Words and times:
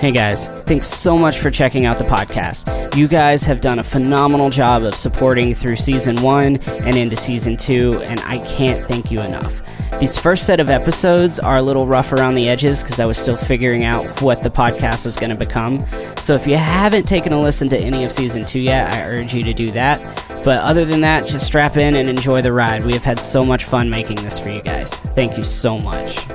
Hey 0.00 0.12
guys, 0.12 0.48
thanks 0.66 0.86
so 0.88 1.16
much 1.16 1.38
for 1.38 1.50
checking 1.50 1.86
out 1.86 1.96
the 1.96 2.04
podcast. 2.04 2.94
You 2.94 3.08
guys 3.08 3.44
have 3.44 3.62
done 3.62 3.78
a 3.78 3.82
phenomenal 3.82 4.50
job 4.50 4.82
of 4.82 4.94
supporting 4.94 5.54
through 5.54 5.76
season 5.76 6.20
one 6.20 6.58
and 6.58 6.96
into 6.96 7.16
season 7.16 7.56
two, 7.56 7.94
and 8.02 8.20
I 8.20 8.38
can't 8.40 8.86
thank 8.86 9.10
you 9.10 9.22
enough. 9.22 9.62
These 9.98 10.18
first 10.18 10.44
set 10.44 10.60
of 10.60 10.68
episodes 10.68 11.38
are 11.38 11.56
a 11.56 11.62
little 11.62 11.86
rough 11.86 12.12
around 12.12 12.34
the 12.34 12.46
edges 12.46 12.82
because 12.82 13.00
I 13.00 13.06
was 13.06 13.16
still 13.16 13.38
figuring 13.38 13.84
out 13.84 14.20
what 14.20 14.42
the 14.42 14.50
podcast 14.50 15.06
was 15.06 15.16
going 15.16 15.30
to 15.30 15.38
become. 15.38 15.82
So 16.18 16.34
if 16.34 16.46
you 16.46 16.58
haven't 16.58 17.08
taken 17.08 17.32
a 17.32 17.40
listen 17.40 17.70
to 17.70 17.78
any 17.78 18.04
of 18.04 18.12
season 18.12 18.44
two 18.44 18.60
yet, 18.60 18.92
I 18.92 19.06
urge 19.06 19.32
you 19.34 19.44
to 19.44 19.54
do 19.54 19.70
that. 19.70 19.98
But 20.44 20.62
other 20.62 20.84
than 20.84 21.00
that, 21.00 21.26
just 21.26 21.46
strap 21.46 21.78
in 21.78 21.94
and 21.94 22.06
enjoy 22.10 22.42
the 22.42 22.52
ride. 22.52 22.84
We 22.84 22.92
have 22.92 23.04
had 23.04 23.18
so 23.18 23.42
much 23.42 23.64
fun 23.64 23.88
making 23.88 24.16
this 24.16 24.38
for 24.38 24.50
you 24.50 24.60
guys. 24.60 24.90
Thank 24.90 25.38
you 25.38 25.42
so 25.42 25.78
much. 25.78 26.26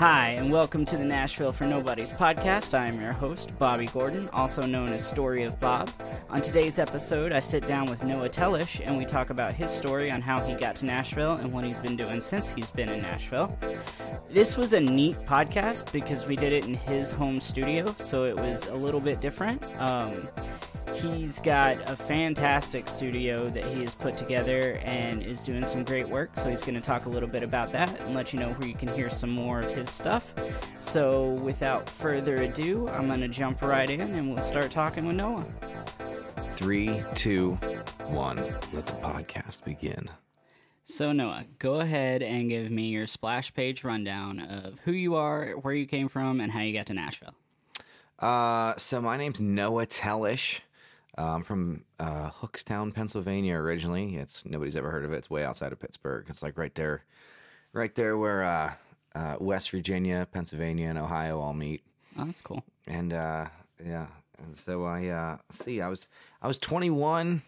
Hi, 0.00 0.30
and 0.30 0.50
welcome 0.50 0.86
to 0.86 0.96
the 0.96 1.04
Nashville 1.04 1.52
for 1.52 1.66
Nobodies 1.66 2.10
podcast. 2.10 2.72
I 2.72 2.86
am 2.86 2.98
your 2.98 3.12
host, 3.12 3.52
Bobby 3.58 3.84
Gordon, 3.84 4.30
also 4.32 4.62
known 4.62 4.88
as 4.88 5.06
Story 5.06 5.42
of 5.42 5.60
Bob. 5.60 5.90
On 6.30 6.40
today's 6.40 6.78
episode, 6.78 7.32
I 7.32 7.40
sit 7.40 7.66
down 7.66 7.84
with 7.84 8.02
Noah 8.02 8.30
Tellish 8.30 8.80
and 8.82 8.96
we 8.96 9.04
talk 9.04 9.28
about 9.28 9.52
his 9.52 9.70
story 9.70 10.10
on 10.10 10.22
how 10.22 10.40
he 10.40 10.54
got 10.54 10.76
to 10.76 10.86
Nashville 10.86 11.34
and 11.34 11.52
what 11.52 11.64
he's 11.64 11.78
been 11.78 11.96
doing 11.96 12.22
since 12.22 12.50
he's 12.50 12.70
been 12.70 12.88
in 12.88 13.02
Nashville. 13.02 13.54
This 14.30 14.56
was 14.56 14.72
a 14.72 14.80
neat 14.80 15.18
podcast 15.26 15.92
because 15.92 16.24
we 16.24 16.34
did 16.34 16.54
it 16.54 16.66
in 16.66 16.72
his 16.72 17.12
home 17.12 17.38
studio, 17.38 17.94
so 17.98 18.24
it 18.24 18.36
was 18.36 18.68
a 18.68 18.74
little 18.74 19.00
bit 19.00 19.20
different. 19.20 19.62
Um, 19.78 20.30
He's 20.94 21.40
got 21.40 21.90
a 21.90 21.96
fantastic 21.96 22.88
studio 22.88 23.48
that 23.50 23.64
he 23.64 23.80
has 23.80 23.94
put 23.94 24.16
together 24.18 24.80
and 24.84 25.22
is 25.22 25.42
doing 25.42 25.64
some 25.64 25.84
great 25.84 26.08
work. 26.08 26.30
So 26.34 26.50
he's 26.50 26.62
going 26.62 26.74
to 26.74 26.80
talk 26.80 27.06
a 27.06 27.08
little 27.08 27.28
bit 27.28 27.42
about 27.42 27.70
that 27.72 28.00
and 28.00 28.14
let 28.14 28.32
you 28.32 28.38
know 28.38 28.50
where 28.52 28.68
you 28.68 28.74
can 28.74 28.88
hear 28.88 29.08
some 29.08 29.30
more 29.30 29.60
of 29.60 29.74
his 29.74 29.88
stuff. 29.90 30.34
So 30.80 31.30
without 31.34 31.88
further 31.88 32.36
ado, 32.36 32.88
I'm 32.88 33.06
going 33.06 33.20
to 33.20 33.28
jump 33.28 33.62
right 33.62 33.88
in 33.88 34.00
and 34.00 34.34
we'll 34.34 34.42
start 34.42 34.70
talking 34.70 35.06
with 35.06 35.16
Noah. 35.16 35.46
Three, 36.56 37.02
two, 37.14 37.52
one. 38.08 38.36
Let 38.36 38.86
the 38.86 38.92
podcast 39.00 39.64
begin. 39.64 40.10
So, 40.84 41.12
Noah, 41.12 41.44
go 41.60 41.74
ahead 41.80 42.20
and 42.22 42.50
give 42.50 42.70
me 42.70 42.88
your 42.88 43.06
splash 43.06 43.54
page 43.54 43.84
rundown 43.84 44.40
of 44.40 44.80
who 44.80 44.92
you 44.92 45.14
are, 45.14 45.52
where 45.52 45.72
you 45.72 45.86
came 45.86 46.08
from, 46.08 46.40
and 46.40 46.50
how 46.50 46.60
you 46.62 46.72
got 46.72 46.86
to 46.86 46.94
Nashville. 46.94 47.34
Uh, 48.18 48.74
so 48.76 49.00
my 49.00 49.16
name's 49.16 49.40
Noah 49.40 49.86
Tellish. 49.86 50.60
I'm 51.22 51.42
from 51.42 51.84
uh, 51.98 52.30
Hookstown, 52.30 52.94
Pennsylvania 52.94 53.56
originally. 53.56 54.16
It's 54.16 54.44
nobody's 54.44 54.76
ever 54.76 54.90
heard 54.90 55.04
of 55.04 55.12
it. 55.12 55.18
It's 55.18 55.30
way 55.30 55.44
outside 55.44 55.72
of 55.72 55.80
Pittsburgh. 55.80 56.26
It's 56.28 56.42
like 56.42 56.56
right 56.56 56.74
there, 56.74 57.04
right 57.72 57.94
there 57.94 58.16
where 58.16 58.44
uh, 58.44 58.72
uh, 59.14 59.36
West 59.40 59.70
Virginia, 59.70 60.26
Pennsylvania, 60.30 60.88
and 60.88 60.98
Ohio 60.98 61.40
all 61.40 61.52
meet. 61.52 61.82
Oh, 62.18 62.24
that's 62.24 62.40
cool. 62.40 62.64
And 62.86 63.12
uh, 63.12 63.46
yeah, 63.84 64.06
and 64.38 64.56
so 64.56 64.84
I 64.84 65.06
uh, 65.08 65.38
see. 65.50 65.80
I 65.80 65.88
was 65.88 66.08
I 66.40 66.46
was 66.46 66.58
21. 66.58 67.42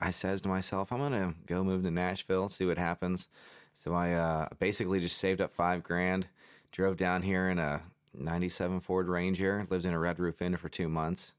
I 0.00 0.10
says 0.10 0.40
to 0.42 0.48
myself, 0.48 0.92
I'm 0.92 1.00
gonna 1.00 1.34
go 1.46 1.64
move 1.64 1.82
to 1.82 1.90
Nashville, 1.90 2.48
see 2.48 2.64
what 2.64 2.78
happens. 2.78 3.26
So 3.74 3.94
I 3.94 4.12
uh, 4.12 4.48
basically 4.58 5.00
just 5.00 5.18
saved 5.18 5.40
up 5.40 5.52
five 5.52 5.82
grand, 5.82 6.28
drove 6.70 6.96
down 6.96 7.22
here 7.22 7.48
in 7.48 7.58
a 7.58 7.82
'97 8.14 8.80
Ford 8.80 9.08
Ranger, 9.08 9.66
lived 9.70 9.84
in 9.86 9.92
a 9.92 9.98
Red 9.98 10.18
Roof 10.18 10.40
Inn 10.40 10.56
for 10.56 10.68
two 10.68 10.88
months, 10.88 11.32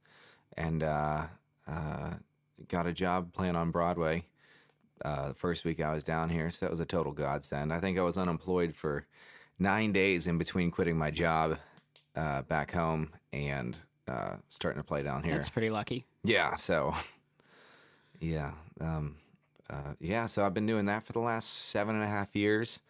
and 0.58 0.84
uh, 1.70 2.14
got 2.68 2.88
a 2.88 2.94
job 2.94 3.34
playing 3.34 3.56
on 3.56 3.72
Broadway. 3.72 4.26
Uh, 5.04 5.30
the 5.30 5.34
first 5.34 5.64
week 5.64 5.80
I 5.82 5.94
was 5.94 6.04
down 6.04 6.30
here, 6.30 6.50
so 6.52 6.66
that 6.66 6.72
was 6.72 6.80
a 6.80 6.86
total 6.86 7.14
godsend. 7.14 7.72
I 7.72 7.80
think 7.80 7.98
I 7.98 8.02
was 8.02 8.18
unemployed 8.18 8.76
for 8.76 9.06
nine 9.58 9.92
days 9.92 10.28
in 10.28 10.38
between 10.38 10.72
quitting 10.72 10.98
my 10.98 11.12
job 11.12 11.58
uh, 12.16 12.42
back 12.44 12.72
home 12.72 13.14
and 13.32 13.78
uh, 14.08 14.36
starting 14.50 14.82
to 14.82 14.86
play 14.86 15.04
down 15.04 15.24
here. 15.24 15.36
That's 15.36 15.50
pretty 15.50 15.70
lucky. 15.70 16.06
Yeah. 16.24 16.56
So, 16.56 16.94
yeah. 18.20 18.54
Um, 18.82 19.16
uh, 19.70 19.94
yeah. 20.00 20.26
So 20.26 20.46
I've 20.46 20.54
been 20.54 20.66
doing 20.66 20.86
that 20.86 21.06
for 21.06 21.14
the 21.14 21.20
last 21.20 21.70
seven 21.70 21.96
and 21.96 22.04
a 22.04 22.08
half 22.08 22.36
years. 22.36 22.82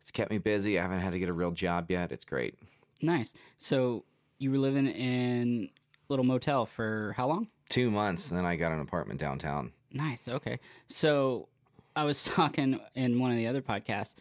It's 0.00 0.10
kept 0.10 0.30
me 0.30 0.38
busy. 0.38 0.78
I 0.78 0.82
haven't 0.82 1.00
had 1.00 1.12
to 1.12 1.18
get 1.18 1.28
a 1.28 1.32
real 1.32 1.50
job 1.50 1.90
yet. 1.90 2.12
It's 2.12 2.24
great. 2.24 2.54
Nice. 3.02 3.34
So 3.56 4.04
you 4.38 4.50
were 4.50 4.58
living 4.58 4.86
in 4.86 5.70
a 5.74 6.12
little 6.12 6.24
motel 6.24 6.66
for 6.66 7.14
how 7.16 7.26
long? 7.26 7.48
Two 7.68 7.90
months, 7.90 8.30
and 8.30 8.38
then 8.38 8.46
I 8.46 8.56
got 8.56 8.72
an 8.72 8.80
apartment 8.80 9.20
downtown. 9.20 9.72
Nice. 9.92 10.28
Okay. 10.28 10.58
So 10.86 11.48
I 11.94 12.04
was 12.04 12.24
talking 12.34 12.80
in 12.94 13.18
one 13.18 13.30
of 13.30 13.36
the 13.36 13.46
other 13.46 13.62
podcasts 13.62 14.14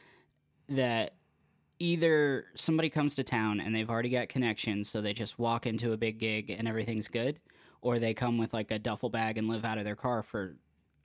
that 0.70 1.14
either 1.80 2.46
somebody 2.56 2.90
comes 2.90 3.16
to 3.16 3.24
town 3.24 3.60
and 3.60 3.74
they've 3.74 3.90
already 3.90 4.10
got 4.10 4.30
connections, 4.30 4.90
so 4.90 5.02
they 5.02 5.14
just 5.14 5.38
walk 5.40 5.66
into 5.66 5.94
a 5.94 5.98
big 5.98 6.20
gig 6.20 6.50
and 6.50 6.68
everything's 6.68 7.08
good, 7.08 7.40
or 7.82 8.00
they 8.00 8.14
come 8.14 8.38
with 8.38 8.54
like 8.54 8.72
a 8.72 8.80
duffel 8.80 9.10
bag 9.10 9.38
and 9.38 9.48
live 9.48 9.64
out 9.64 9.78
of 9.78 9.86
their 9.86 9.96
car 9.96 10.24
for 10.24 10.56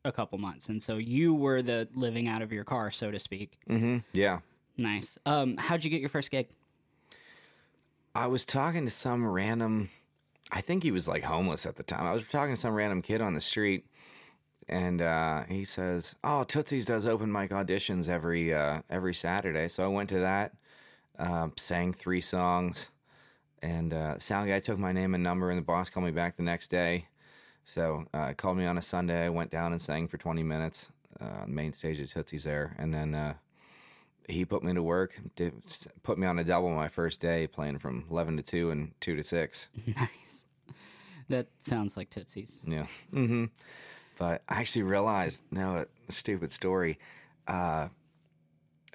a 0.04 0.12
couple 0.12 0.38
months. 0.38 0.69
And 0.69 0.82
so 0.82 0.97
you 0.97 1.34
were 1.34 1.62
the 1.62 1.88
living 1.94 2.28
out 2.28 2.42
of 2.42 2.53
your 2.53 2.64
car, 2.64 2.91
so 2.91 3.10
to 3.10 3.19
speak. 3.19 3.59
Mm-hmm. 3.69 3.98
Yeah. 4.12 4.41
Nice. 4.76 5.19
Um, 5.26 5.56
how'd 5.59 5.84
you 5.84 5.91
get 5.91 6.00
your 6.00 6.09
first 6.09 6.30
gig? 6.30 6.48
I 8.14 8.26
was 8.26 8.44
talking 8.44 8.84
to 8.84 8.91
some 8.91 9.26
random, 9.26 9.91
I 10.52 10.60
think 10.60 10.82
he 10.82 10.90
was 10.90 11.08
like 11.08 11.24
homeless 11.24 11.64
at 11.64 11.76
the 11.76 11.82
time. 11.82 12.06
I 12.06 12.12
was 12.12 12.24
talking 12.24 12.54
to 12.54 12.60
some 12.60 12.74
random 12.74 13.00
kid 13.00 13.22
on 13.22 13.32
the 13.32 13.40
street, 13.40 13.86
and 14.68 15.00
uh, 15.00 15.44
he 15.48 15.64
says, 15.64 16.14
"Oh, 16.22 16.44
Tootsie's 16.44 16.84
does 16.84 17.06
open 17.06 17.32
mic 17.32 17.50
auditions 17.50 18.08
every 18.08 18.52
uh, 18.52 18.82
every 18.91 19.14
Saturday." 19.14 19.68
So 19.68 19.82
I 19.82 19.88
went 19.88 20.10
to 20.10 20.20
that, 20.20 20.54
uh, 21.18 21.48
sang 21.56 21.94
three 21.94 22.20
songs, 22.20 22.91
and 23.62 23.94
uh, 23.94 24.18
sound 24.18 24.48
guy 24.48 24.60
took 24.60 24.78
my 24.78 24.92
name 24.92 25.14
and 25.14 25.24
number, 25.24 25.48
and 25.48 25.58
the 25.58 25.62
boss 25.62 25.88
called 25.88 26.04
me 26.04 26.12
back 26.12 26.36
the 26.36 26.42
next 26.42 26.70
day. 26.70 27.08
So 27.64 28.04
uh, 28.12 28.34
called 28.34 28.58
me 28.58 28.66
on 28.66 28.76
a 28.76 28.82
Sunday. 28.82 29.24
I 29.24 29.30
went 29.30 29.50
down 29.50 29.72
and 29.72 29.80
sang 29.80 30.06
for 30.06 30.18
twenty 30.18 30.42
minutes, 30.42 30.91
uh, 31.18 31.46
main 31.46 31.72
stage 31.72 31.98
at 31.98 32.10
Tootsie's 32.10 32.44
there, 32.44 32.76
and 32.78 32.92
then 32.92 33.14
he 34.28 34.44
put 34.44 34.62
me 34.62 34.72
to 34.75 34.83
work. 34.83 35.21
Did, 35.37 35.55
put 36.03 36.19
me 36.19 36.27
on 36.27 36.38
a 36.38 36.44
double 36.44 36.71
my 36.71 36.88
first 36.88 37.21
day, 37.21 37.47
playing 37.47 37.78
from 37.78 38.05
eleven 38.10 38.37
to 38.37 38.43
two 38.43 38.71
and 38.71 38.93
two 39.00 39.16
to 39.16 39.22
six. 39.22 39.69
nice. 39.87 40.44
That 41.28 41.47
sounds 41.60 41.97
like 41.97 42.10
Tootsie's. 42.10 42.60
Yeah. 42.66 42.87
Mm-hmm. 43.12 43.47
But 44.19 44.43
I 44.49 44.60
actually 44.60 44.83
realized 44.83 45.44
now 45.50 45.78
a 46.09 46.12
stupid 46.12 46.53
story. 46.53 46.99
Uh, 47.49 47.88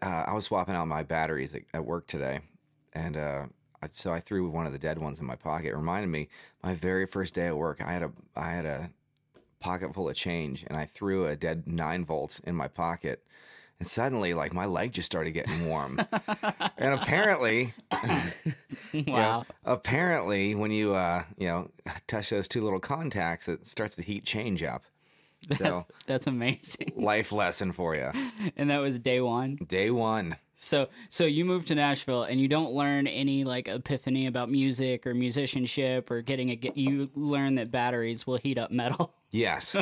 uh, 0.01 0.25
I 0.27 0.33
was 0.33 0.45
swapping 0.45 0.75
out 0.75 0.87
my 0.87 1.03
batteries 1.03 1.55
at, 1.55 1.63
at 1.73 1.85
work 1.85 2.07
today, 2.07 2.41
and 2.93 3.17
uh, 3.17 3.45
I, 3.81 3.89
so 3.91 4.13
I 4.13 4.19
threw 4.19 4.49
one 4.49 4.65
of 4.65 4.71
the 4.71 4.79
dead 4.79 4.99
ones 4.99 5.19
in 5.19 5.25
my 5.25 5.35
pocket. 5.35 5.69
It 5.69 5.75
reminded 5.75 6.09
me 6.09 6.29
my 6.63 6.75
very 6.75 7.05
first 7.05 7.33
day 7.33 7.47
at 7.47 7.57
work. 7.57 7.81
I 7.81 7.91
had 7.91 8.03
a 8.03 8.11
I 8.35 8.49
had 8.49 8.65
a 8.65 8.91
pocket 9.59 9.93
full 9.93 10.09
of 10.09 10.15
change, 10.15 10.63
and 10.67 10.77
I 10.77 10.85
threw 10.85 11.25
a 11.25 11.35
dead 11.35 11.67
nine 11.67 12.05
volts 12.05 12.39
in 12.39 12.55
my 12.55 12.67
pocket. 12.67 13.23
And 13.79 13.87
suddenly, 13.87 14.33
like 14.33 14.53
my 14.53 14.65
leg 14.65 14.91
just 14.91 15.05
started 15.05 15.31
getting 15.31 15.67
warm, 15.67 15.99
and 16.77 16.93
apparently, 16.95 17.73
you 18.91 19.03
know, 19.03 19.13
Wow. 19.13 19.45
apparently, 19.65 20.55
when 20.55 20.71
you 20.71 20.95
uh, 20.95 21.23
you 21.37 21.47
know 21.47 21.69
touch 22.07 22.29
those 22.31 22.47
two 22.47 22.63
little 22.63 22.79
contacts, 22.79 23.47
it 23.47 23.65
starts 23.67 23.95
the 23.95 24.01
heat 24.03 24.23
change 24.25 24.63
up. 24.63 24.83
So 25.57 25.63
That's, 25.63 25.85
that's 26.07 26.27
amazing. 26.27 26.93
life 26.95 27.31
lesson 27.31 27.71
for 27.71 27.95
you. 27.95 28.11
And 28.57 28.69
that 28.71 28.79
was 28.79 28.97
day 28.99 29.21
one. 29.21 29.57
Day 29.67 29.91
one. 29.91 30.37
So 30.55 30.89
so 31.09 31.25
you 31.25 31.45
moved 31.45 31.67
to 31.67 31.75
Nashville 31.75 32.23
and 32.23 32.41
you 32.41 32.47
don't 32.47 32.73
learn 32.73 33.05
any 33.05 33.43
like 33.43 33.67
epiphany 33.67 34.25
about 34.25 34.49
music 34.49 35.05
or 35.05 35.13
musicianship 35.13 36.09
or 36.09 36.23
getting 36.23 36.49
a 36.49 36.59
you 36.73 37.11
learn 37.13 37.55
that 37.55 37.69
batteries 37.69 38.25
will 38.25 38.37
heat 38.37 38.57
up 38.57 38.71
metal. 38.71 39.13
Yes. 39.31 39.75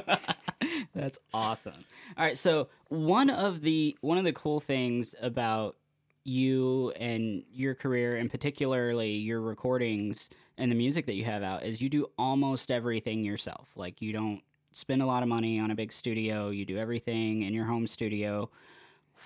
That's 0.95 1.19
awesome. 1.33 1.85
All 2.17 2.25
right, 2.25 2.37
so 2.37 2.69
one 2.89 3.29
of 3.29 3.61
the 3.61 3.97
one 4.01 4.17
of 4.17 4.23
the 4.23 4.33
cool 4.33 4.59
things 4.59 5.13
about 5.21 5.75
you 6.23 6.91
and 6.99 7.43
your 7.53 7.75
career 7.75 8.15
and 8.17 8.31
particularly 8.31 9.11
your 9.11 9.41
recordings 9.41 10.29
and 10.57 10.71
the 10.71 10.75
music 10.75 11.05
that 11.05 11.13
you 11.13 11.23
have 11.23 11.43
out 11.43 11.63
is 11.63 11.81
you 11.81 11.89
do 11.89 12.07
almost 12.17 12.71
everything 12.71 13.23
yourself. 13.23 13.69
Like 13.75 14.01
you 14.01 14.11
don't 14.11 14.41
spend 14.71 15.01
a 15.01 15.05
lot 15.05 15.21
of 15.21 15.29
money 15.29 15.59
on 15.59 15.71
a 15.71 15.75
big 15.75 15.91
studio, 15.91 16.49
you 16.49 16.65
do 16.65 16.77
everything 16.77 17.43
in 17.43 17.53
your 17.53 17.65
home 17.65 17.85
studio. 17.87 18.49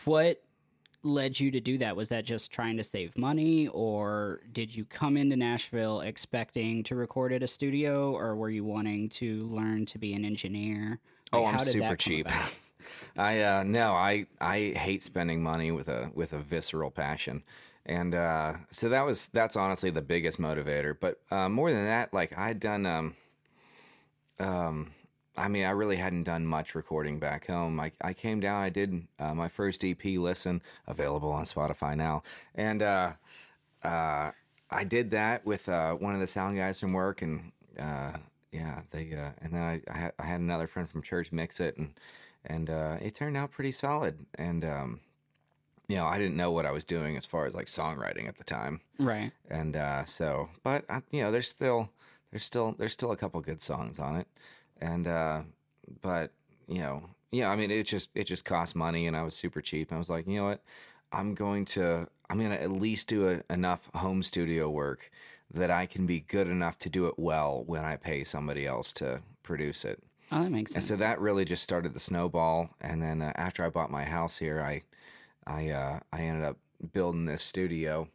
What 0.05 0.41
led 1.03 1.39
you 1.39 1.51
to 1.51 1.59
do 1.59 1.77
that? 1.77 1.95
Was 1.95 2.09
that 2.09 2.25
just 2.25 2.51
trying 2.51 2.77
to 2.77 2.83
save 2.83 3.17
money, 3.17 3.67
or 3.69 4.41
did 4.51 4.75
you 4.75 4.85
come 4.85 5.17
into 5.17 5.35
Nashville 5.35 6.01
expecting 6.01 6.83
to 6.83 6.95
record 6.95 7.33
at 7.33 7.43
a 7.43 7.47
studio, 7.47 8.13
or 8.13 8.35
were 8.35 8.49
you 8.49 8.63
wanting 8.63 9.09
to 9.09 9.43
learn 9.43 9.85
to 9.87 9.97
be 9.97 10.13
an 10.13 10.25
engineer? 10.25 10.99
Oh, 11.31 11.45
I'm 11.45 11.53
how 11.53 11.63
did 11.63 11.73
super 11.73 11.95
cheap. 11.95 12.27
I 13.17 13.41
uh 13.41 13.63
no, 13.63 13.91
I 13.91 14.25
I 14.39 14.73
hate 14.75 15.03
spending 15.03 15.43
money 15.43 15.71
with 15.71 15.89
a 15.89 16.11
with 16.13 16.33
a 16.33 16.39
visceral 16.39 16.91
passion. 16.91 17.43
And 17.85 18.15
uh 18.15 18.53
so 18.71 18.89
that 18.89 19.05
was 19.05 19.27
that's 19.27 19.55
honestly 19.55 19.89
the 19.89 20.01
biggest 20.01 20.39
motivator. 20.39 20.95
But 20.97 21.19
uh 21.29 21.49
more 21.49 21.71
than 21.71 21.85
that, 21.85 22.13
like 22.13 22.37
I'd 22.37 22.59
done 22.59 22.85
um 22.85 23.15
um 24.39 24.91
I 25.39 25.47
mean, 25.47 25.65
I 25.65 25.71
really 25.71 25.95
hadn't 25.95 26.23
done 26.23 26.45
much 26.45 26.75
recording 26.75 27.17
back 27.17 27.47
home. 27.47 27.79
I, 27.79 27.93
I 28.01 28.13
came 28.13 28.41
down, 28.41 28.61
I 28.61 28.69
did 28.69 29.07
uh, 29.19 29.33
my 29.33 29.47
first 29.47 29.85
EP 29.85 30.03
listen, 30.03 30.61
available 30.85 31.31
on 31.31 31.45
Spotify 31.45 31.95
now. 31.95 32.23
And 32.55 32.83
uh, 32.83 33.13
uh, 33.81 34.31
I 34.69 34.83
did 34.83 35.11
that 35.11 35.45
with 35.45 35.69
uh, 35.69 35.93
one 35.93 36.13
of 36.13 36.19
the 36.19 36.27
sound 36.27 36.57
guys 36.57 36.79
from 36.79 36.91
work. 36.91 37.21
And 37.21 37.53
uh, 37.79 38.17
yeah, 38.51 38.81
they, 38.91 39.13
uh, 39.13 39.31
and 39.41 39.53
then 39.53 39.61
I, 39.61 39.81
I, 39.89 39.97
had, 39.97 40.13
I 40.19 40.25
had 40.25 40.41
another 40.41 40.67
friend 40.67 40.89
from 40.89 41.01
church 41.01 41.31
mix 41.31 41.61
it. 41.61 41.77
And, 41.77 41.93
and 42.45 42.69
uh, 42.69 42.97
it 43.01 43.15
turned 43.15 43.37
out 43.37 43.51
pretty 43.51 43.71
solid. 43.71 44.25
And, 44.35 44.65
um, 44.65 44.99
you 45.87 45.95
know, 45.95 46.05
I 46.05 46.17
didn't 46.17 46.35
know 46.35 46.51
what 46.51 46.65
I 46.65 46.71
was 46.71 46.83
doing 46.83 47.15
as 47.15 47.25
far 47.25 47.45
as 47.45 47.55
like 47.55 47.67
songwriting 47.67 48.27
at 48.27 48.37
the 48.37 48.43
time. 48.43 48.81
Right. 48.99 49.31
And 49.49 49.77
uh, 49.77 50.03
so, 50.03 50.49
but 50.63 50.83
uh, 50.89 50.99
you 51.11 51.23
know, 51.23 51.31
there's 51.31 51.47
still, 51.47 51.89
there's 52.29 52.43
still, 52.43 52.75
there's 52.77 52.93
still 52.93 53.13
a 53.13 53.17
couple 53.17 53.39
good 53.39 53.61
songs 53.61 53.99
on 53.99 54.17
it 54.17 54.27
and 54.79 55.07
uh, 55.07 55.41
but 56.01 56.31
you 56.67 56.79
know, 56.79 57.03
yeah, 57.31 57.49
I 57.49 57.55
mean, 57.55 57.71
it 57.71 57.83
just 57.83 58.09
it 58.15 58.25
just 58.25 58.45
cost 58.45 58.75
money, 58.75 59.07
and 59.07 59.15
I 59.15 59.23
was 59.23 59.35
super 59.35 59.61
cheap. 59.61 59.93
I 59.93 59.97
was 59.97 60.09
like, 60.09 60.27
you 60.27 60.37
know 60.37 60.45
what, 60.45 60.63
I'm 61.11 61.35
going 61.35 61.65
to 61.65 62.07
I'm 62.29 62.39
gonna 62.39 62.55
at 62.55 62.71
least 62.71 63.07
do 63.07 63.29
a, 63.29 63.53
enough 63.53 63.89
home 63.95 64.23
studio 64.23 64.69
work 64.69 65.11
that 65.51 65.71
I 65.71 65.85
can 65.85 66.05
be 66.05 66.19
good 66.19 66.47
enough 66.47 66.77
to 66.79 66.89
do 66.89 67.07
it 67.07 67.17
well 67.17 67.63
when 67.65 67.83
I 67.83 67.95
pay 67.95 68.23
somebody 68.23 68.67
else 68.67 68.93
to 68.93 69.21
produce 69.41 69.83
it. 69.83 70.03
Oh, 70.31 70.43
that 70.43 70.51
makes 70.51 70.71
sense. 70.71 70.89
And 70.89 70.97
so 70.99 71.03
that 71.03 71.19
really 71.19 71.43
just 71.43 71.63
started 71.63 71.93
the 71.93 71.99
snowball. 71.99 72.69
And 72.79 73.01
then 73.01 73.21
uh, 73.21 73.31
after 73.35 73.65
I 73.65 73.69
bought 73.69 73.89
my 73.89 74.03
house 74.03 74.37
here, 74.37 74.61
I 74.61 74.83
I 75.47 75.69
uh, 75.69 75.99
I 76.13 76.21
ended 76.21 76.43
up 76.43 76.57
building 76.93 77.25
this 77.25 77.43
studio, 77.43 78.07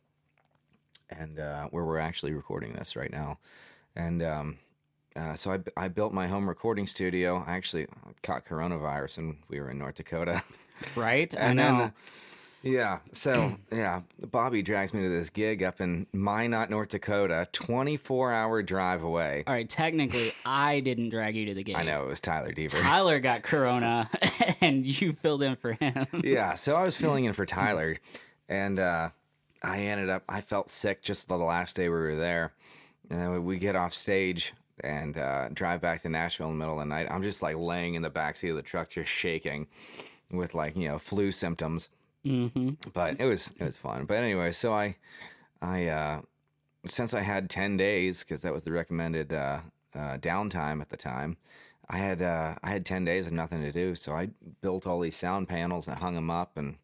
and 1.10 1.38
uh, 1.40 1.66
where 1.68 1.84
we're 1.84 1.98
actually 1.98 2.32
recording 2.32 2.72
this 2.74 2.94
right 2.94 3.12
now. 3.12 3.38
And 3.96 4.22
um, 4.22 4.58
uh, 5.16 5.34
so 5.34 5.52
I, 5.52 5.84
I 5.84 5.88
built 5.88 6.12
my 6.12 6.26
home 6.26 6.48
recording 6.48 6.86
studio. 6.86 7.44
I 7.46 7.52
actually 7.56 7.86
caught 8.22 8.44
coronavirus, 8.44 9.18
and 9.18 9.36
we 9.48 9.60
were 9.60 9.70
in 9.70 9.78
North 9.78 9.94
Dakota. 9.94 10.42
right? 10.96 11.32
I 11.36 11.40
and 11.40 11.56
know. 11.56 11.78
then, 11.78 11.92
yeah, 12.64 12.98
so 13.12 13.54
yeah, 13.72 14.00
Bobby 14.30 14.62
drags 14.62 14.92
me 14.92 15.02
to 15.02 15.08
this 15.08 15.30
gig 15.30 15.62
up 15.62 15.80
in 15.80 16.06
Minot, 16.12 16.70
North 16.70 16.88
Dakota, 16.88 17.46
twenty 17.52 17.96
four 17.96 18.32
hour 18.32 18.62
drive 18.62 19.02
away. 19.04 19.44
All 19.46 19.54
right, 19.54 19.68
technically, 19.68 20.32
I 20.46 20.80
didn't 20.80 21.10
drag 21.10 21.36
you 21.36 21.46
to 21.46 21.54
the 21.54 21.62
game. 21.62 21.76
I 21.76 21.84
know 21.84 22.04
it 22.04 22.08
was 22.08 22.20
Tyler 22.20 22.52
Deaver. 22.52 22.80
Tyler 22.80 23.20
got 23.20 23.42
corona, 23.44 24.10
and 24.60 24.84
you 24.84 25.12
filled 25.12 25.42
in 25.42 25.56
for 25.56 25.72
him. 25.72 26.06
yeah, 26.24 26.54
so 26.54 26.74
I 26.74 26.84
was 26.84 26.96
filling 26.96 27.26
in 27.26 27.34
for 27.34 27.46
Tyler, 27.46 27.98
and 28.48 28.78
uh, 28.80 29.10
I 29.62 29.80
ended 29.82 30.10
up 30.10 30.24
I 30.28 30.40
felt 30.40 30.70
sick 30.70 31.02
just 31.02 31.28
the 31.28 31.36
last 31.36 31.76
day 31.76 31.88
we 31.88 31.94
were 31.94 32.16
there, 32.16 32.52
and 33.10 33.20
then 33.20 33.44
we 33.44 33.58
get 33.58 33.76
off 33.76 33.94
stage 33.94 34.54
and 34.80 35.16
uh, 35.16 35.48
drive 35.52 35.80
back 35.80 36.02
to 36.02 36.08
Nashville 36.08 36.50
in 36.50 36.54
the 36.54 36.58
middle 36.58 36.74
of 36.74 36.80
the 36.80 36.86
night. 36.94 37.06
I'm 37.10 37.22
just 37.22 37.42
like 37.42 37.56
laying 37.56 37.94
in 37.94 38.02
the 38.02 38.10
backseat 38.10 38.50
of 38.50 38.56
the 38.56 38.62
truck, 38.62 38.90
just 38.90 39.10
shaking, 39.10 39.66
with 40.30 40.54
like 40.54 40.76
you 40.76 40.88
know 40.88 40.98
flu 40.98 41.30
symptoms. 41.30 41.88
hmm 42.24 42.70
But 42.92 43.20
it 43.20 43.26
was 43.26 43.52
it 43.58 43.64
was 43.64 43.76
fun. 43.76 44.04
But 44.06 44.18
anyway, 44.18 44.52
so 44.52 44.72
I 44.72 44.96
I 45.62 45.86
uh, 45.86 46.22
since 46.86 47.14
I 47.14 47.20
had 47.22 47.50
ten 47.50 47.76
days 47.76 48.24
because 48.24 48.42
that 48.42 48.52
was 48.52 48.64
the 48.64 48.72
recommended 48.72 49.32
uh, 49.32 49.60
uh, 49.94 50.18
downtime 50.18 50.80
at 50.80 50.90
the 50.90 50.96
time. 50.96 51.36
I 51.88 51.98
had 51.98 52.22
uh, 52.22 52.54
I 52.62 52.70
had 52.70 52.86
ten 52.86 53.04
days 53.04 53.26
of 53.26 53.32
nothing 53.32 53.60
to 53.62 53.72
do, 53.72 53.94
so 53.94 54.14
I 54.14 54.30
built 54.62 54.86
all 54.86 55.00
these 55.00 55.16
sound 55.16 55.48
panels 55.48 55.86
and 55.86 55.98
hung 55.98 56.14
them 56.14 56.30
up 56.30 56.56
and 56.56 56.76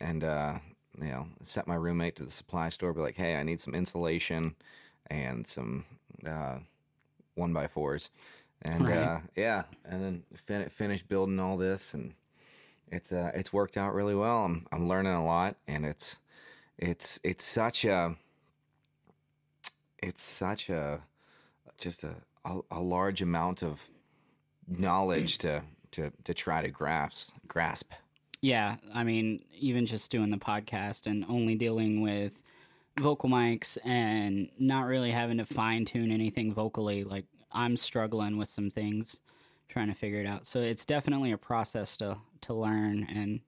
and 0.00 0.24
uh, 0.24 0.58
you 1.00 1.08
know 1.08 1.26
sent 1.42 1.66
my 1.66 1.74
roommate 1.74 2.16
to 2.16 2.24
the 2.24 2.30
supply 2.30 2.68
store, 2.68 2.92
be 2.92 3.00
like, 3.00 3.16
hey, 3.16 3.36
I 3.36 3.42
need 3.42 3.60
some 3.60 3.74
insulation 3.74 4.54
and 5.10 5.46
some 5.46 5.84
uh, 6.26 6.58
one 7.40 7.52
by 7.52 7.66
fours, 7.66 8.10
and 8.62 8.84
Right. 8.84 8.98
uh, 8.98 9.20
yeah, 9.36 9.64
and 9.84 10.02
then 10.02 10.22
fin- 10.34 10.68
finished 10.68 11.08
building 11.08 11.40
all 11.40 11.56
this, 11.56 11.94
and 11.94 12.14
it's 12.88 13.10
uh, 13.10 13.32
it's 13.34 13.52
worked 13.52 13.76
out 13.76 13.94
really 13.94 14.14
well. 14.14 14.44
I'm 14.44 14.66
I'm 14.70 14.86
learning 14.88 15.12
a 15.14 15.24
lot, 15.24 15.56
and 15.66 15.84
it's 15.84 16.18
it's 16.78 17.18
it's 17.24 17.44
such 17.44 17.84
a 17.84 18.16
it's 20.02 20.22
such 20.22 20.68
a 20.70 21.00
just 21.78 22.04
a 22.04 22.16
a, 22.44 22.60
a 22.70 22.80
large 22.80 23.20
amount 23.22 23.62
of 23.62 23.88
knowledge 24.68 25.38
to 25.38 25.62
to 25.92 26.12
to 26.24 26.34
try 26.34 26.62
to 26.62 26.70
grasp 26.70 27.32
grasp. 27.48 27.92
Yeah, 28.42 28.76
I 28.94 29.04
mean, 29.04 29.44
even 29.58 29.84
just 29.84 30.10
doing 30.10 30.30
the 30.30 30.38
podcast 30.38 31.06
and 31.06 31.26
only 31.28 31.54
dealing 31.54 32.00
with 32.00 32.40
vocal 33.00 33.28
mics 33.28 33.78
and 33.84 34.50
not 34.58 34.86
really 34.86 35.10
having 35.10 35.38
to 35.38 35.46
fine 35.46 35.84
tune 35.84 36.10
anything 36.10 36.52
vocally, 36.52 37.04
like 37.04 37.24
I'm 37.52 37.76
struggling 37.76 38.36
with 38.36 38.48
some 38.48 38.70
things, 38.70 39.20
trying 39.68 39.88
to 39.88 39.94
figure 39.94 40.20
it 40.20 40.26
out. 40.26 40.46
So 40.46 40.60
it's 40.60 40.84
definitely 40.84 41.32
a 41.32 41.38
process 41.38 41.96
to 41.98 42.18
to 42.42 42.54
learn, 42.54 43.04
and 43.04 43.40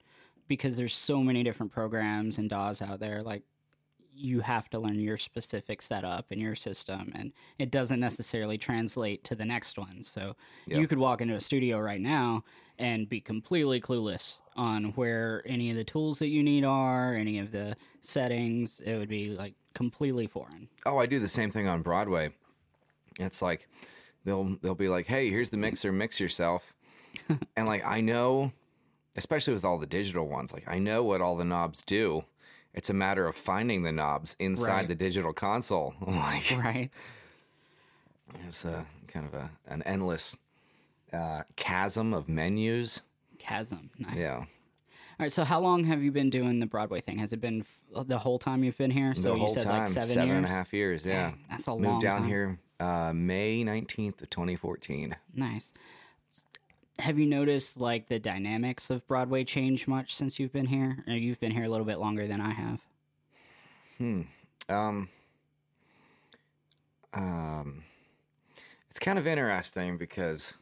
because 0.49 0.77
there's 0.77 0.95
so 0.95 1.23
many 1.23 1.43
different 1.43 1.73
programs 1.73 2.37
and 2.39 2.51
DAWs 2.51 2.83
out 2.83 3.01
there, 3.01 3.23
like 3.23 3.43
you 4.15 4.41
have 4.41 4.69
to 4.69 4.79
learn 4.79 5.01
your 5.01 5.17
specific 5.17 5.81
setup 5.81 6.27
and 6.31 6.41
your 6.41 6.55
system, 6.55 7.11
and 7.15 7.33
it 7.59 7.71
doesn't 7.71 8.01
necessarily 8.01 8.59
translate 8.59 9.25
to 9.25 9.35
the 9.35 9.45
next 9.47 9.79
one. 9.79 10.03
So 10.03 10.37
Yeah. 10.67 10.79
you 10.79 10.87
could 10.87 10.99
walk 10.99 11.23
into 11.23 11.35
a 11.35 11.41
studio 11.41 11.79
right 11.81 12.01
now 12.01 12.45
and 12.83 13.09
be 13.09 13.21
completely 13.21 13.81
clueless 13.81 14.41
on 14.57 14.87
where 14.97 15.43
any 15.47 15.71
of 15.71 15.77
the 15.77 15.85
tools 15.85 16.19
that 16.19 16.27
you 16.29 16.43
need 16.43 16.65
are, 16.65 17.15
any 17.15 17.39
of 17.39 17.53
the 17.53 17.77
settings. 18.01 18.81
It 18.81 18.97
would 18.99 19.09
be 19.09 19.29
like 19.31 19.55
completely 19.73 20.27
foreign. 20.27 20.69
Oh, 20.85 20.99
I 20.99 21.07
do 21.07 21.21
the 21.21 21.29
same 21.29 21.51
thing 21.53 21.69
on 21.69 21.83
Broadway. 21.83 22.31
It's 23.21 23.41
like 23.41 23.69
they'll 24.25 24.57
they'll 24.63 24.75
be 24.75 24.89
like, 24.89 25.07
"Hey, 25.07 25.31
here's 25.31 25.51
the 25.51 25.57
mixer, 25.57 25.93
mix 25.93 26.19
yourself," 26.19 26.75
and 27.57 27.67
like 27.67 27.87
I 27.87 28.01
know, 28.01 28.53
especially 29.17 29.55
with 29.55 29.65
all 29.65 29.79
the 29.79 29.87
digital 29.87 30.27
ones, 30.27 30.53
like 30.53 30.69
I 30.69 30.79
know 30.81 31.05
what 31.05 31.21
all 31.21 31.37
the 31.37 31.45
knobs 31.45 31.83
do. 31.83 32.25
It's 32.75 32.91
a 32.91 32.95
matter 32.95 33.29
of 33.29 33.37
finding 33.37 33.83
the 33.83 33.93
knobs 33.93 34.35
inside 34.41 34.73
Right. 34.73 34.89
the 34.89 34.95
digital 34.97 35.33
console. 35.33 35.95
like 36.07 36.51
Right. 36.59 36.91
it's 38.47 38.65
a 38.65 38.87
kind 39.09 39.27
of 39.27 39.35
a 39.35 39.51
an 39.69 39.83
endless 39.83 40.37
uh, 41.13 41.43
chasm 41.57 42.15
of 42.15 42.29
menus. 42.29 43.03
Chasm. 43.39 43.91
Nice. 43.99 44.17
Yeah, 44.17 44.37
All 44.37 44.47
right. 45.19 45.33
So 45.33 45.45
how 45.45 45.61
long 45.61 45.85
have 45.85 46.03
you 46.03 46.13
been 46.13 46.31
doing 46.31 46.59
the 46.61 46.67
Broadway 46.67 47.01
thing? 47.01 47.19
Has 47.19 47.33
it 47.33 47.41
been 47.41 47.61
f- 47.95 48.07
the 48.07 48.19
whole 48.19 48.39
time 48.39 48.63
you've 48.65 48.79
been 48.79 48.91
here? 48.91 49.15
So 49.15 49.23
the 49.23 49.29
you 49.35 49.39
whole 49.41 49.49
said 49.49 49.65
time, 49.65 49.79
like 49.81 49.89
seven, 49.89 50.09
seven 50.09 50.27
years. 50.29 50.37
and 50.37 50.47
a 50.47 50.49
half 50.49 50.73
years. 50.73 51.05
Yeah, 51.07 51.31
Dang, 51.31 51.45
that's 51.51 51.67
a 51.67 51.71
moved 51.71 51.85
long 51.85 51.93
Moved 51.95 52.03
down 52.05 52.19
time. 52.21 52.29
here 52.29 52.59
uh, 52.81 53.13
May 53.15 53.65
nineteenth 53.65 54.23
of 54.23 54.31
twenty 54.31 54.55
fourteen. 54.57 55.17
Nice. 55.35 55.73
Have 56.99 57.19
you 57.19 57.27
noticed 57.27 57.79
like 57.81 58.09
the 58.09 58.21
dynamics 58.21 58.91
of 58.91 59.07
Broadway 59.09 59.43
change 59.45 59.89
much 59.89 60.15
since 60.15 60.39
you've 60.39 60.53
been 60.53 60.67
here? 60.67 61.03
Or 61.09 61.15
you've 61.15 61.41
been 61.41 61.51
here 61.51 61.65
a 61.65 61.69
little 61.69 61.87
bit 61.87 61.99
longer 61.99 62.27
than 62.29 62.41
I 62.41 62.51
have. 62.53 62.81
Hmm. 63.99 64.21
Um, 64.69 65.09
um, 67.15 67.83
it's 68.91 68.99
kind 68.99 69.19
of 69.19 69.27
interesting 69.27 69.97
because 69.99 70.57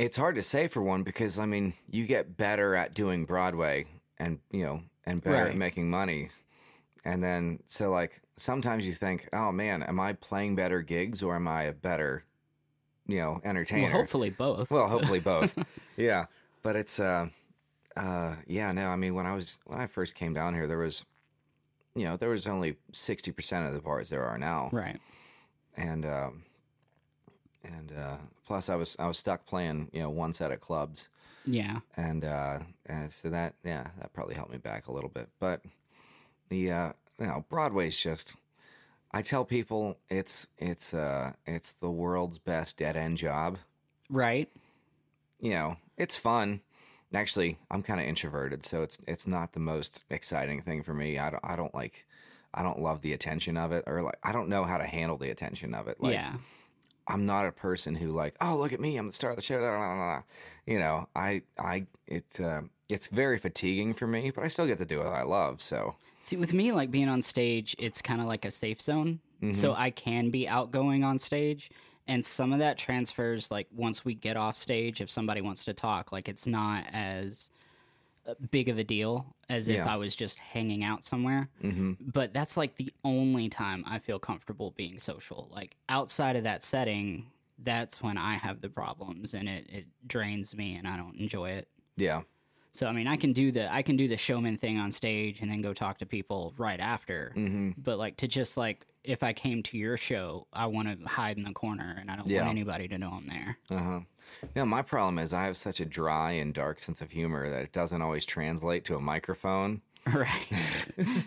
it's 0.00 0.16
hard 0.16 0.34
to 0.36 0.42
say 0.42 0.66
for 0.66 0.82
one 0.82 1.02
because 1.02 1.38
I 1.38 1.44
mean 1.46 1.74
you 1.88 2.06
get 2.06 2.36
better 2.36 2.74
at 2.74 2.94
doing 2.94 3.26
Broadway 3.26 3.84
and 4.18 4.38
you 4.50 4.64
know 4.64 4.82
and 5.04 5.22
better 5.22 5.44
Right. 5.44 5.50
at 5.50 5.56
making 5.56 5.90
money, 5.90 6.28
and 7.04 7.22
then 7.22 7.60
so 7.66 7.90
like 7.90 8.20
sometimes 8.36 8.86
you 8.86 8.92
think, 8.92 9.28
oh 9.32 9.52
man, 9.52 9.82
am 9.82 10.00
I 10.00 10.14
playing 10.14 10.56
better 10.56 10.80
gigs 10.82 11.22
or 11.22 11.36
am 11.36 11.46
I 11.46 11.64
a 11.64 11.72
better 11.72 12.24
you 13.06 13.18
know 13.18 13.40
entertainer? 13.44 13.90
Well, 13.92 14.00
hopefully 14.00 14.30
both. 14.30 14.70
Well, 14.70 14.88
hopefully 14.88 15.20
both. 15.32 15.58
yeah, 15.96 16.26
but 16.62 16.76
it's 16.76 16.98
uh, 16.98 17.28
uh, 17.96 18.36
yeah. 18.46 18.72
No, 18.72 18.88
I 18.88 18.96
mean 18.96 19.14
when 19.14 19.26
I 19.26 19.34
was 19.34 19.58
when 19.66 19.80
I 19.80 19.86
first 19.86 20.14
came 20.14 20.32
down 20.32 20.54
here, 20.54 20.66
there 20.66 20.78
was, 20.78 21.04
you 21.94 22.04
know, 22.04 22.16
there 22.16 22.30
was 22.30 22.46
only 22.46 22.76
sixty 22.92 23.32
percent 23.32 23.66
of 23.66 23.74
the 23.74 23.80
bars 23.82 24.08
there 24.08 24.24
are 24.24 24.38
now, 24.38 24.70
right. 24.72 24.98
and 25.76 26.06
um, 26.06 26.44
and 27.64 27.92
uh, 27.96 28.16
plus 28.46 28.68
I 28.68 28.74
was 28.76 28.96
I 28.98 29.06
was 29.06 29.18
stuck 29.18 29.46
playing 29.46 29.90
you 29.92 30.00
know 30.02 30.10
one 30.10 30.32
set 30.32 30.50
of 30.52 30.60
clubs, 30.60 31.08
Yeah. 31.44 31.80
and 31.96 32.24
uh, 32.24 32.60
and 32.86 33.12
so 33.12 33.30
that 33.30 33.54
yeah 33.64 33.88
that 33.98 34.12
probably 34.12 34.34
helped 34.34 34.52
me 34.52 34.58
back 34.58 34.86
a 34.88 34.92
little 34.92 35.10
bit, 35.10 35.28
but 35.38 35.62
the 36.48 36.70
uh, 36.70 36.92
you 37.18 37.26
know 37.26 37.44
Broadway's 37.48 37.98
just. 37.98 38.34
I 39.12 39.22
tell 39.22 39.44
people 39.44 39.96
it's 40.08 40.46
it's 40.56 40.94
uh 40.94 41.32
it's 41.44 41.72
the 41.72 41.90
world's 41.90 42.38
best 42.38 42.78
dead 42.78 42.96
end 42.96 43.18
job 43.18 43.58
Right. 44.08 44.48
you 45.40 45.50
know, 45.50 45.78
it's 45.96 46.14
fun. 46.16 46.60
Actually, 47.12 47.58
I'm 47.72 47.82
kind 47.82 47.98
of 48.00 48.06
introverted, 48.06 48.64
so 48.64 48.82
it's 48.84 49.00
it's 49.08 49.26
not 49.26 49.52
the 49.52 49.58
most 49.58 50.04
exciting 50.10 50.62
thing 50.62 50.84
for 50.84 50.94
me. 50.94 51.18
I 51.18 51.30
don't 51.30 51.44
I 51.44 51.56
don't 51.56 51.74
like 51.74 52.06
I 52.54 52.62
don't 52.62 52.78
love 52.78 53.00
the 53.02 53.12
attention 53.12 53.56
of 53.56 53.72
it 53.72 53.82
or 53.88 54.00
like 54.02 54.18
I 54.22 54.30
don't 54.30 54.48
know 54.48 54.62
how 54.62 54.78
to 54.78 54.86
handle 54.86 55.16
the 55.18 55.30
attention 55.30 55.74
of 55.74 55.88
it. 55.88 56.00
Like 56.00 56.12
yeah. 56.12 56.34
I'm 57.10 57.26
not 57.26 57.46
a 57.46 57.52
person 57.52 57.94
who 57.94 58.12
like, 58.12 58.36
"Oh, 58.40 58.56
look 58.56 58.72
at 58.72 58.80
me, 58.80 58.96
I'm 58.96 59.06
the 59.06 59.12
star 59.12 59.30
of 59.30 59.36
the 59.36 59.42
show." 59.42 59.58
blah, 59.58 59.76
blah, 59.76 59.78
blah, 59.78 59.96
blah." 59.96 60.22
You 60.66 60.78
know, 60.78 61.08
I 61.14 61.42
I 61.58 61.86
it 62.06 62.40
uh, 62.40 62.62
it's 62.88 63.08
very 63.08 63.38
fatiguing 63.38 63.94
for 63.94 64.06
me, 64.06 64.30
but 64.30 64.44
I 64.44 64.48
still 64.48 64.66
get 64.66 64.78
to 64.78 64.86
do 64.86 64.98
what 64.98 65.08
I 65.08 65.22
love, 65.22 65.60
so 65.60 65.96
See, 66.22 66.36
with 66.36 66.52
me, 66.52 66.70
like 66.72 66.90
being 66.90 67.08
on 67.08 67.22
stage, 67.22 67.74
it's 67.78 68.02
kind 68.02 68.20
of 68.20 68.26
like 68.26 68.44
a 68.44 68.50
safe 68.50 68.80
zone. 68.80 69.20
Mm-hmm. 69.42 69.52
So 69.52 69.74
I 69.74 69.90
can 69.90 70.28
be 70.28 70.46
outgoing 70.46 71.02
on 71.02 71.18
stage 71.18 71.70
and 72.10 72.24
some 72.24 72.52
of 72.52 72.58
that 72.58 72.76
transfers 72.76 73.50
like 73.50 73.68
once 73.74 74.04
we 74.04 74.14
get 74.14 74.36
off 74.36 74.56
stage 74.56 75.00
if 75.00 75.08
somebody 75.08 75.40
wants 75.40 75.64
to 75.64 75.72
talk 75.72 76.10
like 76.10 76.28
it's 76.28 76.46
not 76.46 76.84
as 76.92 77.50
big 78.50 78.68
of 78.68 78.78
a 78.78 78.84
deal 78.84 79.26
as 79.48 79.68
if 79.68 79.76
Yeah. 79.76 79.92
i 79.92 79.96
was 79.96 80.14
just 80.14 80.38
hanging 80.38 80.84
out 80.84 81.04
somewhere 81.04 81.48
Mm-hmm. 81.62 81.92
but 82.12 82.32
that's 82.32 82.56
like 82.56 82.76
the 82.76 82.92
only 83.04 83.48
time 83.48 83.84
i 83.86 83.98
feel 83.98 84.18
comfortable 84.18 84.72
being 84.76 84.98
social 84.98 85.48
like 85.52 85.76
outside 85.88 86.36
of 86.36 86.44
that 86.44 86.62
setting 86.62 87.26
that's 87.62 88.02
when 88.02 88.16
i 88.16 88.34
have 88.36 88.60
the 88.60 88.68
problems 88.68 89.34
and 89.34 89.48
it, 89.48 89.66
it 89.70 89.86
drains 90.06 90.54
me 90.54 90.76
and 90.76 90.86
i 90.86 90.96
don't 90.96 91.16
enjoy 91.16 91.50
it 91.50 91.68
Yeah. 91.96 92.22
so 92.72 92.86
i 92.86 92.92
mean 92.92 93.06
i 93.06 93.16
can 93.16 93.32
do 93.32 93.50
the 93.52 93.72
i 93.72 93.82
can 93.82 93.96
do 93.96 94.06
the 94.08 94.16
showman 94.16 94.56
thing 94.56 94.78
on 94.78 94.90
stage 94.92 95.40
and 95.40 95.50
then 95.50 95.60
go 95.60 95.72
talk 95.74 95.98
to 95.98 96.06
people 96.06 96.54
right 96.56 96.80
after 96.80 97.32
Mm-hmm. 97.36 97.70
but 97.78 97.98
like 97.98 98.16
to 98.18 98.28
just 98.28 98.56
like 98.56 98.86
if 99.04 99.22
I 99.22 99.32
came 99.32 99.62
to 99.64 99.78
your 99.78 99.96
show, 99.96 100.46
I 100.52 100.66
want 100.66 100.88
to 101.00 101.08
hide 101.08 101.36
in 101.38 101.44
the 101.44 101.52
corner 101.52 101.96
and 102.00 102.10
I 102.10 102.16
don't 102.16 102.26
Yeah. 102.28 102.40
want 102.40 102.50
anybody 102.50 102.86
to 102.88 102.98
know 102.98 103.10
I'm 103.12 103.26
there. 103.26 103.58
Uh 103.70 103.82
huh. 103.82 104.00
No, 104.54 104.64
my 104.64 104.82
problem 104.82 105.18
is 105.18 105.32
I 105.32 105.44
have 105.44 105.56
such 105.56 105.80
a 105.80 105.84
dry 105.84 106.32
and 106.32 106.52
dark 106.54 106.80
sense 106.80 107.00
of 107.00 107.10
humor 107.10 107.48
that 107.50 107.62
it 107.62 107.72
doesn't 107.72 108.00
always 108.02 108.24
translate 108.24 108.84
to 108.86 108.94
a 108.96 109.00
microphone. 109.00 109.80
right. 110.06 110.28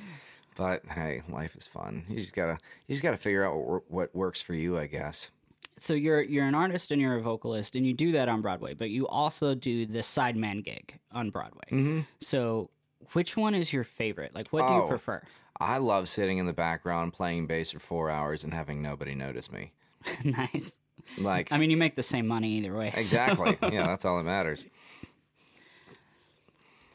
But 0.56 0.84
hey, 0.86 1.24
life 1.30 1.56
is 1.56 1.66
fun. 1.66 2.04
You 2.08 2.18
just 2.18 2.36
gotta 2.36 2.60
you 2.88 2.94
just 2.94 3.02
gotta 3.04 3.18
figure 3.18 3.44
out 3.44 3.58
what, 3.58 3.84
what 3.90 4.16
works 4.16 4.40
for 4.42 4.54
you, 4.54 4.78
I 4.78 4.86
guess. 4.86 5.32
so 5.78 5.96
you're 5.96 6.22
you're 6.22 6.46
an 6.46 6.54
artist 6.54 6.92
and 6.92 7.02
you're 7.02 7.16
a 7.18 7.22
vocalist 7.22 7.74
and 7.76 7.88
you 7.88 7.94
do 7.94 8.12
that 8.12 8.30
on 8.30 8.42
Broadway, 8.44 8.76
but 8.76 8.92
you 8.92 9.08
also 9.08 9.56
do 9.56 9.88
the 9.88 10.00
sideman 10.00 10.64
gig 10.64 11.00
on 11.12 11.32
Broadway. 11.32 11.64
Mm-hmm. 11.72 12.00
So 12.20 12.70
which 13.14 13.36
one 13.36 13.56
is 13.56 13.74
your 13.74 13.84
favorite? 13.84 14.36
Like 14.36 14.50
what 14.50 14.68
do 14.68 14.74
you 14.76 14.82
Oh. 14.84 14.88
prefer? 14.90 15.24
I 15.64 15.78
love 15.78 16.10
sitting 16.10 16.38
in 16.38 16.46
the 16.46 16.54
background 16.54 17.14
playing 17.14 17.48
bass 17.48 17.72
for 17.72 17.80
four 17.80 18.10
hours 18.10 18.44
and 18.44 18.54
having 18.54 18.82
nobody 18.82 19.16
notice 19.16 19.52
me. 19.52 19.72
nice. 20.24 20.80
Like 21.18 21.52
I 21.52 21.58
mean, 21.58 21.70
you 21.70 21.78
make 21.78 21.96
the 21.96 22.04
same 22.04 22.28
money 22.28 22.50
either 22.54 22.76
way. 22.76 22.92
so- 22.94 23.00
exactly. 23.00 23.58
yeah, 23.72 23.88
that's 23.88 24.06
all 24.06 24.18
that 24.18 24.24
matters. 24.24 24.66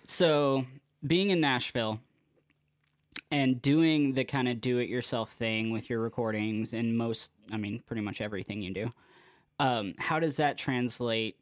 So, 0.05 0.65
being 1.07 1.31
in 1.31 1.41
Nashville 1.41 2.01
and 3.31 3.61
doing 3.61 4.15
the 4.15 4.25
kind 4.25 4.49
of 4.49 4.61
do 4.61 4.79
it 4.79 4.89
yourself 4.89 5.33
thing 5.33 5.71
with 5.71 5.91
your 5.91 6.01
recordings 6.01 6.73
and 6.73 6.97
most, 6.97 7.31
I 7.53 7.59
mean, 7.59 7.83
pretty 7.87 8.01
much 8.01 8.23
everything 8.23 8.63
you 8.63 8.73
do, 8.73 8.93
um, 9.61 9.95
how 9.99 10.19
does 10.19 10.39
that 10.39 10.57
translate 10.57 11.37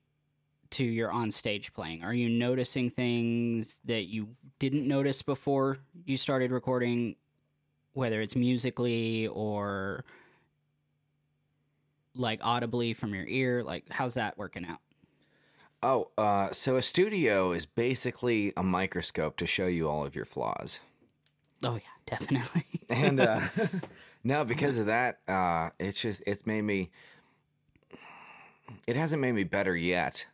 to 0.70 0.84
your 0.84 1.10
on 1.10 1.30
stage 1.30 1.72
playing? 1.74 2.02
Are 2.04 2.14
you 2.14 2.28
noticing 2.28 2.90
things 2.90 3.80
that 3.84 4.04
you 4.06 4.28
didn't 4.58 4.86
notice 4.86 5.22
before 5.22 5.78
you 6.04 6.16
started 6.16 6.50
recording, 6.50 7.16
whether 7.92 8.20
it's 8.20 8.36
musically 8.36 9.26
or 9.28 10.04
like 12.14 12.40
audibly 12.42 12.94
from 12.94 13.14
your 13.14 13.26
ear? 13.26 13.62
Like, 13.62 13.84
how's 13.90 14.14
that 14.14 14.36
working 14.38 14.64
out? 14.64 14.78
Oh, 15.82 16.10
uh, 16.16 16.50
so 16.52 16.76
a 16.76 16.82
studio 16.82 17.52
is 17.52 17.66
basically 17.66 18.52
a 18.56 18.62
microscope 18.62 19.36
to 19.36 19.46
show 19.46 19.66
you 19.66 19.88
all 19.88 20.04
of 20.04 20.14
your 20.16 20.24
flaws. 20.24 20.80
Oh, 21.62 21.74
yeah, 21.74 21.80
definitely. 22.06 22.64
and 22.90 23.20
uh 23.20 23.40
no 24.24 24.44
because 24.44 24.78
of 24.78 24.86
that 24.86 25.18
uh 25.26 25.70
it's 25.78 26.00
just 26.00 26.22
it's 26.26 26.46
made 26.46 26.62
me 26.62 26.90
it 28.86 28.94
hasn't 28.96 29.20
made 29.20 29.32
me 29.32 29.42
better 29.44 29.76
yet 29.76 30.26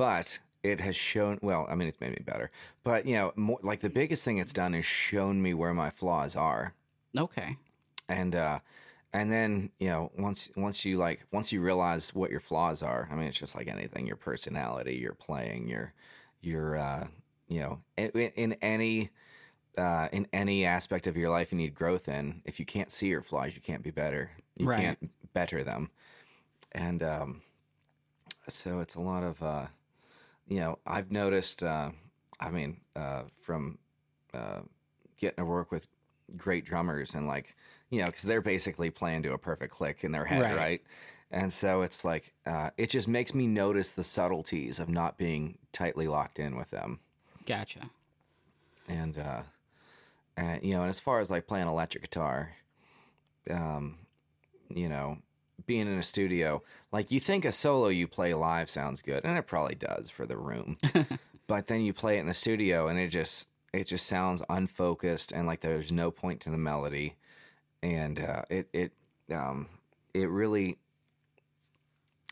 but 0.00 0.38
it 0.62 0.80
has 0.80 0.96
shown 0.96 1.38
well 1.42 1.66
i 1.68 1.74
mean 1.74 1.86
it's 1.86 2.00
made 2.00 2.10
me 2.10 2.22
better 2.24 2.50
but 2.84 3.04
you 3.04 3.14
know 3.14 3.32
more 3.36 3.58
like 3.62 3.80
the 3.80 3.90
biggest 3.90 4.24
thing 4.24 4.38
it's 4.38 4.52
done 4.52 4.74
is 4.74 4.84
shown 4.84 5.42
me 5.42 5.52
where 5.52 5.74
my 5.74 5.90
flaws 5.90 6.34
are 6.34 6.72
okay. 7.18 7.56
and 8.08 8.34
uh 8.34 8.58
and 9.12 9.30
then 9.30 9.70
you 9.78 9.88
know 9.88 10.10
once 10.16 10.50
once 10.56 10.84
you 10.86 10.96
like 10.96 11.26
once 11.32 11.52
you 11.52 11.60
realize 11.60 12.14
what 12.14 12.30
your 12.30 12.40
flaws 12.40 12.82
are 12.82 13.08
i 13.12 13.14
mean 13.14 13.26
it's 13.28 13.38
just 13.38 13.54
like 13.54 13.68
anything 13.68 14.06
your 14.06 14.16
personality 14.16 14.94
your 14.96 15.12
playing 15.12 15.68
your 15.68 15.92
your 16.40 16.78
uh 16.78 17.06
you 17.48 17.60
know 17.60 17.80
in, 17.98 18.08
in 18.36 18.52
any 18.62 19.10
uh 19.76 20.08
in 20.12 20.26
any 20.32 20.64
aspect 20.64 21.06
of 21.06 21.14
your 21.16 21.28
life 21.28 21.52
you 21.52 21.58
need 21.58 21.74
growth 21.74 22.08
in 22.08 22.40
if 22.46 22.58
you 22.58 22.64
can't 22.64 22.90
see 22.90 23.08
your 23.08 23.22
flaws 23.22 23.54
you 23.54 23.60
can't 23.60 23.82
be 23.82 23.90
better 23.90 24.30
you 24.56 24.66
Right. 24.66 24.78
can't 24.80 25.10
better 25.34 25.62
them 25.62 25.90
and 26.72 27.02
um 27.02 27.42
so 28.48 28.80
it's 28.80 28.94
a 28.94 29.00
lot 29.00 29.22
of 29.22 29.42
uh 29.42 29.66
you 30.50 30.60
know 30.60 30.78
i've 30.86 31.10
noticed 31.10 31.62
uh 31.62 31.90
i 32.40 32.50
mean 32.50 32.76
uh 32.96 33.22
from 33.40 33.78
uh 34.34 34.58
getting 35.16 35.36
to 35.36 35.44
work 35.46 35.70
with 35.72 35.86
great 36.36 36.64
drummers 36.66 37.14
and 37.14 37.26
like 37.26 37.56
you 37.88 38.00
know 38.00 38.06
because 38.06 38.22
they're 38.24 38.42
basically 38.42 38.90
playing 38.90 39.22
to 39.22 39.32
a 39.32 39.38
perfect 39.38 39.72
click 39.72 40.04
in 40.04 40.12
their 40.12 40.24
head 40.26 40.42
Right. 40.42 40.56
right, 40.56 40.82
and 41.30 41.52
so 41.52 41.82
it's 41.82 42.04
like 42.04 42.32
uh, 42.46 42.70
it 42.76 42.90
just 42.90 43.08
makes 43.08 43.32
me 43.34 43.46
notice 43.46 43.90
the 43.90 44.04
subtleties 44.04 44.78
of 44.78 44.88
not 44.88 45.16
being 45.16 45.56
tightly 45.72 46.06
locked 46.08 46.38
in 46.38 46.56
with 46.56 46.70
them 46.70 46.98
Gotcha. 47.46 47.88
and 48.88 49.16
uh 49.18 49.42
and 50.36 50.62
you 50.62 50.74
know 50.74 50.80
and 50.82 50.90
as 50.90 51.00
far 51.00 51.20
as 51.20 51.30
like 51.30 51.46
playing 51.46 51.68
electric 51.68 52.02
guitar 52.02 52.56
um 53.50 53.98
you 54.68 54.88
know 54.88 55.18
being 55.66 55.86
in 55.86 55.98
a 55.98 56.02
studio 56.02 56.62
like 56.92 57.10
you 57.10 57.20
think 57.20 57.44
a 57.44 57.52
solo 57.52 57.88
you 57.88 58.06
play 58.08 58.34
live 58.34 58.68
sounds 58.70 59.02
good 59.02 59.24
and 59.24 59.36
it 59.38 59.46
probably 59.46 59.74
does 59.74 60.10
for 60.10 60.26
the 60.26 60.36
room 60.36 60.76
but 61.46 61.66
then 61.66 61.80
you 61.82 61.92
play 61.92 62.16
it 62.16 62.20
in 62.20 62.26
the 62.26 62.34
studio 62.34 62.88
and 62.88 62.98
it 62.98 63.08
just 63.08 63.48
it 63.72 63.86
just 63.86 64.06
sounds 64.06 64.42
unfocused 64.48 65.32
and 65.32 65.46
like 65.46 65.60
there's 65.60 65.92
no 65.92 66.10
point 66.10 66.40
to 66.40 66.50
the 66.50 66.58
melody 66.58 67.14
and 67.82 68.20
uh 68.20 68.42
it 68.50 68.68
it 68.72 68.92
um 69.34 69.68
it 70.14 70.28
really 70.28 70.76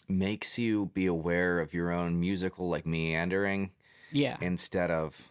makes 0.09 0.59
you 0.59 0.87
be 0.95 1.07
aware 1.07 1.61
of 1.61 1.75
your 1.75 1.91
own 1.93 2.19
musical 2.19 2.69
like 2.69 2.87
meandering 2.87 3.71
Yeah. 4.11 4.37
instead 4.41 4.91
of 4.91 5.29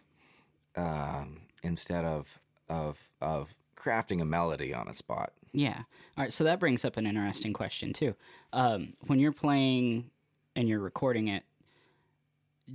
um, 0.76 1.40
instead 1.62 2.04
of 2.04 2.38
of 2.68 3.10
of 3.20 3.54
crafting 3.76 4.20
a 4.20 4.24
melody 4.24 4.72
on 4.72 4.86
a 4.88 4.94
spot. 4.94 5.32
Yeah. 5.52 5.82
All 6.16 6.24
right. 6.24 6.32
So 6.32 6.44
that 6.44 6.60
brings 6.60 6.84
up 6.84 6.96
an 6.96 7.06
interesting 7.06 7.52
question 7.52 7.92
too. 7.92 8.14
Um, 8.52 8.94
when 9.06 9.18
you're 9.18 9.32
playing 9.32 10.10
and 10.56 10.68
you're 10.68 10.80
recording 10.80 11.28
it, 11.28 11.44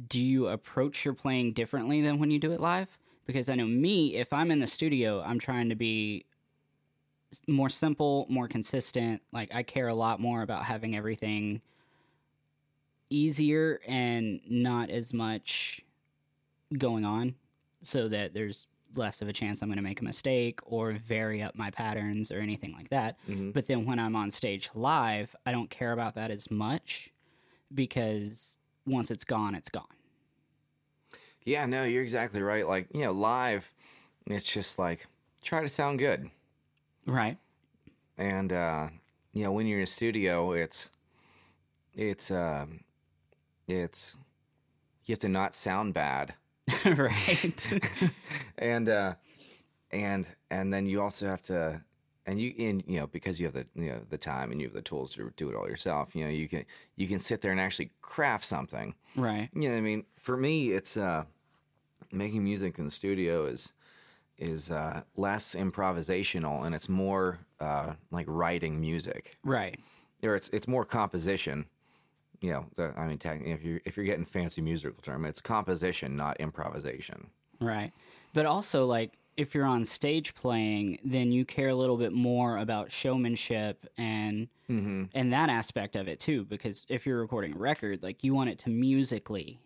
do 0.08 0.22
you 0.22 0.48
approach 0.48 1.06
your 1.06 1.14
playing 1.14 1.54
differently 1.54 2.02
than 2.02 2.20
when 2.20 2.32
you 2.32 2.40
do 2.40 2.52
it 2.52 2.60
live? 2.60 2.88
Because 3.26 3.50
I 3.50 3.56
know 3.56 3.68
me, 3.68 4.16
if 4.16 4.34
I'm 4.34 4.52
in 4.52 4.60
the 4.60 4.68
studio, 4.68 5.22
I'm 5.22 5.40
trying 5.40 5.70
to 5.70 5.76
be 5.76 6.26
more 7.48 7.70
simple, 7.70 8.26
more 8.30 8.48
consistent. 8.48 9.22
Like 9.32 9.54
I 9.54 9.64
care 9.64 9.88
a 9.88 9.94
lot 9.94 10.20
more 10.20 10.42
about 10.42 10.66
having 10.66 10.96
everything 10.96 11.62
easier 13.10 13.80
and 13.88 14.42
not 14.50 14.90
as 14.90 15.14
much 15.14 15.82
going 16.78 17.06
on 17.06 17.36
so 17.82 18.08
that 18.08 18.34
there's 18.34 18.68
less 18.96 19.22
of 19.22 19.28
a 19.28 19.34
chance 19.34 19.62
I'm 19.62 19.70
going 19.70 19.78
to 19.78 19.84
make 19.84 20.02
a 20.02 20.04
mistake 20.04 20.60
or 20.64 20.94
vary 20.94 21.42
up 21.42 21.56
my 21.56 21.70
patterns 21.72 22.32
or 22.32 22.40
anything 22.40 22.74
like 22.74 22.90
that. 22.90 23.18
But 23.28 23.68
then 23.68 23.86
when 23.86 24.00
I'm 24.00 24.16
on 24.16 24.32
stage 24.32 24.70
live, 24.76 25.36
I 25.46 25.52
don't 25.52 25.70
care 25.70 25.92
about 25.94 26.16
that 26.16 26.32
as 26.32 26.50
much 26.52 27.10
because 27.74 28.58
once 28.86 29.12
it's 29.12 29.24
gone, 29.24 29.56
it's 29.56 29.70
gone. 29.70 29.86
Yeah, 31.46 31.66
no, 31.66 31.84
you're 31.84 32.04
exactly 32.04 32.42
right. 32.42 32.68
Like 32.68 32.88
you 32.94 33.02
know, 33.02 33.12
live, 33.12 33.72
it's 34.28 34.52
just 34.52 34.80
like 34.80 35.08
try 35.44 35.62
to 35.62 35.68
sound 35.70 36.00
good, 36.00 36.30
Right. 37.06 37.38
and 38.18 38.54
uh, 38.54 38.88
you 39.34 39.44
know, 39.44 39.52
when 39.52 39.68
you're 39.68 39.80
in 39.80 39.84
a 39.84 39.88
studio, 39.88 40.52
it's 40.54 40.90
it's 41.94 42.32
um, 42.32 42.82
it's 43.68 44.16
you 45.06 45.14
have 45.14 45.20
to 45.20 45.28
not 45.30 45.54
sound 45.54 45.94
bad. 45.94 46.36
right. 46.86 47.82
and 48.58 48.90
uh 48.90 49.14
and 49.92 50.28
and 50.50 50.74
then 50.74 50.86
you 50.86 51.02
also 51.02 51.28
have 51.28 51.42
to 51.44 51.82
and 52.26 52.40
you 52.40 52.54
in 52.58 52.82
you 52.88 53.00
know 53.00 53.08
because 53.08 53.40
you 53.40 53.46
have 53.46 53.54
the 53.54 53.66
you 53.76 53.90
know 53.92 54.00
the 54.10 54.18
time 54.18 54.52
and 54.52 54.62
you 54.62 54.68
have 54.68 54.74
the 54.74 54.82
tools 54.82 55.14
to 55.14 55.32
do 55.36 55.50
it 55.50 55.56
all 55.56 55.68
yourself 55.68 56.16
you 56.16 56.24
know 56.24 56.30
you 56.30 56.48
can 56.48 56.64
you 56.96 57.08
can 57.08 57.20
sit 57.20 57.42
there 57.42 57.52
and 57.52 57.60
actually 57.60 57.92
craft 58.02 58.46
something 58.46 58.96
right. 59.16 59.50
you 59.54 59.62
know 59.64 59.72
what 59.72 59.78
i 59.78 59.82
mean 59.82 60.06
for 60.18 60.38
me 60.38 60.72
it's 60.72 60.96
uh 60.98 61.24
making 62.12 62.44
music 62.44 62.78
in 62.80 62.86
the 62.86 62.92
studio 62.92 63.46
is 63.46 63.74
is 64.38 64.72
uh 64.72 65.02
less 65.18 65.54
improvisational 65.56 66.66
and 66.66 66.74
it's 66.74 66.88
more 66.90 67.40
uh 67.60 67.94
like 68.12 68.26
writing 68.30 68.80
music 68.80 69.38
Right. 69.44 69.80
or 70.24 70.34
it's 70.36 70.50
it's 70.50 70.68
more 70.68 70.86
composition 70.86 71.66
you 72.44 72.52
know 72.52 72.66
the, 72.76 72.94
i 72.98 73.08
mean 73.08 73.18
if 73.24 73.64
you're 73.64 73.80
if 73.86 73.98
you're 73.98 74.06
getting 74.06 74.26
fancy 74.26 74.62
musical 74.62 75.02
term 75.02 75.26
it's 75.26 75.42
composition 75.42 76.16
not 76.16 76.40
improvisation 76.40 77.32
Right. 77.64 77.92
But 78.34 78.46
also, 78.46 78.86
like, 78.86 79.18
if 79.38 79.56
you're 79.56 79.66
on 79.66 79.84
stage 79.86 80.36
playing, 80.36 81.00
then 81.04 81.32
you 81.32 81.44
care 81.46 81.70
a 81.70 81.76
little 81.76 81.98
bit 81.98 82.14
more 82.14 82.58
about 82.58 82.92
showmanship 82.92 83.88
and 83.98 84.48
mm-hmm. 84.70 85.06
and 85.14 85.34
that 85.34 85.50
aspect 85.50 85.96
of 85.96 86.08
it 86.08 86.20
too. 86.20 86.46
Because 86.46 86.86
if 86.90 87.06
you're 87.06 87.20
recording 87.20 87.56
a 87.56 87.58
record, 87.58 88.04
like, 88.04 88.24
you 88.24 88.34
want 88.34 88.50
it 88.50 88.60
to 88.60 88.70
musically 88.70 89.60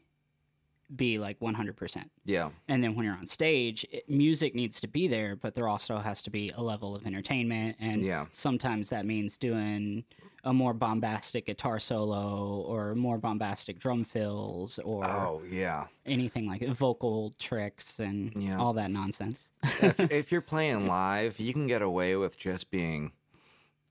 be 0.96 1.18
like 1.18 1.38
100%. 1.42 2.06
Yeah. 2.24 2.50
And 2.70 2.82
then 2.82 2.96
when 2.96 3.04
you're 3.06 3.18
on 3.18 3.28
stage, 3.28 3.86
it, 3.92 4.10
music 4.10 4.56
needs 4.56 4.80
to 4.80 4.88
be 4.88 5.10
there, 5.10 5.36
but 5.36 5.54
there 5.54 5.68
also 5.68 5.98
has 5.98 6.24
to 6.24 6.30
be 6.30 6.50
a 6.56 6.62
level 6.62 6.96
of 6.96 7.06
entertainment. 7.06 7.76
And 7.78 8.04
Yeah. 8.04 8.28
sometimes 8.32 8.90
that 8.90 9.06
means 9.06 9.38
doing 9.38 10.06
a 10.44 10.54
more 10.54 10.74
bombastic 10.74 11.46
guitar 11.48 11.80
solo 11.80 12.62
or 12.62 12.96
more 12.96 13.18
bombastic 13.18 13.80
drum 13.80 14.04
fills 14.04 14.80
or 14.80 15.04
Oh, 15.06 15.42
yeah. 15.50 15.88
anything 16.06 16.48
like 16.48 16.66
vocal 16.68 17.34
tricks 17.40 18.00
and 18.00 18.32
Yeah. 18.36 18.58
all 18.58 18.74
that 18.74 18.92
nonsense. 18.92 19.52
if, 19.64 20.00
if 20.12 20.32
you're 20.32 20.42
playing 20.42 20.88
live, 20.88 21.40
you 21.40 21.54
can 21.54 21.68
get 21.68 21.82
away 21.82 22.16
with 22.16 22.38
just 22.38 22.72
being 22.72 23.12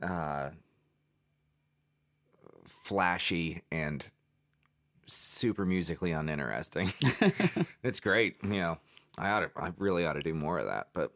uh, 0.02 0.50
flashy 2.66 3.62
and 3.70 4.10
super 5.06 5.64
musically 5.64 6.12
uninteresting. 6.12 6.92
it's 7.82 8.00
great, 8.00 8.36
you 8.42 8.50
know. 8.60 8.78
I 9.18 9.30
ought 9.30 9.40
to, 9.40 9.50
I 9.56 9.72
really 9.78 10.04
ought 10.04 10.12
to 10.14 10.20
do 10.20 10.34
more 10.34 10.58
of 10.58 10.66
that, 10.66 10.88
but 10.92 11.12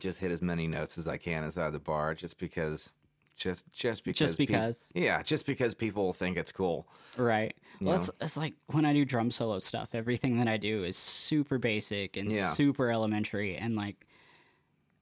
just 0.00 0.18
hit 0.18 0.30
as 0.30 0.42
many 0.42 0.66
notes 0.66 0.98
as 0.98 1.06
I 1.06 1.16
can 1.16 1.44
inside 1.44 1.70
the 1.70 1.78
bar, 1.78 2.14
just 2.14 2.38
because, 2.38 2.90
just 3.36 3.70
just 3.72 4.02
because, 4.04 4.18
Just 4.18 4.38
because. 4.38 4.92
yeah, 4.94 5.22
just 5.22 5.46
because 5.46 5.74
people 5.74 6.12
think 6.12 6.36
it's 6.36 6.52
cool. 6.52 6.88
Right. 7.16 7.54
Well, 7.80 7.96
it's, 7.96 8.10
it's 8.20 8.36
like 8.36 8.54
when 8.68 8.84
I 8.86 8.92
do 8.94 9.04
drum 9.04 9.30
solo 9.30 9.58
stuff, 9.58 9.90
everything 9.94 10.38
that 10.38 10.48
I 10.48 10.56
do 10.56 10.82
is 10.84 10.96
super 10.96 11.58
basic 11.58 12.16
and 12.16 12.32
Yeah. 12.32 12.48
super 12.50 12.90
elementary, 12.90 13.56
and 13.56 13.76
like 13.76 14.06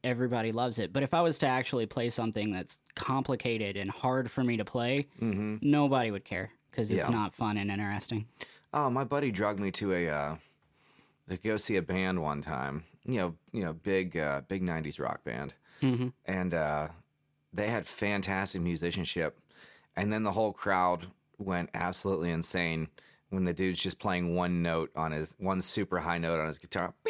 everybody 0.03 0.53
loves 0.53 0.79
it. 0.79 0.93
But 0.93 1.03
if 1.03 1.15
I 1.15 1.21
was 1.23 1.39
to 1.39 1.47
actually 1.47 1.87
play 1.87 2.11
something 2.11 2.53
that's 2.53 2.81
complicated 2.95 3.77
and 3.77 3.91
hard 3.91 4.31
for 4.31 4.45
me 4.45 4.57
to 4.59 4.65
play, 4.65 5.07
nobody 5.21 6.11
would 6.11 6.25
care 6.25 6.51
because 6.71 6.91
it's 6.91 7.05
Mm-hmm. 7.07 7.13
Yeah. 7.13 7.19
not 7.19 7.35
fun 7.35 7.57
and 7.57 7.71
interesting. 7.71 8.27
Oh, 8.73 8.91
my 8.91 9.05
buddy 9.05 9.31
drugged 9.31 9.61
me 9.61 9.71
to 9.73 9.93
a 9.93 10.09
uh, 10.09 10.37
to 11.29 11.37
go 11.39 11.57
see 11.57 11.77
a 11.77 11.83
band 11.83 12.21
one 12.21 12.43
time. 12.43 12.85
You 13.07 13.19
know, 13.21 13.35
you 13.53 13.65
know, 13.65 13.73
big 13.73 14.17
uh, 14.17 14.43
big 14.49 14.63
'90s 14.63 14.99
rock 14.99 15.23
band, 15.25 15.55
Mm-hmm. 15.83 16.09
and 16.27 16.55
uh, 16.55 16.89
they 17.55 17.69
had 17.69 17.87
fantastic 17.87 18.61
musicianship. 18.61 19.39
And 19.97 20.13
then 20.13 20.25
the 20.25 20.33
whole 20.33 20.53
crowd 20.53 21.07
went 21.39 21.71
absolutely 21.73 22.31
insane 22.31 22.89
when 23.31 23.45
the 23.45 23.53
dude's 23.55 23.83
just 23.83 23.99
playing 23.99 24.35
one 24.35 24.63
note 24.63 24.91
on 24.97 25.13
his 25.13 25.35
one 25.39 25.61
super 25.63 26.01
high 26.01 26.19
note 26.19 26.41
on 26.41 26.47
his 26.47 26.59
guitar. 26.59 26.93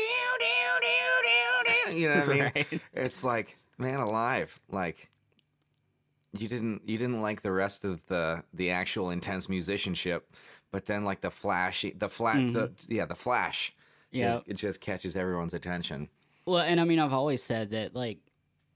You 1.92 2.08
know 2.08 2.16
what 2.16 2.28
I 2.28 2.32
mean? 2.32 2.42
Right. 2.54 2.80
It's 2.92 3.22
like, 3.22 3.56
man 3.78 4.00
alive, 4.00 4.58
like 4.68 5.10
you 6.32 6.48
didn't 6.48 6.82
you 6.86 6.98
didn't 6.98 7.22
like 7.22 7.42
the 7.42 7.52
rest 7.52 7.84
of 7.84 8.04
the 8.06 8.42
the 8.52 8.70
actual 8.70 9.10
intense 9.10 9.48
musicianship, 9.48 10.28
but 10.72 10.86
then 10.86 11.04
like 11.04 11.20
the 11.20 11.30
flashy 11.30 11.94
the 11.96 12.08
flat 12.08 12.36
the 12.52 12.68
mm-hmm. 12.68 12.92
yeah 12.92 13.06
the 13.06 13.14
flash, 13.14 13.72
Yeah. 14.10 14.30
just, 14.30 14.40
it 14.46 14.54
just 14.54 14.80
catches 14.80 15.14
everyone's 15.14 15.54
attention. 15.54 16.08
Well, 16.46 16.62
and 16.62 16.80
I 16.80 16.84
mean, 16.84 16.98
I've 16.98 17.12
always 17.12 17.42
said 17.42 17.70
that 17.70 17.94
like 17.94 18.18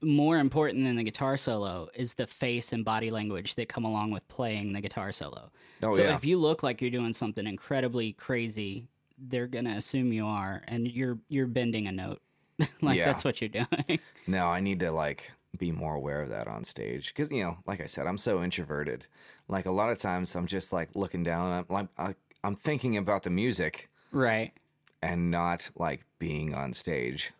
more 0.01 0.37
important 0.37 0.83
than 0.85 0.95
the 0.95 1.03
guitar 1.03 1.37
solo 1.37 1.89
is 1.93 2.13
the 2.13 2.27
face 2.27 2.71
and 2.73 2.85
body 2.85 3.11
language 3.11 3.55
that 3.55 3.69
come 3.69 3.83
along 3.85 4.11
with 4.11 4.27
playing 4.27 4.73
the 4.73 4.81
guitar 4.81 5.11
solo. 5.11 5.51
Oh, 5.83 5.95
so 5.95 6.03
yeah. 6.03 6.15
if 6.15 6.25
you 6.25 6.37
look 6.37 6.63
like 6.63 6.81
you're 6.81 6.91
doing 6.91 7.13
something 7.13 7.45
incredibly 7.45 8.13
crazy, 8.13 8.87
they're 9.17 9.47
gonna 9.47 9.71
assume 9.71 10.13
you 10.13 10.25
are, 10.25 10.61
and 10.67 10.87
you're 10.87 11.17
you're 11.27 11.47
bending 11.47 11.87
a 11.87 11.91
note. 11.91 12.21
like 12.81 12.97
Yeah. 12.97 13.05
that's 13.05 13.23
what 13.23 13.41
you're 13.41 13.49
doing. 13.49 13.99
No, 14.27 14.47
I 14.47 14.59
need 14.59 14.79
to 14.81 14.91
like 14.91 15.31
be 15.57 15.71
more 15.71 15.95
aware 15.95 16.21
of 16.21 16.29
that 16.29 16.47
on 16.47 16.63
stage 16.63 17.13
because 17.13 17.31
you 17.31 17.43
know, 17.43 17.57
like 17.65 17.81
I 17.81 17.87
said, 17.87 18.05
I'm 18.05 18.17
so 18.17 18.43
introverted. 18.43 19.07
Like 19.47 19.65
a 19.65 19.71
lot 19.71 19.89
of 19.89 19.97
times, 19.97 20.35
I'm 20.35 20.45
just 20.45 20.71
like 20.71 20.89
looking 20.95 21.23
down. 21.23 21.51
I'm 21.51 21.65
like 21.69 21.87
I, 21.97 22.15
I'm 22.43 22.55
thinking 22.55 22.95
about 22.97 23.23
the 23.23 23.29
music 23.31 23.89
right. 24.11 24.53
and 25.01 25.31
not 25.31 25.71
like 25.75 26.05
being 26.19 26.53
on 26.53 26.73
stage. 26.73 27.31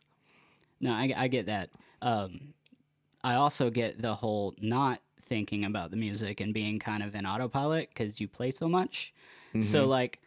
No, 0.81 0.93
I, 0.93 1.13
I 1.15 1.27
get 1.27 1.45
that. 1.45 1.69
Um, 2.01 2.53
I 3.23 3.35
also 3.35 3.69
get 3.69 4.01
the 4.01 4.15
whole 4.15 4.55
not 4.61 5.01
thinking 5.25 5.65
about 5.65 5.91
the 5.91 5.97
music 5.97 6.39
and 6.41 6.53
being 6.53 6.79
kind 6.79 7.03
of 7.03 7.13
in 7.15 7.25
autopilot 7.25 7.89
because 7.89 8.19
you 8.21 8.27
play 8.27 8.51
so 8.51 8.67
much. 8.69 9.13
So, 9.61 9.87
like, 9.87 10.21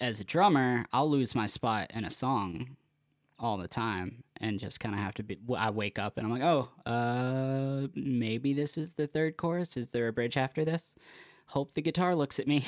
as 0.00 0.20
a 0.20 0.24
drummer, 0.24 0.84
I'll 0.92 1.08
lose 1.10 1.34
my 1.34 1.46
spot 1.46 1.90
in 1.94 2.04
a 2.04 2.10
song 2.10 2.76
all 3.38 3.56
the 3.56 3.68
time 3.68 4.22
and 4.38 4.60
just 4.60 4.80
kind 4.80 4.94
of 4.94 5.00
have 5.00 5.14
to 5.14 5.22
be. 5.22 5.38
I 5.56 5.70
wake 5.70 5.98
up 5.98 6.18
and 6.18 6.26
I'm 6.26 6.32
like, 6.32 6.42
oh, 6.42 6.68
uh, 6.84 7.88
maybe 7.94 8.52
this 8.52 8.76
is 8.76 8.94
the 8.94 9.06
third 9.06 9.36
chorus. 9.38 9.76
Is 9.78 9.90
there 9.92 10.08
a 10.08 10.12
bridge 10.12 10.36
after 10.36 10.62
this? 10.64 10.94
Hope 11.46 11.72
the 11.74 11.80
guitar 11.82 12.14
looks 12.14 12.38
at 12.38 12.46
me. 12.46 12.64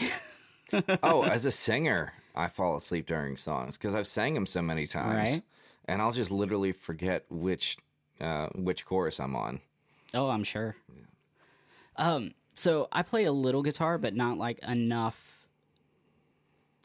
oh, 1.03 1.23
as 1.25 1.45
a 1.45 1.51
singer, 1.51 2.15
I 2.35 2.49
fall 2.49 2.77
asleep 2.77 3.07
during 3.07 3.37
songs 3.37 3.77
because 3.77 3.95
I've 3.95 4.07
sang 4.07 4.33
them 4.35 4.47
so 4.47 4.63
many 4.63 4.87
times, 4.87 5.31
Right. 5.33 5.43
and 5.87 6.01
I'll 6.01 6.13
just 6.13 6.31
literally 6.31 6.73
forget 6.73 7.25
which 7.29 7.77
uh, 8.21 8.49
which 8.55 8.85
chorus 8.85 9.21
I'm 9.21 9.35
on. 9.35 9.61
Oh, 10.15 10.29
I'm 10.29 10.45
sure. 10.45 10.77
Um, 11.97 12.33
so 12.55 12.89
I 12.93 13.03
play 13.03 13.25
a 13.25 13.33
little 13.33 13.63
guitar, 13.63 13.99
but 13.99 14.15
not 14.15 14.39
like 14.39 14.59
enough 14.61 15.47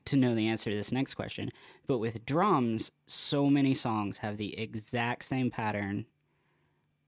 to 0.06 0.16
know 0.16 0.36
the 0.36 0.48
answer 0.48 0.70
to 0.70 0.76
this 0.76 0.92
next 0.92 1.16
question. 1.16 1.52
But 1.86 1.98
with 1.98 2.26
drums, 2.26 2.92
so 3.06 3.50
many 3.50 3.74
songs 3.74 4.20
have 4.20 4.38
the 4.38 4.58
exact 4.58 5.26
same 5.26 5.52
pattern. 5.52 6.06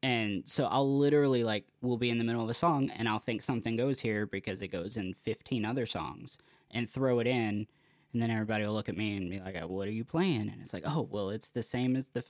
And 0.04 0.48
so 0.48 0.66
I'll 0.66 0.98
literally 0.98 1.44
like 1.44 1.66
we'll 1.82 1.98
be 1.98 2.10
in 2.10 2.18
the 2.18 2.24
middle 2.24 2.44
of 2.44 2.50
a 2.50 2.54
song 2.54 2.90
and 2.92 3.08
I'll 3.08 3.20
think 3.20 3.42
something 3.42 3.76
goes 3.76 4.00
here 4.00 4.26
because 4.26 4.62
it 4.62 4.70
goes 4.70 4.96
in 4.96 5.14
15 5.14 5.66
other 5.66 5.86
songs 5.86 6.38
and 6.72 6.90
throw 6.90 7.20
it 7.20 7.28
in 7.28 7.68
and 8.14 8.22
then 8.22 8.32
everybody 8.32 8.66
will 8.66 8.74
look 8.74 8.90
at 8.90 8.98
me 8.98 9.18
and 9.18 9.30
be 9.30 9.40
like, 9.40 9.60
"What 9.68 9.88
are 9.88 9.92
you 9.92 10.04
playing?" 10.04 10.50
And 10.50 10.62
it's 10.62 10.74
like, 10.74 10.84
"Oh, 10.86 11.08
well, 11.12 11.30
it's 11.30 11.50
the 11.50 11.62
same 11.62 11.96
as 11.96 12.10
the 12.10 12.24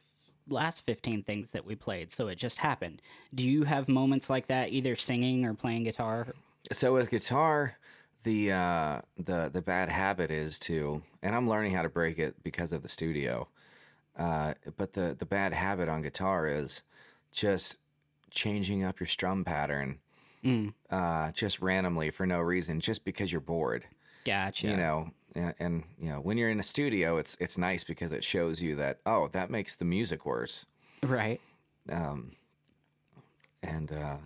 last 0.51 0.85
15 0.85 1.23
things 1.23 1.51
that 1.51 1.65
we 1.65 1.75
played, 1.75 2.12
so 2.12 2.27
it 2.27 2.35
just 2.38 2.59
happened." 2.59 3.01
Do 3.33 3.47
you 3.49 3.63
have 3.63 3.88
moments 3.88 4.29
like 4.29 4.47
that 4.47 4.69
either 4.69 4.95
singing 4.95 5.45
or 5.45 5.53
playing 5.53 5.83
guitar? 5.83 6.27
So 6.71 6.93
with 6.93 7.09
guitar, 7.09 7.77
the 8.23 8.51
uh, 8.51 9.01
the 9.17 9.49
the 9.51 9.62
bad 9.62 9.89
habit 9.89 10.31
is 10.31 10.59
to, 10.59 11.01
and 11.23 11.35
I'm 11.35 11.47
learning 11.49 11.73
how 11.73 11.81
to 11.83 11.89
break 11.89 12.19
it 12.19 12.43
because 12.43 12.71
of 12.71 12.81
the 12.81 12.89
studio. 12.89 13.47
Uh, 14.17 14.53
but 14.77 14.93
the 14.93 15.15
the 15.17 15.25
bad 15.25 15.53
habit 15.53 15.88
on 15.89 16.01
guitar 16.01 16.47
is 16.47 16.83
just 17.31 17.77
changing 18.31 18.83
up 18.83 18.99
your 18.99 19.07
strum 19.07 19.43
pattern, 19.45 19.99
Mm, 20.43 20.73
uh, 20.89 21.31
just 21.31 21.59
randomly 21.62 22.12
for 22.12 22.25
no 22.25 22.39
reason, 22.39 22.79
just 22.79 23.03
because 23.05 23.31
you're 23.31 23.41
bored. 23.41 23.85
gotcha. 24.25 24.67
you 24.67 24.77
know 24.77 25.12
and, 25.35 25.53
and 25.59 25.83
you 25.99 26.09
know 26.09 26.19
when 26.19 26.37
you're 26.37 26.49
in 26.49 26.59
a 26.59 26.63
studio 26.63 27.17
it's 27.17 27.35
it's 27.39 27.57
nice 27.57 27.83
because 27.83 28.11
it 28.11 28.23
shows 28.23 28.61
you 28.61 28.75
that 28.75 28.99
oh 29.05 29.27
that 29.29 29.49
makes 29.49 29.75
the 29.75 29.85
music 29.85 30.25
worse 30.25 30.65
right? 31.03 31.39
um 31.91 32.31
and 33.63 33.91
uh 33.91 34.17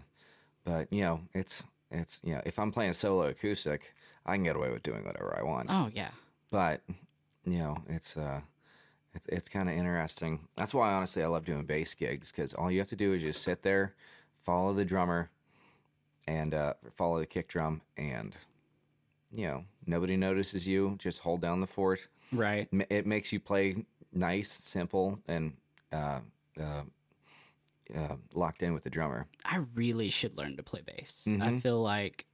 but 0.66 0.92
you 0.92 1.02
know 1.02 1.22
it's 1.34 1.64
it's 1.92 2.20
you 2.24 2.34
know 2.34 2.42
if 2.46 2.58
i'm 2.60 2.72
playing 2.72 2.94
solo 2.94 3.24
acoustic 3.28 3.94
i 4.26 4.36
can 4.36 4.44
get 4.44 4.56
away 4.56 4.72
with 4.72 4.84
doing 4.84 5.04
whatever 5.06 5.36
i 5.38 5.44
want 5.44 5.68
Oh 5.70 5.90
yeah. 5.94 6.10
but 6.52 6.82
you 7.46 7.58
know 7.58 7.78
it's 7.88 8.16
uh 8.18 8.42
it's, 9.16 9.28
it's 9.28 9.50
kind 9.50 9.70
of 9.70 9.76
interesting 9.76 10.40
that's 10.56 10.74
why 10.74 10.92
honestly 10.94 11.24
i 11.24 11.28
love 11.28 11.46
doing 11.46 11.66
bass 11.66 11.94
gigs 11.94 12.32
because 12.32 12.54
all 12.54 12.72
you 12.72 12.80
have 12.80 12.88
to 12.90 12.96
do 12.96 13.14
is 13.14 13.22
just 13.22 13.42
sit 13.42 13.62
there 13.64 13.94
follow 14.42 14.74
the 14.74 14.86
drummer 14.86 15.30
and 16.28 16.54
uh 16.54 16.74
follow 16.96 17.20
the 17.20 17.26
kick 17.26 17.48
drum 17.48 17.82
and 17.98 18.36
you 19.34 19.48
know 19.48 19.66
nobody 19.86 20.16
notices 20.16 20.68
you 20.68 20.96
just 21.00 21.20
hold 21.22 21.42
down 21.42 21.60
the 21.62 21.68
fort 21.68 22.08
Right. 22.32 22.68
It 22.90 23.06
makes 23.06 23.32
you 23.32 23.40
play 23.40 23.86
nice 24.12 24.52
simple 24.52 25.20
and 25.28 25.54
uh 25.92 26.20
uh 26.60 26.84
uh, 27.96 28.16
locked 28.34 28.64
in 28.64 28.74
with 28.74 28.84
the 28.84 28.90
drummer. 28.90 29.28
I 29.46 29.58
really 29.76 30.10
should 30.10 30.36
learn 30.38 30.56
to 30.58 30.64
play 30.64 30.82
bass. 30.82 31.24
I 31.28 31.30
Mhm. 31.30 31.62
feel 31.62 31.82
like 31.82 32.26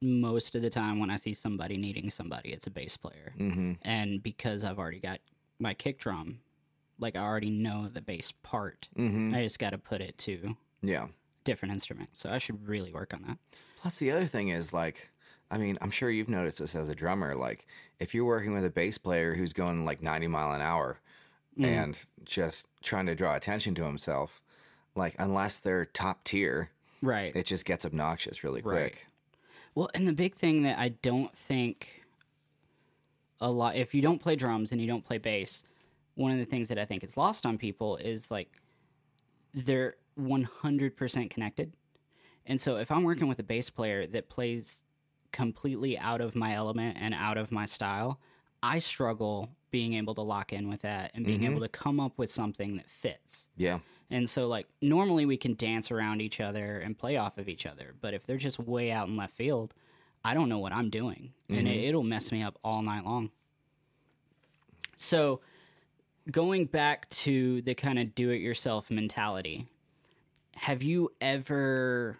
most 0.00 0.54
of 0.54 0.62
the 0.62 0.70
time 0.70 1.00
when 1.00 1.10
I 1.10 1.16
see 1.16 1.32
somebody 1.32 1.76
needing 1.76 2.10
somebody, 2.10 2.50
it's 2.52 2.66
a 2.66 2.70
bass 2.70 2.96
player. 2.96 3.32
Mm-hmm. 3.38 3.72
And 3.82 4.22
because 4.22 4.64
I've 4.64 4.78
already 4.78 5.00
got 5.00 5.20
my 5.58 5.74
kick 5.74 5.98
drum, 5.98 6.40
like 6.98 7.16
I 7.16 7.20
already 7.22 7.50
know 7.50 7.88
the 7.88 8.02
bass 8.02 8.32
part. 8.42 8.88
Mm-hmm. 8.96 9.34
I 9.34 9.42
just 9.42 9.58
got 9.58 9.70
to 9.70 9.78
put 9.78 10.00
it 10.02 10.18
to 10.18 10.56
Yeah. 10.82 11.08
different 11.44 11.72
instruments. 11.72 12.20
So 12.20 12.30
I 12.30 12.38
should 12.38 12.68
really 12.68 12.92
work 12.92 13.14
on 13.14 13.22
that. 13.22 13.38
Plus, 13.78 13.98
the 13.98 14.10
other 14.12 14.26
thing 14.26 14.48
is 14.48 14.72
like, 14.72 15.10
I 15.52 15.58
mean, 15.58 15.76
I'm 15.82 15.90
sure 15.90 16.10
you've 16.10 16.30
noticed 16.30 16.58
this 16.58 16.74
as 16.74 16.88
a 16.88 16.94
drummer. 16.94 17.34
Like, 17.36 17.66
if 18.00 18.14
you're 18.14 18.24
working 18.24 18.54
with 18.54 18.64
a 18.64 18.70
bass 18.70 18.96
player 18.96 19.34
who's 19.34 19.52
going 19.52 19.84
like 19.84 20.02
90 20.02 20.26
mile 20.28 20.52
an 20.52 20.62
hour 20.62 20.98
Mm. 21.58 21.66
and 21.66 21.98
just 22.24 22.66
trying 22.82 23.04
to 23.04 23.14
draw 23.14 23.34
attention 23.36 23.74
to 23.74 23.84
himself, 23.84 24.40
like, 24.94 25.14
unless 25.18 25.58
they're 25.58 25.84
top 25.84 26.24
tier, 26.24 26.70
Right. 27.02 27.36
it 27.36 27.44
just 27.44 27.66
gets 27.66 27.84
obnoxious 27.84 28.42
really 28.42 28.62
Right. 28.62 28.92
quick. 28.92 29.06
Well, 29.74 29.90
and 29.94 30.08
the 30.08 30.14
big 30.14 30.34
thing 30.34 30.62
that 30.62 30.78
I 30.78 30.88
don't 30.88 31.36
think 31.36 32.04
a 33.38 33.50
lot, 33.50 33.76
if 33.76 33.94
you 33.94 34.00
don't 34.00 34.18
play 34.18 34.34
drums 34.34 34.72
and 34.72 34.80
you 34.80 34.86
don't 34.86 35.04
play 35.04 35.18
bass, 35.18 35.62
one 36.14 36.32
of 36.32 36.38
the 36.38 36.46
things 36.46 36.68
that 36.68 36.78
I 36.78 36.86
think 36.86 37.04
is 37.04 37.18
lost 37.18 37.44
on 37.44 37.58
people 37.58 37.96
is 37.98 38.30
like 38.30 38.50
they're 39.52 39.96
100% 40.18 41.28
connected. 41.30 41.72
And 42.46 42.58
so 42.58 42.76
if 42.76 42.90
I'm 42.90 43.02
working 43.02 43.28
with 43.28 43.38
a 43.38 43.42
bass 43.42 43.68
player 43.68 44.06
that 44.06 44.30
plays 44.30 44.84
completely 45.32 45.98
out 45.98 46.20
of 46.20 46.34
my 46.34 46.54
element 46.54 46.96
and 47.00 47.14
out 47.14 47.38
of 47.38 47.50
my 47.50 47.66
style, 47.66 48.20
I 48.62 48.78
struggle 48.78 49.50
being 49.70 49.94
able 49.94 50.14
to 50.14 50.20
lock 50.22 50.52
in 50.52 50.68
with 50.68 50.82
that 50.82 51.10
and 51.14 51.24
being 51.24 51.40
Mm-hmm. 51.40 51.50
able 51.52 51.60
to 51.62 51.68
come 51.68 51.98
up 51.98 52.18
with 52.18 52.30
something 52.30 52.76
that 52.76 52.88
fits. 52.90 53.48
Yeah. 53.56 53.78
And 54.10 54.28
so, 54.28 54.46
like, 54.46 54.66
normally 54.82 55.24
we 55.24 55.38
can 55.38 55.54
dance 55.54 55.90
around 55.90 56.20
each 56.20 56.40
other 56.40 56.78
and 56.80 56.96
play 56.96 57.16
off 57.16 57.38
of 57.38 57.48
each 57.48 57.64
other. 57.64 57.94
But 58.00 58.12
if 58.12 58.24
they're 58.26 58.36
just 58.36 58.58
way 58.58 58.92
out 58.92 59.08
in 59.08 59.16
left 59.16 59.34
field, 59.34 59.72
I 60.24 60.34
don't 60.34 60.50
know 60.50 60.58
what 60.58 60.72
I'm 60.72 60.90
doing. 60.90 61.32
And 61.48 61.66
it, 61.66 61.84
it'll 61.84 62.02
mess 62.02 62.30
me 62.30 62.42
up 62.42 62.58
all 62.62 62.82
night 62.82 63.04
long. 63.06 63.30
So, 64.96 65.40
going 66.30 66.66
back 66.66 67.08
to 67.10 67.62
the 67.62 67.74
kind 67.74 67.98
of 67.98 68.14
do 68.14 68.30
it 68.30 68.40
yourself 68.40 68.90
mentality, 68.90 69.66
have 70.56 70.82
you 70.82 71.10
ever 71.20 72.18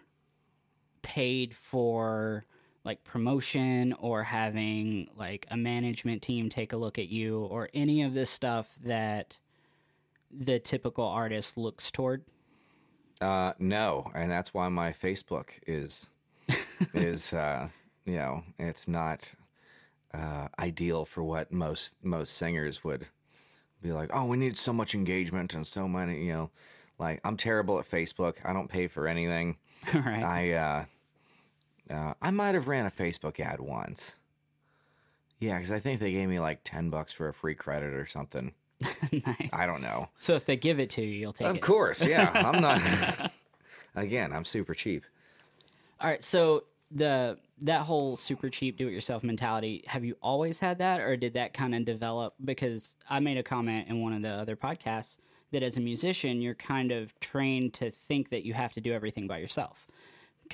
paid 1.03 1.55
for 1.55 2.45
like 2.85 3.03
promotion 3.03 3.93
or 3.99 4.23
having 4.23 5.07
like 5.15 5.47
a 5.49 5.57
management 5.57 6.21
team 6.21 6.49
take 6.49 6.73
a 6.73 6.77
look 6.77 6.99
at 6.99 7.09
you 7.09 7.41
or 7.45 7.69
any 7.73 8.03
of 8.03 8.13
this 8.13 8.29
stuff 8.29 8.77
that 8.83 9.37
the 10.31 10.59
typical 10.59 11.05
artist 11.05 11.57
looks 11.57 11.91
toward? 11.91 12.23
Uh, 13.21 13.53
no, 13.59 14.11
and 14.13 14.29
that's 14.29 14.53
why 14.53 14.67
my 14.67 14.91
Facebook 14.91 15.49
is 15.65 16.09
is 16.93 17.31
uh, 17.33 17.69
you 18.05 18.15
know 18.15 18.43
it's 18.59 18.87
not 18.87 19.33
uh, 20.13 20.47
ideal 20.59 21.05
for 21.05 21.23
what 21.23 21.51
most 21.51 22.03
most 22.03 22.35
singers 22.35 22.83
would 22.83 23.07
be 23.81 23.91
like. 23.91 24.09
Oh, 24.13 24.25
we 24.25 24.37
need 24.37 24.57
so 24.57 24.73
much 24.73 24.93
engagement 24.93 25.53
and 25.53 25.65
so 25.65 25.87
many. 25.87 26.25
You 26.25 26.33
know, 26.33 26.51
like 26.99 27.21
I'm 27.23 27.37
terrible 27.37 27.79
at 27.79 27.89
Facebook. 27.89 28.37
I 28.43 28.51
don't 28.51 28.69
pay 28.69 28.87
for 28.87 29.07
anything. 29.07 29.57
right. 29.93 30.23
I 30.23 30.51
uh, 30.51 30.85
uh, 31.89 32.13
I 32.21 32.31
might 32.31 32.55
have 32.55 32.67
ran 32.67 32.85
a 32.85 32.91
Facebook 32.91 33.39
ad 33.39 33.59
once. 33.59 34.15
Yeah, 35.39 35.57
because 35.57 35.71
I 35.71 35.79
think 35.79 35.99
they 35.99 36.11
gave 36.11 36.29
me 36.29 36.39
like 36.39 36.63
ten 36.63 36.89
bucks 36.89 37.11
for 37.11 37.27
a 37.27 37.33
free 37.33 37.55
credit 37.55 37.93
or 37.93 38.05
something. 38.05 38.53
nice. 39.11 39.49
I 39.51 39.65
don't 39.65 39.81
know. 39.81 40.09
So 40.15 40.35
if 40.35 40.45
they 40.45 40.55
give 40.55 40.79
it 40.79 40.89
to 40.91 41.01
you, 41.01 41.09
you'll 41.09 41.33
take 41.33 41.47
it. 41.47 41.51
Of 41.51 41.61
course, 41.61 42.05
yeah. 42.05 42.31
I'm 42.33 42.61
not. 42.61 43.31
Again, 43.95 44.33
I'm 44.33 44.45
super 44.45 44.73
cheap. 44.73 45.03
All 45.99 46.09
right. 46.09 46.23
So 46.23 46.63
the 46.91 47.37
that 47.59 47.81
whole 47.81 48.17
super 48.17 48.49
cheap 48.49 48.77
do 48.77 48.87
it 48.87 48.91
yourself 48.91 49.23
mentality, 49.23 49.83
have 49.87 50.03
you 50.03 50.17
always 50.21 50.59
had 50.59 50.79
that 50.79 50.99
or 50.99 51.15
did 51.15 51.33
that 51.33 51.53
kind 51.53 51.73
of 51.75 51.85
develop 51.85 52.33
because 52.43 52.97
I 53.09 53.19
made 53.19 53.37
a 53.37 53.43
comment 53.43 53.87
in 53.87 54.01
one 54.01 54.13
of 54.13 54.21
the 54.21 54.29
other 54.29 54.55
podcasts 54.55 55.17
that 55.51 55.61
as 55.61 55.77
a 55.77 55.81
musician, 55.81 56.41
you're 56.41 56.55
kind 56.55 56.91
of 56.91 57.17
trained 57.19 57.73
to 57.75 57.91
think 57.91 58.29
that 58.29 58.43
you 58.43 58.53
have 58.53 58.73
to 58.73 58.81
do 58.81 58.91
everything 58.91 59.27
by 59.27 59.37
yourself. 59.37 59.87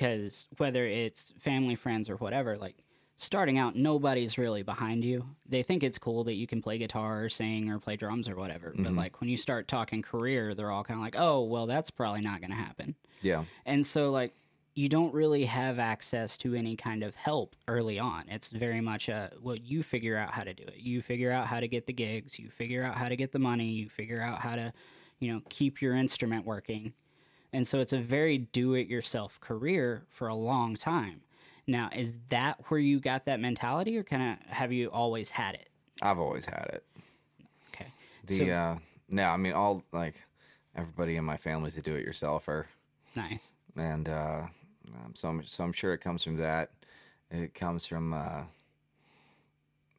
Because 0.00 0.48
whether 0.56 0.86
it's 0.86 1.34
family, 1.38 1.74
friends 1.74 2.08
or 2.08 2.16
whatever, 2.16 2.56
like 2.56 2.76
starting 3.16 3.58
out 3.58 3.76
nobody's 3.76 4.38
really 4.38 4.62
behind 4.62 5.04
you. 5.04 5.26
They 5.46 5.62
think 5.62 5.82
it's 5.82 5.98
cool 5.98 6.24
that 6.24 6.36
you 6.36 6.46
can 6.46 6.62
play 6.62 6.78
guitar 6.78 7.24
or 7.24 7.28
sing 7.28 7.68
or 7.68 7.78
play 7.78 7.96
drums 7.96 8.30
or 8.30 8.34
whatever. 8.34 8.72
But 8.74 8.86
mm-hmm. 8.86 8.96
like 8.96 9.20
when 9.20 9.28
you 9.28 9.36
start 9.36 9.68
talking 9.68 10.00
career, 10.00 10.54
they're 10.54 10.70
all 10.70 10.84
kind 10.84 10.98
of 10.98 11.04
like, 11.04 11.16
"Oh, 11.18 11.42
well, 11.42 11.66
that's 11.66 11.90
probably 11.90 12.22
not 12.22 12.40
going 12.40 12.50
to 12.50 12.56
happen." 12.56 12.94
Yeah. 13.20 13.44
And 13.66 13.84
so, 13.84 14.10
like, 14.10 14.32
you 14.74 14.88
don't 14.88 15.12
really 15.12 15.44
have 15.44 15.78
access 15.78 16.38
to 16.38 16.54
any 16.54 16.76
kind 16.76 17.02
of 17.02 17.14
help 17.14 17.54
early 17.68 17.98
on. 17.98 18.24
It's 18.28 18.52
very 18.52 18.80
much 18.80 19.10
a, 19.10 19.30
well, 19.42 19.56
you 19.56 19.82
figure 19.82 20.16
out 20.16 20.30
how 20.30 20.42
to 20.42 20.54
do 20.54 20.62
it. 20.62 20.76
You 20.78 21.02
figure 21.02 21.30
out 21.30 21.46
how 21.46 21.60
to 21.60 21.68
get 21.68 21.86
the 21.86 21.92
gigs. 21.92 22.38
You 22.38 22.48
figure 22.48 22.82
out 22.82 22.94
how 22.96 23.08
to 23.08 23.16
get 23.16 23.32
the 23.32 23.38
money. 23.38 23.66
You 23.66 23.90
figure 23.90 24.22
out 24.22 24.38
how 24.38 24.54
to, 24.54 24.72
you 25.18 25.30
know, 25.30 25.42
keep 25.50 25.82
your 25.82 25.94
instrument 25.94 26.46
working. 26.46 26.94
And 27.52 27.66
so 27.66 27.80
it's 27.80 27.92
a 27.92 27.98
very 28.00 28.38
do 28.38 28.74
it 28.74 28.86
yourself 28.88 29.40
career 29.40 30.04
for 30.08 30.28
a 30.28 30.34
long 30.34 30.76
time. 30.76 31.22
Now, 31.66 31.88
is 31.94 32.18
that 32.28 32.58
where 32.68 32.80
you 32.80 33.00
got 33.00 33.24
that 33.26 33.40
mentality 33.40 33.96
or 33.96 34.02
kind 34.04 34.32
of 34.38 34.46
have 34.52 34.72
you 34.72 34.88
always 34.90 35.30
had 35.30 35.54
it? 35.54 35.68
I've 36.02 36.18
always 36.18 36.46
had 36.46 36.70
it. 36.72 36.84
Okay. 37.74 37.92
The 38.26 38.34
So- 38.34 38.48
uh 38.48 38.78
no, 39.08 39.24
I 39.24 39.36
mean 39.36 39.52
all 39.52 39.82
like 39.92 40.14
everybody 40.76 41.16
in 41.16 41.24
my 41.24 41.36
family's 41.36 41.76
a 41.76 41.82
do 41.82 41.94
it 41.96 42.06
yourselfer. 42.06 42.66
Nice. 43.16 43.52
And 43.76 44.08
uh 44.08 44.42
um, 44.94 45.12
so 45.14 45.28
I'm 45.28 45.44
so 45.44 45.64
I'm 45.64 45.72
sure 45.72 45.92
it 45.92 45.98
comes 45.98 46.22
from 46.24 46.36
that. 46.36 46.70
It 47.30 47.54
comes 47.54 47.86
from 47.86 48.14
uh 48.14 48.42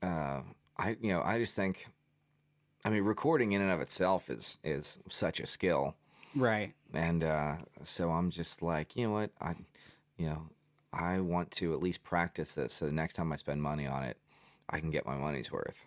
uh 0.01 0.41
I 0.77 0.97
you 1.01 1.11
know, 1.13 1.21
I 1.23 1.37
just 1.37 1.55
think 1.55 1.87
I 2.83 2.89
mean 2.89 3.03
recording 3.03 3.51
in 3.51 3.61
and 3.61 3.71
of 3.71 3.81
itself 3.81 4.29
is 4.29 4.57
is 4.63 4.99
such 5.09 5.39
a 5.39 5.47
skill. 5.47 5.95
Right. 6.35 6.73
And 6.93 7.23
uh 7.23 7.57
so 7.83 8.11
I'm 8.11 8.29
just 8.29 8.61
like, 8.61 8.95
you 8.95 9.07
know 9.07 9.13
what? 9.13 9.31
I 9.39 9.55
you 10.17 10.27
know, 10.27 10.49
I 10.93 11.19
want 11.19 11.51
to 11.51 11.73
at 11.73 11.81
least 11.81 12.03
practice 12.03 12.53
this 12.55 12.73
so 12.73 12.85
the 12.85 12.91
next 12.91 13.15
time 13.15 13.31
I 13.31 13.35
spend 13.37 13.61
money 13.61 13.87
on 13.87 14.03
it, 14.03 14.17
I 14.69 14.79
can 14.79 14.91
get 14.91 15.05
my 15.05 15.15
money's 15.15 15.51
worth. 15.51 15.85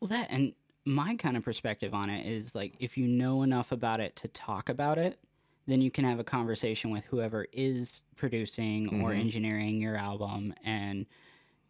Well, 0.00 0.08
that 0.08 0.28
and 0.30 0.54
my 0.84 1.14
kind 1.14 1.36
of 1.36 1.44
perspective 1.44 1.94
on 1.94 2.10
it 2.10 2.26
is 2.26 2.54
like 2.54 2.74
if 2.80 2.98
you 2.98 3.06
know 3.06 3.42
enough 3.42 3.70
about 3.72 4.00
it 4.00 4.16
to 4.16 4.28
talk 4.28 4.68
about 4.68 4.98
it, 4.98 5.18
then 5.66 5.80
you 5.80 5.90
can 5.92 6.04
have 6.04 6.18
a 6.18 6.24
conversation 6.24 6.90
with 6.90 7.04
whoever 7.04 7.46
is 7.52 8.02
producing 8.16 9.02
or 9.02 9.12
engineering 9.12 9.80
your 9.80 9.96
album, 9.96 10.54
and 10.64 11.06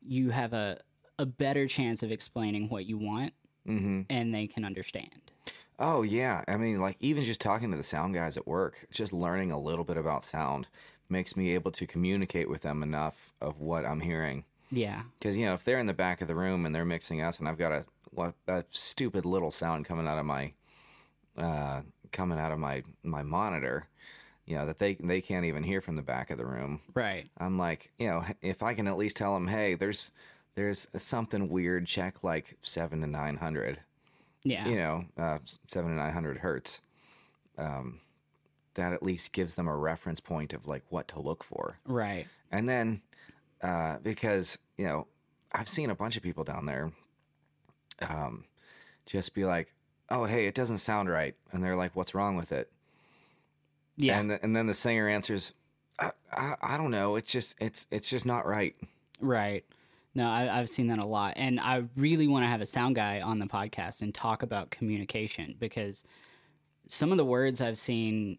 you 0.00 0.30
have 0.30 0.52
a 0.54 0.80
a 1.18 1.26
better 1.26 1.66
chance 1.68 2.02
of 2.02 2.10
explaining 2.10 2.68
what 2.70 2.86
you 2.86 2.96
want, 2.96 3.34
Mhm. 3.66 4.06
and 4.08 4.34
they 4.34 4.46
can 4.46 4.64
understand. 4.64 5.31
Oh 5.82 6.02
yeah, 6.02 6.44
I 6.46 6.56
mean, 6.56 6.78
like 6.78 6.96
even 7.00 7.24
just 7.24 7.40
talking 7.40 7.72
to 7.72 7.76
the 7.76 7.82
sound 7.82 8.14
guys 8.14 8.36
at 8.36 8.46
work, 8.46 8.86
just 8.92 9.12
learning 9.12 9.50
a 9.50 9.58
little 9.58 9.84
bit 9.84 9.96
about 9.96 10.22
sound 10.22 10.68
makes 11.08 11.36
me 11.36 11.54
able 11.54 11.72
to 11.72 11.88
communicate 11.88 12.48
with 12.48 12.62
them 12.62 12.84
enough 12.84 13.32
of 13.40 13.58
what 13.58 13.84
I'm 13.84 14.00
hearing. 14.00 14.44
Yeah, 14.70 15.02
Because 15.18 15.36
you 15.36 15.44
know, 15.44 15.54
if 15.54 15.64
they're 15.64 15.80
in 15.80 15.86
the 15.86 15.92
back 15.92 16.22
of 16.22 16.28
the 16.28 16.36
room 16.36 16.64
and 16.64 16.72
they're 16.72 16.84
mixing 16.84 17.20
us, 17.20 17.40
and 17.40 17.48
I've 17.48 17.58
got 17.58 17.72
a 17.72 17.84
what 18.12 18.34
a 18.46 18.64
stupid 18.70 19.26
little 19.26 19.50
sound 19.50 19.84
coming 19.84 20.06
out 20.06 20.18
of 20.18 20.24
my 20.24 20.52
uh, 21.36 21.80
coming 22.12 22.38
out 22.38 22.52
of 22.52 22.60
my 22.60 22.84
my 23.02 23.24
monitor, 23.24 23.88
you 24.46 24.56
know, 24.56 24.66
that 24.66 24.78
they 24.78 24.94
they 24.94 25.20
can't 25.20 25.46
even 25.46 25.64
hear 25.64 25.80
from 25.80 25.96
the 25.96 26.02
back 26.02 26.30
of 26.30 26.38
the 26.38 26.46
room. 26.46 26.80
right. 26.94 27.26
I'm 27.38 27.58
like, 27.58 27.90
you 27.98 28.06
know, 28.06 28.24
if 28.40 28.62
I 28.62 28.74
can 28.74 28.86
at 28.86 28.96
least 28.96 29.16
tell 29.16 29.34
them, 29.34 29.48
hey, 29.48 29.74
there's 29.74 30.12
there's 30.54 30.86
something 30.96 31.48
weird. 31.48 31.86
Check 31.88 32.22
like 32.22 32.56
seven 32.62 33.00
to 33.00 33.08
nine 33.08 33.38
hundred 33.38 33.80
Yeah, 34.44 34.68
you 34.68 34.76
know, 34.76 35.04
uh, 35.16 35.38
seven 35.68 35.90
to 35.90 35.96
nine 35.96 36.12
hundred 36.12 36.38
hertz. 36.38 36.80
Um, 37.58 38.00
that 38.74 38.94
at 38.94 39.02
least 39.02 39.32
gives 39.32 39.54
them 39.54 39.68
a 39.68 39.76
reference 39.76 40.18
point 40.20 40.54
of 40.54 40.66
like 40.66 40.82
what 40.88 41.06
to 41.08 41.20
look 41.20 41.44
for. 41.44 41.78
right. 41.84 42.26
And 42.50 42.66
then, 42.68 43.02
uh, 43.62 43.98
because 44.02 44.58
you 44.78 44.86
know, 44.86 45.06
I've 45.52 45.68
seen 45.68 45.90
a 45.90 45.94
bunch 45.94 46.16
of 46.16 46.22
people 46.22 46.42
down 46.44 46.64
there, 46.66 46.90
um, 48.08 48.44
just 49.06 49.34
be 49.34 49.44
like, 49.44 49.72
"Oh, 50.08 50.24
hey, 50.24 50.46
it 50.46 50.54
doesn't 50.54 50.78
sound 50.78 51.08
right," 51.08 51.34
and 51.52 51.62
they're 51.62 51.76
like, 51.76 51.94
"What's 51.94 52.14
wrong 52.14 52.36
with 52.36 52.52
it?" 52.52 52.70
Yeah, 53.96 54.18
And 54.18 54.30
the, 54.30 54.42
and 54.42 54.56
then 54.56 54.66
the 54.66 54.74
singer 54.74 55.08
answers, 55.08 55.52
I, 55.98 56.12
I, 56.32 56.54
"I 56.62 56.76
don't 56.78 56.90
know. 56.90 57.16
It's 57.16 57.30
just 57.30 57.54
it's 57.60 57.86
it's 57.90 58.08
just 58.08 58.24
not 58.26 58.46
right." 58.46 58.74
Right. 59.20 59.64
No, 60.14 60.28
I, 60.28 60.58
I've 60.58 60.68
seen 60.68 60.88
that 60.88 60.98
a 60.98 61.06
lot. 61.06 61.34
And 61.36 61.58
I 61.58 61.84
really 61.96 62.28
want 62.28 62.44
to 62.44 62.48
have 62.48 62.60
a 62.60 62.66
sound 62.66 62.94
guy 62.96 63.20
on 63.20 63.38
the 63.38 63.46
podcast 63.46 64.02
and 64.02 64.14
talk 64.14 64.42
about 64.42 64.70
communication 64.70 65.54
because 65.58 66.04
some 66.88 67.12
of 67.12 67.18
the 67.18 67.24
words 67.24 67.60
I've 67.62 67.78
seen 67.78 68.38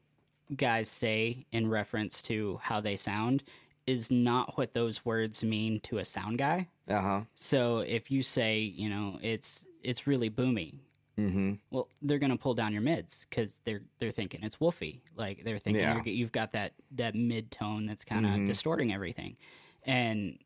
guys 0.56 0.88
say 0.88 1.46
in 1.52 1.68
reference 1.70 2.22
to 2.24 2.60
how 2.62 2.80
they 2.80 2.96
sound 2.96 3.44
is 3.88 4.12
not 4.12 4.58
what 4.58 4.74
those 4.74 5.04
words 5.04 5.44
mean 5.44 5.80
to 5.82 5.98
a 5.98 6.06
sound 6.06 6.38
guy. 6.38 6.68
Uh 6.88 7.02
huh. 7.02 7.22
So 7.34 7.80
if 7.80 8.12
you 8.12 8.22
say, 8.22 8.60
you 8.60 8.90
know, 8.90 9.18
it's 9.22 9.66
it's 9.84 10.08
really 10.08 10.30
boomy, 10.30 10.76
Mm-hmm. 11.18 11.54
well, 11.70 11.90
they're 12.02 12.18
gonna 12.18 12.36
pull 12.38 12.56
down 12.56 12.74
your 12.74 12.82
mids 12.82 13.28
because 13.30 13.62
they're 13.66 13.82
they're 14.00 14.10
thinking 14.12 14.42
it's 14.44 14.56
woofy. 14.58 15.02
Like 15.16 15.44
they're 15.44 15.60
thinking 15.60 15.84
Yeah. 15.84 16.02
you've 16.06 16.32
got 16.32 16.54
that 16.54 16.74
that 16.92 17.14
mid 17.14 17.52
tone 17.52 17.86
that's 17.86 18.04
kind 18.04 18.26
of 18.26 18.32
Mhm. 18.32 18.46
distorting 18.48 18.92
everything, 18.92 19.38
and 19.86 20.40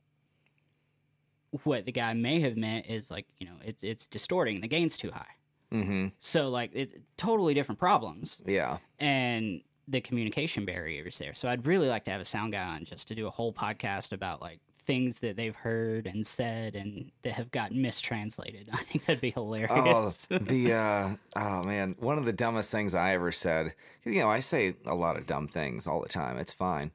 what 1.64 1.86
the 1.86 1.92
guy 1.92 2.14
may 2.14 2.40
have 2.42 2.58
meant 2.58 2.86
is 2.88 3.10
like 3.12 3.26
you 3.40 3.48
know 3.48 3.56
it's 3.64 3.84
it's 3.84 4.08
distorting. 4.08 4.62
The 4.62 4.68
gain's 4.68 4.98
too 4.98 5.12
high. 5.12 5.26
Mm-hmm. 5.74 6.08
So 6.20 6.50
like 6.50 6.72
it's 6.74 6.94
totally 7.18 7.54
different 7.54 7.80
problems, 7.80 8.42
Yeah. 8.46 8.78
and 9.00 9.62
the 9.90 10.02
communication 10.02 10.66
barrier 10.66 11.06
is 11.06 11.18
there. 11.18 11.34
So 11.34 11.48
I'd 11.50 11.66
really 11.68 11.88
like 11.88 12.04
to 12.06 12.12
have 12.12 12.22
a 12.22 12.26
sound 12.26 12.54
guy 12.54 12.64
on 12.64 12.84
just 12.86 13.08
to 13.10 13.16
do 13.16 13.28
a 13.28 13.30
whole 13.30 13.54
podcast 13.54 14.12
about 14.14 14.42
like 14.42 14.60
things 14.86 15.20
that 15.20 15.36
they've 15.36 15.56
heard 15.56 16.08
and 16.08 16.26
said 16.26 16.74
and 16.76 17.12
that 17.24 17.34
have 17.34 17.52
gotten 17.52 17.82
mistranslated. 17.82 18.70
I 18.74 18.78
think 18.78 19.06
that'd 19.06 19.20
be 19.22 19.32
hilarious 19.32 19.70
Oh, 19.72 19.84
hilarious. 19.84 20.28
the 20.30 20.74
uh, 20.74 21.10
oh 21.36 21.64
man, 21.64 21.96
one 22.00 22.18
of 22.18 22.26
the 22.26 22.34
dumbest 22.34 22.72
things 22.72 22.96
I 22.96 23.14
ever 23.14 23.32
said. 23.34 23.74
You 24.06 24.20
know, 24.22 24.30
I 24.30 24.40
say 24.40 24.76
a 24.86 24.96
lot 24.96 25.18
of 25.18 25.26
dumb 25.26 25.48
things 25.48 25.88
all 25.88 26.02
the 26.02 26.08
time. 26.10 26.38
It's 26.38 26.54
fine, 26.54 26.92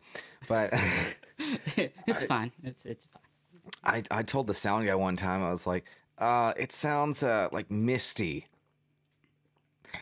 but 0.49 0.71
it's 1.77 2.25
fine. 2.25 2.53
It's 2.63 2.85
it's 2.87 3.05
fine. 3.07 3.23
I 3.85 4.03
I 4.11 4.23
told 4.23 4.47
the 4.47 4.55
sound 4.55 4.87
guy 4.87 4.95
one 4.95 5.17
time 5.17 5.43
I 5.43 5.51
was 5.51 5.67
like, 5.67 5.85
uh, 6.19 6.53
it 6.57 6.73
sounds 6.73 7.23
uh, 7.23 7.49
like 7.53 7.71
misty. 7.71 8.47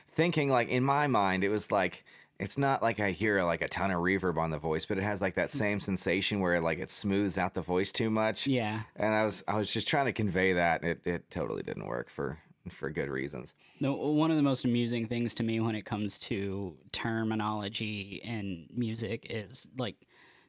Thinking 0.08 0.48
like 0.50 0.68
in 0.68 0.84
my 0.84 1.06
mind, 1.06 1.44
it 1.44 1.48
was 1.48 1.70
like 1.70 2.04
it's 2.40 2.56
not 2.56 2.82
like 2.82 3.00
I 3.00 3.10
hear 3.10 3.42
like 3.44 3.60
a 3.60 3.68
ton 3.68 3.90
of 3.90 4.00
reverb 4.00 4.38
on 4.38 4.50
the 4.50 4.58
voice, 4.58 4.86
but 4.86 4.96
it 4.96 5.02
has 5.02 5.20
like 5.20 5.34
that 5.34 5.50
same 5.50 5.78
sensation 5.78 6.40
where 6.40 6.58
like 6.60 6.78
it 6.78 6.90
smooths 6.90 7.36
out 7.36 7.52
the 7.52 7.60
voice 7.60 7.92
too 7.92 8.08
much. 8.08 8.46
Yeah. 8.46 8.80
And 8.96 9.14
I 9.14 9.24
was 9.24 9.44
I 9.46 9.56
was 9.56 9.72
just 9.72 9.86
trying 9.86 10.06
to 10.06 10.12
convey 10.12 10.54
that. 10.54 10.82
It 10.82 11.00
it 11.04 11.30
totally 11.30 11.62
didn't 11.62 11.86
work 11.86 12.08
for 12.08 12.38
for 12.70 12.90
good 12.90 13.08
reasons. 13.08 13.54
No, 13.80 13.92
one 13.92 14.30
of 14.30 14.36
the 14.36 14.42
most 14.42 14.64
amusing 14.64 15.06
things 15.06 15.34
to 15.34 15.42
me 15.42 15.60
when 15.60 15.74
it 15.74 15.84
comes 15.84 16.18
to 16.20 16.76
terminology 16.92 18.20
in 18.24 18.66
music 18.74 19.26
is 19.30 19.68
like 19.78 19.96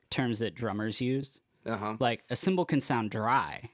terms 0.10 0.40
that 0.40 0.56
drummers 0.56 1.02
use. 1.02 1.42
Uh 1.66 1.78
huh. 1.78 1.98
Like 2.00 2.24
a 2.30 2.36
cymbal 2.36 2.66
can 2.66 2.82
sound 2.82 3.12
dry, 3.12 3.70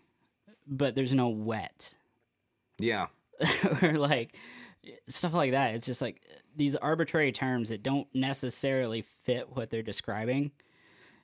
but 0.68 0.96
there's 0.96 1.14
no 1.14 1.30
wet. 1.30 1.96
Yeah. 2.80 3.08
or 3.82 3.94
like 3.94 4.36
stuff 5.08 5.34
like 5.34 5.52
that. 5.52 5.76
It's 5.76 5.86
just 5.86 6.02
like 6.02 6.22
these 6.56 6.76
arbitrary 6.76 7.32
terms 7.32 7.70
that 7.70 7.84
don't 7.84 8.08
necessarily 8.14 9.02
fit 9.02 9.56
what 9.56 9.70
they're 9.70 9.84
describing. 9.84 10.52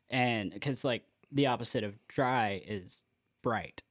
And 0.09 0.51
because 0.51 0.85
like 0.85 1.03
the 1.31 1.47
opposite 1.47 1.83
of 1.83 1.95
dry 2.07 2.61
is 2.65 3.03
bright. 3.41 3.81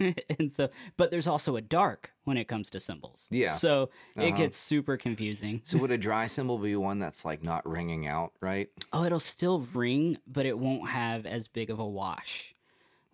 and 0.38 0.50
so, 0.50 0.68
but 0.96 1.10
there's 1.10 1.26
also 1.26 1.56
a 1.56 1.60
dark 1.60 2.12
when 2.24 2.36
it 2.36 2.46
comes 2.48 2.70
to 2.70 2.80
cymbals. 2.80 3.28
Yeah. 3.30 3.50
So 3.52 3.90
it 4.16 4.20
Uh-huh. 4.28 4.36
gets 4.36 4.56
super 4.56 4.96
confusing. 4.96 5.60
So 5.64 5.78
would 5.78 5.90
a 5.90 5.98
dry 6.08 6.26
cymbal 6.26 6.58
be 6.58 6.74
one 6.76 6.98
that's 6.98 7.24
like 7.24 7.42
not 7.42 7.68
ringing 7.68 8.06
out, 8.06 8.32
right? 8.40 8.68
Oh, 8.92 9.04
it'll 9.04 9.20
still 9.20 9.60
ring, 9.74 10.18
but 10.26 10.46
it 10.46 10.58
won't 10.58 10.88
have 10.88 11.26
as 11.26 11.48
big 11.48 11.70
of 11.70 11.78
a 11.78 11.86
wash, 11.86 12.54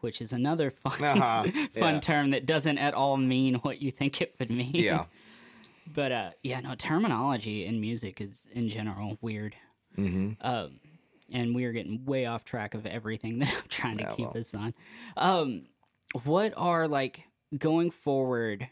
which 0.00 0.20
is 0.20 0.32
another 0.32 0.70
fun, 0.70 1.02
Uh-huh, 1.02 1.42
fun 1.72 1.94
yeah. 1.94 2.00
term 2.00 2.30
that 2.30 2.46
doesn't 2.46 2.78
at 2.78 2.94
all 2.94 3.16
mean 3.16 3.56
what 3.56 3.82
you 3.82 3.90
think 3.90 4.20
it 4.22 4.34
would 4.38 4.50
mean. 4.50 4.70
Yeah. 4.74 5.06
But 5.92 6.12
uh, 6.12 6.30
yeah, 6.42 6.60
no, 6.60 6.74
terminology 6.74 7.64
in 7.64 7.80
music 7.80 8.20
is 8.20 8.46
in 8.52 8.68
general 8.68 9.18
weird. 9.20 9.54
Mm-hmm. 9.96 10.32
Um, 10.46 10.80
and 11.32 11.54
we 11.54 11.64
are 11.64 11.72
getting 11.72 12.04
way 12.04 12.26
off 12.26 12.44
track 12.44 12.74
of 12.74 12.86
everything 12.86 13.38
that 13.40 13.48
I'm 13.52 13.68
trying 13.68 13.96
to 13.98 14.04
Yeah, 14.04 14.14
keep 14.14 14.26
well. 14.26 14.38
us 14.38 14.54
on. 14.54 14.74
Um, 15.16 15.62
what 16.24 16.52
are 16.56 16.88
like 16.88 17.24
going 17.56 17.90
forward? 17.90 18.68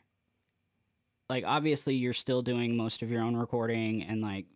Like, 1.31 1.45
obviously, 1.47 1.95
you're 1.95 2.13
still 2.13 2.43
doing 2.43 2.77
most 2.77 3.03
of 3.03 3.11
your 3.11 3.23
own 3.23 3.35
recording 3.37 4.03
and 4.03 4.23
like 4.23 4.47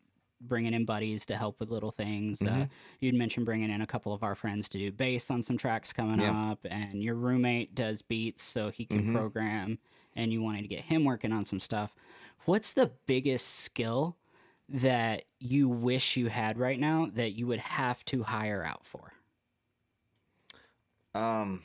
bringing 0.40 0.74
in 0.74 0.84
buddies 0.84 1.26
to 1.26 1.36
help 1.36 1.58
with 1.58 1.70
little 1.70 1.90
things. 1.90 2.42
Uh, 2.42 2.44
Mm-hmm. 2.44 2.64
you'd 3.00 3.14
mentioned 3.14 3.46
bringing 3.46 3.70
in 3.70 3.80
a 3.80 3.86
couple 3.86 4.12
of 4.12 4.22
our 4.22 4.34
friends 4.34 4.68
to 4.68 4.78
do 4.78 4.92
bass 4.92 5.30
on 5.30 5.42
some 5.42 5.56
tracks 5.56 5.92
coming 5.92 6.20
Yeah. 6.20 6.50
up, 6.52 6.60
and 6.64 7.02
your 7.02 7.14
roommate 7.16 7.74
does 7.74 8.02
beats 8.02 8.42
so 8.42 8.70
he 8.70 8.84
can 8.84 9.02
Mhm. 9.08 9.12
program, 9.12 9.78
and 10.14 10.32
you 10.32 10.42
wanted 10.42 10.62
to 10.62 10.68
get 10.68 10.84
him 10.84 11.04
working 11.04 11.32
on 11.32 11.44
some 11.44 11.58
stuff. 11.58 11.94
What's 12.44 12.72
the 12.74 12.92
biggest 13.06 13.48
skill 13.48 14.16
that 14.68 15.24
you 15.40 15.68
wish 15.68 16.16
you 16.16 16.28
had 16.28 16.58
right 16.58 16.78
now 16.78 17.06
that 17.14 17.32
you 17.32 17.46
would 17.46 17.60
have 17.60 18.04
to 18.06 18.22
hire 18.24 18.62
out 18.62 18.84
for? 18.86 19.14
Um. 21.14 21.62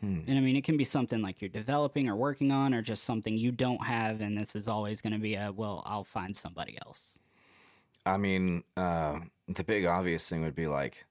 Hmm. 0.00 0.20
And 0.26 0.38
I 0.38 0.40
mean, 0.40 0.56
it 0.56 0.64
can 0.64 0.76
be 0.76 0.84
something 0.84 1.20
like 1.20 1.42
you're 1.42 1.50
developing 1.50 2.08
or 2.08 2.16
working 2.16 2.50
on, 2.52 2.72
or 2.72 2.80
just 2.82 3.04
something 3.04 3.36
you 3.36 3.52
don't 3.52 3.84
have, 3.84 4.20
and 4.20 4.38
this 4.38 4.56
is 4.56 4.66
always 4.66 5.00
going 5.00 5.12
to 5.12 5.18
be 5.18 5.34
a 5.34 5.52
well, 5.52 5.82
I'll 5.84 6.04
find 6.04 6.34
somebody 6.34 6.78
else. 6.86 7.18
I 8.06 8.16
mean, 8.16 8.64
uh, 8.76 9.20
the 9.46 9.62
big 9.62 9.84
obvious 9.84 10.26
thing 10.28 10.42
would 10.42 10.54
be 10.54 10.66
like 10.66 11.04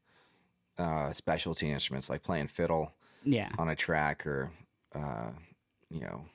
uh, 0.77 1.13
specialty 1.13 1.69
instruments, 1.69 2.09
like 2.09 2.23
playing 2.23 2.47
fiddle 2.47 2.93
Yeah. 3.23 3.49
on 3.59 3.69
a 3.69 3.75
track, 3.75 4.25
or 4.25 4.51
uh, 4.95 5.31
you 5.91 6.01
know, 6.01 6.25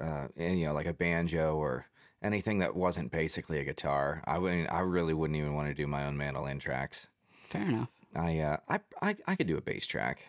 uh, 0.00 0.28
and, 0.36 0.60
you 0.60 0.66
know, 0.66 0.72
like 0.72 0.86
a 0.86 0.94
banjo 0.94 1.56
or 1.56 1.86
anything 2.22 2.58
that 2.60 2.76
wasn't 2.76 3.10
basically 3.10 3.58
a 3.58 3.64
guitar. 3.64 4.22
I 4.24 4.38
wouldn't. 4.38 4.72
I 4.72 4.80
really 4.80 5.14
wouldn't 5.14 5.36
even 5.36 5.54
want 5.54 5.66
to 5.68 5.74
do 5.74 5.88
my 5.88 6.06
own 6.06 6.16
mandolin 6.16 6.60
tracks. 6.60 7.08
Fair 7.48 7.62
enough. 7.62 7.88
I, 8.14 8.38
uh, 8.38 8.56
I, 8.68 8.80
I, 9.02 9.16
I 9.26 9.34
could 9.36 9.46
do 9.48 9.56
a 9.56 9.60
bass 9.60 9.86
track, 9.86 10.28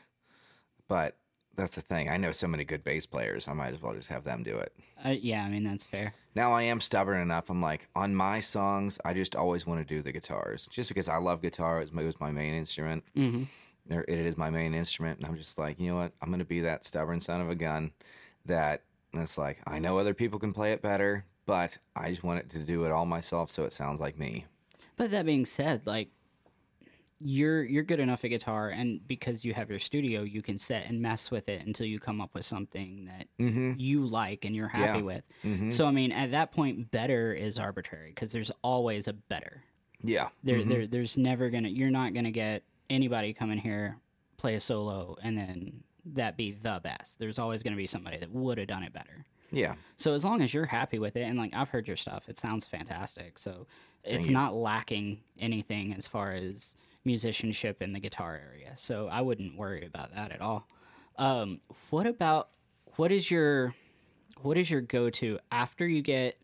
but 0.87 1.15
that's 1.57 1.75
the 1.75 1.81
thing. 1.81 2.09
I 2.09 2.15
know 2.17 2.31
so 2.31 2.47
many 2.47 2.63
good 2.63 2.83
bass 2.83 3.05
players. 3.05 3.47
I 3.49 3.53
might 3.53 3.73
as 3.73 3.81
well 3.81 3.93
just 3.93 4.07
have 4.09 4.23
them 4.23 4.43
do 4.43 4.55
it. 4.57 4.71
Uh, 5.03 5.09
yeah, 5.09 5.43
I 5.43 5.49
mean 5.49 5.65
that's 5.65 5.83
fair. 5.85 6.13
Now 6.35 6.53
I 6.53 6.61
am 6.63 6.79
stubborn 6.79 7.19
enough. 7.19 7.49
I'm 7.49 7.61
like 7.61 7.89
on 7.95 8.15
my 8.15 8.39
songs. 8.39 8.99
I 9.03 9.13
just 9.13 9.35
always 9.35 9.67
want 9.67 9.85
to 9.85 9.85
do 9.95 10.01
the 10.01 10.11
guitars, 10.13 10.67
just 10.67 10.87
because 10.89 11.09
I 11.09 11.17
love 11.17 11.41
guitar. 11.41 11.77
It 11.79 11.85
was 11.85 11.91
my, 11.91 12.03
it 12.03 12.05
was 12.05 12.19
my 12.19 12.31
main 12.31 12.53
instrument. 12.53 13.03
hmm 13.15 13.43
It 13.89 14.07
is 14.09 14.37
my 14.37 14.49
main 14.49 14.73
instrument, 14.73 15.19
and 15.19 15.27
I'm 15.27 15.35
just 15.35 15.57
like, 15.57 15.79
you 15.79 15.89
know 15.89 15.97
what? 15.97 16.13
I'm 16.21 16.31
gonna 16.31 16.45
be 16.45 16.61
that 16.61 16.85
stubborn 16.85 17.19
son 17.19 17.41
of 17.41 17.49
a 17.49 17.55
gun. 17.55 17.91
That 18.45 18.83
it's 19.13 19.37
like 19.37 19.59
I 19.67 19.79
know 19.79 19.97
other 19.97 20.13
people 20.13 20.39
can 20.39 20.53
play 20.53 20.71
it 20.71 20.81
better, 20.81 21.25
but 21.45 21.77
I 21.95 22.09
just 22.09 22.23
want 22.23 22.39
it 22.39 22.49
to 22.51 22.59
do 22.59 22.85
it 22.85 22.91
all 22.91 23.05
myself, 23.05 23.49
so 23.49 23.63
it 23.63 23.73
sounds 23.73 23.99
like 23.99 24.17
me. 24.17 24.45
But 24.95 25.11
that 25.11 25.25
being 25.25 25.45
said, 25.45 25.81
like 25.85 26.09
you're 27.19 27.63
you're 27.63 27.83
good 27.83 27.99
enough 27.99 28.23
at 28.23 28.27
guitar, 28.29 28.69
and 28.69 29.05
because 29.07 29.43
you 29.43 29.53
have 29.53 29.69
your 29.69 29.79
studio, 29.79 30.21
you 30.21 30.41
can 30.41 30.57
sit 30.57 30.83
and 30.87 31.01
mess 31.01 31.31
with 31.31 31.49
it 31.49 31.65
until 31.65 31.85
you 31.87 31.99
come 31.99 32.21
up 32.21 32.33
with 32.35 32.45
something 32.45 33.05
that 33.05 33.27
Mm-hmm. 33.39 33.73
you 33.77 34.05
like 34.05 34.45
and 34.45 34.55
you're 34.55 34.67
happy 34.67 34.99
Yeah. 34.99 35.03
with. 35.03 35.23
Mm-hmm. 35.43 35.69
So 35.71 35.85
I 35.85 35.91
mean, 35.91 36.11
at 36.11 36.31
that 36.31 36.51
point, 36.51 36.91
better 36.91 37.33
is 37.33 37.57
arbitrary 37.57 38.09
because 38.09 38.31
there's 38.31 38.51
always 38.63 39.07
a 39.07 39.13
better. 39.13 39.63
Yeah. 40.01 40.29
There, 40.43 40.59
Mhm. 40.59 40.69
there, 40.69 40.87
there's 40.87 41.17
never 41.17 41.49
gonna. 41.49 41.69
You're 41.69 41.89
not 41.89 42.13
gonna 42.13 42.31
get 42.31 42.63
anybody 42.89 43.33
come 43.33 43.51
in 43.51 43.57
here, 43.57 43.97
play 44.37 44.53
a 44.55 44.59
solo, 44.59 45.17
and 45.23 45.35
then 45.37 45.83
that 46.13 46.37
be 46.37 46.51
the 46.51 46.79
best. 46.83 47.17
There's 47.19 47.39
always 47.39 47.63
gonna 47.63 47.75
be 47.75 47.87
somebody 47.87 48.17
that 48.17 48.31
would 48.31 48.57
have 48.59 48.67
done 48.67 48.83
it 48.83 48.93
better. 48.93 49.25
Yeah. 49.51 49.75
So 49.95 50.13
as 50.13 50.23
long 50.23 50.41
as 50.41 50.53
you're 50.53 50.65
happy 50.65 50.99
with 50.99 51.15
it, 51.15 51.23
and 51.23 51.37
like 51.39 51.53
I've 51.55 51.69
heard 51.69 51.87
your 51.87 51.97
stuff, 51.97 52.29
it 52.29 52.37
sounds 52.37 52.65
fantastic. 52.65 53.39
So 53.39 53.65
it's 54.03 54.29
not 54.29 54.53
lacking 54.55 55.19
anything 55.39 55.93
as 55.93 56.07
far 56.07 56.31
as 56.31 56.75
musicianship 57.07 57.81
in 57.81 57.93
the 57.93 57.99
guitar 57.99 58.39
area. 58.51 58.73
So 58.75 59.07
I 59.07 59.21
wouldn't 59.21 59.57
worry 59.57 59.85
about 59.85 60.13
that 60.13 60.31
at 60.31 60.41
all. 60.41 60.67
Um, 61.17 61.61
what 61.89 62.05
about 62.05 62.49
what 62.97 63.11
is 63.11 63.31
your 63.31 63.73
what 64.41 64.57
is 64.57 64.69
your 64.69 64.81
go 64.81 65.09
to 65.09 65.39
after 65.51 65.87
you 65.87 66.03
get 66.03 66.37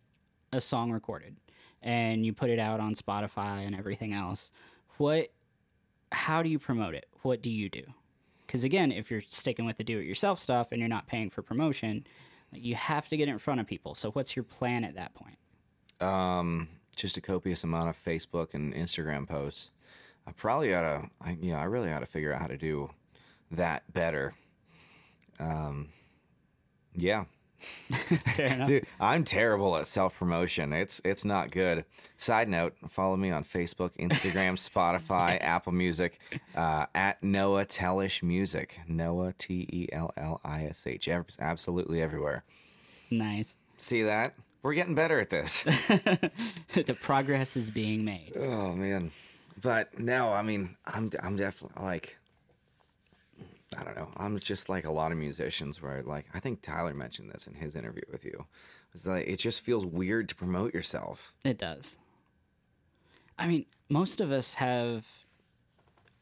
a 0.52 0.60
song 0.60 0.92
recorded 0.92 1.36
and 1.84 2.26
you 2.26 2.34
put 2.34 2.50
it 2.50 2.58
out 2.58 2.80
on 2.80 2.96
Spotify 2.96 3.68
and 3.68 3.76
everything 3.76 4.14
else? 4.14 4.52
What 4.98 5.28
how 6.12 6.42
do 6.42 6.50
you 6.50 6.58
promote 6.58 6.96
it? 6.96 7.06
What 7.22 7.44
do 7.44 7.52
you 7.52 7.70
do? 7.70 7.84
Because 8.48 8.64
again, 8.64 8.92
if 8.92 9.12
you're 9.12 9.22
sticking 9.22 9.66
with 9.66 9.78
the 9.78 9.84
do-it-yourself 9.84 10.40
stuff 10.40 10.72
and 10.72 10.80
you're 10.80 10.90
not 10.90 11.08
paying 11.08 11.30
for 11.30 11.42
promotion, 11.42 12.06
you 12.52 12.76
have 12.76 13.10
to 13.10 13.18
get 13.18 13.28
in 13.28 13.38
front 13.38 13.60
of 13.60 13.68
people. 13.68 13.96
So 13.96 14.12
what's 14.12 14.36
your 14.36 14.44
plan 14.44 14.84
at 14.84 14.96
that 14.96 15.14
point? 15.16 15.38
Um, 16.00 16.70
just 16.96 17.18
a 17.18 17.22
copious 17.22 17.64
amount 17.64 17.90
of 17.90 17.98
Facebook 18.04 18.54
and 18.54 18.74
Instagram 18.74 19.28
posts. 19.28 19.72
I 20.26 20.32
probably 20.32 20.74
ought 20.74 20.82
to, 20.82 21.10
I, 21.22 21.38
you 21.42 21.52
know, 21.52 21.58
I 21.58 21.66
really 21.66 21.92
ought 21.92 22.00
to 22.00 22.06
figure 22.06 22.34
out 22.34 22.42
how 22.42 22.48
to 22.48 22.58
do 22.58 22.90
that 23.52 23.92
better. 23.92 24.34
Um, 25.40 25.90
yeah, 26.96 27.26
dude, 28.66 28.86
I'm 29.00 29.24
terrible 29.24 29.76
at 29.78 29.88
self 29.88 30.18
promotion. 30.18 30.74
It's 30.74 31.02
it's 31.04 31.26
not 31.26 31.52
good. 31.52 31.86
Side 32.18 32.50
note: 32.50 32.76
follow 32.90 33.16
me 33.16 33.32
on 33.32 33.44
Facebook, 33.44 33.92
Instagram, 33.98 34.54
Spotify, 34.70 35.38
Apple 35.42 35.72
Music, 35.72 36.20
uh, 36.56 36.86
at 36.94 37.24
Noah 37.24 37.66
Tellish 37.66 38.24
Music. 38.24 38.80
Noah 38.88 39.34
T 39.38 39.68
E 39.72 39.88
L 39.92 40.14
L 40.18 40.42
I 40.44 40.66
S 40.66 40.86
H. 40.86 41.10
Absolutely 41.40 42.02
everywhere. 42.02 42.44
Nice. 43.10 43.58
See 43.78 44.04
that? 44.04 44.34
We're 44.62 44.74
getting 44.74 44.96
better 44.96 45.20
at 45.20 45.30
this. 45.30 45.64
the 46.74 46.98
progress 47.02 47.58
is 47.58 47.70
being 47.70 48.06
made. 48.06 48.34
Oh 48.38 48.74
man, 48.74 49.12
but 49.64 49.98
no, 49.98 50.30
I 50.30 50.42
mean, 50.42 50.76
I'm 50.86 51.10
I'm 51.22 51.36
definitely 51.38 51.84
like, 51.84 52.18
I 53.78 53.84
don't 53.84 53.96
know. 53.96 54.12
I'm 54.18 54.38
just 54.38 54.70
like 54.70 54.86
a 54.86 54.92
lot 54.92 55.12
of 55.12 55.18
musicians 55.18 55.82
where 55.82 56.04
like 56.04 56.26
I 56.34 56.40
think 56.40 56.62
Tyler 56.62 56.94
mentioned 56.94 57.32
this 57.32 57.48
in 57.48 57.56
his 57.56 57.76
interview 57.76 58.04
with 58.12 58.26
you. 58.26 58.46
It's 58.94 59.08
like 59.08 59.26
it 59.26 59.38
just 59.38 59.62
feels 59.62 59.86
weird 59.86 60.30
to 60.30 60.36
promote 60.36 60.74
yourself. 60.74 61.34
It 61.44 61.58
does. 61.58 61.98
I 63.40 63.48
mean, 63.48 63.66
most 63.90 64.22
of 64.22 64.32
us 64.32 64.56
have 64.56 65.23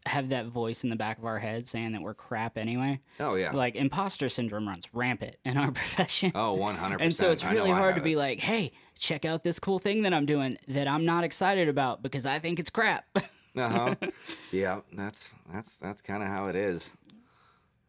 have 0.06 0.30
that 0.30 0.48
voice 0.48 0.84
in 0.84 0.90
the 0.90 0.96
back 0.96 1.18
of 1.18 1.26
our 1.26 1.38
head 1.40 1.68
saying 1.68 1.92
that 1.92 2.02
we're 2.02 2.14
crap 2.14 2.58
anyway. 2.58 3.00
Oh 3.20 3.36
yeah. 3.36 3.52
Like 3.52 3.76
imposter 3.76 4.30
syndrome 4.30 4.68
runs 4.68 4.88
rampant 4.94 5.36
in 5.46 5.58
our 5.58 5.72
profession. 5.72 6.32
oh, 6.36 6.54
100. 6.54 7.02
and 7.02 7.16
so 7.16 7.32
it's 7.32 7.44
really 7.44 7.70
hard 7.72 7.96
to 7.96 8.02
be 8.02 8.16
like, 8.16 8.40
"Hey, 8.40 8.72
check 8.98 9.26
out 9.26 9.44
this 9.44 9.60
cool 9.60 9.80
thing 9.80 10.02
that 10.04 10.14
I'm 10.14 10.26
doing 10.26 10.58
that 10.68 10.88
I'm 10.88 11.06
not 11.06 11.24
excited 11.24 11.68
about 11.70 12.02
because 12.02 12.26
I 12.26 12.40
think 12.40 12.60
it's 12.60 12.70
crap." 12.70 13.06
uh 13.16 13.22
huh. 13.70 13.96
yeah, 14.52 14.80
that's 14.94 15.36
that's 15.54 15.76
that's 15.78 16.02
kind 16.02 16.24
of 16.24 16.30
how 16.30 16.48
it 16.48 16.56
is. 16.56 16.94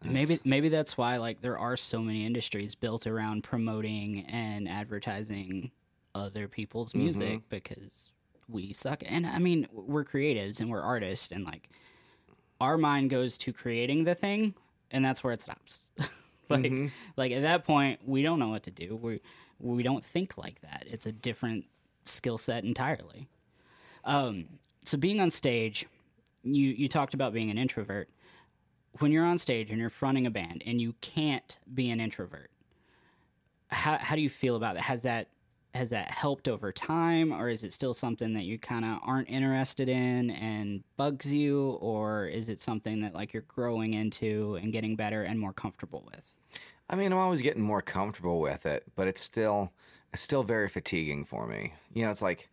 maybe 0.05 0.39
maybe 0.45 0.69
that's 0.69 0.99
why 0.99 1.17
like 1.17 1.41
there 1.41 1.59
are 1.59 1.77
so 1.77 2.01
many 2.01 2.27
industries 2.27 2.75
built 2.75 3.07
around 3.07 3.43
promoting 3.43 4.27
and 4.27 4.69
advertising 4.69 5.71
other 6.15 6.47
people's 6.49 6.95
music 6.95 7.41
because 7.49 8.11
we 8.49 8.73
suck. 8.73 9.03
And 9.07 9.27
I 9.27 9.39
mean, 9.39 9.67
we're 9.73 10.05
creatives 10.05 10.61
and 10.61 10.71
we're 10.71 10.83
artists 10.83 11.33
and 11.33 11.47
like 11.47 11.71
our 12.63 12.79
mind 12.79 13.11
goes 13.11 13.37
to 13.39 13.53
creating 13.53 14.05
the 14.05 14.15
thing 14.15 14.55
and 14.93 15.05
that's 15.05 15.25
where 15.25 15.33
it 15.33 15.41
stops. 15.41 15.91
like 16.49 16.63
Mm-hmm. 16.63 16.87
like 17.17 17.33
at 17.33 17.43
that 17.43 17.65
point 17.65 18.01
we 18.07 18.23
don't 18.23 18.39
know 18.39 18.49
what 18.49 18.63
to 18.65 18.71
do. 18.71 18.97
We 18.97 19.21
we 19.59 19.83
don't 19.83 20.05
think 20.05 20.37
like 20.39 20.61
that. 20.63 20.85
It's 20.91 21.07
a 21.07 21.13
different 21.13 21.65
skill 22.05 22.39
set 22.39 22.65
entirely. 22.65 23.29
Um, 24.05 24.47
so 24.85 24.99
being 24.99 25.21
on 25.21 25.31
stage, 25.31 25.87
you 26.43 26.69
you 26.71 26.89
talked 26.89 27.15
about 27.15 27.33
being 27.33 27.51
an 27.51 27.59
introvert. 27.59 28.09
When 28.99 29.13
you're 29.13 29.25
on 29.25 29.39
stage 29.39 29.71
and 29.71 29.79
you're 29.81 29.89
fronting 29.91 30.27
a 30.27 30.31
band 30.31 30.63
and 30.67 30.81
you 30.81 30.95
can't 31.01 31.59
be 31.73 31.91
an 31.91 32.01
introvert, 32.01 32.51
how 33.69 33.97
how 33.99 34.15
do 34.17 34.21
you 34.21 34.31
feel 34.31 34.57
about 34.57 34.75
that? 34.75 34.83
Has 34.83 35.03
that 35.03 35.29
has 35.75 35.89
that 35.91 36.11
helped 36.11 36.49
over 36.49 36.71
time, 36.71 37.33
or 37.33 37.49
is 37.49 37.65
it 37.65 37.73
still 37.73 37.95
something 37.95 38.35
that 38.35 38.45
you 38.45 38.59
kind 38.59 38.85
of 38.85 38.99
aren't 39.03 39.31
interested 39.31 39.89
in 39.89 40.31
and 40.31 40.83
bugs 40.97 41.33
you, 41.33 41.79
or 41.81 42.27
is 42.27 42.49
it 42.49 42.61
something 42.61 43.01
that 43.01 43.15
like 43.15 43.33
you're 43.33 43.43
growing 43.43 43.95
into 43.95 44.57
and 44.57 44.73
getting 44.73 44.97
better 44.97 45.23
and 45.23 45.41
more 45.41 45.53
comfortable 45.53 46.05
with? 46.13 46.23
I 46.91 46.97
mean, 46.97 47.11
I'm 47.11 47.19
always 47.19 47.41
getting 47.41 47.63
more 47.63 47.81
comfortable 47.81 48.41
with 48.41 48.67
it, 48.67 48.85
but 48.95 49.09
it's 49.09 49.23
still 49.23 49.73
it's 50.13 50.21
still 50.21 50.43
very 50.43 50.69
fatiguing 50.69 51.25
for 51.25 51.47
me. 51.47 51.73
You 51.95 52.05
know, 52.05 52.11
it's 52.11 52.23
like 52.23 52.51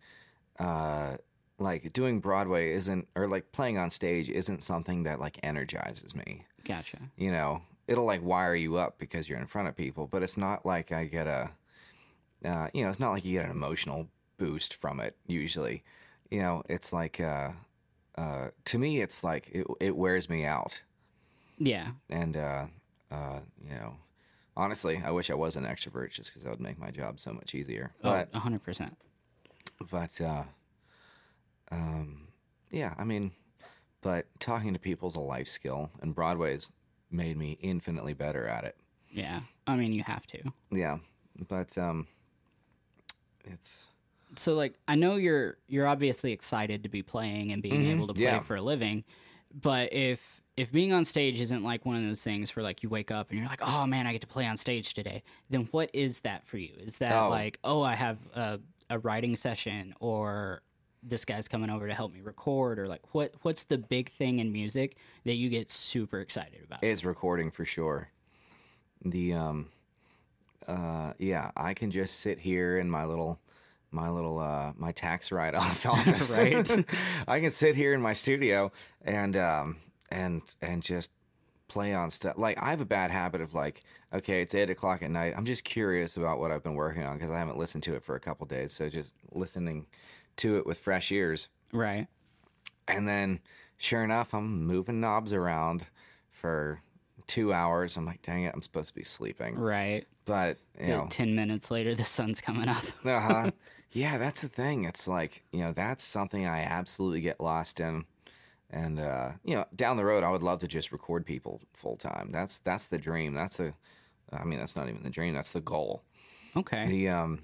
uh 0.58 1.16
like 1.58 1.92
doing 1.92 2.20
Broadway 2.20 2.72
isn't 2.72 3.06
or 3.14 3.28
like 3.28 3.52
playing 3.52 3.76
on 3.76 3.90
stage 3.90 4.30
isn't 4.30 4.62
something 4.62 5.02
that 5.02 5.20
like 5.20 5.38
energizes 5.42 6.14
me. 6.14 6.46
Gotcha. 6.64 6.98
You 7.16 7.32
know, 7.32 7.62
it'll 7.86 8.06
like 8.06 8.22
wire 8.22 8.54
you 8.54 8.76
up 8.76 8.98
because 8.98 9.28
you're 9.28 9.38
in 9.38 9.46
front 9.46 9.68
of 9.68 9.76
people, 9.76 10.06
but 10.06 10.22
it's 10.22 10.38
not 10.38 10.64
like 10.64 10.90
I 10.90 11.04
get 11.04 11.26
a 11.26 11.50
uh, 12.44 12.68
you 12.72 12.82
know, 12.82 12.90
it's 12.90 13.00
not 13.00 13.10
like 13.10 13.24
you 13.24 13.32
get 13.38 13.44
an 13.44 13.50
emotional 13.50 14.08
boost 14.38 14.74
from 14.76 15.00
it 15.00 15.16
usually. 15.26 15.82
You 16.30 16.40
know, 16.40 16.62
it's 16.68 16.92
like 16.92 17.20
uh 17.20 17.52
uh 18.16 18.48
to 18.66 18.78
me 18.78 19.00
it's 19.00 19.22
like 19.22 19.48
it, 19.52 19.66
it 19.80 19.96
wears 19.96 20.28
me 20.28 20.44
out. 20.44 20.82
Yeah. 21.58 21.88
and 22.08 22.36
uh, 22.36 22.66
uh, 23.10 23.40
you 23.62 23.74
know, 23.74 23.96
honestly, 24.56 25.02
I 25.04 25.10
wish 25.10 25.30
I 25.30 25.34
was 25.34 25.56
an 25.56 25.64
extrovert 25.64 26.10
just 26.10 26.30
because 26.30 26.44
that 26.44 26.50
would 26.50 26.60
make 26.60 26.78
my 26.78 26.90
job 26.90 27.20
so 27.20 27.32
much 27.32 27.54
easier. 27.54 27.92
But 28.00 28.30
oh, 28.32 28.38
100%. 28.38 28.88
but 29.90 30.20
uh, 30.22 30.44
um, 31.70 32.28
yeah, 32.70 32.94
I 32.96 33.04
mean, 33.04 33.32
but 34.00 34.26
talking 34.38 34.72
to 34.72 34.78
people 34.80 35.10
is 35.10 35.16
a 35.16 35.20
life 35.20 35.48
skill, 35.48 35.90
and 36.00 36.14
Broadway's 36.14 36.70
made 37.10 37.36
me 37.36 37.58
infinitely 37.60 38.14
better 38.14 38.46
at 38.46 38.64
it. 38.64 38.76
Yeah. 39.10 39.40
I 39.66 39.76
mean, 39.76 39.92
you 39.92 40.02
have 40.04 40.26
to. 40.28 40.38
Yeah, 40.70 40.98
but 41.48 41.76
um, 41.76 42.06
it's 43.44 43.88
so 44.36 44.54
like 44.54 44.74
I 44.88 44.94
know 44.94 45.16
you're 45.16 45.56
you're 45.68 45.86
obviously 45.86 46.32
excited 46.32 46.82
to 46.84 46.88
be 46.88 47.02
playing 47.02 47.52
and 47.52 47.62
being 47.62 47.86
able 47.86 48.06
to 48.06 48.14
play 48.14 48.24
Mm-hmm. 48.24 48.34
yeah. 48.36 48.40
for 48.40 48.56
a 48.56 48.62
living, 48.62 49.04
but 49.52 49.92
if 49.92 50.40
if 50.56 50.70
being 50.72 50.92
on 50.92 51.04
stage 51.04 51.40
isn't 51.40 51.62
like 51.62 51.86
one 51.86 51.96
of 51.96 52.02
those 52.02 52.22
things 52.22 52.54
where 52.54 52.62
like 52.62 52.82
you 52.82 52.88
wake 52.90 53.10
up 53.10 53.30
and 53.30 53.38
you're 53.38 53.48
like, 53.48 53.62
oh 53.62 53.86
man, 53.86 54.06
I 54.06 54.12
get 54.12 54.20
to 54.20 54.26
play 54.26 54.46
on 54.46 54.56
stage 54.56 54.92
today, 54.94 55.22
then 55.48 55.68
what 55.70 55.90
is 55.94 56.20
that 56.20 56.46
for 56.46 56.58
you? 56.58 56.72
Is 56.78 56.98
that 56.98 57.12
Oh. 57.12 57.30
like, 57.30 57.58
oh, 57.64 57.82
I 57.82 57.94
have 57.94 58.18
a, 58.34 58.60
a 58.90 58.98
writing 58.98 59.36
session 59.36 59.94
or 60.00 60.60
this 61.02 61.24
guy's 61.24 61.48
coming 61.48 61.70
over 61.70 61.88
to 61.88 61.94
help 61.94 62.12
me 62.12 62.20
record 62.20 62.78
or 62.78 62.86
like 62.86 63.00
what 63.14 63.32
what's 63.42 63.64
the 63.64 63.78
big 63.78 64.10
thing 64.10 64.38
in 64.38 64.52
music 64.52 64.96
that 65.24 65.34
you 65.36 65.48
get 65.48 65.70
super 65.70 66.20
excited 66.20 66.62
about? 66.62 66.84
it's 66.84 67.04
recording 67.04 67.50
for 67.50 67.64
sure. 67.64 68.10
The 69.04 69.32
um, 69.32 69.68
uh, 70.66 71.12
yeah, 71.18 71.50
I 71.56 71.74
can 71.74 71.90
just 71.90 72.20
sit 72.20 72.38
here 72.38 72.78
in 72.78 72.90
my 72.90 73.04
little. 73.04 73.38
My 73.92 74.08
little 74.08 74.38
uh 74.38 74.72
my 74.76 74.92
tax 74.92 75.32
write 75.32 75.56
off 75.56 75.84
office. 75.94 76.38
Right. 76.38 76.84
I 77.26 77.40
can 77.40 77.50
sit 77.50 77.74
here 77.74 77.92
in 77.92 78.00
my 78.00 78.12
studio 78.12 78.70
and 79.02 79.36
um 79.36 79.78
and 80.12 80.42
and 80.62 80.80
just 80.80 81.10
play 81.66 81.92
on 81.92 82.12
stuff. 82.12 82.38
Like 82.38 82.62
I 82.62 82.70
have 82.70 82.80
a 82.80 82.84
bad 82.84 83.10
habit 83.10 83.40
of 83.40 83.52
like, 83.52 83.82
okay, 84.12 84.42
it's 84.42 84.54
eight 84.54 84.70
o'clock 84.70 85.02
at 85.02 85.10
night. 85.10 85.34
I'm 85.36 85.44
just 85.44 85.64
curious 85.64 86.16
about 86.16 86.38
what 86.38 86.52
I've 86.52 86.62
been 86.62 86.76
working 86.76 87.02
on 87.02 87.16
because 87.16 87.32
I 87.32 87.38
haven't 87.40 87.58
listened 87.58 87.82
to 87.82 87.96
it 87.96 88.04
for 88.04 88.14
a 88.14 88.20
couple 88.20 88.46
days. 88.46 88.72
So 88.72 88.88
just 88.88 89.12
listening 89.32 89.86
to 90.36 90.56
it 90.56 90.66
with 90.66 90.78
fresh 90.78 91.10
ears. 91.10 91.48
right. 91.72 92.06
And 92.86 93.08
then 93.08 93.40
sure 93.76 94.04
enough, 94.04 94.34
I'm 94.34 94.66
moving 94.66 95.00
knobs 95.00 95.32
around 95.32 95.88
for 96.30 96.80
two 97.30 97.52
hours. 97.52 97.96
I'm 97.96 98.04
like, 98.04 98.22
dang 98.22 98.42
it, 98.42 98.52
I'm 98.52 98.60
supposed 98.60 98.88
to 98.88 98.94
be 98.94 99.04
sleeping. 99.04 99.56
Right. 99.56 100.04
But 100.24 100.58
you 100.80 100.88
know, 100.88 101.06
10 101.08 101.36
minutes 101.36 101.70
later 101.70 101.94
the 101.94 102.04
sun's 102.04 102.40
coming 102.40 102.68
up. 102.68 102.82
uh-huh. 103.04 103.52
yeah, 103.92 104.18
that's 104.18 104.40
the 104.40 104.48
thing. 104.48 104.84
It's 104.84 105.06
like, 105.06 105.44
you 105.52 105.60
know, 105.60 105.72
that's 105.72 106.02
something 106.02 106.46
I 106.46 106.62
absolutely 106.62 107.20
get 107.20 107.40
lost 107.40 107.78
in. 107.78 108.04
And 108.68 108.98
uh, 108.98 109.32
you 109.44 109.54
know, 109.54 109.64
down 109.74 109.96
the 109.96 110.04
road 110.04 110.24
I 110.24 110.30
would 110.30 110.42
love 110.42 110.58
to 110.60 110.68
just 110.68 110.90
record 110.90 111.24
people 111.24 111.60
full 111.72 111.96
time. 111.96 112.30
That's 112.32 112.58
that's 112.58 112.88
the 112.88 112.98
dream. 112.98 113.32
That's 113.32 113.58
the 113.58 113.74
I 114.32 114.44
mean, 114.44 114.58
that's 114.58 114.76
not 114.76 114.88
even 114.88 115.04
the 115.04 115.10
dream, 115.10 115.34
that's 115.34 115.52
the 115.52 115.60
goal. 115.60 116.02
Okay. 116.56 116.86
The 116.86 117.08
um 117.10 117.42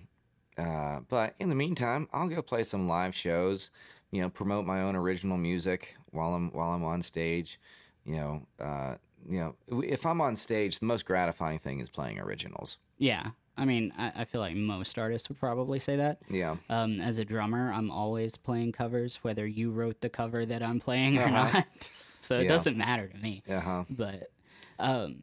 uh 0.59 1.01
but 1.09 1.35
in 1.39 1.49
the 1.49 1.55
meantime, 1.55 2.09
I'll 2.13 2.29
go 2.29 2.43
play 2.43 2.65
some 2.65 2.89
live 2.89 3.15
shows, 3.15 3.71
you 4.11 4.21
know, 4.21 4.31
promote 4.31 4.67
my 4.67 4.83
own 4.83 4.97
original 4.97 5.37
music 5.37 5.97
while 6.11 6.35
I'm 6.35 6.51
while 6.51 6.71
I'm 6.71 6.85
on 6.85 7.03
stage. 7.03 7.61
You 8.05 8.17
know, 8.17 8.47
uh 8.61 8.95
you 9.29 9.39
know, 9.71 9.83
if 9.83 10.07
I'm 10.07 10.21
on 10.21 10.37
stage, 10.37 10.79
the 10.79 10.87
most 10.87 11.05
gratifying 11.05 11.59
thing 11.59 11.81
is 11.81 11.89
playing 11.89 12.19
originals. 12.21 12.79
Yeah. 12.99 13.31
I 13.59 13.65
mean, 13.65 13.93
I, 13.97 14.13
I 14.17 14.25
feel 14.25 14.41
like 14.41 14.55
most 14.55 14.99
artists 14.99 15.29
would 15.29 15.39
probably 15.41 15.79
say 15.79 15.97
that. 15.97 16.19
Yeah. 16.29 16.57
Um, 16.69 17.01
as 17.01 17.19
a 17.19 17.25
drummer, 17.25 17.73
I'm 17.73 17.91
always 17.91 18.37
playing 18.37 18.73
covers, 18.73 19.17
whether 19.23 19.47
you 19.47 19.71
wrote 19.71 20.01
the 20.03 20.11
cover 20.11 20.45
that 20.45 20.63
I'm 20.63 20.79
playing 20.79 21.19
or 21.19 21.23
Uh-huh. 21.23 21.53
not. 21.59 21.91
so 22.19 22.39
it 22.39 22.43
Yeah. 22.45 22.49
doesn't 22.49 22.77
matter 22.77 23.09
to 23.09 23.17
me. 23.19 23.43
Uh-huh. 23.49 23.85
But 23.89 24.31
um, 24.79 25.23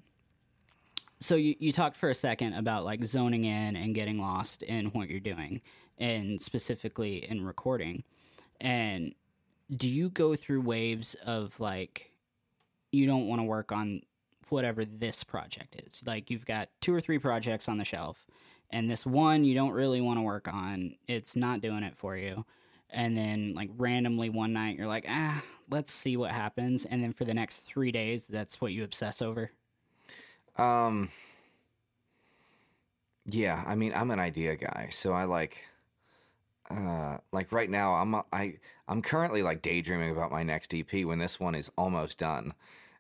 so 1.20 1.36
you, 1.36 1.56
you 1.60 1.72
talked 1.72 1.96
for 1.96 2.10
a 2.10 2.16
second 2.16 2.54
about 2.54 2.84
like 2.86 3.06
zoning 3.06 3.44
in 3.44 3.76
and 3.76 3.94
getting 3.96 4.18
lost 4.18 4.64
in 4.64 4.88
what 4.88 5.10
you're 5.10 5.20
doing, 5.20 5.62
and 6.00 6.42
specifically 6.42 7.30
in 7.30 7.46
recording. 7.46 8.04
And 8.60 9.14
do 9.76 9.88
you 9.90 10.10
go 10.10 10.36
through 10.36 10.62
waves 10.62 11.16
of 11.26 11.60
like 11.60 12.12
you 12.94 13.06
don't 13.08 13.28
want 13.28 13.40
to 13.40 13.44
work 13.44 13.72
on 13.72 14.02
whatever 14.50 14.86
this 14.86 15.24
project 15.24 15.82
is? 15.88 16.04
Like 16.06 16.30
you've 16.30 16.46
got 16.46 16.70
two 16.82 16.94
or 16.94 17.02
three 17.02 17.20
projects 17.20 17.68
on 17.68 17.78
the 17.78 17.86
shelf, 17.86 18.28
and 18.70 18.90
this 18.90 19.06
one 19.06 19.44
you 19.44 19.56
don't 19.56 19.72
really 19.72 20.02
want 20.02 20.18
to 20.18 20.24
work 20.24 20.48
on. 20.52 20.96
It's 21.08 21.36
not 21.36 21.62
doing 21.62 21.84
it 21.84 21.96
for 21.98 22.18
you. 22.18 22.46
And 22.90 23.18
then 23.18 23.54
like 23.56 23.70
randomly 23.78 24.30
one 24.30 24.54
night 24.54 24.78
you're 24.78 24.88
like, 24.88 25.06
ah, 25.10 25.44
let's 25.70 25.92
see 25.92 26.16
what 26.18 26.32
happens. 26.32 26.86
And 26.86 27.04
then 27.04 27.12
for 27.14 27.26
the 27.26 27.34
next 27.34 27.60
three 27.60 27.92
days, 27.92 28.28
that's 28.28 28.62
what 28.62 28.72
you 28.74 28.84
obsess 28.84 29.22
over. 29.22 29.52
Um 30.58 31.10
Yeah, 33.26 33.64
I 33.66 33.76
mean, 33.76 33.94
I'm 33.96 34.12
an 34.12 34.20
idea 34.20 34.56
guy, 34.56 34.88
so 34.92 35.14
I 35.14 35.26
like 35.26 35.66
uh 36.70 37.18
like 37.32 37.52
right 37.52 37.70
now 37.70 37.94
I'm 37.96 38.16
I 38.32 38.58
I'm 38.88 39.02
currently 39.02 39.44
like 39.44 39.62
daydreaming 39.62 40.12
about 40.12 40.32
my 40.32 40.44
next 40.44 40.74
EP 40.74 41.06
when 41.06 41.20
this 41.20 41.40
one 41.40 41.56
is 41.56 41.72
almost 41.78 42.20
done. 42.20 42.54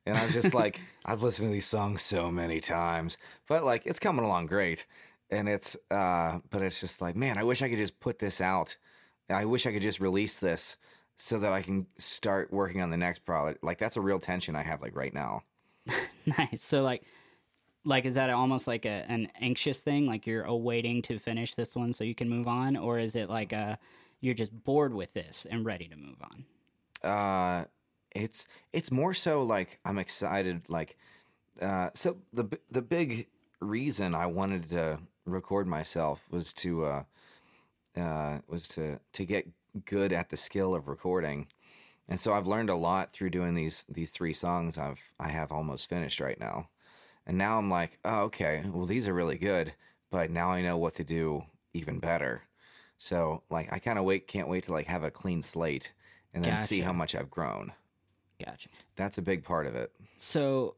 And 0.06 0.18
I'm 0.18 0.32
just 0.32 0.54
like 0.54 0.82
I've 1.06 1.24
listened 1.24 1.50
to 1.50 1.54
these 1.54 1.66
songs 1.66 2.02
so 2.02 2.32
many 2.32 2.60
times, 2.60 3.18
but 3.48 3.64
like 3.64 3.86
it's 3.86 4.00
coming 4.00 4.26
along 4.26 4.48
great. 4.48 4.86
And 5.30 5.50
it's 5.50 5.76
uh 5.92 6.40
but 6.50 6.62
it's 6.62 6.80
just 6.80 7.02
like, 7.02 7.16
man, 7.16 7.38
I 7.38 7.44
wish 7.44 7.62
I 7.62 7.70
could 7.70 7.78
just 7.78 8.00
put 8.00 8.20
this 8.20 8.42
out. 8.42 8.78
I 9.30 9.46
wish 9.46 9.66
I 9.66 9.72
could 9.72 9.82
just 9.82 10.00
release 10.00 10.40
this 10.40 10.78
so 11.16 11.40
that 11.40 11.54
I 11.54 11.62
can 11.62 11.88
start 11.98 12.52
working 12.52 12.82
on 12.82 12.90
the 12.90 12.98
next 12.98 13.20
product. 13.20 13.64
Like 13.64 13.78
that's 13.78 13.98
a 13.98 14.02
real 14.02 14.20
tension 14.20 14.56
I 14.56 14.64
have 14.64 14.82
like 14.82 14.96
right 14.96 15.14
now. 15.14 15.44
nice. 16.26 16.64
So 16.64 16.84
like 16.84 17.04
like 17.86 18.06
is 18.06 18.16
that 18.16 18.30
almost 18.30 18.68
like 18.68 18.86
a, 18.86 19.06
an 19.10 19.28
anxious 19.40 19.82
thing 19.82 20.06
like 20.06 20.26
you're 20.26 20.44
awaiting 20.44 21.02
to 21.02 21.20
finish 21.20 21.56
this 21.56 21.76
one 21.76 21.94
so 21.94 22.04
you 22.04 22.16
can 22.16 22.30
move 22.30 22.48
on 22.48 22.76
or 22.78 23.00
is 23.00 23.16
it 23.16 23.30
like 23.30 23.52
a 23.52 23.78
you're 24.22 24.34
just 24.34 24.52
bored 24.64 24.94
with 24.94 25.14
this 25.14 25.46
and 25.50 25.66
ready 25.66 25.88
to 25.88 25.96
move 25.96 26.16
on 26.22 27.10
uh 27.10 27.66
it's 28.16 28.48
it's 28.72 28.92
more 28.92 29.14
so 29.14 29.44
like 29.44 29.80
i'm 29.86 29.98
excited 29.98 30.62
like 30.70 30.98
uh 31.62 31.90
so 31.94 32.18
the 32.32 32.46
the 32.72 32.82
big 32.82 33.28
reason 33.60 34.14
i 34.14 34.26
wanted 34.26 34.70
to 34.70 35.00
record 35.26 35.68
myself 35.68 36.26
was 36.30 36.54
to 36.54 36.86
uh 36.86 37.04
uh 37.98 38.40
was 38.48 38.68
to 38.68 39.00
to 39.14 39.26
get 39.26 39.48
good 39.86 40.14
at 40.14 40.30
the 40.30 40.38
skill 40.38 40.76
of 40.76 40.88
recording. 40.88 41.48
And 42.08 42.20
so 42.20 42.34
i've 42.34 42.48
learned 42.48 42.70
a 42.70 42.76
lot 42.76 43.12
through 43.12 43.30
doing 43.30 43.56
these 43.56 43.86
these 43.90 44.10
three 44.10 44.34
songs 44.34 44.78
i've 44.78 45.02
i 45.20 45.30
have 45.30 45.52
almost 45.52 45.90
finished 45.90 46.20
right 46.20 46.40
now. 46.40 46.70
And 47.26 47.38
now 47.38 47.58
i'm 47.58 47.70
like 47.70 48.00
oh 48.04 48.22
okay 48.24 48.64
well 48.68 48.86
these 48.86 49.08
are 49.08 49.14
really 49.14 49.38
good 49.38 49.74
but 50.12 50.30
now 50.30 50.52
i 50.52 50.62
know 50.62 50.78
what 50.78 50.96
to 50.96 51.04
do 51.04 51.44
even 51.74 52.00
better. 52.00 52.44
So 52.98 53.44
like 53.50 53.72
i 53.72 53.80
kind 53.80 53.98
of 53.98 54.06
wait 54.06 54.28
can't 54.28 54.50
wait 54.50 54.66
to 54.66 54.74
like 54.74 54.88
have 54.88 55.04
a 55.04 55.12
clean 55.12 55.42
slate 55.42 55.94
and 56.34 56.44
then 56.44 56.58
see 56.58 56.82
how 56.82 56.94
much 56.94 57.16
i've 57.16 57.30
grown 57.30 57.72
gotcha. 58.46 58.70
That's 58.96 59.18
a 59.18 59.22
big 59.22 59.44
part 59.44 59.68
of 59.68 59.76
it. 59.76 59.92
So 60.18 60.76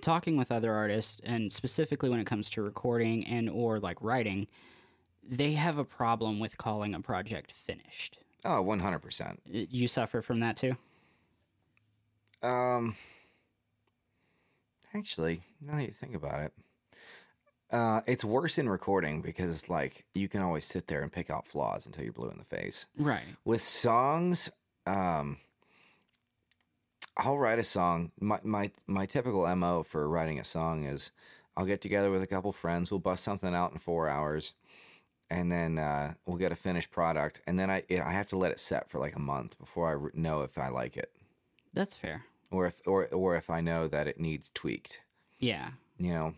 talking 0.00 0.36
with 0.36 0.50
other 0.50 0.72
artists 0.72 1.20
and 1.24 1.52
specifically 1.52 2.08
when 2.08 2.20
it 2.20 2.26
comes 2.26 2.48
to 2.50 2.62
recording 2.62 3.26
and 3.26 3.50
or 3.50 3.78
like 3.78 3.98
writing 4.00 4.46
they 5.28 5.52
have 5.52 5.78
a 5.78 5.84
problem 5.84 6.40
with 6.40 6.56
calling 6.56 6.94
a 6.94 7.00
project 7.00 7.52
finished. 7.52 8.18
Oh 8.44 8.64
100% 8.64 9.36
you 9.44 9.88
suffer 9.88 10.22
from 10.22 10.40
that 10.40 10.56
too? 10.56 10.76
Um 12.42 12.96
Actually, 14.94 15.42
now 15.60 15.76
that 15.76 15.84
you 15.84 15.92
think 15.92 16.16
about 16.16 16.40
it, 16.40 16.52
uh, 17.70 18.00
it's 18.06 18.24
worse 18.24 18.58
in 18.58 18.68
recording 18.68 19.22
because 19.22 19.50
it's 19.52 19.70
like 19.70 20.04
you 20.14 20.28
can 20.28 20.42
always 20.42 20.64
sit 20.64 20.88
there 20.88 21.02
and 21.02 21.12
pick 21.12 21.30
out 21.30 21.46
flaws 21.46 21.86
until 21.86 22.02
you're 22.02 22.12
blue 22.12 22.28
in 22.30 22.38
the 22.38 22.44
face. 22.44 22.86
Right. 22.98 23.22
With 23.44 23.62
songs, 23.62 24.50
um, 24.86 25.38
I'll 27.22 27.38
write 27.38 27.58
a 27.58 27.62
song. 27.64 28.12
My 28.18 28.38
my 28.42 28.70
my 28.86 29.06
typical 29.06 29.46
mo 29.54 29.82
for 29.82 30.08
writing 30.08 30.38
a 30.40 30.44
song 30.44 30.84
is 30.84 31.10
I'll 31.56 31.66
get 31.66 31.80
together 31.82 32.10
with 32.10 32.22
a 32.22 32.26
couple 32.26 32.52
friends. 32.52 32.90
We'll 32.90 33.00
bust 33.00 33.22
something 33.24 33.54
out 33.54 33.72
in 33.72 33.78
four 33.78 34.08
hours, 34.08 34.54
and 35.28 35.52
then 35.52 35.78
uh, 35.78 36.14
we'll 36.24 36.38
get 36.38 36.52
a 36.52 36.56
finished 36.56 36.90
product. 36.90 37.42
And 37.46 37.58
then 37.58 37.70
I 37.70 37.82
it, 37.88 38.00
I 38.00 38.10
have 38.12 38.28
to 38.28 38.36
let 38.38 38.52
it 38.52 38.60
set 38.60 38.88
for 38.90 38.98
like 38.98 39.16
a 39.16 39.20
month 39.20 39.58
before 39.58 39.88
I 39.88 39.92
re- 39.92 40.10
know 40.14 40.40
if 40.42 40.56
I 40.56 40.68
like 40.68 40.96
it, 40.96 41.12
That's 41.74 41.96
fair. 41.96 42.24
or 42.50 42.66
if 42.66 42.80
or 42.86 43.06
or 43.08 43.36
if 43.36 43.50
I 43.50 43.60
know 43.60 43.86
that 43.88 44.08
it 44.08 44.18
needs 44.18 44.50
tweaked. 44.54 45.02
Yeah. 45.38 45.70
You 45.98 46.14
know, 46.14 46.34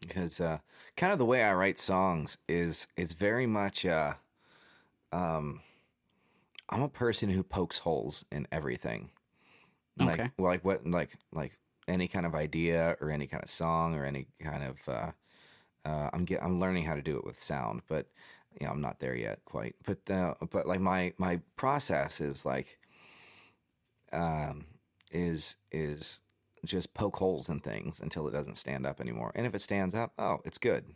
because 0.00 0.40
uh, 0.40 0.58
kind 0.96 1.12
of 1.12 1.18
the 1.20 1.24
way 1.24 1.44
I 1.44 1.54
write 1.54 1.78
songs 1.78 2.38
is 2.48 2.88
it's 2.96 3.12
very 3.12 3.46
much. 3.46 3.86
Uh, 3.86 4.14
um, 5.12 5.60
I'm 6.68 6.82
a 6.82 6.88
person 6.88 7.28
who 7.30 7.44
pokes 7.44 7.78
holes 7.80 8.24
in 8.32 8.48
everything. 8.50 9.10
Like, 9.96 10.24
Okay. 10.24 10.30
well, 10.38 10.50
like 10.50 10.64
what, 10.64 10.86
like, 10.86 11.16
like 11.32 11.58
any 11.88 12.08
kind 12.08 12.26
of 12.26 12.34
idea 12.34 12.96
or 13.00 13.10
any 13.10 13.26
kind 13.26 13.42
of 13.42 13.48
song 13.50 13.94
or 13.94 14.04
any 14.04 14.26
kind 14.40 14.64
of. 14.64 14.88
Uh, 14.88 15.12
uh, 15.84 16.10
I'm 16.12 16.24
get, 16.24 16.42
I'm 16.42 16.60
learning 16.60 16.84
how 16.84 16.94
to 16.94 17.02
do 17.02 17.16
it 17.18 17.24
with 17.24 17.40
sound, 17.40 17.82
but 17.88 18.08
you 18.60 18.66
know, 18.66 18.72
I'm 18.72 18.80
not 18.80 19.00
there 19.00 19.14
yet 19.16 19.44
quite. 19.44 19.76
But 19.84 20.10
uh, 20.10 20.34
but 20.50 20.66
like 20.66 20.80
my 20.80 21.12
my 21.18 21.40
process 21.56 22.20
is 22.20 22.46
like, 22.46 22.78
um, 24.12 24.66
is 25.10 25.56
is 25.72 26.20
just 26.64 26.94
poke 26.94 27.16
holes 27.16 27.48
in 27.48 27.60
things 27.60 28.00
until 28.00 28.26
it 28.26 28.32
doesn't 28.32 28.56
stand 28.56 28.86
up 28.86 29.00
anymore. 29.00 29.32
And 29.34 29.46
if 29.46 29.54
it 29.54 29.60
stands 29.60 29.94
up, 29.94 30.12
oh, 30.18 30.40
it's 30.44 30.58
good 30.58 30.94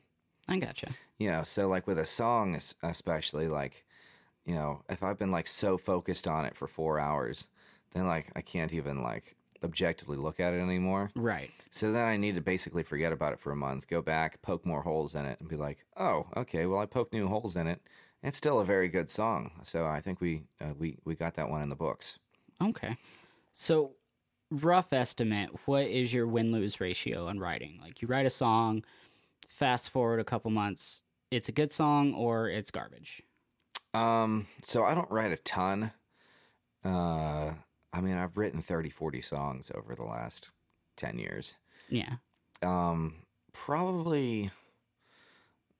I 0.48 0.58
gotcha. 0.58 0.96
you 1.18 1.30
know 1.30 1.42
so 1.42 1.68
like 1.68 1.86
with 1.86 1.98
a 1.98 2.04
song 2.04 2.58
especially 2.82 3.48
like 3.48 3.84
you 4.46 4.54
know 4.54 4.82
if 4.88 5.02
i've 5.02 5.18
been 5.18 5.30
like 5.30 5.46
so 5.46 5.78
focused 5.78 6.26
on 6.28 6.44
it 6.44 6.56
for 6.56 6.66
four 6.68 6.98
hours 6.98 7.48
then 7.92 8.06
like 8.06 8.30
i 8.36 8.40
can't 8.40 8.72
even 8.72 9.02
like 9.02 9.34
objectively 9.64 10.16
look 10.16 10.38
at 10.40 10.54
it 10.54 10.58
anymore 10.60 11.10
Right. 11.16 11.50
so 11.70 11.90
then 11.92 12.06
i 12.06 12.16
need 12.16 12.34
to 12.36 12.40
basically 12.40 12.82
forget 12.84 13.12
about 13.12 13.32
it 13.32 13.40
for 13.40 13.50
a 13.50 13.56
month 13.56 13.88
go 13.88 14.00
back 14.02 14.40
poke 14.42 14.64
more 14.64 14.82
holes 14.82 15.14
in 15.14 15.24
it 15.26 15.40
and 15.40 15.48
be 15.48 15.56
like 15.56 15.84
oh 15.96 16.26
okay 16.36 16.66
well 16.66 16.78
i 16.80 16.86
poked 16.86 17.12
new 17.12 17.26
holes 17.26 17.56
in 17.56 17.66
it 17.66 17.80
it's 18.22 18.36
still 18.36 18.60
a 18.60 18.64
very 18.64 18.88
good 18.88 19.10
song 19.10 19.50
so 19.62 19.84
i 19.86 20.00
think 20.00 20.20
we 20.20 20.42
uh, 20.60 20.74
we 20.78 20.96
we 21.04 21.14
got 21.14 21.34
that 21.34 21.48
one 21.50 21.62
in 21.62 21.68
the 21.68 21.76
books 21.76 22.18
Okay. 22.60 22.96
So, 23.52 23.92
rough 24.50 24.92
estimate, 24.92 25.50
what 25.66 25.86
is 25.86 26.12
your 26.12 26.26
win 26.26 26.50
lose 26.50 26.80
ratio 26.80 27.28
on 27.28 27.38
writing? 27.38 27.78
Like, 27.80 28.02
you 28.02 28.08
write 28.08 28.26
a 28.26 28.30
song, 28.30 28.82
fast 29.46 29.90
forward 29.90 30.18
a 30.18 30.24
couple 30.24 30.50
months, 30.50 31.02
it's 31.30 31.48
a 31.48 31.52
good 31.52 31.70
song 31.70 32.14
or 32.14 32.48
it's 32.48 32.72
garbage. 32.72 33.22
um 33.94 34.46
so 34.62 34.82
i 34.84 34.92
don't 34.94 35.08
write 35.10 35.30
a 35.30 35.36
ton 35.38 35.92
uh 36.84 37.52
i 37.92 38.00
mean 38.00 38.16
i've 38.16 38.36
written 38.36 38.60
30 38.62 38.90
40 38.90 39.20
songs 39.20 39.70
over 39.74 39.94
the 39.94 40.04
last 40.04 40.50
10 40.96 41.18
years 41.18 41.54
Yeah. 41.88 42.16
um 42.62 43.14
probably 43.52 44.50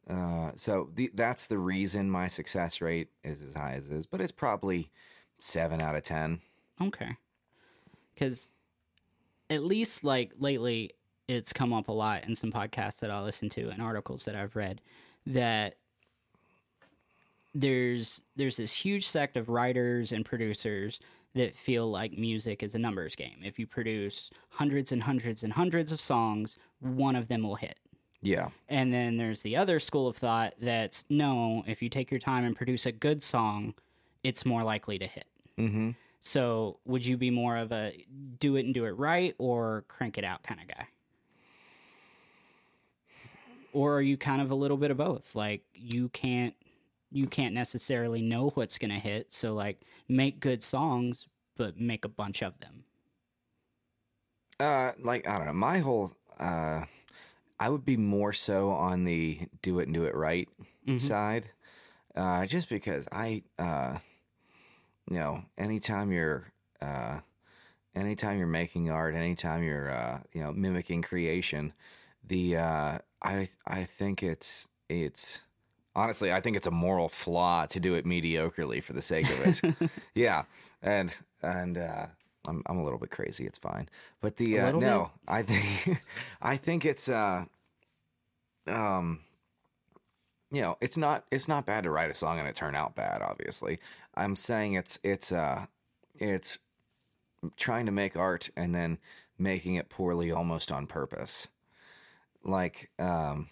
uh 0.09 0.53
so 0.57 0.91
the, 0.95 1.11
that's 1.15 1.47
the 1.47 1.59
reason 1.59 2.11
my 2.11 2.29
success 2.29 2.81
rate 2.81 3.09
is 3.25 3.43
as 3.43 3.55
high 3.55 3.73
as 3.73 3.89
it 3.89 3.95
is 3.95 4.07
but 4.07 4.21
it's 4.21 4.33
probably 4.33 4.91
seven 5.39 5.81
out 5.81 5.95
of 5.95 6.03
ten 6.03 6.41
Okay. 6.81 7.11
Because 8.15 8.51
at 9.51 9.65
least 9.65 10.05
like 10.05 10.31
lately, 10.39 10.93
it's 11.27 11.53
come 11.53 11.73
up 11.73 11.89
a 11.89 11.93
lot 11.93 12.23
in 12.25 12.37
some 12.37 12.53
podcasts 12.53 13.01
that 13.01 13.11
I 13.11 13.21
listen 13.21 13.49
to 13.51 13.69
and 13.71 13.83
articles 13.83 14.25
that 14.27 14.37
I've 14.37 14.55
read 14.55 14.81
that 15.27 15.75
there's 17.55 18.23
there's 18.37 18.57
this 18.59 18.73
huge 18.73 19.07
sect 19.09 19.37
of 19.37 19.49
writers 19.49 20.13
and 20.13 20.25
producers 20.25 21.01
that 21.39 21.57
feel 21.57 21.91
like 21.91 22.19
music 22.19 22.63
is 22.63 22.75
a 22.75 22.79
numbers 22.79 23.17
game. 23.17 23.39
If 23.43 23.59
you 23.59 23.67
produce 23.67 24.31
hundreds 24.51 24.93
and 24.93 25.03
hundreds 25.03 25.43
and 25.43 25.53
hundreds 25.53 25.93
of 25.93 26.01
songs, 26.01 26.59
one 26.81 27.17
of 27.17 27.29
them 27.29 27.43
will 27.43 27.55
hit. 27.57 27.79
yeah 28.23 28.49
And 28.69 28.93
then 28.93 29.17
there's 29.17 29.43
the 29.43 29.57
other 29.57 29.79
school 29.79 30.07
of 30.07 30.17
thought 30.17 30.55
that's 30.61 31.05
no, 31.09 31.65
if 31.67 31.81
you 31.83 31.89
take 31.89 32.11
your 32.11 32.21
time 32.21 32.45
and 32.45 32.55
produce 32.55 32.87
a 32.87 32.93
good 32.93 33.23
song, 33.23 33.75
it's 34.23 34.45
more 34.45 34.63
likely 34.63 34.99
to 34.99 35.07
hit. 35.07 35.27
mm-hmm 35.59 35.91
So, 36.21 36.79
would 36.85 37.07
you 37.07 37.17
be 37.17 37.31
more 37.31 37.57
of 37.57 37.73
a 37.73 38.05
do 38.41 38.57
it 38.57 38.65
and 38.65 38.75
do 38.75 38.85
it 38.85 38.91
right 38.91 39.35
or 39.39 39.85
crank 39.89 40.19
it 40.19 40.25
out 40.25 40.43
kind 40.43 40.61
of 40.61 40.69
guy? 40.69 40.89
Or 43.73 43.97
are 43.97 44.03
you 44.03 44.17
kind 44.17 44.43
of 44.43 44.51
a 44.51 44.55
little 44.55 44.77
bit 44.77 44.91
of 44.91 44.97
both? 44.97 45.35
Like 45.35 45.63
you 45.75 46.09
can't 46.09 46.55
you 47.11 47.27
can't 47.27 47.55
necessarily 47.55 48.23
know 48.23 48.51
what's 48.51 48.79
going 48.79 48.91
to 48.91 48.99
hit, 48.99 49.33
so 49.33 49.55
like 49.55 49.83
make 50.09 50.41
good 50.41 50.63
songs 50.63 51.27
but 51.57 51.79
make 51.79 52.05
a 52.05 52.09
bunch 52.09 52.43
of 52.43 52.59
them. 52.61 52.85
uh 54.61 54.93
like 54.99 55.27
i 55.29 55.37
don't 55.39 55.47
know 55.47 55.53
my 55.53 55.79
whole 55.79 56.13
uh 56.41 56.85
i 57.61 57.69
would 57.69 57.85
be 57.85 57.97
more 57.97 58.33
so 58.33 58.71
on 58.71 59.05
the 59.05 59.49
do 59.63 59.79
it 59.79 59.85
and 59.85 59.95
do 59.95 60.05
it 60.05 60.15
right 60.15 60.49
Mhm. 60.87 61.01
side 61.01 61.51
uh 62.17 62.47
just 62.47 62.69
because 62.69 63.09
i 63.13 63.43
uh 63.59 63.99
you 65.11 65.19
know 65.19 65.45
anytime 65.57 66.13
you're 66.13 66.53
uh 66.81 67.21
anytime 67.95 68.39
you're 68.39 68.47
making 68.47 68.91
art 68.91 69.15
anytime 69.15 69.63
you're 69.63 69.91
uh 69.91 70.21
you 70.33 70.43
know 70.43 70.53
mimicking 70.53 71.03
creation 71.03 71.73
the 72.25 72.57
uh 72.57 72.99
i 73.23 73.49
i 73.67 73.85
think 73.85 74.23
it's 74.23 74.69
it's 74.89 75.43
honestly 75.95 76.33
i 76.33 76.41
think 76.41 76.57
it's 76.57 76.67
a 76.67 76.73
moral 76.73 77.09
flaw 77.09 77.67
to 77.67 77.81
do 77.81 77.95
it 77.95 78.05
mediocrely 78.05 78.83
for 78.83 78.93
the 78.93 79.03
sake 79.03 79.29
of 79.31 79.63
it 79.65 79.91
yeah 80.15 80.45
and 80.83 81.17
and 81.43 81.79
uh 81.79 82.07
I'm, 82.47 82.63
I'm 82.67 82.79
a 82.79 82.83
little 82.85 82.99
bit 82.99 83.11
crazy. 83.11 83.45
It's 83.45 83.59
fine, 83.59 83.89
but 84.23 84.37
the 84.37 84.59
uh, 84.59 84.73
no, 84.73 85.11
I 85.27 85.43
think 85.43 86.01
I 86.43 86.57
think 86.57 86.87
it's 86.87 87.09
uh, 87.09 87.45
um, 88.67 89.21
you 90.51 90.63
know, 90.63 90.79
it's 90.81 90.97
not 90.97 91.25
it's 91.31 91.49
not 91.49 91.67
bad 91.67 91.85
to 91.85 91.91
write 91.91 92.11
a 92.11 92.15
song 92.15 92.39
and 92.39 92.49
it 92.49 92.55
turn 92.55 92.75
out 92.75 92.95
bad. 92.95 93.23
Obviously, 93.23 93.79
I'm 94.15 94.35
saying 94.35 94.75
it's 94.75 94.99
it's 95.03 95.31
uh, 95.31 95.67
it's 96.15 96.59
trying 97.57 97.87
to 97.87 97.93
make 97.93 98.17
art 98.17 98.51
and 98.57 98.75
then 98.75 98.99
making 99.39 99.75
it 99.75 99.89
poorly 99.89 100.33
almost 100.33 100.73
on 100.73 100.87
purpose, 100.87 101.49
like 102.43 102.91
um, 102.99 103.49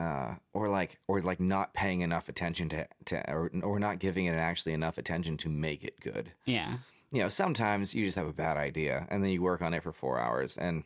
uh, 0.00 0.34
or 0.54 0.68
like 0.68 0.98
or 1.08 1.20
like 1.20 1.40
not 1.40 1.74
paying 1.74 2.00
enough 2.00 2.28
attention 2.28 2.68
to 2.70 2.86
to 3.04 3.16
or, 3.30 3.50
or 3.62 3.78
not 3.78 3.98
giving 3.98 4.24
it 4.26 4.34
actually 4.34 4.72
enough 4.72 4.96
attention 4.98 5.36
to 5.36 5.48
make 5.50 5.84
it 5.84 6.00
good 6.00 6.32
Yeah. 6.46 6.78
you 7.12 7.20
know, 7.22 7.28
sometimes 7.28 7.94
you 7.94 8.04
just 8.04 8.16
have 8.16 8.28
a 8.28 8.32
bad 8.32 8.56
idea 8.56 9.06
and 9.10 9.22
then 9.22 9.30
you 9.30 9.42
work 9.42 9.60
on 9.62 9.74
it 9.74 9.82
for 9.82 9.92
four 9.92 10.18
hours 10.18 10.56
and, 10.56 10.84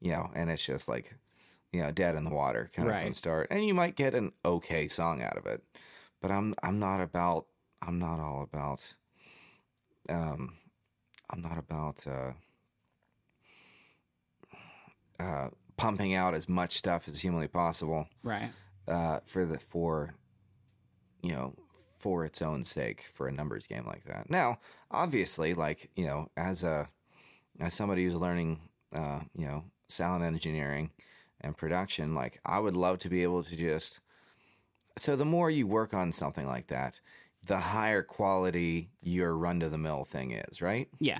you 0.00 0.10
know, 0.10 0.30
and 0.34 0.50
it's 0.50 0.64
just 0.66 0.88
like, 0.88 1.14
you 1.72 1.80
know, 1.82 1.92
dead 1.92 2.14
in 2.16 2.24
the 2.24 2.34
water 2.42 2.70
kind 2.74 2.88
of 2.88 2.94
Right. 2.94 3.04
from 3.04 3.14
start. 3.14 3.48
And 3.50 3.64
you 3.66 3.74
might 3.74 3.94
get 3.94 4.14
an 4.14 4.32
okay 4.44 4.88
song 4.88 5.22
out 5.22 5.36
of 5.36 5.46
it. 5.46 5.62
But 6.20 6.30
I'm 6.30 6.54
I'm 6.62 6.78
not 6.78 7.00
about 7.00 7.46
I'm 7.86 7.98
not 7.98 8.18
all 8.20 8.42
about 8.42 8.94
um 10.08 10.54
I'm 11.30 11.42
not 11.42 11.58
about 11.58 12.06
uh 12.06 12.32
uh 15.22 15.48
pumping 15.76 16.14
out 16.14 16.34
as 16.34 16.48
much 16.48 16.72
stuff 16.72 17.06
as 17.08 17.20
humanly 17.20 17.48
possible 17.48 18.08
Right. 18.22 18.50
uh, 18.88 19.20
for 19.26 19.44
the 19.44 19.58
for 19.58 20.14
you 21.22 21.32
know 21.32 21.54
for 21.98 22.24
its 22.24 22.42
own 22.42 22.62
sake 22.62 23.02
for 23.14 23.26
a 23.26 23.32
numbers 23.32 23.66
game 23.66 23.86
like 23.86 24.04
that. 24.04 24.30
Now, 24.30 24.58
obviously, 24.90 25.54
like 25.54 25.90
you 25.96 26.06
know, 26.06 26.28
as 26.36 26.62
a 26.62 26.88
as 27.58 27.74
somebody 27.74 28.04
who's 28.04 28.16
learning, 28.16 28.60
uh, 28.94 29.20
you 29.34 29.46
know, 29.46 29.64
sound 29.88 30.22
engineering 30.22 30.90
and 31.40 31.56
production, 31.56 32.14
like 32.14 32.40
I 32.44 32.58
would 32.58 32.76
love 32.76 32.98
to 33.00 33.08
be 33.08 33.22
able 33.22 33.42
to 33.44 33.56
just. 33.56 34.00
So 34.98 35.16
the 35.16 35.24
more 35.24 35.50
you 35.50 35.66
work 35.66 35.92
on 35.94 36.12
something 36.12 36.46
like 36.46 36.68
that, 36.68 37.00
the 37.44 37.58
higher 37.58 38.02
quality 38.02 38.90
your 39.02 39.36
run 39.36 39.60
to 39.60 39.68
the 39.68 39.78
mill 39.78 40.04
thing 40.04 40.32
is, 40.32 40.62
right? 40.62 40.88
Yeah. 41.00 41.18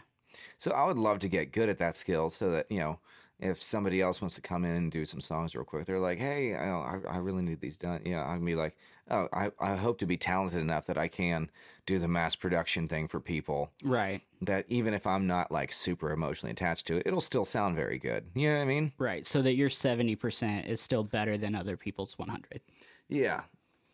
So 0.58 0.70
I 0.72 0.84
would 0.86 0.96
love 0.98 1.18
to 1.20 1.28
get 1.28 1.52
good 1.52 1.68
at 1.68 1.78
that 1.78 1.96
skill 1.96 2.30
so 2.30 2.50
that, 2.50 2.70
you 2.70 2.78
know, 2.78 3.00
if 3.38 3.60
somebody 3.62 4.00
else 4.00 4.22
wants 4.22 4.34
to 4.36 4.40
come 4.40 4.64
in 4.64 4.70
and 4.74 4.90
do 4.90 5.04
some 5.04 5.20
songs 5.20 5.54
real 5.54 5.64
quick, 5.64 5.84
they're 5.86 5.98
like, 5.98 6.18
hey, 6.18 6.54
I, 6.54 7.00
I 7.08 7.18
really 7.18 7.42
need 7.42 7.60
these 7.60 7.76
done. 7.76 8.00
You 8.04 8.12
know, 8.12 8.22
I 8.22 8.34
can 8.36 8.44
be 8.44 8.54
like, 8.54 8.76
oh, 9.10 9.28
I, 9.32 9.50
I 9.60 9.76
hope 9.76 9.98
to 9.98 10.06
be 10.06 10.16
talented 10.16 10.60
enough 10.60 10.86
that 10.86 10.96
I 10.96 11.08
can 11.08 11.50
do 11.84 11.98
the 11.98 12.08
mass 12.08 12.34
production 12.34 12.88
thing 12.88 13.08
for 13.08 13.20
people 13.20 13.70
Right. 13.84 14.22
that 14.40 14.64
even 14.68 14.94
if 14.94 15.06
I'm 15.06 15.26
not 15.26 15.52
like 15.52 15.70
super 15.70 16.12
emotionally 16.12 16.52
attached 16.52 16.86
to 16.86 16.96
it, 16.96 17.06
it'll 17.06 17.20
still 17.20 17.44
sound 17.44 17.76
very 17.76 17.98
good. 17.98 18.24
You 18.34 18.48
know 18.48 18.56
what 18.56 18.62
I 18.62 18.66
mean? 18.66 18.92
Right. 18.98 19.26
So 19.26 19.42
that 19.42 19.54
your 19.54 19.68
70% 19.68 20.66
is 20.66 20.80
still 20.80 21.04
better 21.04 21.36
than 21.36 21.54
other 21.54 21.76
people's 21.76 22.18
100. 22.18 22.62
Yeah. 23.08 23.42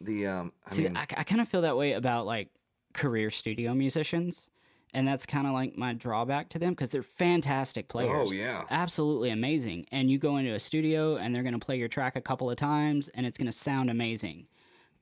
The, 0.00 0.26
um, 0.26 0.52
I 0.66 0.70
See, 0.70 0.82
mean, 0.84 0.96
I, 0.96 1.02
I 1.02 1.24
kind 1.24 1.40
of 1.40 1.48
feel 1.48 1.62
that 1.62 1.76
way 1.76 1.92
about 1.92 2.26
like 2.26 2.48
career 2.94 3.30
studio 3.30 3.74
musicians. 3.74 4.50
And 4.94 5.06
that's 5.08 5.24
kind 5.26 5.46
of 5.46 5.52
like 5.52 5.76
my 5.76 5.92
drawback 5.94 6.48
to 6.50 6.58
them 6.58 6.70
because 6.72 6.90
they're 6.90 7.02
fantastic 7.02 7.88
players. 7.88 8.28
Oh, 8.30 8.32
yeah. 8.32 8.64
absolutely 8.70 9.30
amazing. 9.30 9.86
And 9.92 10.10
you 10.10 10.18
go 10.18 10.36
into 10.36 10.52
a 10.54 10.60
studio 10.60 11.16
and 11.16 11.34
they're 11.34 11.42
going 11.42 11.58
to 11.58 11.64
play 11.64 11.76
your 11.78 11.88
track 11.88 12.16
a 12.16 12.20
couple 12.20 12.50
of 12.50 12.56
times 12.56 13.08
and 13.08 13.24
it's 13.26 13.38
going 13.38 13.46
to 13.46 13.52
sound 13.52 13.90
amazing, 13.90 14.46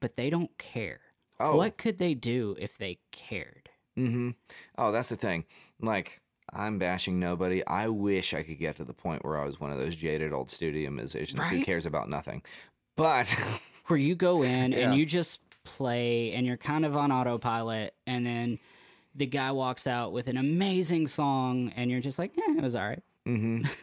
but 0.01 0.17
they 0.17 0.31
don't 0.31 0.57
care. 0.59 1.01
Oh. 1.41 1.57
What 1.57 1.77
could 1.79 1.99
they 1.99 2.15
do 2.15 2.55
if 2.59 2.77
they 2.79 2.99
cared? 3.13 3.69
Mm-hmm. 3.99 4.31
Oh, 4.79 4.93
that's 4.93 5.09
the 5.09 5.17
thing. 5.17 5.45
Like, 5.81 6.21
I'm 6.53 6.79
bashing 6.79 7.19
nobody. 7.19 7.67
I 7.67 7.89
wish 7.89 8.35
I 8.35 8.43
could 8.43 8.59
get 8.59 8.77
to 8.77 8.85
the 8.85 8.93
point 8.95 9.25
where 9.25 9.41
I 9.41 9.45
was 9.45 9.59
one 9.61 9.71
of 9.71 9.79
those 9.79 9.97
jaded 9.97 10.33
old 10.33 10.51
studio 10.51 10.91
musicians 10.91 11.49
who 11.49 11.65
cares 11.65 11.87
about 11.87 12.09
nothing. 12.11 12.43
But 12.97 13.35
Where 13.87 13.99
you 13.99 14.15
go 14.15 14.43
in 14.45 14.73
Yeah. 14.73 14.79
and 14.91 14.95
you 14.99 15.07
just 15.07 15.41
play 15.65 16.33
and 16.33 16.47
you're 16.47 16.57
kind 16.57 16.85
of 16.85 16.97
on 16.97 17.11
autopilot 17.13 17.95
and 18.07 18.25
then 18.27 18.59
the 19.15 19.27
guy 19.27 19.51
walks 19.53 19.87
out 19.87 20.13
with 20.13 20.27
an 20.29 20.37
amazing 20.37 21.07
song 21.07 21.73
and 21.77 21.91
you're 21.91 22.01
just 22.01 22.19
like, 22.19 22.37
eh, 22.39 22.55
it 22.59 22.63
was 22.63 22.77
all 22.77 22.89
right. 22.89 23.03
Mm-hmm. 23.27 23.67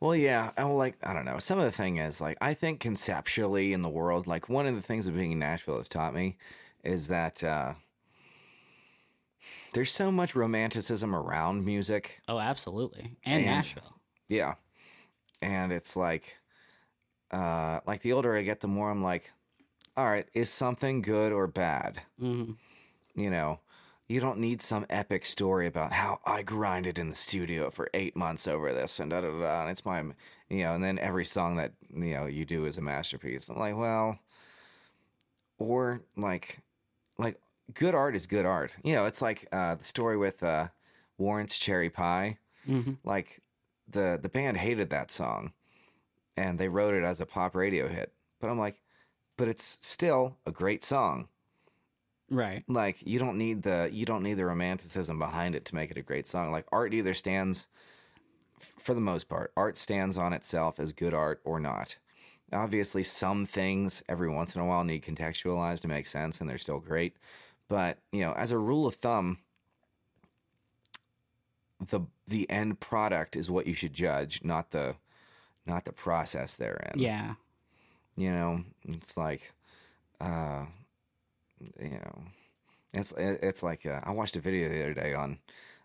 Well, 0.00 0.16
yeah. 0.16 0.52
I 0.56 0.62
like 0.62 0.96
I 1.02 1.12
don't 1.12 1.26
know. 1.26 1.38
Some 1.38 1.58
of 1.58 1.66
the 1.66 1.70
thing 1.70 1.98
is 1.98 2.22
like 2.22 2.38
I 2.40 2.54
think 2.54 2.80
conceptually 2.80 3.74
in 3.74 3.82
the 3.82 3.90
world, 3.90 4.26
like 4.26 4.48
one 4.48 4.66
of 4.66 4.74
the 4.74 4.80
things 4.80 5.06
of 5.06 5.14
being 5.14 5.32
in 5.32 5.38
Nashville 5.38 5.76
has 5.76 5.88
taught 5.88 6.14
me 6.14 6.38
is 6.82 7.08
that 7.08 7.44
uh, 7.44 7.74
there's 9.74 9.90
so 9.92 10.10
much 10.10 10.34
romanticism 10.34 11.14
around 11.14 11.64
music. 11.66 12.22
Oh, 12.28 12.38
absolutely. 12.38 13.16
And, 13.24 13.44
And- 13.44 13.46
Nashville. 13.46 13.94
Yeah, 14.28 14.54
and 15.42 15.70
it's 15.72 15.96
like, 15.96 16.36
uh, 17.30 17.80
like 17.86 18.00
the 18.02 18.12
older 18.14 18.36
I 18.36 18.42
get, 18.42 18.60
the 18.60 18.68
more 18.68 18.90
I'm 18.90 19.02
like, 19.02 19.30
all 19.98 20.06
right, 20.08 20.26
is 20.32 20.50
something 20.50 21.02
good 21.02 21.32
or 21.32 21.46
bad? 21.46 22.00
Mm-hmm. 22.20 23.20
You 23.20 23.30
know. 23.30 23.60
You 24.08 24.20
don't 24.20 24.38
need 24.38 24.62
some 24.62 24.86
epic 24.88 25.26
story 25.26 25.66
about 25.66 25.92
how 25.92 26.20
I 26.24 26.42
grinded 26.42 26.98
in 26.98 27.10
the 27.10 27.14
studio 27.14 27.70
for 27.70 27.90
eight 27.92 28.16
months 28.16 28.48
over 28.48 28.72
this 28.72 28.98
and 29.00 29.10
da 29.10 29.20
da 29.20 29.38
da. 29.38 29.60
And 29.62 29.70
it's 29.70 29.84
my, 29.84 30.00
you 30.48 30.62
know, 30.64 30.74
and 30.74 30.82
then 30.82 30.98
every 30.98 31.26
song 31.26 31.56
that 31.56 31.72
you 31.94 32.14
know 32.14 32.24
you 32.24 32.46
do 32.46 32.64
is 32.64 32.78
a 32.78 32.80
masterpiece. 32.80 33.50
I'm 33.50 33.58
like, 33.58 33.76
well, 33.76 34.18
or 35.58 36.00
like, 36.16 36.60
like 37.18 37.38
good 37.74 37.94
art 37.94 38.16
is 38.16 38.26
good 38.26 38.46
art. 38.46 38.76
You 38.82 38.94
know, 38.94 39.04
it's 39.04 39.20
like 39.20 39.46
uh, 39.52 39.74
the 39.74 39.84
story 39.84 40.16
with 40.16 40.42
uh, 40.42 40.68
Warrant's 41.18 41.58
Cherry 41.58 41.90
Pie. 41.90 42.38
hmm 42.64 42.92
Like 43.04 43.42
the 43.86 44.18
the 44.20 44.30
band 44.30 44.56
hated 44.56 44.88
that 44.88 45.10
song, 45.10 45.52
and 46.34 46.58
they 46.58 46.68
wrote 46.68 46.94
it 46.94 47.04
as 47.04 47.20
a 47.20 47.26
pop 47.26 47.54
radio 47.54 47.88
hit. 47.88 48.14
But 48.40 48.48
I'm 48.48 48.58
like, 48.58 48.80
but 49.36 49.48
it's 49.48 49.78
still 49.82 50.38
a 50.46 50.50
great 50.50 50.82
song 50.82 51.28
Right. 52.30 52.62
like 52.68 52.98
you 53.06 53.18
don't 53.18 53.38
need 53.38 53.62
the 53.62 53.88
you 53.92 54.04
don't 54.04 54.22
need 54.22 54.34
the 54.34 54.44
romanticism 54.44 55.18
behind 55.18 55.54
it 55.54 55.64
to 55.66 55.74
make 55.74 55.90
it 55.90 55.96
a 55.96 56.02
great 56.02 56.26
song 56.26 56.52
like 56.52 56.66
art 56.70 56.92
either 56.92 57.14
stands 57.14 57.66
for 58.78 58.92
the 58.94 59.00
most 59.00 59.24
part 59.28 59.52
art 59.56 59.78
stands 59.78 60.18
on 60.18 60.32
itself 60.32 60.78
as 60.78 60.92
good 60.92 61.14
art 61.14 61.40
or 61.44 61.58
not 61.58 61.96
obviously 62.52 63.02
some 63.02 63.46
things 63.46 64.02
every 64.08 64.28
once 64.28 64.54
in 64.54 64.60
a 64.60 64.66
while 64.66 64.84
need 64.84 65.02
contextualized 65.02 65.80
to 65.82 65.88
make 65.88 66.06
sense 66.06 66.40
and 66.40 66.48
they're 66.50 66.58
still 66.58 66.80
great 66.80 67.16
but 67.68 67.98
you 68.12 68.20
know 68.20 68.32
as 68.32 68.50
a 68.52 68.58
rule 68.58 68.86
of 68.86 68.96
thumb 68.96 69.38
the 71.80 72.00
the 72.26 72.48
end 72.50 72.80
product 72.80 73.36
is 73.36 73.50
what 73.50 73.66
you 73.66 73.74
should 73.74 73.92
judge 73.94 74.42
not 74.44 74.70
the 74.72 74.96
not 75.66 75.84
the 75.84 75.92
process 75.92 76.56
therein 76.56 76.94
Yeah. 76.96 77.34
you 78.16 78.32
know 78.32 78.64
it's 78.88 79.16
like 79.16 79.52
uh 80.20 80.64
you 81.80 81.90
know 81.90 82.22
it's 82.94 83.12
it's 83.18 83.62
like 83.62 83.84
uh, 83.86 84.00
i 84.04 84.10
watched 84.10 84.36
a 84.36 84.40
video 84.40 84.68
the 84.68 84.80
other 84.82 84.94
day 84.94 85.14
on 85.14 85.38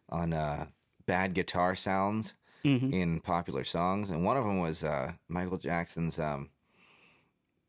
on 0.10 0.34
uh 0.34 0.66
bad 1.06 1.34
guitar 1.34 1.76
sounds 1.76 2.34
hmm 2.64 2.92
in 2.94 3.20
popular 3.20 3.64
songs 3.64 4.10
and 4.10 4.24
one 4.24 4.38
of 4.38 4.46
them 4.46 4.60
was 4.60 4.84
uh 4.84 5.12
michael 5.28 5.58
jackson's 5.58 6.18
um 6.20 6.50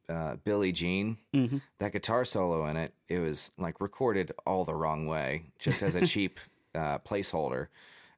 uh 0.08 0.36
billie 0.44 0.72
jean. 0.72 1.16
Hmm 1.32 1.58
that 1.78 1.92
guitar 1.92 2.24
solo 2.24 2.66
in 2.66 2.76
it 2.76 2.94
it 3.08 3.18
was 3.18 3.50
like 3.58 3.80
recorded 3.80 4.32
all 4.46 4.64
the 4.64 4.74
wrong 4.74 5.06
way 5.06 5.44
just 5.58 5.82
as 5.82 5.94
a 5.94 6.06
cheap 6.06 6.38
uh 6.74 6.98
placeholder 6.98 7.68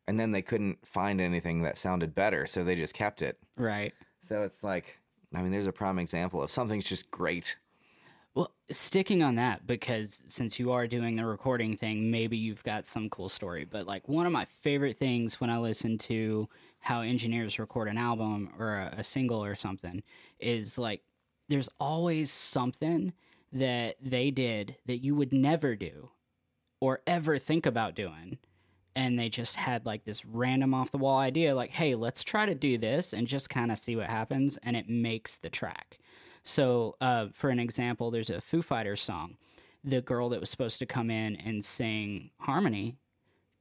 and 0.06 0.18
then 0.20 0.32
they 0.32 0.42
couldn't 0.42 0.86
find 0.86 1.20
anything 1.20 1.62
that 1.62 1.76
sounded 1.78 2.14
better 2.14 2.46
so 2.46 2.62
they 2.62 2.76
just 2.76 2.94
kept 2.94 3.22
it. 3.22 3.38
Right. 3.56 3.92
so 4.20 4.42
it's 4.42 4.62
like 4.62 5.00
i 5.34 5.40
mean 5.42 5.52
there's 5.52 5.66
a 5.66 5.72
prime 5.72 5.98
example 5.98 6.42
of 6.42 6.50
something's 6.50 6.84
just 6.84 7.10
great 7.10 7.56
Well, 8.36 8.52
sticking 8.70 9.22
on 9.22 9.36
that, 9.36 9.66
because 9.66 10.22
since 10.26 10.60
you 10.60 10.70
are 10.70 10.86
doing 10.86 11.16
the 11.16 11.24
recording 11.24 11.74
thing, 11.74 12.10
maybe 12.10 12.36
you've 12.36 12.62
got 12.62 12.84
some 12.84 13.08
cool 13.08 13.30
story. 13.30 13.64
But 13.64 13.86
like 13.86 14.08
one 14.08 14.26
of 14.26 14.32
my 14.32 14.44
favorite 14.44 14.98
things 14.98 15.40
when 15.40 15.48
I 15.48 15.56
listen 15.56 15.96
to 16.00 16.46
how 16.80 17.00
engineers 17.00 17.58
record 17.58 17.88
an 17.88 17.96
album 17.96 18.52
or 18.58 18.74
a, 18.74 18.96
a 18.98 19.04
single 19.04 19.42
or 19.42 19.54
something 19.54 20.02
is 20.38 20.76
like 20.76 21.02
there's 21.48 21.70
always 21.80 22.30
something 22.30 23.14
that 23.52 23.96
they 24.02 24.30
did 24.30 24.76
that 24.84 24.98
you 24.98 25.14
would 25.14 25.32
never 25.32 25.74
do 25.74 26.10
or 26.80 27.00
ever 27.06 27.38
think 27.38 27.66
about 27.66 27.94
doing. 27.94 28.38
And 28.94 29.18
they 29.18 29.30
just 29.30 29.56
had 29.56 29.86
like 29.86 30.04
this 30.04 30.26
random 30.26 30.74
off 30.74 30.90
the 30.90 30.98
wall 30.98 31.18
idea, 31.18 31.54
like, 31.54 31.70
hey, 31.70 31.94
let's 31.94 32.24
try 32.24 32.46
to 32.46 32.54
do 32.54 32.78
this 32.78 33.14
and 33.14 33.26
just 33.26 33.50
kind 33.50 33.72
of 33.72 33.78
see 33.78 33.96
what 33.96 34.08
happens. 34.08 34.58
And 34.62 34.76
it 34.76 34.90
makes 34.90 35.38
the 35.38 35.50
track. 35.50 35.98
So, 36.50 36.94
uh, 37.00 37.26
for 37.32 37.50
an 37.50 37.58
example, 37.58 38.12
there's 38.12 38.30
a 38.30 38.40
Foo 38.40 38.62
Fighters 38.62 39.02
song. 39.02 39.36
The 39.82 40.00
girl 40.00 40.28
that 40.28 40.38
was 40.38 40.48
supposed 40.48 40.78
to 40.78 40.86
come 40.86 41.10
in 41.10 41.34
and 41.36 41.64
sing 41.64 42.30
harmony 42.38 42.96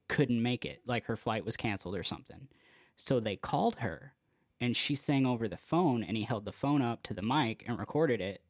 couldn't 0.08 0.40
make 0.40 0.64
it, 0.64 0.82
like 0.86 1.04
her 1.06 1.16
flight 1.16 1.44
was 1.44 1.56
canceled 1.56 1.96
or 1.96 2.04
something. 2.04 2.46
So 2.96 3.18
they 3.18 3.34
called 3.36 3.76
her 3.76 4.12
and 4.60 4.76
she 4.76 4.94
sang 4.94 5.26
over 5.26 5.48
the 5.48 5.56
phone 5.56 6.04
and 6.04 6.16
he 6.16 6.22
held 6.22 6.44
the 6.44 6.52
phone 6.52 6.80
up 6.80 7.02
to 7.04 7.14
the 7.14 7.22
mic 7.22 7.64
and 7.66 7.76
recorded 7.76 8.20
it. 8.20 8.40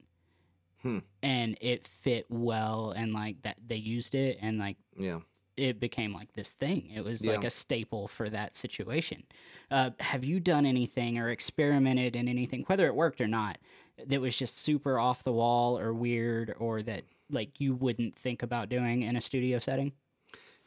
Hmm. 0.83 0.99
And 1.23 1.57
it 1.63 1.87
fit 1.87 2.27
well 2.29 2.91
and 2.95 3.15
like 3.15 3.41
that 3.43 3.57
they 3.67 3.77
used 3.77 4.15
it 4.15 4.37
and 4.43 4.59
like 4.59 4.77
yeah 4.99 5.21
it 5.57 5.81
became 5.81 6.13
like 6.13 6.31
this 6.35 6.51
thing. 6.51 6.91
It 6.95 7.03
was 7.03 7.23
Yeah. 7.25 7.33
like 7.33 7.45
a 7.45 7.49
staple 7.51 8.09
for 8.09 8.29
that 8.29 8.55
situation. 8.55 9.25
Uh, 9.71 9.91
have 10.01 10.23
you 10.23 10.39
done 10.39 10.67
anything 10.67 11.17
or 11.17 11.31
experimented 11.31 12.15
in 12.15 12.29
anything, 12.29 12.65
whether 12.67 12.87
it 12.87 12.95
worked 12.95 13.23
or 13.23 13.27
not, 13.27 13.57
that 14.05 14.21
was 14.21 14.37
just 14.37 14.59
super 14.59 14.99
off 14.99 15.25
the 15.25 15.33
wall 15.33 15.79
or 15.79 15.93
weird 15.93 16.55
or 16.59 16.83
that 16.83 17.05
like 17.31 17.61
you 17.61 17.75
wouldn't 17.75 18.17
think 18.17 18.43
about 18.43 18.69
doing 18.69 19.03
in 19.03 19.17
a 19.17 19.21
studio 19.21 19.59
setting? 19.59 19.93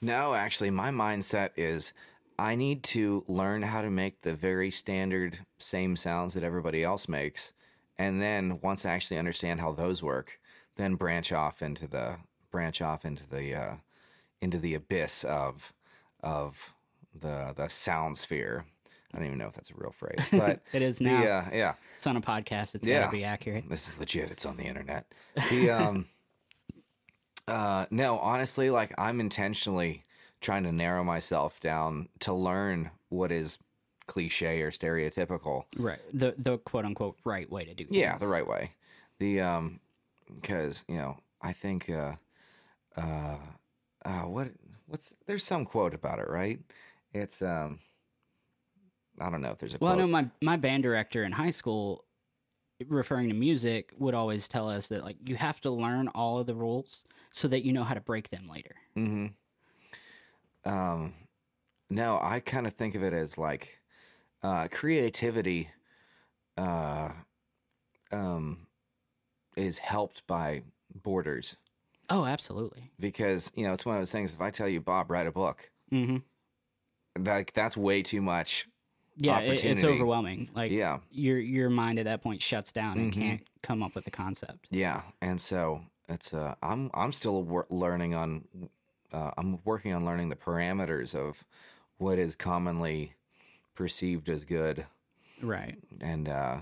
No, 0.02 0.34
actually, 0.34 0.70
my 0.70 0.92
mindset 0.92 1.52
is 1.56 1.94
I 2.38 2.56
need 2.56 2.84
to 2.84 3.24
learn 3.28 3.64
how 3.64 3.82
to 3.82 3.90
make 3.90 4.22
the 4.22 4.34
very 4.34 4.72
standard 4.72 5.40
same 5.58 5.96
sounds 5.96 6.34
that 6.34 6.44
everybody 6.44 6.84
else 6.84 7.10
makes. 7.10 7.54
And 7.98 8.22
then 8.22 8.60
once 8.62 8.86
I 8.86 8.92
actually 8.92 9.18
understand 9.18 9.60
how 9.60 9.74
those 9.74 10.02
work, 10.02 10.40
then 10.78 10.96
branch 10.96 11.34
off 11.34 11.62
into 11.62 11.86
the 11.86 12.18
branch 12.50 12.82
off 12.82 13.04
into 13.04 13.28
the 13.28 13.54
uh, 13.54 13.76
into 14.42 14.58
the 14.58 14.74
abyss 14.74 15.26
of 15.26 15.74
of 16.24 16.74
the 17.14 17.54
the 17.56 17.68
sound 17.68 18.18
sphere. 18.18 18.66
I 19.14 19.18
don't 19.18 19.26
even 19.28 19.38
know 19.40 19.48
if 19.48 19.54
that's 19.56 19.72
a 19.72 19.76
real 19.76 19.92
phrase, 19.92 20.20
but 20.32 20.62
It 20.74 20.82
is 20.82 21.02
now. 21.02 21.20
uh, 21.24 21.50
yeah, 21.52 21.74
It's 21.96 22.06
on 22.08 22.16
a 22.18 22.22
podcast. 22.22 22.76
It's 22.76 22.86
Yeah. 22.86 23.00
got 23.02 23.06
to 23.08 23.12
be 23.18 23.24
accurate. 23.24 23.68
this 23.70 23.88
is 23.90 23.98
legit. 24.00 24.30
It's 24.32 24.46
on 24.46 24.58
the 24.58 24.64
internet. 24.66 25.12
The 25.50 25.72
um, 25.72 26.06
uh, 27.48 27.86
no, 27.90 28.20
honestly, 28.20 28.70
like 28.70 28.94
I'm 28.98 29.20
intentionally 29.20 30.06
trying 30.42 30.64
to 30.64 30.72
narrow 30.72 31.04
myself 31.04 31.60
down 31.60 32.10
to 32.20 32.34
learn 32.34 32.92
what 33.10 33.32
is 33.32 33.58
cliche 34.06 34.62
or 34.62 34.72
stereotypical. 34.72 35.64
Right. 35.78 36.00
The 36.14 36.36
the 36.38 36.58
quote 36.60 36.86
unquote 36.86 37.18
right 37.26 37.50
way 37.50 37.66
to 37.66 37.74
do 37.74 37.86
things. 37.86 37.98
Yeah, 37.98 38.18
the 38.18 38.28
right 38.28 38.48
way. 38.48 38.72
The 39.20 39.42
um, 39.42 39.80
because 40.34 40.84
you 40.88 40.98
know, 40.98 41.18
I 41.42 41.54
think 41.54 41.90
uh, 41.90 42.14
uh, 42.96 43.38
uh, 44.06 44.22
what 44.22 44.50
what's 44.88 45.14
there's 45.26 45.44
some 45.44 45.66
quote 45.66 45.94
about 45.94 46.20
it, 46.20 46.30
right? 46.30 46.60
It's 47.14 47.42
um, 47.42 47.80
I 49.20 49.30
don't 49.30 49.42
know 49.42 49.52
if 49.52 49.60
there's 49.60 49.74
a 49.74 49.78
Well, 49.80 49.94
I 49.94 49.96
know 49.96 50.08
my 50.08 50.30
my 50.42 50.58
band 50.58 50.84
director 50.84 51.24
in 51.24 51.32
high 51.32 51.50
school, 51.50 52.06
referring 52.88 53.30
to 53.30 53.36
music, 53.36 53.94
would 53.98 54.14
always 54.14 54.48
tell 54.48 54.70
us 54.70 54.88
that 54.88 55.04
like 55.04 55.18
you 55.26 55.36
have 55.36 55.62
to 55.62 55.72
learn 55.72 56.08
all 56.10 56.40
of 56.40 56.48
the 56.48 56.56
rules 56.56 57.06
so 57.32 57.48
that 57.48 57.66
you 57.66 57.74
know 57.74 57.84
how 57.84 57.94
to 57.94 58.02
break 58.02 58.30
them 58.30 58.48
later. 58.50 58.76
Mm-hmm. 58.98 59.28
Um, 60.70 61.14
no, 61.90 62.20
I 62.22 62.40
kind 62.40 62.68
of 62.68 62.74
think 62.74 62.96
of 62.96 63.04
it 63.04 63.14
as 63.14 63.38
like 63.38 63.80
uh, 64.44 64.68
creativity. 64.72 65.70
Uh, 66.58 67.14
um, 68.12 68.68
is 69.56 69.78
helped 69.78 70.26
by 70.28 70.64
borders 70.94 71.58
Oh, 72.10 72.26
absolutely. 72.26 72.92
because 73.00 73.52
you 73.56 73.66
know 73.66 73.74
it's 73.74 73.86
one 73.86 73.96
of 73.96 74.02
those 74.02 74.12
things. 74.12 74.34
If 74.34 74.42
I 74.42 74.50
tell 74.50 74.68
you, 74.68 74.82
Bob, 74.82 75.12
write 75.12 75.28
a 75.28 75.32
book, 75.32 75.70
hmm 75.90 76.18
like 77.18 77.54
that's 77.54 77.76
way 77.76 78.02
too 78.02 78.22
much. 78.22 78.68
Yeah, 79.22 79.40
it, 79.40 79.64
it's 79.66 79.84
overwhelming. 79.84 80.50
Like 80.56 80.72
Yeah, 80.72 81.00
your 81.12 81.38
your 81.40 81.70
mind 81.70 82.00
at 82.00 82.06
that 82.06 82.22
point 82.24 82.42
shuts 82.42 82.72
down 82.72 82.98
and 82.98 83.12
Mhm. 83.12 83.16
can't 83.16 83.42
come 83.62 83.84
up 83.84 83.94
with 83.96 84.08
a 84.08 84.12
concept. 84.12 84.68
yeah, 84.70 85.02
and 85.22 85.40
so 85.42 85.82
it's 86.08 86.34
uh, 86.34 86.56
I'm 86.64 86.90
I'm 86.94 87.12
still 87.12 87.44
wor- 87.44 87.68
learning 87.70 88.16
on 88.16 88.46
uh, 89.12 89.32
I'm 89.38 89.60
working 89.66 89.94
on 89.94 90.06
learning 90.06 90.30
the 90.30 90.36
parameters 90.36 91.14
of 91.16 91.44
what 91.98 92.18
is 92.18 92.36
commonly 92.36 93.14
perceived 93.76 94.30
as 94.30 94.46
good, 94.46 94.86
Right. 95.42 95.78
and 96.02 96.30
uh, 96.30 96.62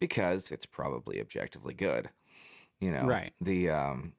because 0.00 0.50
it's 0.50 0.64
probably 0.66 1.20
objectively 1.20 1.74
good, 1.74 2.08
you 2.80 2.90
know. 2.90 3.04
Right. 3.04 3.32
The 3.40 3.70
um, 3.70 4.12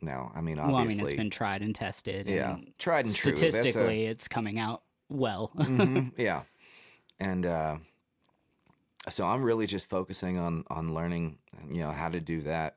no, 0.00 0.32
I 0.34 0.40
mean 0.40 0.56
Well, 0.56 0.74
I 0.76 0.80
obviously, 0.80 1.02
mean, 1.04 1.06
it's 1.12 1.16
been 1.16 1.30
tried 1.30 1.62
and 1.62 1.74
tested. 1.74 2.26
yeah, 2.26 2.54
and 2.54 2.72
tried 2.78 3.06
and 3.06 3.14
true. 3.14 3.32
A- 3.32 3.36
statistically, 3.36 4.06
it's 4.06 4.26
coming 4.28 4.58
out 4.58 4.82
well. 5.08 5.52
Mhm, 5.56 6.12
yeah 6.16 6.42
and 7.20 7.46
uh 7.46 7.76
so 9.08 9.26
i'm 9.26 9.42
really 9.42 9.66
just 9.66 9.88
focusing 9.88 10.38
on 10.38 10.64
on 10.68 10.94
learning 10.94 11.38
you 11.68 11.80
know 11.80 11.90
how 11.90 12.08
to 12.08 12.20
do 12.20 12.40
that. 12.42 12.76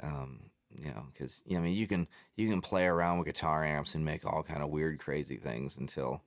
Um 0.00 0.40
you 0.70 0.90
know 0.90 1.06
because 1.12 1.42
i 1.50 1.54
mean 1.54 1.74
you 1.74 1.86
can 1.86 2.06
you 2.36 2.48
can 2.48 2.60
play 2.60 2.84
around 2.84 3.18
with 3.18 3.26
guitar 3.26 3.64
amps 3.64 3.94
and 3.94 4.04
make 4.04 4.26
all 4.26 4.42
kind 4.42 4.62
of 4.62 4.68
weird 4.68 4.98
crazy 4.98 5.36
things 5.36 5.78
until 5.78 6.22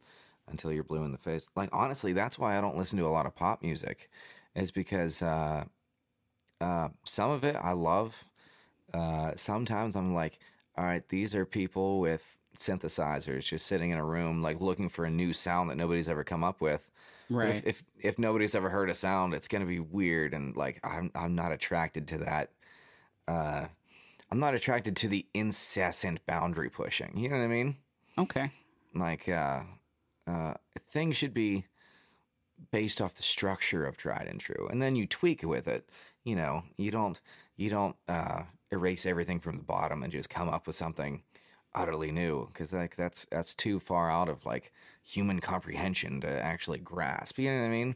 until 0.48 0.72
you're 0.72 0.84
blue 0.84 1.04
in 1.04 1.12
the 1.12 1.18
face. 1.20 1.48
Like 1.56 1.70
honestly 1.72 2.14
that's 2.14 2.40
why 2.40 2.58
i 2.58 2.62
don't 2.62 2.78
listen 2.78 2.98
to 2.98 3.08
a 3.08 3.10
lot 3.10 3.28
of 3.28 3.36
pop 3.36 3.62
music 3.62 4.10
is 4.56 4.72
because 4.72 5.22
uh 5.22 5.66
uh 6.60 6.90
some 7.06 7.32
of 7.32 7.44
it 7.44 7.56
i 7.62 7.72
love. 7.74 8.26
Uh 8.94 9.34
sometimes 9.36 9.96
i'm 9.96 10.16
like 10.16 10.40
all 10.80 10.86
right 10.86 11.08
these 11.10 11.36
are 11.36 11.46
people 11.46 12.00
with 12.00 12.38
synthesizers 12.58 13.44
just 13.44 13.68
sitting 13.68 13.92
in 13.92 13.98
a 13.98 14.04
room 14.04 14.42
like 14.42 14.62
looking 14.62 14.90
for 14.90 15.06
a 15.06 15.10
new 15.10 15.34
sound 15.34 15.70
that 15.70 15.76
nobody's 15.76 16.08
ever 16.08 16.24
come 16.24 16.44
up 16.44 16.62
with 16.62 16.90
right. 17.30 17.50
if, 17.50 17.66
if 17.66 17.84
if 18.00 18.20
nobody's 18.20 18.56
ever 18.56 18.70
heard 18.70 18.90
a 18.90 18.94
sound 18.94 19.34
it's 19.34 19.50
going 19.50 19.62
to 19.62 19.68
be 19.68 19.80
weird 19.80 20.34
and 20.34 20.56
like 20.56 20.80
i'm 20.84 21.12
i'm 21.16 21.36
not 21.36 21.52
attracted 21.52 22.08
to 22.08 22.20
that 22.20 22.52
uh 23.28 23.66
i'm 24.32 24.40
not 24.40 24.56
attracted 24.56 24.96
to 24.96 25.10
the 25.10 25.26
incessant 25.34 26.26
boundary 26.26 26.70
pushing 26.70 27.12
you 27.18 27.30
know 27.30 27.38
what 27.38 27.44
i 27.44 27.48
mean 27.48 27.76
okay. 28.18 28.52
like 28.96 29.28
uh 29.28 29.62
uh 30.28 30.54
things 30.92 31.18
should 31.18 31.34
be 31.34 31.66
based 32.72 33.02
off 33.02 33.16
the 33.16 33.24
structure 33.24 33.86
of 33.86 33.98
tried 33.98 34.28
and 34.30 34.40
true 34.40 34.68
and 34.72 34.82
then 34.82 34.96
you 34.96 35.06
tweak 35.06 35.44
with 35.44 35.68
it 35.68 35.90
you 36.24 36.36
know 36.36 36.64
you 36.78 36.90
don't 36.90 37.20
you 37.58 37.70
don't 37.70 37.96
uh 38.08 38.42
erase 38.72 39.06
everything 39.06 39.40
from 39.40 39.58
the 39.58 39.64
bottom 39.64 40.04
and 40.04 40.12
just 40.12 40.30
come 40.30 40.50
up 40.50 40.68
with 40.68 40.76
something 40.76 41.24
utterly 41.76 42.12
new 42.12 42.48
because 42.48 42.74
like 42.74 42.96
that's 42.96 43.26
that's 43.32 43.54
too 43.54 43.80
far 43.80 44.10
out 44.10 44.28
of 44.30 44.46
like 44.46 44.72
human 45.04 45.40
comprehension 45.40 46.20
to 46.22 46.28
actually 46.44 46.80
grasp 46.80 47.38
you 47.38 47.50
know 47.52 47.60
what 47.60 47.66
i 47.68 47.70
mean 47.70 47.96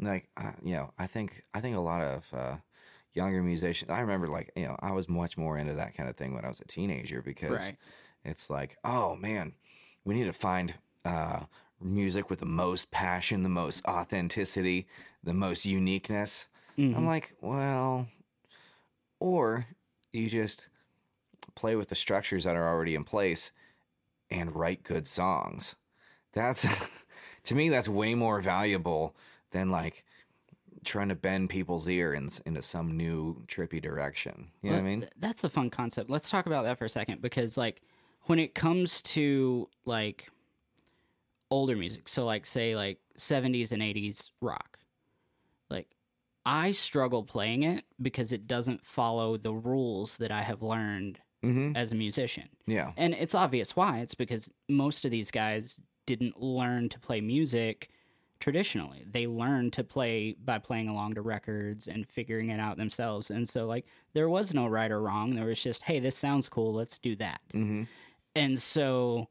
like 0.00 0.28
uh, 0.38 0.52
you 0.62 0.74
know 0.74 0.90
i 0.98 1.06
think 1.06 1.42
i 1.52 1.60
think 1.60 1.76
a 1.76 1.80
lot 1.80 2.00
of 2.02 2.32
uh 2.32 2.56
younger 3.12 3.42
musicians 3.42 3.90
i 3.90 4.00
remember 4.00 4.26
like 4.28 4.50
you 4.56 4.64
know 4.64 4.76
i 4.80 4.90
was 4.90 5.08
much 5.08 5.36
more 5.36 5.58
into 5.58 5.74
that 5.74 5.94
kind 5.94 6.08
of 6.08 6.16
thing 6.16 6.34
when 6.34 6.44
i 6.44 6.48
was 6.48 6.60
a 6.60 6.64
teenager 6.66 7.20
because 7.22 7.50
Right. 7.50 7.76
it's 8.24 8.48
like 8.48 8.76
oh 8.84 9.14
man 9.16 9.52
we 10.04 10.14
need 10.14 10.24
to 10.24 10.32
find 10.32 10.74
uh 11.04 11.40
music 11.82 12.30
with 12.30 12.40
the 12.40 12.46
most 12.46 12.90
passion 12.90 13.42
the 13.42 13.48
most 13.50 13.84
authenticity 13.86 14.86
the 15.22 15.34
most 15.34 15.66
uniqueness 15.66 16.48
Mm-hmm. 16.78 16.96
i'm 16.96 17.06
like 17.06 17.34
well 17.42 18.08
or 19.20 19.66
you 20.14 20.28
just 20.28 20.68
play 21.54 21.76
with 21.76 21.88
the 21.88 21.94
structures 21.94 22.44
that 22.44 22.56
are 22.56 22.68
already 22.68 22.94
in 22.94 23.04
place 23.04 23.52
and 24.30 24.54
write 24.54 24.82
good 24.82 25.06
songs. 25.06 25.76
That's 26.32 26.66
to 27.44 27.54
me 27.54 27.68
that's 27.68 27.88
way 27.88 28.14
more 28.14 28.40
valuable 28.40 29.14
than 29.50 29.70
like 29.70 30.04
trying 30.84 31.08
to 31.08 31.14
bend 31.14 31.50
people's 31.50 31.88
ear 31.88 32.14
in, 32.14 32.28
into 32.46 32.62
some 32.62 32.96
new 32.96 33.42
trippy 33.46 33.80
direction. 33.80 34.50
You 34.62 34.70
know 34.70 34.76
what 34.76 34.82
I 34.82 34.88
mean? 34.88 35.08
That's 35.18 35.44
a 35.44 35.48
fun 35.48 35.70
concept. 35.70 36.10
Let's 36.10 36.30
talk 36.30 36.46
about 36.46 36.64
that 36.64 36.78
for 36.78 36.84
a 36.84 36.90
second 36.90 37.22
because, 37.22 37.56
like, 37.56 37.80
when 38.22 38.38
it 38.38 38.54
comes 38.54 39.02
to 39.02 39.68
like 39.84 40.28
older 41.50 41.76
music, 41.76 42.08
so 42.08 42.24
like 42.24 42.46
say 42.46 42.76
like 42.76 42.98
70s 43.18 43.72
and 43.72 43.82
80s 43.82 44.30
rock, 44.40 44.78
like 45.70 45.88
I 46.46 46.72
struggle 46.72 47.22
playing 47.22 47.62
it 47.62 47.84
because 48.00 48.32
it 48.32 48.46
doesn't 48.46 48.84
follow 48.84 49.36
the 49.36 49.52
rules 49.52 50.18
that 50.18 50.30
I 50.30 50.42
have 50.42 50.62
learned 50.62 51.20
Mm-hmm. 51.42 51.76
as 51.76 51.92
a 51.92 51.94
musician. 51.94 52.48
Yeah. 52.66 52.92
And 52.96 53.12
it's 53.12 53.34
obvious 53.34 53.76
why. 53.76 53.98
It's 53.98 54.14
because 54.14 54.48
most 54.66 55.04
of 55.04 55.10
these 55.10 55.30
guys 55.30 55.78
didn't 56.06 56.40
learn 56.40 56.88
to 56.88 56.98
play 56.98 57.20
music 57.20 57.90
traditionally. 58.40 59.04
They 59.10 59.26
learned 59.26 59.74
to 59.74 59.84
play 59.84 60.36
by 60.42 60.58
playing 60.58 60.88
along 60.88 61.16
to 61.16 61.20
records 61.20 61.86
and 61.86 62.08
figuring 62.08 62.48
it 62.48 62.60
out 62.60 62.78
themselves. 62.78 63.30
And 63.30 63.46
so, 63.46 63.66
like, 63.66 63.84
there 64.14 64.30
was 64.30 64.54
no 64.54 64.66
right 64.66 64.90
or 64.90 65.02
wrong. 65.02 65.34
There 65.34 65.44
was 65.44 65.62
just, 65.62 65.82
hey, 65.82 66.00
this 66.00 66.16
sounds 66.16 66.48
cool. 66.48 66.72
Let's 66.72 66.98
do 66.98 67.14
that. 67.16 67.42
Mm-hmm. 67.52 67.82
And 68.36 68.58
so, 68.58 69.28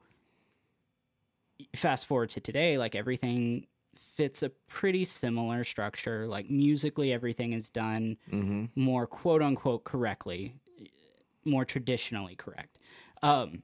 fast 1.76 2.06
forward 2.06 2.30
to 2.32 2.42
today, 2.42 2.78
like, 2.78 2.94
everything 2.94 3.66
fits 3.96 4.44
a 4.44 4.50
pretty 4.50 5.04
similar 5.06 5.64
structure. 5.64 6.28
Like, 6.28 6.50
musically, 6.50 7.12
everything 7.14 7.54
is 7.54 7.70
done 7.70 8.18
Mm-hmm. 8.32 8.66
more 8.76 9.06
quote 9.08 9.42
unquote 9.42 9.84
correctly, 9.84 10.56
more 11.46 11.66
traditionally 11.66 12.36
correct. 12.36 12.80
Um, 13.22 13.64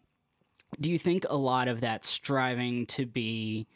do 0.80 0.92
you 0.92 1.00
think 1.00 1.26
a 1.30 1.36
lot 1.36 1.68
of 1.68 1.82
that 1.82 2.04
striving 2.06 2.86
to 2.88 3.06
be 3.06 3.68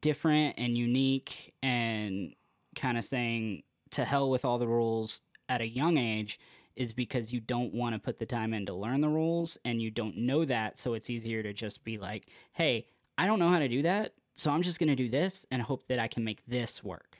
different 0.00 0.54
and 0.58 0.76
unique 0.78 1.54
and 1.62 2.34
kind 2.74 2.96
of 2.96 3.04
saying 3.04 3.62
to 3.90 4.04
hell 4.04 4.30
with 4.30 4.44
all 4.44 4.58
the 4.58 4.66
rules 4.66 5.20
at 5.48 5.60
a 5.60 5.68
young 5.68 5.96
age 5.98 6.38
is 6.76 6.92
because 6.92 7.32
you 7.32 7.40
don't 7.40 7.72
want 7.74 7.94
to 7.94 7.98
put 7.98 8.18
the 8.18 8.26
time 8.26 8.54
in 8.54 8.66
to 8.66 8.74
learn 8.74 9.00
the 9.00 9.08
rules 9.08 9.58
and 9.64 9.80
you 9.82 9.90
don't 9.90 10.16
know 10.16 10.44
that 10.44 10.78
so 10.78 10.94
it's 10.94 11.10
easier 11.10 11.42
to 11.42 11.52
just 11.52 11.84
be 11.84 11.98
like 11.98 12.26
hey 12.54 12.86
i 13.18 13.26
don't 13.26 13.38
know 13.38 13.50
how 13.50 13.58
to 13.58 13.68
do 13.68 13.82
that 13.82 14.12
so 14.34 14.50
i'm 14.50 14.62
just 14.62 14.78
going 14.78 14.88
to 14.88 14.96
do 14.96 15.08
this 15.08 15.46
and 15.50 15.62
hope 15.62 15.86
that 15.86 15.98
i 15.98 16.08
can 16.08 16.24
make 16.24 16.44
this 16.46 16.82
work 16.82 17.18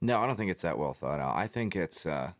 No, 0.00 0.18
I 0.18 0.26
don't 0.26 0.36
think 0.36 0.50
it's 0.50 0.62
that 0.62 0.78
well 0.78 0.92
thought 0.92 1.20
out. 1.20 1.36
I 1.36 1.46
think 1.46 1.74
it's 1.76 2.06
uh 2.06 2.32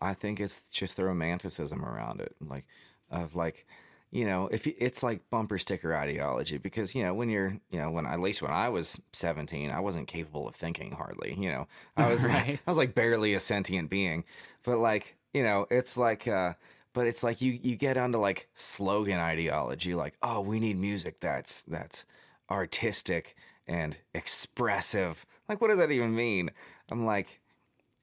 I 0.00 0.14
think 0.14 0.40
it's 0.40 0.70
just 0.70 0.96
the 0.96 1.04
romanticism 1.04 1.84
around 1.84 2.20
it. 2.20 2.36
Like 2.40 2.66
of 3.10 3.36
like 3.36 3.66
you 4.10 4.24
know, 4.24 4.48
if 4.48 4.66
it's 4.66 5.02
like 5.02 5.28
bumper 5.30 5.58
sticker 5.58 5.94
ideology 5.96 6.58
because 6.58 6.94
you 6.94 7.02
know, 7.04 7.14
when 7.14 7.28
you're, 7.28 7.58
you 7.70 7.78
know, 7.80 7.90
when 7.90 8.06
at 8.06 8.20
least 8.20 8.42
when 8.42 8.52
I 8.52 8.70
was 8.70 9.00
17, 9.12 9.70
I 9.70 9.80
wasn't 9.80 10.08
capable 10.08 10.48
of 10.48 10.56
thinking 10.56 10.92
hardly, 10.92 11.34
you 11.34 11.50
know. 11.50 11.68
I 11.96 12.08
was 12.12 12.28
Right. 12.28 12.60
I 12.66 12.70
was 12.70 12.78
like 12.78 12.94
barely 12.94 13.34
a 13.34 13.40
sentient 13.40 13.90
being. 13.90 14.24
But 14.64 14.78
like, 14.78 15.16
you 15.34 15.42
know, 15.42 15.66
it's 15.70 15.96
like 15.96 16.28
uh 16.28 16.54
but 16.94 17.06
it's 17.06 17.22
like 17.22 17.40
you 17.42 17.52
you 17.52 17.76
get 17.76 17.96
onto 17.98 18.18
like 18.18 18.48
slogan 18.54 19.18
ideology 19.20 19.94
like, 19.94 20.14
"Oh, 20.22 20.40
we 20.40 20.60
need 20.60 20.78
music 20.78 21.20
that's 21.20 21.62
that's 21.62 22.06
artistic 22.50 23.36
and 23.66 23.98
expressive." 24.14 25.26
Like 25.48 25.60
what 25.60 25.68
does 25.68 25.78
that 25.78 25.90
even 25.90 26.14
mean? 26.14 26.50
I'm 26.90 27.04
like 27.04 27.40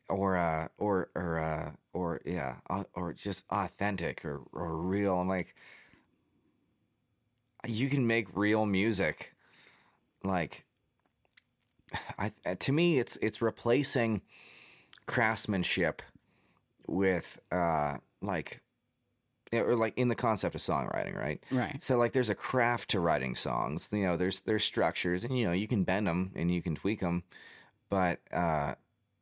or 0.09 0.37
uh 0.37 0.67
or 0.77 1.09
or 1.15 1.39
uh 1.39 1.71
or 1.93 2.21
yeah, 2.25 2.57
or 2.93 3.13
just 3.13 3.45
authentic 3.49 4.23
or 4.25 4.41
or 4.51 4.77
real. 4.77 5.19
I'm 5.19 5.27
like 5.27 5.55
you 7.67 7.89
can 7.89 8.05
make 8.05 8.27
real 8.35 8.65
music 8.65 9.33
like 10.23 10.65
I 12.17 12.31
to 12.59 12.71
me 12.71 12.99
it's 12.99 13.17
it's 13.21 13.41
replacing 13.41 14.21
craftsmanship 15.05 16.01
with 16.87 17.39
uh 17.51 17.97
like 18.21 18.61
or 19.59 19.75
like 19.75 19.97
in 19.97 20.07
the 20.07 20.15
concept 20.15 20.55
of 20.55 20.61
songwriting, 20.61 21.17
right? 21.17 21.43
right 21.51 21.81
So 21.81 21.97
like 21.97 22.13
there's 22.13 22.29
a 22.29 22.35
craft 22.35 22.89
to 22.91 22.99
writing 22.99 23.35
songs. 23.35 23.89
You 23.91 24.03
know, 24.03 24.17
there's 24.17 24.41
there's 24.41 24.63
structures 24.63 25.23
and 25.23 25.37
you 25.37 25.45
know, 25.45 25.51
you 25.51 25.67
can 25.67 25.83
bend 25.83 26.07
them 26.07 26.31
and 26.35 26.51
you 26.51 26.61
can 26.61 26.75
tweak 26.75 26.99
them, 26.99 27.23
but 27.89 28.19
uh 28.33 28.75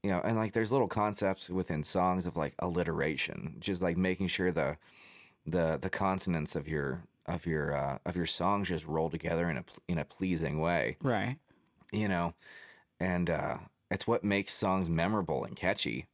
you 0.04 0.12
know, 0.12 0.22
and 0.24 0.36
like 0.36 0.52
there's 0.54 0.72
little 0.72 0.88
concepts 0.90 1.50
within 1.50 1.84
songs 1.84 2.26
of 2.26 2.36
like 2.36 2.54
alliteration, 2.60 3.56
just 3.60 3.82
like 3.82 3.98
making 3.98 4.28
sure 4.28 4.52
the 4.52 4.78
the 5.46 5.78
the 5.82 5.90
consonants 5.90 6.56
of 6.56 6.68
your 6.68 7.04
of 7.26 7.46
your 7.46 7.74
uh 7.76 7.98
of 8.06 8.16
your 8.16 8.26
songs 8.26 8.68
just 8.68 8.86
roll 8.86 9.10
together 9.10 9.50
in 9.50 9.58
a 9.58 9.64
in 9.88 9.98
a 9.98 10.06
pleasing 10.06 10.60
way 10.60 10.98
right 11.02 11.38
you 11.94 12.08
know, 12.08 12.34
and 13.00 13.30
uh, 13.30 13.58
it's 13.92 14.08
what 14.08 14.24
makes 14.24 14.54
songs 14.54 14.90
memorable 14.90 15.44
and 15.46 15.56
catchy. 15.56 16.08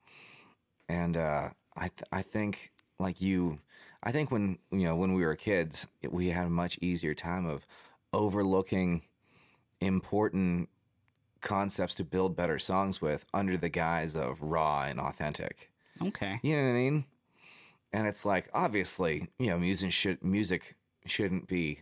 And 0.87 1.15
uh, 1.17 1.49
I 1.75 1.87
th- 1.87 2.03
I 2.11 2.21
think 2.21 2.71
like 2.99 3.21
you, 3.21 3.59
I 4.01 4.11
think 4.11 4.31
when 4.31 4.59
you 4.71 4.85
know 4.85 4.95
when 4.95 5.13
we 5.13 5.25
were 5.25 5.35
kids, 5.35 5.87
we 6.09 6.29
had 6.29 6.47
a 6.47 6.49
much 6.49 6.77
easier 6.81 7.13
time 7.13 7.45
of 7.45 7.65
overlooking 8.13 9.03
important 9.81 10.69
concepts 11.41 11.95
to 11.95 12.03
build 12.03 12.35
better 12.35 12.59
songs 12.59 13.01
with 13.01 13.25
under 13.33 13.57
the 13.57 13.69
guise 13.69 14.15
of 14.15 14.41
raw 14.41 14.81
and 14.83 14.99
authentic. 14.99 15.71
okay 16.01 16.39
You 16.43 16.55
know 16.55 16.63
what 16.63 16.69
I 16.69 16.73
mean? 16.73 17.05
And 17.91 18.07
it's 18.07 18.25
like 18.25 18.49
obviously, 18.53 19.29
you 19.39 19.47
know, 19.47 19.57
music 19.57 19.91
should 19.91 20.23
music 20.23 20.75
shouldn't 21.05 21.47
be 21.47 21.81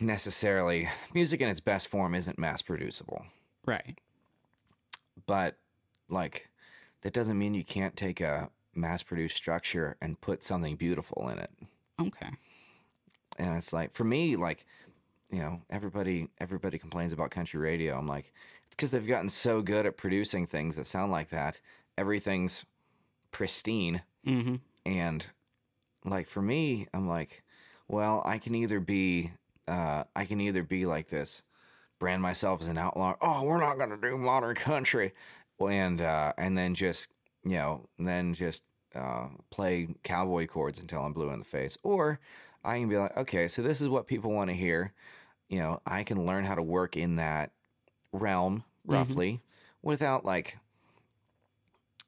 necessarily 0.00 0.88
music 1.14 1.40
in 1.40 1.48
its 1.48 1.60
best 1.60 1.88
form 1.88 2.14
isn't 2.14 2.38
mass 2.38 2.62
producible. 2.62 3.24
right 3.66 3.98
But 5.26 5.56
like 6.08 6.48
that 7.02 7.12
doesn't 7.12 7.38
mean 7.38 7.54
you 7.54 7.64
can't 7.64 7.96
take 7.96 8.20
a 8.20 8.50
mass 8.80 9.02
produced 9.02 9.36
structure 9.36 9.96
and 10.00 10.20
put 10.20 10.42
something 10.42 10.76
beautiful 10.76 11.28
in 11.28 11.38
it. 11.38 11.50
Okay. 12.00 12.28
and 13.38 13.56
it's 13.56 13.72
like 13.72 13.92
for 13.92 14.04
me 14.04 14.36
like 14.36 14.64
you 15.30 15.38
know 15.38 15.60
everybody 15.70 16.28
everybody 16.38 16.78
complains 16.78 17.12
about 17.12 17.30
country 17.30 17.60
radio 17.60 17.96
i'm 17.98 18.08
like 18.08 18.32
it's 18.66 18.74
because 18.76 18.90
they've 18.90 19.06
gotten 19.06 19.28
so 19.28 19.60
good 19.62 19.84
at 19.86 19.96
producing 19.96 20.46
things 20.46 20.76
that 20.76 20.86
sound 20.86 21.12
like 21.12 21.28
that 21.30 21.60
everything's 21.98 22.64
pristine 23.32 24.02
Mm-hmm. 24.26 24.56
and 24.84 25.26
like 26.04 26.26
for 26.26 26.42
me 26.42 26.86
i'm 26.92 27.08
like 27.08 27.42
well 27.88 28.22
i 28.26 28.36
can 28.38 28.54
either 28.54 28.80
be 28.80 29.30
uh 29.68 30.04
i 30.16 30.24
can 30.26 30.40
either 30.40 30.62
be 30.62 30.84
like 30.84 31.08
this 31.08 31.42
brand 31.98 32.20
myself 32.22 32.60
as 32.60 32.68
an 32.68 32.76
outlaw 32.78 33.14
oh 33.22 33.42
we're 33.44 33.60
not 33.60 33.78
gonna 33.78 33.96
do 33.96 34.18
modern 34.18 34.54
country 34.56 35.12
and 35.60 36.02
uh 36.02 36.32
and 36.36 36.56
then 36.58 36.74
just 36.74 37.08
you 37.44 37.56
know 37.56 37.86
then 37.98 38.34
just 38.34 38.62
uh 38.94 39.28
play 39.50 39.88
cowboy 40.02 40.46
chords 40.46 40.80
until 40.80 41.02
i'm 41.02 41.12
blue 41.12 41.30
in 41.30 41.38
the 41.38 41.44
face. 41.44 41.78
Or 41.82 42.18
i 42.64 42.78
can 42.78 42.88
be 42.88 42.96
like 42.98 43.16
okay 43.16 43.48
so 43.48 43.62
this 43.62 43.80
is 43.80 43.88
what 43.88 44.06
people 44.06 44.32
want 44.32 44.50
to 44.50 44.56
hear. 44.56 44.92
You 45.48 45.58
know 45.58 45.80
i 45.86 46.02
can 46.04 46.26
learn 46.26 46.44
how 46.44 46.54
to 46.54 46.62
work 46.62 46.96
in 46.96 47.16
that 47.16 47.52
realm 48.12 48.64
roughly 48.84 49.40
without 49.82 50.24
like 50.24 50.58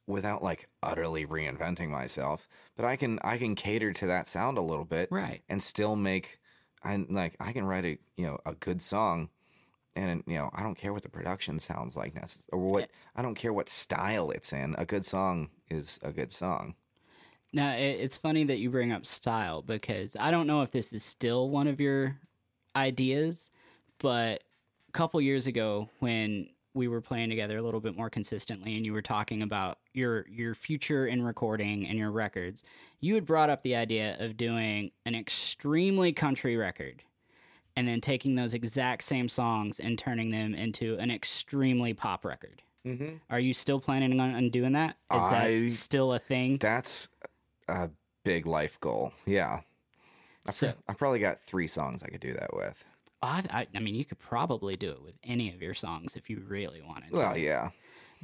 without 0.06 0.42
like 0.42 0.68
utterly 0.82 1.26
reinventing 1.26 1.88
myself. 1.88 2.48
But 2.76 2.84
i 2.84 2.96
can 2.96 3.18
i 3.22 3.38
can 3.38 3.54
cater 3.54 3.92
to 3.92 4.06
that 4.06 4.28
sound 4.28 4.58
a 4.58 4.62
little 4.62 4.84
bit 4.84 5.08
Right. 5.10 5.42
and 5.48 5.62
still 5.62 5.96
make 5.96 6.38
I 6.82 6.96
like 7.08 7.36
I 7.38 7.52
can 7.52 7.64
write 7.64 7.84
a 7.84 7.98
you 8.16 8.26
know 8.26 8.38
a 8.44 8.54
good 8.54 8.82
song, 8.82 9.28
and 9.96 10.22
you 10.26 10.36
know 10.36 10.50
I 10.54 10.62
don't 10.62 10.76
care 10.76 10.92
what 10.92 11.02
the 11.02 11.08
production 11.08 11.58
sounds 11.58 11.96
like 11.96 12.14
or 12.52 12.58
what 12.58 12.90
I 13.16 13.22
don't 13.22 13.34
care 13.34 13.52
what 13.52 13.68
style 13.68 14.30
it's 14.30 14.52
in. 14.52 14.74
A 14.78 14.84
good 14.84 15.04
song 15.04 15.50
is 15.68 15.98
a 16.02 16.12
good 16.12 16.32
song. 16.32 16.74
Now 17.52 17.72
it's 17.72 18.16
funny 18.16 18.44
that 18.44 18.58
you 18.58 18.70
bring 18.70 18.92
up 18.92 19.04
style 19.04 19.62
because 19.62 20.16
I 20.18 20.30
don't 20.30 20.46
know 20.46 20.62
if 20.62 20.70
this 20.70 20.92
is 20.92 21.04
still 21.04 21.50
one 21.50 21.66
of 21.66 21.80
your 21.80 22.18
ideas, 22.74 23.50
but 23.98 24.42
a 24.88 24.92
couple 24.92 25.20
years 25.20 25.46
ago 25.46 25.88
when 25.98 26.48
we 26.74 26.88
were 26.88 27.02
playing 27.02 27.28
together 27.28 27.58
a 27.58 27.62
little 27.62 27.80
bit 27.80 27.94
more 27.94 28.08
consistently 28.08 28.76
and 28.76 28.86
you 28.86 28.94
were 28.94 29.02
talking 29.02 29.42
about 29.42 29.78
your 29.92 30.26
your 30.28 30.54
future 30.54 31.06
in 31.06 31.22
recording 31.22 31.86
and 31.86 31.98
your 31.98 32.10
records, 32.10 32.64
you 33.00 33.14
had 33.14 33.26
brought 33.26 33.50
up 33.50 33.62
the 33.62 33.76
idea 33.76 34.16
of 34.18 34.38
doing 34.38 34.90
an 35.04 35.14
extremely 35.14 36.12
country 36.12 36.56
record 36.56 37.02
and 37.76 37.86
then 37.88 38.00
taking 38.00 38.34
those 38.34 38.54
exact 38.54 39.02
same 39.02 39.28
songs 39.28 39.80
and 39.80 39.98
turning 39.98 40.30
them 40.30 40.54
into 40.54 40.96
an 40.98 41.10
extremely 41.10 41.94
pop 41.94 42.24
record. 42.24 42.62
Mm-hmm. 42.86 43.16
Are 43.30 43.38
you 43.40 43.52
still 43.52 43.80
planning 43.80 44.18
on, 44.18 44.50
doing 44.50 44.72
that? 44.72 44.96
Is 45.12 45.20
I- 45.22 45.60
that 45.62 45.70
still 45.70 46.12
a 46.14 46.18
thing? 46.18 46.58
That's 46.58 47.08
a 47.68 47.90
big 48.24 48.46
life 48.46 48.78
goal. 48.80 49.12
Yeah, 49.24 49.60
I, 50.46 50.50
So- 50.50 50.74
I 50.88 50.92
probably 50.94 51.20
got 51.20 51.40
three 51.40 51.68
songs 51.68 52.02
I 52.02 52.08
could 52.08 52.20
do 52.20 52.34
that 52.34 52.54
with. 52.54 52.84
I, 53.24 53.44
I, 53.50 53.66
I 53.76 53.78
mean, 53.78 53.94
you 53.94 54.04
could 54.04 54.18
probably 54.18 54.74
do 54.74 54.90
it 54.90 55.00
with 55.02 55.14
any 55.22 55.54
of 55.54 55.62
your 55.62 55.74
songs 55.74 56.16
if 56.16 56.28
you 56.28 56.42
really 56.48 56.82
wanted 56.82 57.12
to. 57.12 57.18
Well, 57.20 57.38
yeah, 57.38 57.70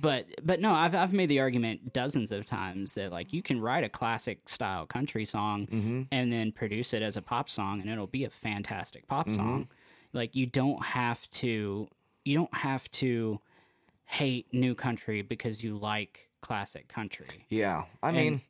But 0.00 0.26
but 0.44 0.60
no, 0.60 0.72
I've 0.74 0.94
I've 0.94 1.12
made 1.12 1.28
the 1.28 1.40
argument 1.40 1.92
dozens 1.92 2.30
of 2.30 2.46
times 2.46 2.94
that 2.94 3.10
like 3.10 3.32
you 3.32 3.42
can 3.42 3.60
write 3.60 3.82
a 3.84 3.88
classic 3.88 4.48
style 4.48 4.86
country 4.86 5.24
song 5.24 5.66
mm-hmm. 5.66 6.02
and 6.12 6.32
then 6.32 6.52
produce 6.52 6.94
it 6.94 7.02
as 7.02 7.16
a 7.16 7.22
pop 7.22 7.50
song 7.50 7.80
and 7.80 7.90
it'll 7.90 8.06
be 8.06 8.24
a 8.24 8.30
fantastic 8.30 9.06
pop 9.08 9.26
Mhm. 9.26 9.34
song. 9.34 9.68
Like 10.12 10.36
you 10.36 10.46
don't 10.46 10.84
have 10.84 11.28
to 11.30 11.88
you 12.24 12.36
don't 12.36 12.54
have 12.54 12.88
to 12.92 13.40
hate 14.04 14.46
new 14.52 14.74
country 14.74 15.22
because 15.22 15.64
you 15.64 15.76
like 15.76 16.28
classic 16.40 16.86
country. 16.88 17.26
yeah. 17.48 17.84
I 18.02 18.12
mean, 18.12 18.40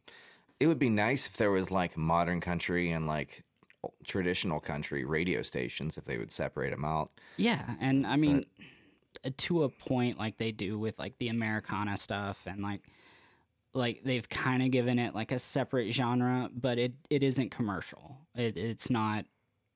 it 0.60 0.66
would 0.66 0.78
be 0.78 0.90
nice 0.90 1.26
if 1.26 1.36
there 1.38 1.50
was 1.50 1.70
like 1.70 1.96
modern 1.96 2.40
country 2.40 2.90
and 2.90 3.06
like 3.06 3.42
traditional 4.04 4.60
country 4.60 5.04
radio 5.04 5.40
stations 5.42 5.96
if 5.96 6.04
they 6.04 6.18
would 6.18 6.30
separate 6.30 6.70
them 6.70 6.84
out. 6.84 7.10
Yeah, 7.36 7.76
and 7.80 8.06
I 8.06 8.16
mean, 8.16 8.44
uh, 8.60 8.64
to 9.36 9.64
a 9.64 9.68
point, 9.68 10.18
like 10.18 10.38
they 10.38 10.52
do 10.52 10.78
with 10.78 10.98
like 10.98 11.18
the 11.18 11.28
Americana 11.28 11.96
stuff, 11.96 12.46
and 12.46 12.62
like, 12.62 12.82
like 13.74 14.02
they've 14.04 14.28
kind 14.28 14.62
of 14.62 14.70
given 14.70 14.98
it 14.98 15.14
like 15.14 15.32
a 15.32 15.38
separate 15.38 15.92
genre, 15.92 16.50
but 16.54 16.78
it 16.78 16.92
it 17.10 17.22
isn't 17.22 17.50
commercial. 17.50 18.18
It 18.34 18.56
it's 18.56 18.90
not 18.90 19.24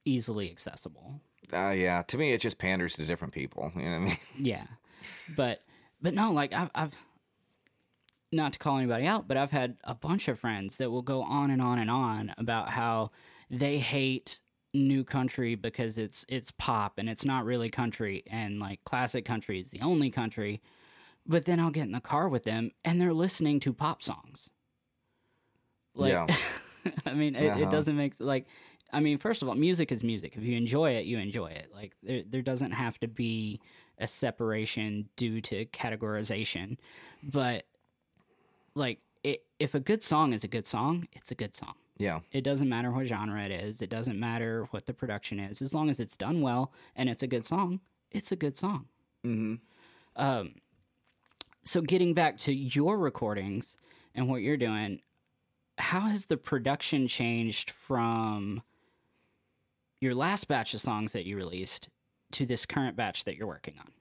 easily 0.05 0.51
accessible. 0.51 1.21
Uh, 1.53 1.71
yeah, 1.71 2.03
to 2.03 2.17
me, 2.17 2.33
it 2.33 2.41
just 2.41 2.59
panders 2.59 2.95
to 2.95 3.05
different 3.05 3.35
people. 3.35 3.73
You 3.75 3.83
know 3.83 3.91
what 3.91 3.97
I 3.97 4.05
mean? 4.05 4.19
Yeah, 4.39 4.67
but 5.37 5.63
but 6.01 6.15
no, 6.15 6.33
like 6.33 6.53
I've 6.53 6.71
I've 6.75 6.97
not 8.33 8.55
to 8.55 8.59
call 8.59 8.79
anybody 8.79 9.07
out, 9.07 9.29
but 9.29 9.37
I've 9.37 9.51
had 9.51 9.77
a 9.85 9.95
bunch 9.95 10.29
of 10.29 10.39
friends 10.39 10.79
that 10.79 10.91
will 10.91 11.03
go 11.03 11.23
on 11.23 11.51
and 11.51 11.61
on 11.61 11.79
and 11.79 11.91
on 11.91 12.35
about 12.39 12.71
how 12.71 13.11
they 13.51 13.79
hate 13.79 14.41
new 14.75 15.05
country 15.05 15.55
because 15.55 15.99
it's 15.99 16.25
it's 16.29 16.51
pop 16.53 16.99
and 16.99 17.09
it's 17.09 17.25
not 17.25 17.45
really 17.45 17.69
country 17.69 18.23
and 18.27 18.59
like 18.59 18.83
classic 18.85 19.25
country 19.25 19.61
is 19.61 19.71
the 19.71 19.81
only 19.81 20.11
country. 20.11 20.63
But 21.27 21.45
then 21.45 21.61
I'll 21.61 21.71
get 21.71 21.85
in 21.85 21.93
the 21.93 22.01
car 22.01 22.29
with 22.29 22.45
them 22.45 22.71
and 22.85 23.01
they're 23.01 23.13
listening 23.13 23.61
to 23.61 23.73
pop 23.73 24.03
songs. 24.03 24.51
Like 25.95 26.11
Yeah. 26.13 26.27
I 27.07 27.15
mean, 27.15 27.37
it, 27.37 27.47
Uh-huh. 27.47 27.63
it 27.63 27.71
doesn't 27.71 27.97
make 27.97 28.15
like 28.21 28.47
I 28.95 29.01
mean, 29.01 29.17
first 29.17 29.41
of 29.43 29.49
all, 29.49 29.55
music 29.55 29.91
is 29.91 30.03
music. 30.05 30.37
If 30.37 30.43
you 30.43 30.55
enjoy 30.57 30.93
it, 30.93 31.07
you 31.07 31.19
enjoy 31.19 31.47
it. 31.47 31.71
Like 31.73 31.95
there 32.03 32.23
there 32.29 32.43
doesn't 32.43 32.73
have 32.73 32.99
to 33.01 33.09
be 33.09 33.61
a 33.99 34.07
separation 34.07 35.09
due 35.17 35.41
to 35.43 35.67
categorization. 35.67 36.77
But 37.23 37.67
like 38.75 39.01
it, 39.23 39.45
if 39.59 39.75
a 39.75 39.81
good 39.81 40.03
song 40.03 40.33
is 40.33 40.45
a 40.45 40.49
good 40.49 40.67
song, 40.67 41.07
it's 41.13 41.31
a 41.31 41.35
good 41.35 41.55
song. 41.55 41.75
Yeah. 41.99 42.21
It 42.33 42.43
doesn't 42.43 42.69
matter 42.69 42.91
what 42.91 43.07
genre 43.07 43.43
it 43.43 43.51
is. 43.51 43.83
It 43.83 43.91
doesn't 43.91 44.19
matter 44.19 44.67
what 44.71 44.87
the 44.87 44.95
production 44.95 45.39
is. 45.39 45.63
As 45.63 45.75
long 45.75 45.91
as 45.91 46.01
it's 46.01 46.17
done 46.17 46.41
well 46.41 46.73
and 46.97 47.09
it's 47.09 47.23
a 47.23 47.27
good 47.27 47.45
song, 47.45 47.81
it's 48.11 48.33
a 48.33 48.37
good 48.37 48.57
song. 48.57 48.87
Mm-hmm. 49.25 49.55
Um, 50.17 50.55
so 51.65 51.81
getting 51.81 52.15
back 52.15 52.39
to 52.39 52.53
your 52.53 52.99
recordings 52.99 53.77
and 54.15 54.29
what 54.29 54.43
you're 54.43 54.57
doing, 54.57 55.01
how 55.79 56.01
has 56.01 56.27
the 56.27 56.37
production 56.37 57.07
changed 57.07 57.71
from 57.71 58.63
your 60.01 60.15
last 60.15 60.49
batch 60.49 60.75
of 60.75 60.81
songs 60.81 61.13
that 61.13 61.27
you 61.27 61.37
released 61.37 61.89
to 62.33 62.47
this 62.47 62.67
current 62.67 62.97
batch 62.97 63.25
that 63.25 63.37
you're 63.37 63.47
working 63.47 63.75
on? 63.79 63.93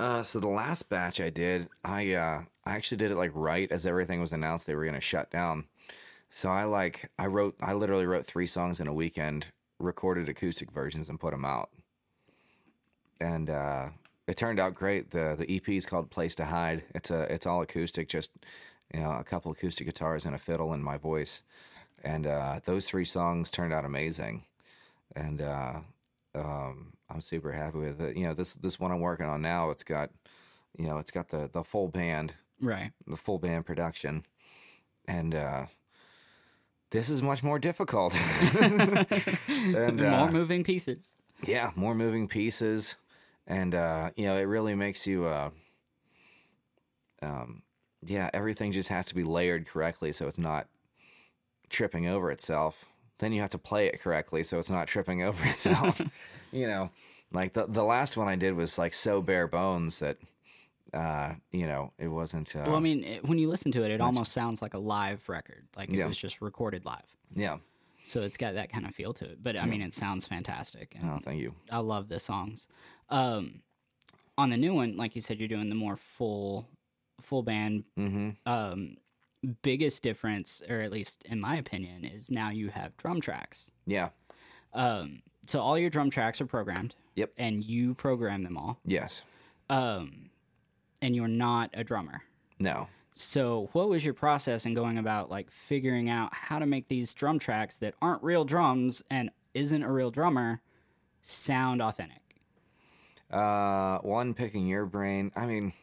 Uh, 0.00 0.22
so 0.22 0.40
the 0.40 0.48
last 0.48 0.88
batch 0.88 1.20
I 1.20 1.30
did, 1.30 1.68
I 1.84 2.14
uh, 2.14 2.42
I 2.64 2.72
actually 2.72 2.98
did 2.98 3.12
it 3.12 3.16
like 3.16 3.30
right 3.34 3.70
as 3.70 3.86
everything 3.86 4.20
was 4.20 4.32
announced 4.32 4.66
they 4.66 4.74
were 4.74 4.84
gonna 4.84 5.00
shut 5.00 5.30
down. 5.30 5.66
So 6.34 6.50
I 6.50 6.64
like 6.64 7.12
I 7.16 7.26
wrote 7.26 7.54
I 7.60 7.74
literally 7.74 8.06
wrote 8.06 8.26
three 8.26 8.48
songs 8.48 8.80
in 8.80 8.88
a 8.88 8.92
weekend, 8.92 9.46
recorded 9.78 10.28
acoustic 10.28 10.72
versions 10.72 11.08
and 11.08 11.20
put 11.20 11.30
them 11.30 11.44
out, 11.44 11.70
and 13.20 13.48
uh, 13.48 13.90
it 14.26 14.36
turned 14.36 14.58
out 14.58 14.74
great. 14.74 15.12
the 15.12 15.36
The 15.38 15.48
EP 15.56 15.68
is 15.68 15.86
called 15.86 16.10
"Place 16.10 16.34
to 16.34 16.46
Hide." 16.46 16.82
It's 16.92 17.12
a 17.12 17.32
it's 17.32 17.46
all 17.46 17.62
acoustic, 17.62 18.08
just 18.08 18.32
you 18.92 18.98
know 18.98 19.12
a 19.12 19.22
couple 19.22 19.52
acoustic 19.52 19.86
guitars 19.86 20.26
and 20.26 20.34
a 20.34 20.38
fiddle 20.38 20.72
and 20.72 20.82
my 20.82 20.96
voice, 20.98 21.44
and 22.02 22.26
uh, 22.26 22.58
those 22.64 22.88
three 22.88 23.04
songs 23.04 23.52
turned 23.52 23.72
out 23.72 23.84
amazing, 23.84 24.42
and 25.14 25.40
uh, 25.40 25.74
um, 26.34 26.94
I'm 27.08 27.20
super 27.20 27.52
happy 27.52 27.78
with 27.78 28.00
it. 28.00 28.16
You 28.16 28.24
know, 28.26 28.34
this 28.34 28.54
this 28.54 28.80
one 28.80 28.90
I'm 28.90 28.98
working 28.98 29.26
on 29.26 29.40
now. 29.40 29.70
It's 29.70 29.84
got, 29.84 30.10
you 30.76 30.88
know, 30.88 30.98
it's 30.98 31.12
got 31.12 31.28
the 31.28 31.48
the 31.52 31.62
full 31.62 31.86
band, 31.86 32.34
Right. 32.60 32.90
the 33.06 33.16
full 33.16 33.38
band 33.38 33.66
production, 33.66 34.24
and 35.06 35.32
uh, 35.32 35.66
this 36.94 37.10
is 37.10 37.20
much 37.22 37.42
more 37.42 37.58
difficult. 37.58 38.16
and 38.60 40.00
More 40.00 40.28
uh, 40.28 40.30
moving 40.30 40.64
pieces. 40.64 41.16
yeah, 41.46 41.70
more 41.76 41.94
moving 41.94 42.28
pieces, 42.28 42.96
and 43.46 43.74
uh, 43.74 44.10
you 44.16 44.26
know, 44.26 44.36
it 44.36 44.44
really 44.44 44.74
makes 44.74 45.06
you. 45.06 45.26
Uh, 45.26 45.50
um, 47.22 47.62
yeah, 48.06 48.30
everything 48.34 48.72
just 48.72 48.88
has 48.90 49.06
to 49.06 49.14
be 49.14 49.24
layered 49.24 49.66
correctly, 49.66 50.12
so 50.12 50.28
it's 50.28 50.38
not 50.38 50.68
tripping 51.70 52.06
over 52.06 52.30
itself. 52.30 52.84
Then 53.18 53.32
you 53.32 53.40
have 53.40 53.50
to 53.50 53.58
play 53.58 53.86
it 53.86 54.00
correctly, 54.00 54.42
so 54.42 54.58
it's 54.58 54.70
not 54.70 54.86
tripping 54.86 55.22
over 55.22 55.44
itself. 55.48 56.00
you 56.52 56.66
know, 56.66 56.90
like 57.32 57.54
the 57.54 57.66
the 57.66 57.84
last 57.84 58.16
one 58.16 58.28
I 58.28 58.36
did 58.36 58.54
was 58.54 58.78
like 58.78 58.92
so 58.92 59.20
bare 59.22 59.48
bones 59.48 59.98
that, 60.00 60.18
uh, 60.94 61.34
you 61.50 61.66
know, 61.66 61.92
it 61.98 62.08
wasn't. 62.08 62.54
Uh, 62.54 62.64
well, 62.66 62.76
I 62.76 62.80
mean, 62.80 63.04
it, 63.04 63.24
when 63.28 63.38
you 63.38 63.48
listen 63.48 63.72
to 63.72 63.82
it, 63.84 63.90
it 63.90 64.00
almost 64.00 64.32
sounds 64.32 64.62
like 64.62 64.74
a 64.74 64.78
live 64.78 65.28
record, 65.28 65.66
like 65.76 65.88
it 65.90 65.96
Yeah. 65.96 66.06
was 66.06 66.16
just 66.16 66.40
recorded 66.40 66.84
live. 66.84 67.16
yeah. 67.34 67.58
So 68.06 68.20
it's 68.20 68.36
got 68.36 68.52
that 68.52 68.70
kind 68.70 68.84
of 68.84 68.94
feel 68.94 69.14
to 69.14 69.24
it. 69.24 69.42
But 69.42 69.56
I 69.56 69.64
mean, 69.64 69.80
it 69.80 69.94
sounds 69.94 70.26
fantastic. 70.26 70.94
And 71.00 71.10
Oh, 71.10 71.20
thank 71.24 71.40
you. 71.40 71.54
I 71.70 71.78
love 71.78 72.08
the 72.10 72.18
songs. 72.18 72.68
Um, 73.08 73.62
on 74.36 74.50
the 74.50 74.58
new 74.58 74.74
one, 74.74 74.98
like 74.98 75.16
you 75.16 75.22
said, 75.22 75.38
you're 75.38 75.48
doing 75.48 75.70
the 75.70 75.74
more 75.74 75.96
full, 75.96 76.68
full 77.22 77.42
band. 77.42 77.84
Mm-hmm. 77.98 78.30
Um, 78.44 78.98
biggest 79.62 80.02
difference, 80.02 80.60
or 80.68 80.80
at 80.80 80.92
least 80.92 81.22
in 81.24 81.40
my 81.40 81.56
opinion, 81.56 82.04
is 82.04 82.30
now 82.30 82.50
you 82.50 82.68
have 82.68 82.94
drum 82.98 83.22
tracks. 83.22 83.70
Yeah. 83.86 84.10
Um, 84.74 85.22
so 85.46 85.60
all 85.60 85.78
your 85.78 85.88
drum 85.88 86.10
tracks 86.10 86.42
are 86.42 86.46
programmed. 86.46 86.94
Yep. 87.14 87.32
And 87.38 87.64
you 87.64 87.94
program 87.94 88.42
them 88.42 88.58
all. 88.58 88.78
Yes. 88.84 89.22
Um, 89.70 90.28
and 91.04 91.14
you're 91.14 91.28
not 91.28 91.68
a 91.74 91.84
drummer. 91.84 92.22
No. 92.58 92.88
So, 93.12 93.68
what 93.72 93.90
was 93.90 94.04
your 94.04 94.14
process 94.14 94.64
in 94.64 94.72
going 94.72 94.96
about 94.96 95.30
like 95.30 95.50
figuring 95.50 96.08
out 96.08 96.34
how 96.34 96.58
to 96.58 96.66
make 96.66 96.88
these 96.88 97.12
drum 97.12 97.38
tracks 97.38 97.78
that 97.78 97.94
aren't 98.00 98.22
real 98.22 98.44
drums 98.44 99.04
and 99.10 99.30
isn't 99.52 99.82
a 99.82 99.92
real 99.92 100.10
drummer 100.10 100.62
sound 101.22 101.82
authentic? 101.82 102.22
Uh, 103.30 103.98
one 103.98 104.32
picking 104.32 104.66
your 104.66 104.86
brain. 104.86 105.30
I 105.36 105.46
mean, 105.46 105.74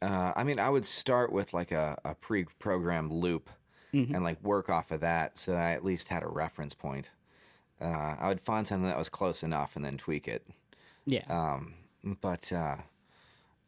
uh, 0.00 0.32
I 0.36 0.44
mean, 0.44 0.60
I 0.60 0.70
would 0.70 0.86
start 0.86 1.32
with 1.32 1.52
like 1.52 1.72
a, 1.72 1.98
a 2.04 2.14
pre-programmed 2.14 3.12
loop 3.12 3.50
and 3.92 4.22
like 4.22 4.40
work 4.44 4.70
off 4.70 4.92
of 4.92 5.00
that, 5.00 5.36
so 5.36 5.54
I 5.54 5.72
at 5.72 5.84
least 5.84 6.08
had 6.08 6.22
a 6.22 6.28
reference 6.28 6.74
point. 6.74 7.10
Uh, 7.80 8.14
I 8.20 8.28
would 8.28 8.40
find 8.40 8.66
something 8.66 8.88
that 8.88 8.96
was 8.96 9.08
close 9.08 9.42
enough 9.42 9.74
and 9.74 9.84
then 9.84 9.96
tweak 9.98 10.28
it. 10.28 10.46
Yeah. 11.06 11.24
Um, 11.28 11.74
but 12.20 12.52
uh, 12.52 12.76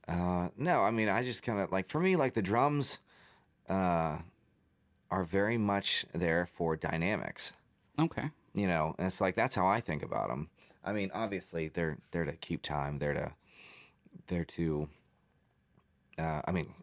uh, 0.08 0.48
no, 0.56 0.80
I 0.82 0.90
mean, 0.90 1.08
I 1.08 1.22
just 1.22 1.42
kind 1.42 1.60
of 1.60 1.70
like 1.70 1.88
for 1.88 2.00
me, 2.00 2.16
like 2.16 2.34
the 2.34 2.42
drums 2.42 2.98
uh, 3.68 4.18
are 5.10 5.24
very 5.24 5.58
much 5.58 6.04
there 6.12 6.46
for 6.46 6.76
dynamics. 6.76 7.52
okay. 7.98 8.30
You 8.54 8.66
know, 8.66 8.94
and 8.98 9.06
it's 9.06 9.20
like 9.20 9.34
that's 9.34 9.54
how 9.54 9.66
I 9.66 9.80
think 9.80 10.02
about 10.02 10.28
them. 10.28 10.50
I 10.84 10.92
mean, 10.92 11.10
obviously 11.14 11.68
they're 11.68 11.96
there 12.10 12.26
to 12.26 12.32
keep 12.32 12.60
time. 12.60 12.98
They're 12.98 13.14
to 13.14 13.32
they're 14.26 14.44
to. 14.44 14.88
Uh, 16.18 16.42
I 16.44 16.52
mean, 16.52 16.74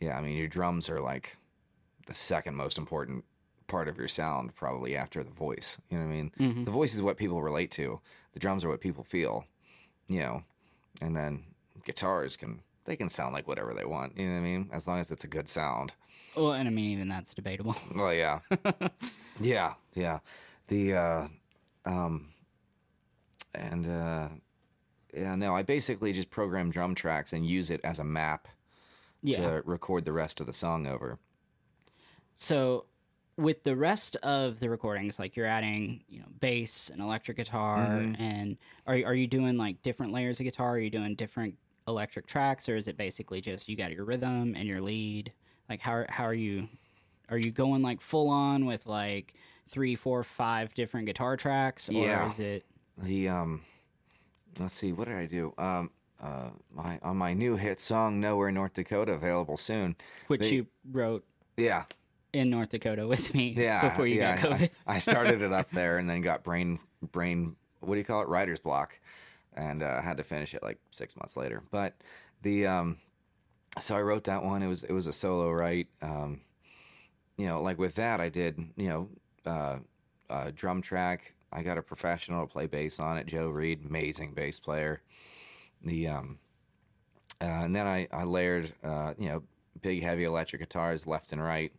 yeah. 0.00 0.16
I 0.16 0.22
mean, 0.22 0.36
your 0.36 0.48
drums 0.48 0.88
are 0.88 1.00
like 1.00 1.36
the 2.06 2.14
second 2.14 2.54
most 2.54 2.78
important 2.78 3.24
part 3.66 3.88
of 3.88 3.98
your 3.98 4.08
sound, 4.08 4.54
probably 4.54 4.96
after 4.96 5.22
the 5.22 5.30
voice. 5.30 5.78
You 5.90 5.98
know 5.98 6.06
what 6.06 6.12
I 6.12 6.16
mean? 6.16 6.32
The 6.64 6.70
voice 6.70 6.94
is 6.94 7.02
what 7.02 7.18
people 7.18 7.42
relate 7.42 7.70
to. 7.72 8.00
The 8.32 8.40
drums 8.40 8.64
are 8.64 8.68
what 8.70 8.80
people 8.80 9.04
feel. 9.04 9.44
You 10.08 10.20
know, 10.20 10.42
and 11.02 11.14
then 11.14 11.42
guitars 11.84 12.36
can 12.36 12.60
they 12.84 12.96
can 12.96 13.08
sound 13.08 13.32
like 13.32 13.48
whatever 13.48 13.72
they 13.74 13.84
want. 13.84 14.16
You 14.18 14.26
know 14.26 14.34
what 14.34 14.40
I 14.40 14.42
mean? 14.42 14.70
As 14.72 14.86
long 14.86 14.98
as 15.00 15.10
it's 15.10 15.24
a 15.24 15.28
good 15.28 15.48
sound. 15.48 15.92
Well, 16.36 16.52
and 16.52 16.68
I 16.68 16.70
mean, 16.70 16.90
even 16.90 17.08
that's 17.08 17.34
debatable. 17.34 17.76
Well, 17.94 18.12
yeah, 18.12 18.40
yeah, 19.40 19.74
yeah. 19.94 20.18
The 20.68 20.94
uh, 20.94 21.28
um, 21.84 22.28
and 23.54 23.86
uh, 23.86 24.28
yeah, 25.12 25.34
no, 25.36 25.54
I 25.54 25.62
basically 25.62 26.12
just 26.12 26.30
program 26.30 26.70
drum 26.70 26.94
tracks 26.94 27.32
and 27.32 27.46
use 27.46 27.70
it 27.70 27.80
as 27.84 27.98
a 27.98 28.04
map 28.04 28.48
yeah. 29.22 29.36
to 29.36 29.62
record 29.64 30.04
the 30.04 30.12
rest 30.12 30.40
of 30.40 30.46
the 30.46 30.52
song 30.52 30.86
over. 30.86 31.18
So 32.34 32.86
with 33.36 33.62
the 33.62 33.76
rest 33.76 34.16
of 34.16 34.60
the 34.60 34.68
recordings, 34.68 35.18
like 35.18 35.36
you're 35.36 35.46
adding, 35.46 36.02
you 36.08 36.20
know, 36.20 36.26
bass 36.40 36.90
and 36.90 37.00
electric 37.00 37.36
guitar, 37.36 37.78
Mm-hmm. 37.78 38.22
and 38.22 38.56
are 38.86 38.94
are 38.94 39.14
you 39.14 39.26
doing 39.26 39.56
like 39.56 39.82
different 39.82 40.12
layers 40.12 40.40
of 40.40 40.44
guitar? 40.44 40.72
Are 40.72 40.78
you 40.78 40.90
doing 40.90 41.14
different 41.14 41.56
electric 41.88 42.26
tracks, 42.26 42.68
or 42.68 42.76
is 42.76 42.88
it 42.88 42.96
basically 42.96 43.40
just 43.40 43.68
you 43.68 43.76
got 43.76 43.92
your 43.92 44.04
rhythm 44.04 44.54
and 44.56 44.66
your 44.66 44.80
lead? 44.80 45.32
Like 45.68 45.80
how 45.80 45.92
are- 45.92 46.06
how 46.08 46.24
are 46.24 46.34
you? 46.34 46.68
Are 47.30 47.38
you 47.38 47.50
going 47.50 47.82
like 47.82 48.00
full 48.00 48.28
on 48.28 48.66
with 48.66 48.86
like 48.86 49.34
three, 49.68 49.94
four, 49.94 50.22
five 50.22 50.74
different 50.74 51.06
guitar 51.06 51.36
tracks, 51.36 51.88
or 51.88 51.92
Yeah. 51.92 52.30
is 52.30 52.38
it? 52.38 52.64
The 52.98 53.28
um, 53.28 53.62
let's 54.58 54.74
see, 54.74 54.92
what 54.92 55.08
did 55.08 55.16
I 55.16 55.26
do? 55.26 55.52
Um, 55.58 55.90
uh, 56.22 56.50
my 56.72 56.98
on 57.02 57.16
my 57.16 57.32
new 57.34 57.56
hit 57.56 57.80
song 57.80 58.20
"Nowhere 58.20 58.52
North 58.52 58.74
Dakota" 58.74 59.12
available 59.12 59.56
soon. 59.56 59.96
Which 60.28 60.42
They- 60.42 60.56
you 60.56 60.66
wrote 60.90 61.24
Yeah, 61.56 61.84
in 62.32 62.50
North 62.50 62.70
Dakota 62.70 63.06
with 63.06 63.34
me 63.34 63.54
yeah. 63.56 63.88
before 63.88 64.06
you 64.06 64.16
yeah, 64.16 64.40
got 64.40 64.58
COVID. 64.58 64.70
I, 64.86 64.94
I 64.96 64.98
started 64.98 65.42
it 65.42 65.52
up 65.52 65.70
there 65.72 65.98
and 65.98 66.08
then 66.08 66.20
got 66.20 66.44
brain 66.44 66.78
brain. 67.12 67.56
What 67.80 67.94
do 67.94 67.98
you 67.98 68.04
call 68.04 68.22
it? 68.22 68.28
Writer's 68.28 68.60
block, 68.60 68.98
and 69.54 69.82
uh, 69.82 70.00
had 70.02 70.16
to 70.18 70.24
finish 70.24 70.54
it 70.54 70.62
like 70.62 70.78
six 70.90 71.16
months 71.16 71.36
later. 71.36 71.62
But 71.70 71.94
the 72.42 72.66
um, 72.66 72.98
so 73.80 73.96
I 73.96 74.02
wrote 74.02 74.24
that 74.24 74.42
one. 74.44 74.62
It 74.62 74.68
was 74.68 74.82
it 74.82 74.92
was 74.92 75.06
a 75.06 75.12
solo 75.12 75.50
write. 75.50 75.88
Um, 76.02 76.40
you 77.36 77.46
know, 77.46 77.60
like 77.62 77.78
with 77.78 77.94
that, 77.96 78.20
I 78.20 78.28
did 78.28 78.58
you 78.76 78.88
know 78.88 79.08
uh, 79.46 79.78
a 80.30 80.52
drum 80.52 80.82
track. 80.82 81.34
I 81.52 81.62
got 81.62 81.78
a 81.78 81.82
professional 81.82 82.46
to 82.46 82.52
play 82.52 82.66
bass 82.66 82.98
on 82.98 83.16
it, 83.16 83.26
Joe 83.26 83.48
Reed, 83.48 83.84
amazing 83.88 84.34
bass 84.34 84.58
player. 84.58 85.02
The 85.82 86.08
um, 86.08 86.38
uh, 87.40 87.44
and 87.44 87.74
then 87.74 87.86
I 87.86 88.08
I 88.12 88.24
layered 88.24 88.72
uh, 88.82 89.14
you 89.18 89.28
know 89.28 89.42
big 89.82 90.02
heavy 90.02 90.24
electric 90.24 90.60
guitars 90.62 91.06
left 91.06 91.32
and 91.32 91.42
right, 91.42 91.72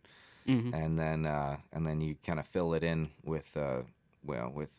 Mhm. 0.46 0.72
and 0.74 0.98
then 0.98 1.26
uh, 1.26 1.56
and 1.72 1.86
then 1.86 2.00
you 2.00 2.16
kind 2.24 2.38
of 2.38 2.46
fill 2.46 2.74
it 2.74 2.82
in 2.84 3.10
with 3.24 3.56
uh, 3.56 3.82
well 4.24 4.50
with 4.50 4.70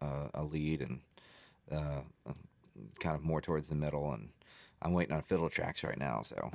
uh, 0.00 0.28
a 0.34 0.42
lead 0.44 0.80
and 0.82 1.00
uh, 1.70 2.32
kind 2.98 3.16
of 3.16 3.22
more 3.22 3.40
towards 3.40 3.68
the 3.68 3.74
middle 3.74 4.12
and. 4.12 4.30
I'm 4.82 4.94
waiting 4.94 5.14
on 5.14 5.20
fiddle 5.20 5.50
tracks 5.50 5.84
right 5.84 5.98
now, 5.98 6.22
so 6.22 6.50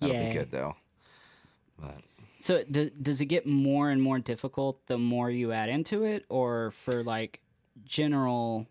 that'll 0.00 0.16
Yay. 0.16 0.28
be 0.28 0.32
good 0.32 0.50
though. 0.50 0.74
But 1.78 1.98
So 2.38 2.64
do, 2.70 2.88
does 3.02 3.20
it 3.20 3.26
get 3.26 3.46
more 3.46 3.90
and 3.90 4.00
more 4.00 4.18
difficult 4.18 4.86
the 4.86 4.96
more 4.96 5.30
you 5.30 5.52
add 5.52 5.68
into 5.68 6.04
it, 6.04 6.24
or 6.30 6.70
for 6.70 7.04
like 7.04 7.42
general, 7.84 8.66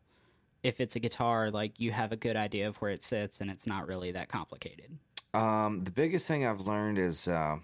if 0.63 0.80
it's 0.82 0.95
a 0.95 0.99
guitar, 0.99 1.51
like 1.51 1.80
you 1.80 1.91
have 1.91 2.11
a 2.11 2.15
good 2.15 2.36
idea 2.36 2.67
of 2.67 2.77
where 2.77 2.89
it 2.89 3.03
sits 3.03 3.41
and 3.41 3.51
it's 3.51 3.67
not 3.67 3.88
really 3.88 4.11
that 4.13 4.27
complicated? 4.27 4.97
Um, 5.36 5.84
the 5.84 5.91
biggest 5.91 6.27
thing 6.27 6.43
I've 6.43 6.61
learned 6.61 6.97
is 6.97 7.27
uh, 7.27 7.57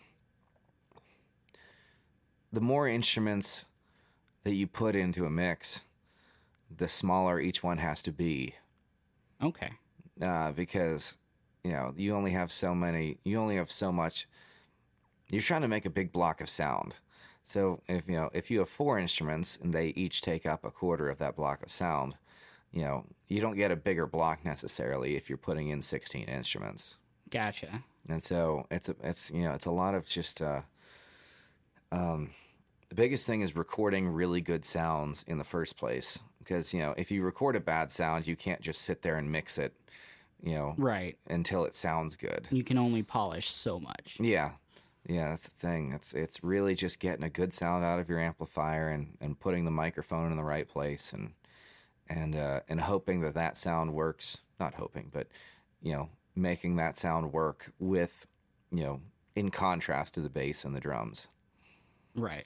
the 2.54 2.62
more 2.62 2.88
instruments 2.88 3.66
that 4.44 4.54
you 4.54 4.68
put 4.68 4.96
into 4.96 5.26
a 5.26 5.32
mix, 5.32 5.82
the 6.76 6.88
smaller 6.88 7.40
each 7.40 7.64
one 7.64 7.78
has 7.78 8.02
to 8.04 8.12
be. 8.12 8.56
Okay. 9.42 9.72
Uh, 10.22 10.52
because 10.52 11.18
you 11.64 11.72
know 11.72 11.94
you 11.98 12.16
only 12.16 12.32
have 12.32 12.52
so 12.52 12.74
many, 12.74 13.18
you 13.24 13.40
only 13.40 13.58
have 13.58 13.72
so 13.72 13.92
much. 13.92 14.28
You're 15.30 15.42
trying 15.42 15.62
to 15.62 15.68
make 15.68 15.86
a 15.86 15.90
big 15.90 16.12
block 16.12 16.42
of 16.42 16.50
sound. 16.50 16.96
So 17.44 17.82
if 17.88 18.08
you 18.08 18.16
know 18.16 18.30
if 18.34 18.50
you 18.50 18.60
have 18.60 18.70
four 18.70 18.98
instruments 19.00 19.58
and 19.62 19.74
they 19.74 19.90
each 19.90 20.22
take 20.22 20.46
up 20.46 20.64
a 20.66 20.72
quarter 20.72 21.10
of 21.10 21.18
that 21.20 21.36
block 21.36 21.64
of 21.64 21.72
sound, 21.72 22.16
you 22.72 22.84
know 22.84 23.06
you 23.28 23.42
don't 23.42 23.56
get 23.56 23.72
a 23.72 23.76
bigger 23.76 24.08
block 24.08 24.46
necessarily 24.46 25.16
if 25.16 25.30
you're 25.30 25.38
putting 25.38 25.70
in 25.70 25.82
16 25.82 26.26
instruments. 26.28 26.98
Gotcha. 27.30 27.84
and 28.08 28.22
so 28.22 28.68
it's 28.70 28.88
a, 28.90 28.96
it's 29.04 29.32
you 29.32 29.44
know 29.44 29.54
it's 29.54 29.66
a 29.66 29.72
lot 29.72 29.96
of 29.96 30.06
just 30.06 30.42
uh, 30.42 30.62
um, 31.92 32.32
the 32.90 32.96
biggest 32.96 33.26
thing 33.26 33.42
is 33.42 33.56
recording 33.56 34.08
really 34.08 34.42
good 34.42 34.64
sounds 34.64 35.24
in 35.28 35.38
the 35.38 35.44
first 35.44 35.78
place 35.78 36.20
because 36.46 36.74
you 36.74 36.80
know 36.80 36.94
if 36.98 37.10
you 37.12 37.24
record 37.24 37.56
a 37.56 37.60
bad 37.60 37.92
sound 37.92 38.28
you 38.28 38.36
can't 38.36 38.62
just 38.62 38.82
sit 38.82 39.02
there 39.02 39.18
and 39.18 39.32
mix 39.32 39.58
it 39.58 39.74
you 40.44 40.54
know 40.54 40.76
Right. 40.78 41.18
until 41.28 41.66
it 41.66 41.76
sounds 41.76 42.16
good 42.16 42.48
You 42.52 42.64
can 42.64 42.78
only 42.78 43.04
polish 43.04 43.50
so 43.50 43.80
much. 43.80 44.18
yeah 44.20 44.52
yeah 45.08 45.30
that's 45.30 45.48
the 45.50 45.56
thing 45.68 45.92
it's 45.94 46.14
it's 46.14 46.44
really 46.44 46.74
just 46.76 47.00
getting 47.00 47.24
a 47.24 47.30
good 47.30 47.54
sound 47.54 47.84
out 47.84 48.00
of 48.00 48.08
your 48.10 48.20
amplifier 48.20 48.90
and 48.90 49.18
and 49.22 49.40
putting 49.40 49.66
the 49.66 49.72
microphone 49.72 50.32
in 50.32 50.38
the 50.38 50.44
right 50.44 50.68
place 50.68 51.14
and 51.14 51.32
and 52.08 52.36
uh, 52.36 52.60
and 52.70 52.80
hoping 52.82 53.22
that 53.22 53.34
that 53.34 53.58
sound 53.58 53.94
works 53.94 54.42
not 54.60 54.74
hoping 54.76 55.10
but 55.12 55.28
you 55.82 55.94
know 55.94 56.10
making 56.36 56.76
that 56.76 56.98
sound 56.98 57.32
work 57.34 57.72
with 57.80 58.28
you 58.72 58.84
know 58.84 59.02
in 59.36 59.50
contrast 59.52 60.14
to 60.14 60.22
the 60.22 60.30
bass 60.30 60.64
and 60.66 60.76
the 60.76 60.80
drums 60.80 61.28
Right. 62.16 62.46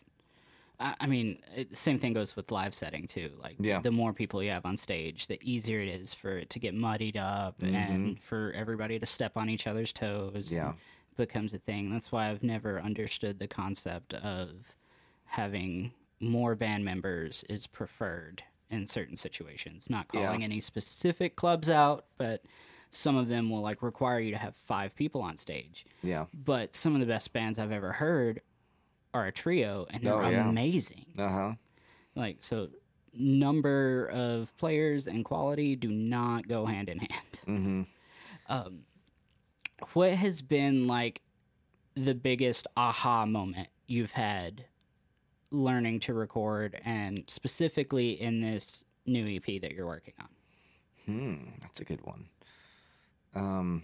I 0.80 0.96
I 1.02 1.08
mean, 1.08 1.40
it, 1.56 1.76
same 1.78 1.98
thing 2.00 2.14
goes 2.14 2.36
with 2.36 2.52
live 2.52 2.74
setting 2.74 3.06
too. 3.08 3.32
Like, 3.42 3.56
Yeah. 3.60 3.80
the 3.82 3.92
more 3.92 4.14
people 4.14 4.42
you 4.42 4.52
have 4.52 4.66
on 4.66 4.78
stage, 4.78 5.28
the 5.28 5.40
easier 5.44 5.82
it 5.82 5.90
is 5.90 6.14
for 6.14 6.30
it 6.38 6.50
to 6.52 6.60
get 6.60 6.74
muddied 6.74 7.18
up 7.18 7.62
and 7.62 8.22
for 8.22 8.52
everybody 8.56 8.98
to 9.00 9.06
step 9.06 9.36
on 9.38 9.50
each 9.50 9.68
other's 9.68 9.92
toes. 9.94 10.48
Mm-hmm. 10.48 10.56
Yeah. 10.56 10.74
becomes 11.18 11.54
a 11.54 11.58
thing. 11.60 11.92
That's 11.92 12.14
why 12.14 12.30
I've 12.30 12.44
never 12.44 12.80
understood 12.80 13.40
the 13.40 13.48
concept 13.48 14.14
of 14.14 14.78
having 15.26 15.92
more 16.22 16.56
band 16.56 16.86
members 16.86 17.44
is 17.50 17.68
preferred 17.68 18.44
in 18.70 18.86
certain 18.88 19.18
situations. 19.18 19.90
Not 19.90 20.08
Yeah. 20.14 20.26
calling 20.28 20.44
any 20.46 20.62
specific 20.62 21.36
clubs 21.36 21.70
out, 21.70 22.06
but 22.18 22.44
some 22.92 23.18
of 23.18 23.28
them 23.28 23.50
will 23.50 23.60
like 23.62 23.82
require 23.84 24.20
you 24.20 24.32
to 24.32 24.38
have 24.38 24.56
five 24.56 24.96
people 24.96 25.22
on 25.22 25.36
stage. 25.36 25.86
yeah 26.02 26.26
But 26.34 26.74
some 26.74 26.94
of 26.94 27.02
the 27.02 27.06
best 27.06 27.34
bands 27.34 27.60
I've 27.60 27.72
ever 27.74 27.92
heard 27.94 28.42
are 29.14 29.26
a 29.28 29.32
trio, 29.32 29.86
and 29.89 30.03
they're 30.03 30.14
Oh, 30.24 30.30
yeah. 30.30 30.47
amazing. 30.49 31.05
uh-huh 31.18 31.53
Like 32.16 32.38
so, 32.41 32.70
number 33.14 34.05
of 34.14 34.55
players 34.57 35.07
and 35.07 35.26
quality 35.26 35.76
do 35.76 35.89
not 35.89 36.47
go 36.47 36.66
hand 36.66 36.89
in 36.89 36.99
hand. 36.99 37.39
mm-hmm 37.47 37.82
Um, 38.47 38.82
what 39.93 40.12
has 40.14 40.41
been 40.41 40.84
like 40.88 41.22
the 41.95 42.14
biggest 42.16 42.68
aha 42.78 43.26
moment 43.26 43.68
you've 43.88 44.12
had 44.12 44.66
learning 45.51 45.99
to 46.01 46.14
record, 46.14 46.80
and 46.86 47.24
specifically 47.28 48.12
in 48.22 48.41
this 48.41 48.84
new 49.05 49.26
EP 49.26 49.60
that 49.62 49.72
you're 49.72 49.88
working 49.88 50.14
on? 50.20 50.28
Hmm, 51.05 51.36
that's 51.62 51.80
a 51.80 51.86
good 51.86 52.01
one. 52.05 52.28
Um, 53.34 53.84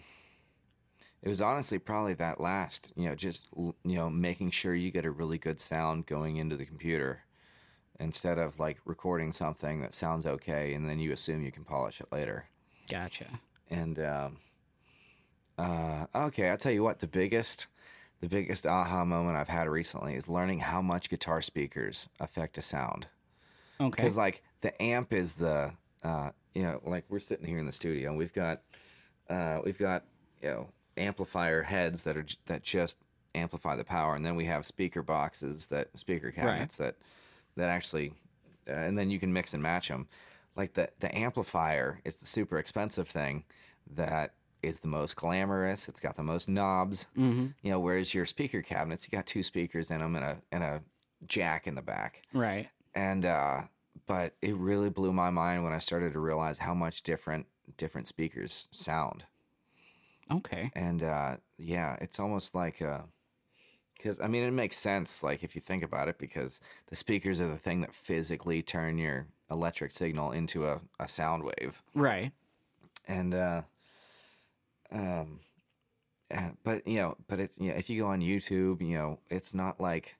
it 1.25 1.27
was 1.27 1.41
honestly 1.41 1.79
probably 1.79 2.13
that 2.13 2.39
last, 2.39 2.93
you 2.95 3.09
know, 3.09 3.15
just 3.15 3.47
you 3.57 3.73
know, 3.83 4.09
making 4.09 4.51
sure 4.51 4.73
you 4.73 4.91
get 4.91 5.03
a 5.03 5.11
really 5.11 5.37
good 5.37 5.59
sound 5.59 6.05
going 6.05 6.37
into 6.37 6.55
the 6.55 6.65
computer, 6.65 7.25
instead 7.99 8.37
of 8.37 8.59
like 8.59 8.77
recording 8.85 9.31
something 9.31 9.81
that 9.81 9.93
sounds 9.93 10.25
okay 10.25 10.73
and 10.73 10.89
then 10.89 10.99
you 10.99 11.11
assume 11.11 11.41
you 11.41 11.51
can 11.51 11.63
polish 11.63 12.01
it 12.01 12.07
later. 12.11 12.45
Gotcha. 12.89 13.25
And 13.69 13.99
um, 13.99 14.37
uh, 15.57 16.05
okay, 16.13 16.49
I'll 16.49 16.57
tell 16.57 16.71
you 16.71 16.83
what, 16.83 16.99
the 16.99 17.07
biggest, 17.07 17.67
the 18.21 18.27
biggest 18.27 18.65
aha 18.65 19.05
moment 19.05 19.37
I've 19.37 19.47
had 19.47 19.67
recently 19.67 20.15
is 20.15 20.27
learning 20.27 20.59
how 20.59 20.81
much 20.81 21.09
guitar 21.09 21.41
speakers 21.41 22.09
affect 22.19 22.57
a 22.57 22.61
sound. 22.61 23.07
Okay. 23.79 23.89
Because 23.89 24.17
like 24.17 24.43
the 24.61 24.79
amp 24.81 25.13
is 25.13 25.33
the 25.33 25.71
uh, 26.03 26.29
you 26.53 26.63
know 26.63 26.81
like 26.85 27.05
we're 27.09 27.19
sitting 27.19 27.45
here 27.45 27.57
in 27.57 27.65
the 27.65 27.71
studio 27.71 28.09
and 28.09 28.17
we've 28.17 28.33
got 28.33 28.61
uh, 29.29 29.59
we've 29.65 29.79
got 29.79 30.03
you 30.41 30.49
know 30.49 30.67
amplifier 30.97 31.63
heads 31.63 32.03
that 32.03 32.17
are 32.17 32.25
that 32.45 32.63
just 32.63 32.97
amplify 33.33 33.75
the 33.75 33.83
power, 33.83 34.15
and 34.15 34.25
then 34.25 34.35
we 34.35 34.45
have 34.45 34.65
speaker 34.65 35.01
boxes 35.03 35.65
that 35.67 35.89
speaker 35.99 36.31
cabinets 36.31 36.77
that 36.77 36.95
that 37.55 37.69
actually, 37.69 38.13
uh, 38.69 38.73
and 38.73 38.97
then 38.97 39.09
you 39.09 39.19
can 39.19 39.31
mix 39.33 39.53
and 39.53 39.61
match 39.63 39.87
them. 39.89 40.07
Like 40.55 40.73
the 40.73 40.89
the 40.99 41.15
amplifier 41.15 41.99
is 42.05 42.17
the 42.17 42.25
super 42.25 42.57
expensive 42.57 43.07
thing 43.07 43.43
that 43.95 44.33
is 44.63 44.79
the 44.79 44.87
most 44.87 45.15
glamorous. 45.15 45.87
It's 45.89 45.99
got 45.99 46.15
the 46.15 46.23
most 46.23 46.47
knobs, 46.49 47.05
Mm-hmm. 47.17 47.47
you 47.61 47.71
know. 47.71 47.79
Whereas 47.79 48.13
your 48.13 48.25
speaker 48.25 48.61
cabinets, 48.61 49.07
you 49.09 49.15
got 49.15 49.27
two 49.27 49.43
speakers 49.43 49.91
in 49.91 49.99
them 49.99 50.15
and 50.15 50.25
a 50.25 50.37
and 50.51 50.63
a 50.63 50.81
jack 51.27 51.65
in 51.67 51.75
the 51.75 51.81
back 51.81 52.21
Right. 52.33 52.69
and 52.93 53.25
uh 53.25 53.61
but 54.05 54.35
it 54.41 54.55
really 54.55 54.89
blew 54.89 55.11
my 55.13 55.29
mind 55.31 55.63
when 55.63 55.73
I 55.73 55.79
started 55.79 56.13
to 56.13 56.19
realize 56.19 56.57
how 56.59 56.73
much 56.73 57.01
different 57.03 57.47
different 57.77 58.07
speakers 58.07 58.67
sound. 58.71 59.23
Okay. 60.31 60.71
And 60.73 61.03
uh 61.03 61.37
yeah, 61.57 61.97
it's 62.01 62.19
almost 62.19 62.55
like 62.55 62.81
uh 62.81 63.01
cuz 64.01 64.19
I 64.19 64.27
mean 64.27 64.43
it 64.43 64.51
makes 64.51 64.77
sense 64.77 65.23
like 65.23 65.43
if 65.43 65.55
you 65.55 65.61
think 65.61 65.83
about 65.83 66.07
it 66.09 66.17
because 66.17 66.59
the 66.87 66.95
speakers 66.95 67.39
are 67.41 67.47
the 67.47 67.57
thing 67.57 67.81
that 67.81 67.93
physically 67.93 68.61
turn 68.61 68.97
your 68.97 69.27
electric 69.51 69.91
signal 69.91 70.31
into 70.31 70.65
a, 70.67 70.81
a 70.99 71.07
sound 71.07 71.43
wave. 71.43 71.81
Right. 71.93 72.31
And 73.07 73.33
uh 73.35 73.61
um 74.91 75.39
but 76.63 76.85
you 76.87 76.97
know, 76.97 77.15
but 77.27 77.39
it's 77.39 77.57
you 77.59 77.69
know, 77.69 77.75
if 77.77 77.89
you 77.89 78.01
go 78.01 78.07
on 78.07 78.19
YouTube, 78.21 78.81
you 78.81 78.97
know, 78.97 79.19
it's 79.29 79.53
not 79.53 79.79
like 79.79 80.15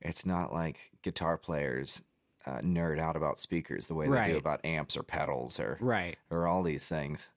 it's 0.00 0.24
not 0.26 0.52
like 0.52 0.90
guitar 1.02 1.36
players 1.36 2.02
uh, 2.46 2.58
nerd 2.58 2.98
out 2.98 3.14
about 3.16 3.38
speakers 3.38 3.86
the 3.86 3.94
way 3.94 4.06
they 4.06 4.10
Right. 4.12 4.32
do 4.32 4.36
about 4.36 4.64
amps 4.64 4.96
or 4.96 5.02
pedals 5.02 5.60
or 5.60 5.76
Right. 5.80 6.16
or 6.30 6.46
all 6.46 6.62
these 6.62 6.88
things. 6.88 7.30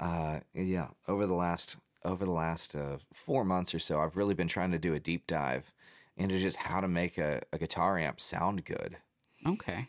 Uh, 0.00 0.40
yeah, 0.54 0.90
over 1.08 1.26
the 1.28 1.34
last 1.34 1.78
over 2.04 2.24
the 2.26 2.32
last 2.32 2.74
uh, 2.76 2.98
four 3.14 3.44
months 3.44 3.74
or 3.74 3.80
so, 3.80 4.00
I've 4.00 4.16
really 4.16 4.34
been 4.34 4.48
trying 4.48 4.72
to 4.72 4.80
do 4.80 4.94
a 4.94 5.00
deep 5.00 5.28
dive 5.28 5.74
into 6.16 6.38
just 6.40 6.58
how 6.58 6.80
to 6.80 6.88
make 6.88 7.18
a, 7.18 7.42
a 7.52 7.58
guitar 7.58 7.98
amp 7.98 8.20
sound 8.20 8.64
good, 8.64 8.98
Okay. 9.46 9.88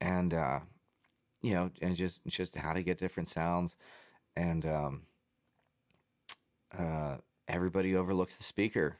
and 0.00 0.34
uh, 0.34 0.60
you 1.42 1.54
know, 1.54 1.72
and 1.82 1.96
just 1.96 2.26
just 2.26 2.56
how 2.56 2.74
to 2.74 2.82
get 2.82 2.98
different 2.98 3.28
sounds, 3.30 3.76
and 4.36 4.66
um, 4.66 5.06
uh, 6.72 7.18
everybody 7.48 7.94
overlooks 7.96 8.36
the 8.36 8.42
speaker 8.42 8.98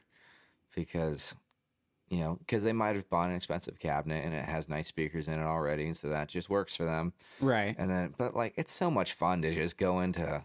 because 0.75 1.35
you 2.13 2.23
know 2.23 2.35
because 2.39 2.63
they 2.63 2.73
might 2.73 2.95
have 2.95 3.09
bought 3.09 3.29
an 3.29 3.35
expensive 3.35 3.79
cabinet 3.79 4.23
and 4.23 4.33
it 4.33 4.45
has 4.45 4.69
nice 4.69 4.87
speakers 4.87 5.27
in 5.27 5.39
it 5.39 5.43
already, 5.43 5.85
and 5.85 5.97
so 5.97 6.09
that 6.09 6.27
just 6.29 6.49
works 6.49 6.75
for 6.75 6.85
them. 6.85 7.11
Right. 7.41 7.75
And 7.77 7.89
then, 7.89 8.13
but 8.17 8.35
like, 8.35 8.53
it's 8.55 8.71
so 8.71 8.91
much 8.91 9.13
fun 9.13 9.41
to 9.41 9.53
just 9.53 9.77
go 9.77 10.01
into, 10.01 10.43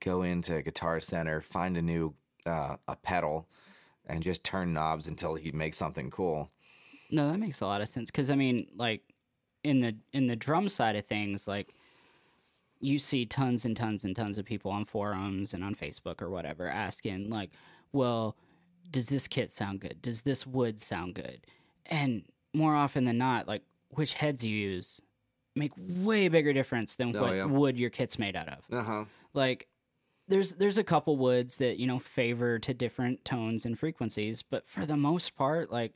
go 0.00 0.22
into 0.22 0.62
Guitar 0.62 1.00
Center, 1.00 1.42
find 1.42 1.76
a 1.76 1.82
new, 1.82 2.14
uh, 2.46 2.76
a 2.88 2.96
pedal, 2.96 3.46
and 4.06 4.22
just 4.22 4.42
turn 4.42 4.72
knobs 4.72 5.06
until 5.06 5.38
you 5.38 5.52
make 5.52 5.74
something 5.74 6.10
cool. 6.10 6.50
No, 7.10 7.30
that 7.30 7.38
makes 7.38 7.60
a 7.60 7.66
lot 7.66 7.82
of 7.82 7.88
sense 7.88 8.10
because 8.10 8.30
I 8.30 8.36
mean, 8.36 8.68
like 8.74 9.02
in 9.62 9.80
the 9.80 9.94
in 10.12 10.26
the 10.28 10.36
drum 10.36 10.68
side 10.68 10.96
of 10.96 11.04
things, 11.04 11.46
like 11.46 11.74
you 12.80 12.98
see 12.98 13.26
tons 13.26 13.64
and 13.64 13.76
tons 13.76 14.04
and 14.04 14.16
tons 14.16 14.38
of 14.38 14.46
people 14.46 14.70
on 14.70 14.86
forums 14.86 15.52
and 15.52 15.62
on 15.62 15.74
Facebook 15.74 16.22
or 16.22 16.30
whatever 16.30 16.66
asking, 16.66 17.28
like, 17.28 17.50
well, 17.92 18.34
does 18.92 19.06
this 19.08 19.26
kit 19.26 19.50
sound 19.50 19.80
good? 19.80 20.00
Does 20.02 20.22
this 20.22 20.46
wood 20.46 20.80
sound 20.80 21.14
good? 21.14 21.40
And 21.86 22.22
more 22.54 22.74
often 22.76 23.04
than 23.04 23.18
not, 23.18 23.48
like 23.48 23.62
which 23.90 24.14
heads 24.14 24.44
you 24.44 24.54
use 24.56 25.00
make 25.56 25.72
way 25.76 26.28
bigger 26.28 26.52
difference 26.52 26.96
than 26.96 27.14
Oh, 27.16 27.22
what 27.22 27.34
yeah. 27.34 27.44
wood 27.44 27.76
your 27.76 27.90
kit's 27.90 28.18
made 28.18 28.36
out 28.36 28.48
of 28.48 28.64
Uh 28.72 28.82
huh. 28.82 29.04
like 29.34 29.66
there's 30.28 30.54
there's 30.54 30.78
a 30.78 30.84
couple 30.84 31.16
woods 31.18 31.56
that 31.58 31.78
you 31.78 31.86
know 31.86 31.98
favor 31.98 32.58
to 32.58 32.72
different 32.72 33.22
tones 33.24 33.66
and 33.66 33.78
frequencies 33.78 34.40
but 34.42 34.66
for 34.66 34.86
the 34.86 34.96
most 34.96 35.34
part 35.36 35.70
like 35.70 35.92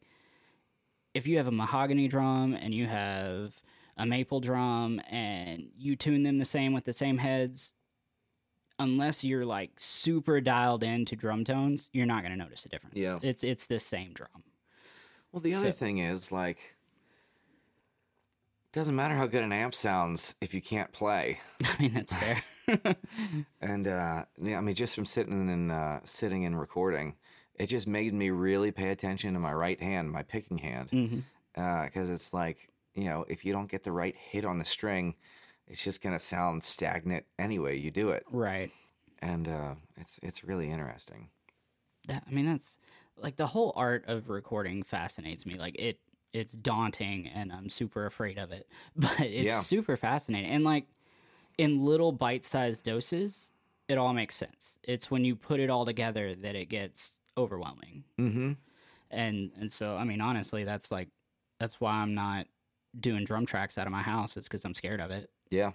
if 1.14 1.26
you 1.26 1.38
have 1.38 1.46
a 1.48 1.52
mahogany 1.52 2.08
drum 2.08 2.52
and 2.52 2.74
you 2.74 2.86
have 2.86 3.62
a 3.96 4.04
maple 4.04 4.40
drum 4.40 5.00
and 5.08 5.70
you 5.78 5.96
tune 5.96 6.22
them 6.22 6.36
the 6.36 6.44
same 6.44 6.74
with 6.74 6.84
the 6.84 6.92
same 6.92 7.16
heads 7.16 7.72
unless 8.78 9.24
you're 9.24 9.44
like 9.46 9.70
super 9.76 10.40
dialed 10.40 10.82
into 10.82 11.16
drum 11.16 11.44
tones 11.44 11.88
you're 11.92 12.06
not 12.06 12.22
going 12.22 12.32
to 12.32 12.38
notice 12.38 12.64
a 12.66 12.68
difference. 12.68 12.96
Yeah. 12.96 13.18
it's 13.22 13.42
it's 13.44 13.66
the 13.66 13.78
same 13.78 14.12
drum. 14.12 14.42
Well, 15.32 15.40
the 15.40 15.54
other 15.54 15.66
So- 15.70 15.72
thing 15.72 15.98
is 15.98 16.30
like, 16.32 16.58
doesn't 18.72 18.94
matter 18.96 19.14
how 19.14 19.26
good 19.26 19.42
an 19.42 19.52
amp 19.52 19.74
sounds 19.74 20.34
if 20.40 20.52
you 20.52 20.60
can't 20.60 20.92
play. 20.92 21.40
i 21.64 21.82
mean 21.82 21.94
that's 21.94 22.12
fair. 22.12 22.42
And 23.60 23.86
uh, 23.86 24.24
yeah, 24.38 24.58
I 24.58 24.60
mean, 24.60 24.74
just 24.74 24.96
from 24.96 25.04
sitting 25.06 25.48
and 25.50 25.70
uh, 25.70 26.00
sitting 26.04 26.44
and 26.44 26.58
recording, 26.58 27.14
it 27.54 27.68
just 27.68 27.86
made 27.86 28.12
me 28.12 28.30
really 28.30 28.72
pay 28.72 28.90
attention 28.90 29.34
to 29.34 29.38
my 29.40 29.52
right 29.52 29.80
hand, 29.80 30.10
my 30.10 30.24
picking 30.24 30.58
hand, 30.58 31.22
because 31.54 32.10
it's 32.10 32.34
like 32.34 32.68
you 32.94 33.04
know, 33.04 33.24
if 33.28 33.44
you 33.44 33.52
don't 33.52 33.70
get 33.70 33.84
the 33.84 33.92
right 33.92 34.16
hit 34.16 34.44
on 34.44 34.58
the 34.58 34.64
string, 34.64 35.14
it's 35.68 35.82
just 35.84 36.02
gonna 36.02 36.18
sound 36.18 36.62
stagnant 36.64 37.24
anyway. 37.38 37.76
You 37.78 37.90
do 37.90 38.10
it, 38.10 38.24
right 38.30 38.70
and 39.20 39.48
uh, 39.48 39.74
it's 39.96 40.20
it's 40.22 40.44
really 40.44 40.70
interesting. 40.70 41.28
that 42.08 42.22
i 42.28 42.30
mean 42.30 42.46
that's 42.46 42.78
like 43.16 43.36
the 43.36 43.46
whole 43.46 43.72
art 43.76 44.04
of 44.06 44.28
recording 44.28 44.82
fascinates 44.82 45.46
me 45.46 45.54
like 45.54 45.74
it 45.78 45.98
it's 46.32 46.52
daunting 46.52 47.26
and 47.28 47.50
i'm 47.52 47.70
super 47.70 48.04
afraid 48.06 48.38
of 48.38 48.52
it 48.52 48.68
but 48.96 49.18
it's 49.20 49.52
Yeah. 49.52 49.58
super 49.60 49.96
fascinating 49.96 50.50
and 50.50 50.64
like 50.64 50.84
in 51.58 51.82
little 51.84 52.12
bite-sized 52.12 52.84
doses 52.84 53.50
it 53.88 53.96
all 53.96 54.12
makes 54.12 54.36
sense 54.36 54.78
it's 54.82 55.10
when 55.10 55.24
you 55.24 55.34
put 55.34 55.58
it 55.60 55.70
all 55.70 55.86
together 55.86 56.34
that 56.34 56.54
it 56.54 56.66
gets 56.68 57.20
overwhelming 57.38 58.04
Mm-hmm. 58.20 58.52
and 59.10 59.50
and 59.58 59.72
so 59.72 59.96
i 59.96 60.04
mean 60.04 60.20
honestly 60.20 60.64
that's 60.64 60.92
like 60.92 61.08
that's 61.58 61.80
why 61.80 61.92
i'm 61.94 62.14
not 62.14 62.46
doing 63.00 63.24
drum 63.24 63.46
tracks 63.46 63.78
out 63.78 63.86
of 63.86 63.92
my 63.92 64.02
house 64.02 64.36
it's 64.36 64.46
because 64.46 64.64
i'm 64.64 64.74
scared 64.74 65.00
of 65.00 65.10
it 65.10 65.30
Yeah. 65.50 65.72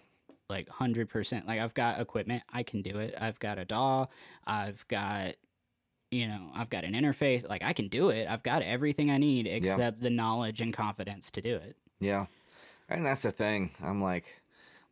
like 0.50 0.68
100% 0.68 1.48
like 1.48 1.60
i've 1.60 1.74
got 1.74 2.00
equipment 2.00 2.44
i 2.52 2.62
can 2.64 2.82
do 2.82 2.98
it 2.98 3.16
i've 3.20 3.40
got 3.40 3.58
a 3.58 3.66
daw 3.66 4.06
i've 4.46 4.86
got 4.88 5.36
you 6.12 6.28
know 6.28 6.50
i've 6.54 6.70
got 6.70 6.84
an 6.84 6.94
interface 6.94 7.48
like 7.48 7.64
i 7.64 7.72
can 7.72 7.88
do 7.88 8.10
it 8.10 8.28
i've 8.28 8.44
got 8.44 8.62
everything 8.62 9.10
i 9.10 9.18
need 9.18 9.48
except 9.48 10.02
the 10.02 10.10
knowledge 10.10 10.60
and 10.62 10.74
confidence 10.74 11.32
to 11.32 11.42
do 11.42 11.56
it 11.56 11.76
Yeah. 12.00 12.26
And 12.90 13.06
that's 13.06 13.22
the 13.22 13.32
thing. 13.32 13.72
I'm 13.82 14.02
like, 14.02 14.42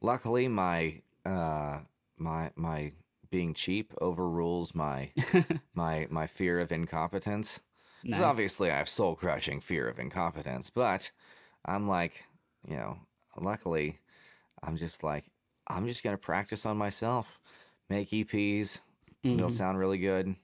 luckily 0.01 0.47
my 0.47 1.01
uh 1.25 1.79
my 2.17 2.51
my 2.55 2.93
being 3.29 3.53
cheap 3.53 3.93
overrules 3.99 4.73
my 4.73 5.11
my 5.73 6.07
my 6.09 6.25
fear 6.27 6.59
of 6.61 6.71
incompetence. 6.71 7.59
Because 8.01 8.21
Nice. 8.21 8.29
obviously 8.29 8.71
I 8.71 8.77
have 8.77 8.87
soul 8.87 9.15
crushing 9.15 9.59
fear 9.59 9.89
of 9.89 9.99
incompetence, 9.99 10.69
but 10.69 11.11
I'm 11.65 11.89
like, 11.89 12.25
you 12.65 12.77
know, 12.77 12.99
luckily 13.37 13.99
I'm 14.63 14.77
just 14.77 15.03
like 15.03 15.25
I'm 15.67 15.87
just 15.87 16.03
gonna 16.03 16.17
practice 16.17 16.65
on 16.65 16.77
myself, 16.77 17.39
make 17.89 18.09
EPs, 18.09 18.81
it'll 19.23 19.47
Mhm. 19.47 19.51
sound 19.51 19.77
really 19.77 19.97
good. 19.99 20.35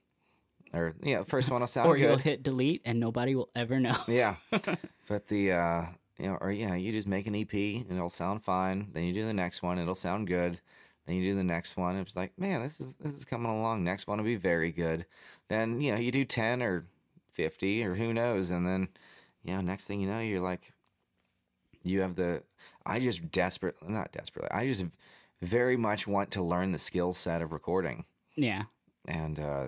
Or 0.73 0.93
yeah, 1.01 1.23
first 1.23 1.49
one 1.51 1.61
will 1.61 1.67
sound 1.67 1.89
or 1.89 1.95
good. 1.97 2.03
you'll 2.09 2.17
hit 2.17 2.43
delete 2.43 2.81
and 2.85 2.99
nobody 2.99 3.33
will 3.35 3.49
ever 3.55 3.79
know 3.79 3.95
Yeah. 4.07 4.35
but 5.07 5.27
the 5.27 5.51
uh 5.53 5.85
you 6.17 6.27
know, 6.27 6.37
or 6.39 6.51
yeah, 6.51 6.75
you 6.75 6.91
just 6.93 7.07
make 7.07 7.27
an 7.27 7.35
EP 7.35 7.53
and 7.53 7.91
it'll 7.91 8.09
sound 8.09 8.41
fine. 8.43 8.87
Then 8.93 9.03
you 9.03 9.13
do 9.13 9.25
the 9.25 9.33
next 9.33 9.61
one, 9.61 9.77
it'll 9.79 9.95
sound 9.95 10.27
good. 10.27 10.59
Then 11.05 11.17
you 11.17 11.31
do 11.31 11.35
the 11.35 11.43
next 11.43 11.75
one, 11.77 11.97
it's 11.97 12.15
like, 12.15 12.37
man, 12.39 12.61
this 12.63 12.79
is 12.81 12.95
this 12.95 13.13
is 13.13 13.25
coming 13.25 13.51
along. 13.51 13.83
Next 13.83 14.07
one 14.07 14.17
will 14.17 14.25
be 14.25 14.37
very 14.37 14.71
good. 14.71 15.05
Then, 15.49 15.81
you 15.81 15.91
know, 15.91 15.97
you 15.99 16.11
do 16.11 16.23
ten 16.25 16.61
or 16.63 16.85
fifty 17.33 17.83
or 17.83 17.95
who 17.95 18.13
knows, 18.13 18.51
and 18.51 18.65
then 18.65 18.87
you 19.43 19.53
know, 19.53 19.61
next 19.61 19.85
thing 19.85 19.99
you 20.01 20.07
know, 20.09 20.19
you're 20.19 20.39
like 20.41 20.71
you 21.85 22.01
have 22.01 22.15
the 22.15 22.43
I 22.85 22.99
just 22.99 23.31
desperate 23.31 23.75
not 23.87 24.11
desperately, 24.11 24.51
I 24.51 24.67
just 24.67 24.83
very 25.41 25.77
much 25.77 26.07
want 26.07 26.31
to 26.31 26.41
learn 26.41 26.71
the 26.71 26.79
skill 26.79 27.13
set 27.13 27.41
of 27.41 27.51
recording. 27.53 28.05
Yeah. 28.35 28.63
And 29.07 29.39
uh 29.39 29.67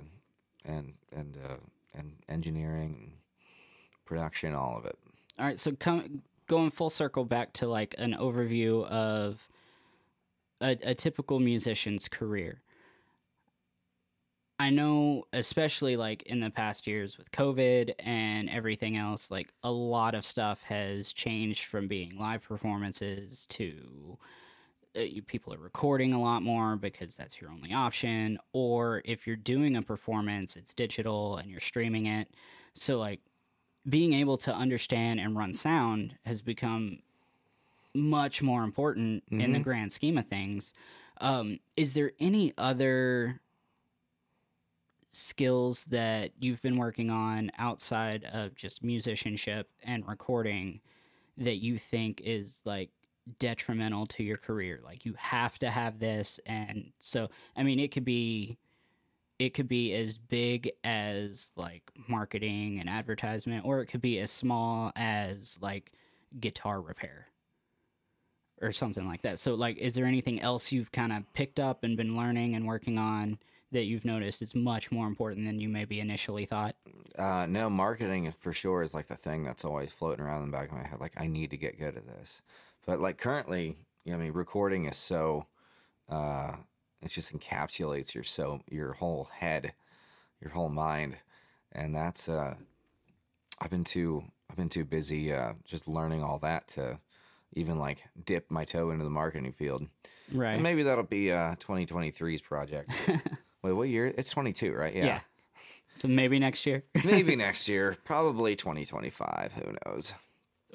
and 0.65 0.93
and 1.11 1.37
uh 1.47 1.55
and 1.93 2.13
engineering 2.27 3.13
production, 4.05 4.53
all 4.53 4.77
of 4.77 4.85
it. 4.85 4.97
all 5.39 5.45
right 5.45 5.59
so 5.59 5.71
come 5.73 6.21
going 6.47 6.71
full 6.71 6.89
circle 6.89 7.25
back 7.25 7.53
to 7.53 7.67
like 7.67 7.93
an 7.97 8.13
overview 8.13 8.85
of 8.85 9.47
a, 10.61 10.77
a 10.81 10.95
typical 10.95 11.39
musician's 11.39 12.07
career 12.07 12.61
I 14.59 14.71
know, 14.71 15.25
especially 15.33 15.97
like 15.97 16.23
in 16.23 16.39
the 16.39 16.49
past 16.49 16.87
years 16.87 17.17
with 17.17 17.31
COVID 17.31 17.93
and 17.99 18.49
everything 18.49 18.97
else, 18.97 19.29
like 19.29 19.53
a 19.61 19.71
lot 19.71 20.15
of 20.15 20.25
stuff 20.25 20.63
has 20.63 21.13
changed 21.13 21.65
from 21.65 21.87
being 21.87 22.17
live 22.17 22.43
performances 22.43 23.45
to 23.47 24.17
uh, 24.95 25.01
you- 25.01 25.21
people 25.21 25.53
are 25.53 25.59
recording 25.59 26.13
a 26.13 26.21
lot 26.21 26.41
more 26.41 26.75
because 26.75 27.15
that's 27.15 27.39
your 27.39 27.51
only 27.51 27.71
option 27.73 28.39
or 28.53 29.01
if 29.05 29.27
you're 29.27 29.35
doing 29.35 29.75
a 29.77 29.81
performance 29.81 30.55
it's 30.55 30.73
digital 30.73 31.37
and 31.37 31.51
you're 31.51 31.59
streaming 31.59 32.07
it. 32.07 32.33
So 32.73 32.97
like 32.97 33.21
being 33.87 34.13
able 34.13 34.37
to 34.39 34.53
understand 34.53 35.19
and 35.19 35.35
run 35.37 35.53
sound 35.53 36.17
has 36.25 36.41
become 36.41 36.99
much 37.93 38.41
more 38.41 38.63
important 38.63 39.23
in 39.31 39.51
the 39.51 39.59
grand 39.59 39.91
scheme 39.93 40.17
of 40.17 40.27
things. 40.27 40.73
Um, 41.19 41.59
is 41.75 41.93
there 41.93 42.11
any 42.19 42.53
other 42.57 43.41
skills 45.09 45.85
that 45.85 46.31
you've 46.39 46.61
been 46.61 46.77
working 46.77 47.09
on 47.09 47.51
outside 47.57 48.25
of 48.25 48.55
just 48.55 48.83
musicianship 48.83 49.69
and 49.83 50.07
recording 50.07 50.81
that 51.37 51.57
you 51.57 51.77
think 51.77 52.21
is 52.23 52.61
like 52.65 52.89
detrimental 53.39 54.05
to 54.07 54.23
your 54.23 54.37
career? 54.37 54.79
Like 54.83 55.05
you 55.05 55.13
have 55.17 55.57
to 55.59 55.69
have 55.69 55.99
this 55.99 56.39
and 56.45 56.91
so 56.99 57.29
i 57.55 57.63
mean 57.63 57.79
it 57.79 57.91
could 57.91 58.05
be 58.05 58.57
it 59.39 59.53
could 59.53 59.67
be 59.67 59.93
as 59.93 60.17
big 60.17 60.71
as 60.83 61.51
like 61.55 61.83
marketing 62.07 62.79
and 62.79 62.89
advertisement 62.89 63.63
or 63.65 63.81
it 63.81 63.87
could 63.87 64.01
be 64.01 64.19
as 64.19 64.31
small 64.31 64.91
as 64.95 65.57
like 65.61 65.91
guitar 66.39 66.81
repair 66.81 67.27
or 68.61 68.71
something 68.71 69.05
like 69.05 69.21
that. 69.21 69.39
So 69.39 69.53
like 69.53 69.77
is 69.77 69.93
there 69.93 70.05
anything 70.05 70.41
else 70.41 70.71
you've 70.71 70.91
kind 70.91 71.13
of 71.13 71.31
picked 71.33 71.59
up 71.59 71.83
and 71.83 71.95
been 71.95 72.17
learning 72.17 72.55
and 72.55 72.65
working 72.65 72.97
on 72.97 73.37
that 73.71 73.83
you've 73.83 74.05
noticed 74.05 74.41
is 74.41 74.55
much 74.55 74.91
more 74.91 75.07
important 75.07 75.45
than 75.45 75.59
you 75.59 75.67
maybe 75.69 75.99
initially 75.99 76.45
thought 76.45 76.75
Uh, 77.17 77.45
no, 77.47 77.69
marketing 77.69 78.33
for 78.39 78.53
sure 78.53 78.81
is 78.83 78.93
like 78.93 79.07
the 79.07 79.15
thing 79.15 79.43
that's 79.43 79.65
always 79.65 79.91
floating 79.91 80.23
around 80.23 80.43
in 80.43 80.51
the 80.51 80.57
back 80.57 80.69
of 80.69 80.77
my 80.77 80.85
head. 80.87 80.99
Like, 80.99 81.13
I 81.17 81.27
need 81.27 81.49
to 81.51 81.57
get 81.57 81.79
good 81.79 81.97
at 81.97 82.05
this. 82.07 82.41
But 82.85 82.99
like 82.99 83.17
currently, 83.17 83.75
you 84.05 84.11
know, 84.11 84.19
I 84.19 84.21
mean, 84.21 84.33
recording 84.33 84.85
is 84.85 84.95
so, 84.95 85.45
uh, 86.09 86.55
it 87.01 87.09
just 87.09 87.37
encapsulates 87.37 88.13
your 88.13 88.23
so 88.23 88.61
your 88.69 88.93
whole 88.93 89.25
head, 89.31 89.73
your 90.41 90.51
whole 90.51 90.69
mind, 90.69 91.17
and 91.73 91.93
that's 91.95 92.29
uh, 92.29 92.55
I've 93.59 93.69
been 93.69 93.83
too 93.83 94.23
I've 94.49 94.55
been 94.55 94.69
too 94.69 94.85
busy 94.85 95.33
uh, 95.33 95.53
just 95.65 95.87
learning 95.87 96.23
all 96.23 96.39
that 96.39 96.67
to 96.69 96.99
even 97.53 97.77
like 97.79 98.03
dip 98.25 98.49
my 98.49 98.65
toe 98.65 98.91
into 98.91 99.03
the 99.03 99.09
marketing 99.09 99.51
field. 99.51 99.87
right 100.33 100.53
And 100.53 100.63
maybe 100.63 100.83
that'll 100.83 101.03
be 101.03 101.31
uh 101.31 101.55
2023's 101.55 102.41
project. 102.41 102.89
Wait, 103.63 103.71
what 103.73 103.89
year? 103.89 104.13
It's 104.17 104.29
22, 104.31 104.73
right? 104.73 104.95
yeah. 104.95 105.05
yeah. 105.05 105.19
so 105.95 106.07
maybe 106.07 106.39
next 106.39 106.65
year 106.65 106.83
Maybe 107.03 107.35
next 107.47 107.67
year, 107.67 107.95
probably 108.05 108.55
2025. 108.55 109.53
Who 109.53 109.75
knows? 109.85 110.13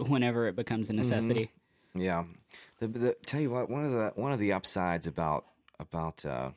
whenever 0.09 0.49
it 0.49 0.57
becomes 0.57 0.89
a 0.91 0.93
necessity 0.95 1.51
Yeah. 1.95 2.25
The, 2.81 2.89
the 2.89 3.17
tell 3.27 3.41
you 3.41 3.51
what, 3.51 3.69
one 3.71 3.85
of 3.85 3.93
the 3.93 4.13
one 4.17 4.33
of 4.33 4.39
the 4.39 4.53
upsides 4.53 5.07
about 5.07 5.45
about 5.79 6.25
uh, 6.25 6.51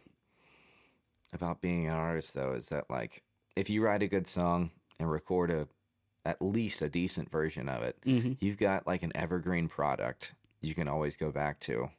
about 1.34 1.62
being 1.62 1.88
an 1.88 1.94
artist 1.94 2.34
though 2.34 2.54
is 2.54 2.70
that 2.70 2.90
like 2.90 3.24
if 3.56 3.70
you 3.70 3.84
write 3.84 4.02
a 4.02 4.08
good 4.08 4.26
song 4.28 4.72
and 5.00 5.12
record 5.12 5.52
a 5.52 5.68
at 6.26 6.42
least 6.42 6.82
a 6.82 6.90
decent 6.90 7.30
version 7.30 7.70
of 7.70 7.84
it, 7.84 7.98
Mhm. 8.06 8.38
you've 8.40 8.58
got 8.58 8.88
like 8.88 9.04
an 9.04 9.12
evergreen 9.16 9.68
product 9.68 10.34
you 10.62 10.74
can 10.74 10.88
always 10.88 11.16
go 11.18 11.30
back 11.32 11.60
to. 11.62 11.90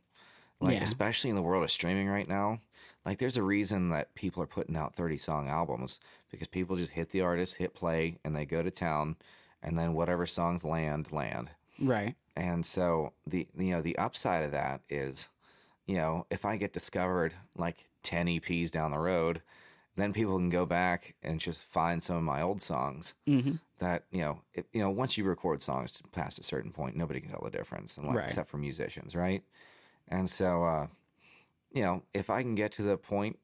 Like 0.61 0.77
Yeah. 0.79 0.83
especially 0.83 1.31
in 1.31 1.37
the 1.37 1.43
world 1.43 1.62
of 1.62 1.70
streaming 1.70 2.09
right 2.09 2.27
now, 2.27 2.61
like 3.07 3.18
there's 3.18 3.38
a 3.38 3.44
reason 3.44 3.90
that 3.90 4.14
people 4.16 4.42
are 4.44 4.48
putting 4.48 4.76
out 4.76 4.94
30 4.96 5.18
song 5.18 5.48
albums 5.48 6.00
because 6.30 6.48
people 6.48 6.76
just 6.76 6.92
hit 6.92 7.11
the 7.11 7.22
artist, 7.22 7.57
hit 7.57 7.74
play, 7.74 8.20
and 8.24 8.36
they 8.36 8.46
go 8.46 8.62
to 8.62 8.72
town, 8.72 9.16
and 9.62 9.78
then 9.78 9.94
whatever 9.94 10.26
songs 10.26 10.64
land 10.64 11.12
land. 11.12 11.52
right 11.78 12.16
And 12.36 12.66
so 12.66 13.14
the 13.26 13.48
you 13.57 13.70
know 13.70 13.82
the 13.82 13.98
upside 13.98 14.44
of 14.44 14.52
that 14.52 14.82
is, 14.88 15.28
you 15.86 15.96
know, 15.96 16.26
if 16.30 16.44
I 16.44 16.57
get 16.59 16.72
discovered 16.74 17.34
like 17.57 17.90
10 18.02 18.28
EPs 18.28 18.70
down 18.70 18.92
the 18.92 18.98
road, 18.98 19.42
then 19.96 20.12
people 20.14 20.38
can 20.38 20.50
go 20.50 20.66
back 20.66 21.16
and 21.22 21.40
just 21.40 21.66
find 21.66 22.02
some 22.02 22.16
of 22.16 22.22
my 22.24 22.42
old 22.42 22.62
songs 22.62 23.14
hmm 23.26 23.57
that, 23.78 24.07
you 24.11 24.20
know, 24.22 24.42
it, 24.54 24.66
you 24.72 24.80
know, 24.80 24.90
once 24.90 25.18
you 25.18 25.24
record 25.24 25.62
songs 25.62 26.02
past 26.12 26.38
a 26.38 26.42
certain 26.42 26.72
point, 26.72 26.96
nobody 26.96 27.20
can 27.20 27.30
tell 27.30 27.42
the 27.44 27.50
difference 27.50 27.96
and 27.98 28.07
like, 28.09 28.20
Right. 28.20 28.24
except 28.24 28.48
for 28.50 28.59
musicians, 28.59 29.14
right? 29.16 29.44
And 30.09 30.28
so 30.30 30.64
uh 30.64 30.86
you 31.77 31.83
know, 31.83 32.03
if 32.14 32.31
I 32.31 32.43
can 32.43 32.55
get 32.55 32.72
to 32.72 32.83
the 32.83 32.97
point 32.97 33.39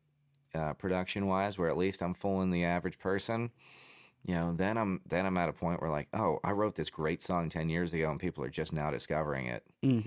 uh 0.54 0.72
production 0.74 1.26
wise 1.26 1.56
where 1.58 1.68
at 1.68 1.76
least 1.76 2.02
I'm 2.02 2.14
fooling 2.14 2.50
the 2.50 2.64
average 2.64 2.98
person, 2.98 3.50
you 4.24 4.34
know, 4.34 4.52
then 4.54 4.76
I'm 4.78 5.00
then 5.06 5.26
I'm 5.26 5.36
at 5.36 5.48
a 5.48 5.52
point 5.52 5.80
where 5.80 5.90
like, 5.90 6.08
oh, 6.14 6.40
I 6.42 6.52
wrote 6.52 6.74
this 6.74 6.90
great 6.90 7.22
song 7.22 7.48
ten 7.50 7.68
years 7.68 7.92
ago, 7.92 8.10
and 8.10 8.18
people 8.18 8.42
are 8.44 8.50
just 8.50 8.72
now 8.72 8.90
discovering 8.90 9.46
it, 9.46 9.64
hmm 9.82 10.00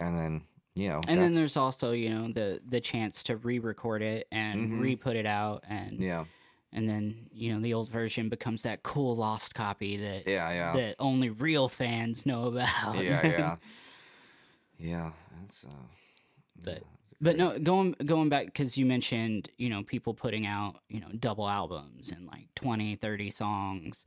and 0.00 0.18
then 0.18 0.42
you 0.74 0.88
know, 0.88 1.00
and 1.08 1.20
then 1.20 1.32
there's 1.32 1.56
also 1.56 1.92
you 1.92 2.10
know 2.10 2.32
the 2.32 2.60
the 2.68 2.80
chance 2.80 3.22
to 3.24 3.36
re-record 3.36 4.02
it 4.02 4.26
and 4.32 4.70
Mhm. 4.72 4.80
re-put 4.80 5.16
it 5.16 5.26
out 5.26 5.64
and 5.68 6.00
yeah, 6.00 6.24
and 6.72 6.88
then 6.88 7.28
you 7.32 7.52
know 7.54 7.60
the 7.60 7.74
old 7.74 7.90
version 7.90 8.28
becomes 8.28 8.62
that 8.62 8.82
cool 8.82 9.16
lost 9.16 9.54
copy 9.54 9.96
that 9.96 10.26
yeah, 10.26 10.50
yeah, 10.52 10.72
that 10.76 10.96
only 10.98 11.28
real 11.30 11.68
fans 11.68 12.24
know 12.26 12.44
about. 12.46 12.94
Yeah, 13.04 13.26
yeah, 13.26 13.56
yeah. 14.78 15.10
That's 15.40 15.64
uh, 15.64 15.68
But- 16.62 16.82
But 17.20 17.36
no, 17.36 17.58
going 17.58 17.92
going 18.04 18.28
back 18.30 18.46
because 18.46 18.78
you 18.78 18.86
mentioned 18.86 19.50
you 19.58 19.68
know 19.68 19.82
people 19.82 20.14
putting 20.14 20.46
out 20.46 20.80
you 20.88 21.00
know 21.00 21.10
double 21.18 21.48
albums 21.48 22.10
and 22.10 22.26
like 22.26 22.48
20, 22.54 22.96
30 22.96 23.30
songs. 23.30 24.04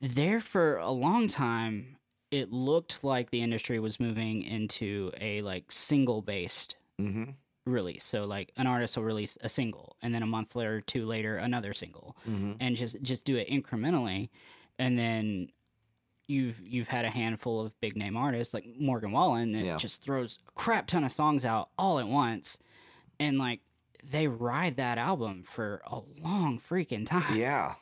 There 0.00 0.40
for 0.40 0.78
a 0.78 0.90
long 0.90 1.28
time, 1.28 1.98
it 2.30 2.50
looked 2.52 3.04
like 3.04 3.30
the 3.30 3.42
industry 3.42 3.80
was 3.80 4.00
moving 4.00 4.42
into 4.42 5.12
a 5.20 5.42
like 5.42 5.72
single 5.72 6.22
based 6.22 6.76
Mhm, 6.98 7.36
release. 7.66 8.04
So 8.04 8.24
like 8.24 8.52
an 8.56 8.66
artist 8.66 8.96
will 8.96 9.04
release 9.04 9.38
a 9.42 9.48
single, 9.48 9.96
and 10.02 10.14
then 10.14 10.22
a 10.22 10.26
month 10.26 10.56
or 10.56 10.80
two 10.80 11.06
later 11.06 11.36
another 11.36 11.72
single, 11.72 12.16
mhm. 12.24 12.60
and 12.60 12.76
just 12.76 13.00
just 13.02 13.24
do 13.24 13.36
it 13.36 13.48
incrementally, 13.48 14.30
and 14.78 14.98
then 14.98 15.50
you've 16.28 16.60
you've 16.64 16.86
had 16.88 17.04
a 17.04 17.10
handful 17.10 17.60
of 17.60 17.78
big 17.80 17.96
name 17.96 18.16
artists 18.16 18.54
like 18.54 18.64
Morgan 18.78 19.10
Wallen 19.10 19.50
that 19.52 19.64
Yeah. 19.64 19.76
just 19.76 20.02
throws 20.02 20.38
a 20.46 20.52
crap 20.52 20.86
ton 20.86 21.02
of 21.02 21.10
songs 21.10 21.44
out 21.44 21.70
all 21.78 21.98
at 21.98 22.06
once, 22.06 22.58
and 23.18 23.38
like 23.38 23.60
they 24.04 24.28
ride 24.28 24.76
that 24.76 24.96
album 24.98 25.42
for 25.42 25.82
a 25.86 26.00
long 26.22 26.60
freaking 26.60 27.04
time. 27.04 27.36
yeah. 27.36 27.74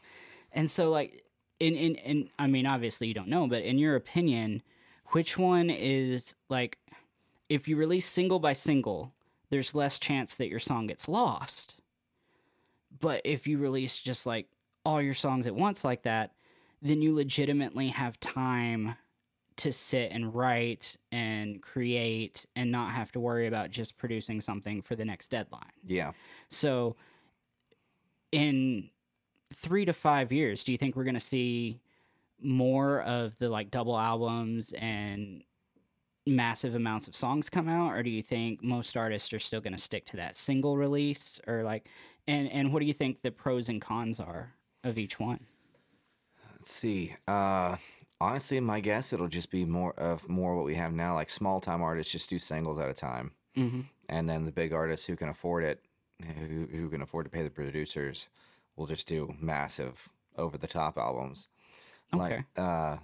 And 0.53 0.71
so 0.71 0.91
like 0.91 1.23
in 1.61 1.75
in 1.75 1.97
in 1.97 2.31
I 2.39 2.47
mean 2.47 2.67
obviously 2.67 3.09
you 3.09 3.15
don't 3.15 3.29
know, 3.29 3.47
but 3.47 3.63
in 3.63 3.79
your 3.79 3.97
opinion, 3.97 4.63
which 5.09 5.37
one 5.37 5.69
is 5.69 6.35
like 6.49 6.79
if 7.49 7.69
you 7.69 7.77
release 7.77 8.07
single 8.07 8.39
by 8.39 8.53
single, 8.55 9.13
there's 9.51 9.75
less 9.75 9.99
chance 9.99 10.35
that 10.37 10.49
your 10.49 10.59
song 10.59 10.87
gets 10.87 11.07
lost. 11.09 11.77
But 12.99 13.21
if 13.25 13.47
you 13.47 13.59
release 13.59 13.99
just 13.99 14.27
like 14.27 14.47
all 14.85 15.03
your 15.03 15.15
songs 15.15 15.47
at 15.47 15.55
once 15.55 15.85
like 15.85 16.03
that, 16.05 16.33
then 16.83 17.03
you 17.03 17.15
legitimately 17.15 17.89
have 17.89 18.19
time 18.21 18.97
to 19.57 19.73
sit 19.73 20.13
and 20.13 20.35
write 20.35 20.97
and 21.11 21.63
create 21.63 22.45
and 22.55 22.71
not 22.71 22.93
have 22.93 23.11
to 23.13 23.21
worry 23.21 23.47
about 23.47 23.71
just 23.71 23.97
producing 23.97 24.41
something 24.41 24.83
for 24.83 24.95
the 24.95 25.05
next 25.05 25.29
deadline. 25.29 25.63
Yeah. 25.87 26.13
So, 26.51 26.97
in 28.33 28.91
three 29.55 29.85
to 29.87 29.93
five 29.93 30.31
years, 30.31 30.63
do 30.63 30.73
you 30.73 30.79
think 30.79 30.95
we're 30.95 31.05
going 31.05 31.15
to 31.15 31.21
see 31.21 31.81
more 32.43 33.01
of 33.03 33.39
the 33.39 33.49
like 33.49 33.71
double 33.71 33.99
albums 33.99 34.75
and 34.75 35.43
massive 36.27 36.75
amounts 36.75 37.09
of 37.09 37.15
songs 37.15 37.49
come 37.49 37.69
out, 37.69 37.93
or 37.93 38.03
do 38.03 38.11
you 38.11 38.23
think 38.23 38.63
most 38.63 38.97
artists 38.97 39.33
are 39.33 39.39
still 39.39 39.61
going 39.61 39.73
to 39.73 39.81
stick 39.81 40.05
to 40.07 40.17
that 40.17 40.37
single 40.37 40.77
release, 40.77 41.41
or 41.47 41.63
like, 41.63 41.89
and 42.27 42.51
and 42.51 42.73
what 42.73 42.81
do 42.81 42.87
you 42.87 42.93
think 42.93 43.23
the 43.23 43.31
pros 43.31 43.69
and 43.69 43.81
cons 43.81 44.21
are 44.21 44.53
of 44.85 44.99
each 44.99 45.19
one? 45.19 45.41
Let's 46.57 46.73
see. 46.73 47.15
Uh, 47.29 47.77
honestly, 48.21 48.59
my 48.61 48.81
guess 48.81 49.13
it'll 49.13 49.29
just 49.29 49.51
be 49.51 49.65
more 49.65 49.93
of 49.99 50.29
more 50.29 50.57
what 50.57 50.65
we 50.65 50.75
have 50.77 50.93
now. 50.93 51.15
Like 51.15 51.31
small 51.31 51.61
time 51.61 51.83
artists 51.83 52.13
just 52.13 52.31
do 52.31 52.39
singles 52.39 52.79
at 52.79 52.89
a 52.91 52.95
time, 52.95 53.33
Mm-hmm. 53.57 53.81
and 54.09 54.29
then 54.29 54.45
the 54.45 54.53
big 54.53 54.73
artists 54.73 55.07
who 55.07 55.17
can 55.17 55.29
afford 55.29 55.65
it, 55.65 55.83
who, 56.23 56.67
who 56.71 56.89
can 56.91 57.01
afford 57.03 57.25
to 57.27 57.31
pay 57.31 57.43
the 57.43 57.51
producers, 57.51 58.29
will 58.77 58.87
just 58.87 59.07
do 59.07 59.35
massive 59.41 60.09
over 60.37 60.59
the 60.59 60.67
top 60.67 60.99
albums. 60.99 61.49
Okay. 62.15 62.23
Like, 62.37 62.45
uh, 62.57 62.97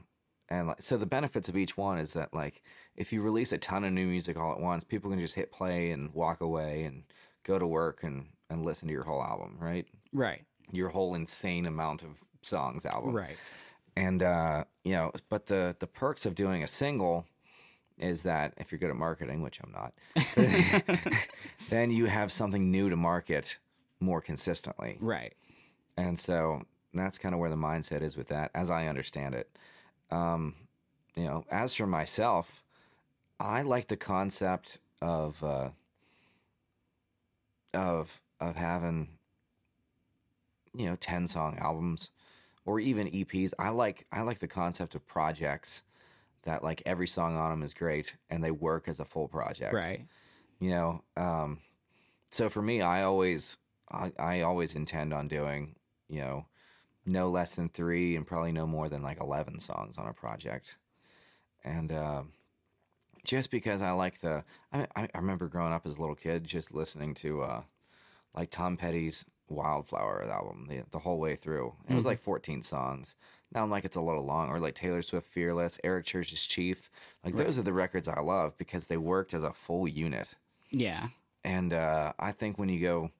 and 0.48 0.68
like, 0.68 0.82
so 0.82 0.96
the 0.98 1.06
benefits 1.06 1.48
of 1.48 1.56
each 1.56 1.76
one 1.78 1.98
is 1.98 2.12
that 2.12 2.34
like 2.34 2.62
if 2.96 3.12
you 3.12 3.22
release 3.22 3.52
a 3.52 3.58
ton 3.58 3.84
of 3.84 3.92
new 3.92 4.06
music 4.06 4.38
all 4.38 4.52
at 4.52 4.60
once, 4.60 4.84
people 4.84 5.10
can 5.10 5.20
just 5.20 5.34
hit 5.34 5.50
play 5.52 5.90
and 5.90 6.12
walk 6.12 6.40
away 6.42 6.84
and 6.84 7.04
go 7.44 7.58
to 7.58 7.66
work 7.66 8.02
and 8.02 8.26
and 8.50 8.64
listen 8.64 8.88
to 8.88 8.92
your 8.92 9.04
whole 9.04 9.22
album, 9.22 9.56
right? 9.58 9.86
Right. 10.12 10.42
Your 10.70 10.90
whole 10.90 11.14
insane 11.14 11.64
amount 11.66 12.02
of 12.02 12.22
songs 12.42 12.84
album 12.86 13.12
Right. 13.14 13.36
and 13.96 14.22
uh, 14.22 14.64
you 14.84 14.92
know, 14.92 15.12
but 15.28 15.46
the 15.46 15.76
the 15.78 15.86
perks 15.86 16.26
of 16.26 16.34
doing 16.34 16.62
a 16.62 16.66
single 16.66 17.26
is 17.98 18.22
that 18.24 18.54
if 18.56 18.72
you're 18.72 18.78
good 18.78 18.90
at 18.90 18.96
marketing, 18.96 19.42
which 19.42 19.60
I'm 19.62 19.70
not, 19.72 19.92
then 21.70 21.90
you 21.90 22.06
have 22.06 22.32
something 22.32 22.70
new 22.70 22.90
to 22.90 22.96
market 22.96 23.58
more 24.00 24.20
consistently, 24.20 24.96
Right. 25.00 25.34
and 25.96 26.18
so 26.18 26.62
that's 26.94 27.18
kind 27.18 27.34
of 27.34 27.38
where 27.40 27.50
the 27.50 27.56
mindset 27.56 28.02
is 28.02 28.16
with 28.16 28.28
that, 28.28 28.50
as 28.54 28.70
I 28.70 28.86
understand 28.86 29.34
it. 29.34 29.48
Um, 30.10 30.54
you 31.14 31.24
know, 31.24 31.44
as 31.50 31.74
for 31.74 31.86
myself, 31.86 32.62
I 33.38 33.62
like 33.62 33.88
the 33.88 33.96
concept 33.96 34.78
of 35.00 35.42
uh, 35.44 35.70
of 37.74 38.20
of 38.40 38.56
having 38.56 39.08
you 40.74 40.86
know 40.86 40.96
10 40.96 41.26
song 41.26 41.56
albums 41.58 42.10
or 42.64 42.80
even 42.80 43.08
EPs. 43.08 43.52
I 43.58 43.70
like 43.70 44.06
I 44.12 44.22
like 44.22 44.38
the 44.38 44.48
concept 44.48 44.94
of 44.94 45.06
projects 45.06 45.82
that 46.42 46.62
like 46.62 46.82
every 46.86 47.06
song 47.06 47.36
on 47.36 47.50
them 47.50 47.62
is 47.62 47.74
great 47.74 48.16
and 48.30 48.42
they 48.42 48.50
work 48.50 48.88
as 48.88 49.00
a 49.00 49.04
full 49.04 49.28
project. 49.28 49.74
Right. 49.74 50.06
You 50.60 50.70
know, 50.70 51.02
um 51.16 51.60
so 52.30 52.48
for 52.48 52.62
me 52.62 52.80
I 52.80 53.02
always 53.02 53.58
I, 53.90 54.12
I 54.18 54.40
always 54.42 54.74
intend 54.74 55.12
on 55.12 55.28
doing, 55.28 55.74
you 56.08 56.20
know, 56.20 56.46
no 57.04 57.30
less 57.30 57.54
than 57.54 57.68
3 57.68 58.16
and 58.16 58.26
probably 58.26 58.52
no 58.52 58.66
more 58.66 58.88
than 58.88 59.02
like 59.02 59.20
11 59.20 59.60
songs 59.60 59.98
on 59.98 60.06
a 60.08 60.12
project. 60.12 60.78
And 61.64 61.92
uh 61.92 62.22
just 63.24 63.50
because 63.50 63.82
I 63.82 63.92
like 63.92 64.20
the 64.20 64.44
I, 64.72 64.86
I 64.96 65.08
remember 65.14 65.48
growing 65.48 65.72
up 65.72 65.86
as 65.86 65.96
a 65.96 66.00
little 66.00 66.16
kid 66.16 66.44
just 66.44 66.74
listening 66.74 67.14
to 67.14 67.42
uh 67.42 67.62
like 68.34 68.50
Tom 68.50 68.76
Petty's 68.76 69.24
Wildflower 69.52 70.28
album 70.30 70.66
the, 70.68 70.82
the 70.90 70.98
whole 70.98 71.18
way 71.18 71.36
through. 71.36 71.74
It 71.88 71.94
was 71.94 72.06
like 72.06 72.18
14 72.18 72.62
songs. 72.62 73.16
Now 73.54 73.62
I'm 73.62 73.70
like 73.70 73.84
it's 73.84 73.96
a 73.96 74.00
little 74.00 74.24
long, 74.24 74.48
or 74.48 74.58
like 74.58 74.74
Taylor 74.74 75.02
Swift 75.02 75.26
Fearless, 75.26 75.78
Eric 75.84 76.06
Church's 76.06 76.46
Chief. 76.46 76.90
Like 77.24 77.36
those 77.36 77.58
are 77.58 77.62
the 77.62 77.72
records 77.72 78.08
I 78.08 78.20
love 78.20 78.56
because 78.56 78.86
they 78.86 78.96
worked 78.96 79.34
as 79.34 79.42
a 79.42 79.52
full 79.52 79.86
unit. 79.86 80.34
Yeah. 80.70 81.08
And 81.44 81.74
uh, 81.74 82.12
I 82.18 82.32
think 82.32 82.58
when 82.58 82.68
you 82.68 82.80
go 82.80 83.10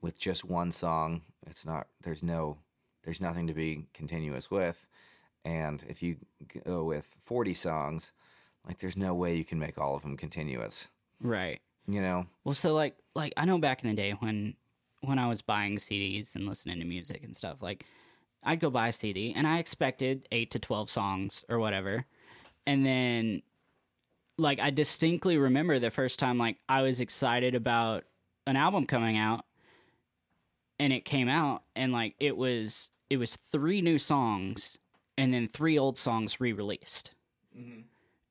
with 0.00 0.18
just 0.18 0.44
one 0.44 0.72
song, 0.72 1.22
it's 1.46 1.64
not 1.64 1.86
there's 2.02 2.22
no 2.22 2.58
there's 3.04 3.20
nothing 3.20 3.46
to 3.46 3.54
be 3.54 3.86
continuous 3.94 4.50
with. 4.50 4.86
And 5.44 5.82
if 5.88 6.02
you 6.02 6.16
go 6.66 6.84
with 6.84 7.16
40 7.22 7.54
songs, 7.54 8.12
like 8.66 8.78
there's 8.78 8.96
no 8.96 9.14
way 9.14 9.36
you 9.36 9.44
can 9.44 9.58
make 9.58 9.78
all 9.78 9.96
of 9.96 10.02
them 10.02 10.16
continuous. 10.16 10.88
Right. 11.20 11.60
You 11.86 12.02
know? 12.02 12.26
Well, 12.44 12.54
so 12.54 12.74
like 12.74 12.96
like 13.14 13.32
I 13.36 13.46
know 13.46 13.58
back 13.58 13.82
in 13.82 13.88
the 13.88 13.96
day 13.96 14.12
when 14.12 14.54
when 15.00 15.18
I 15.18 15.28
was 15.28 15.42
buying 15.42 15.76
CDs 15.76 16.34
and 16.34 16.46
listening 16.46 16.78
to 16.80 16.84
music 16.84 17.22
and 17.24 17.34
stuff, 17.36 17.62
like 17.62 17.84
I'd 18.42 18.60
go 18.60 18.70
buy 18.70 18.88
a 18.88 18.92
CD 18.92 19.32
and 19.36 19.46
I 19.46 19.58
expected 19.58 20.28
8 20.32 20.50
to 20.52 20.58
12 20.58 20.90
songs 20.90 21.44
or 21.48 21.58
whatever. 21.58 22.04
And 22.66 22.84
then 22.84 23.42
like 24.38 24.60
I 24.60 24.70
distinctly 24.70 25.36
remember 25.36 25.78
the 25.78 25.90
first 25.90 26.18
time 26.18 26.38
like 26.38 26.56
I 26.68 26.82
was 26.82 27.00
excited 27.00 27.54
about 27.54 28.04
an 28.46 28.56
album 28.56 28.86
coming 28.86 29.18
out 29.18 29.44
and 30.78 30.92
it 30.92 31.04
came 31.04 31.28
out 31.28 31.64
and 31.74 31.92
like 31.92 32.14
it 32.20 32.36
was 32.36 32.90
it 33.10 33.16
was 33.16 33.36
three 33.36 33.82
new 33.82 33.98
songs 33.98 34.78
and 35.16 35.34
then 35.34 35.48
three 35.48 35.78
old 35.78 35.96
songs 35.96 36.40
re-released 36.40 37.14
mm-hmm. 37.58 37.80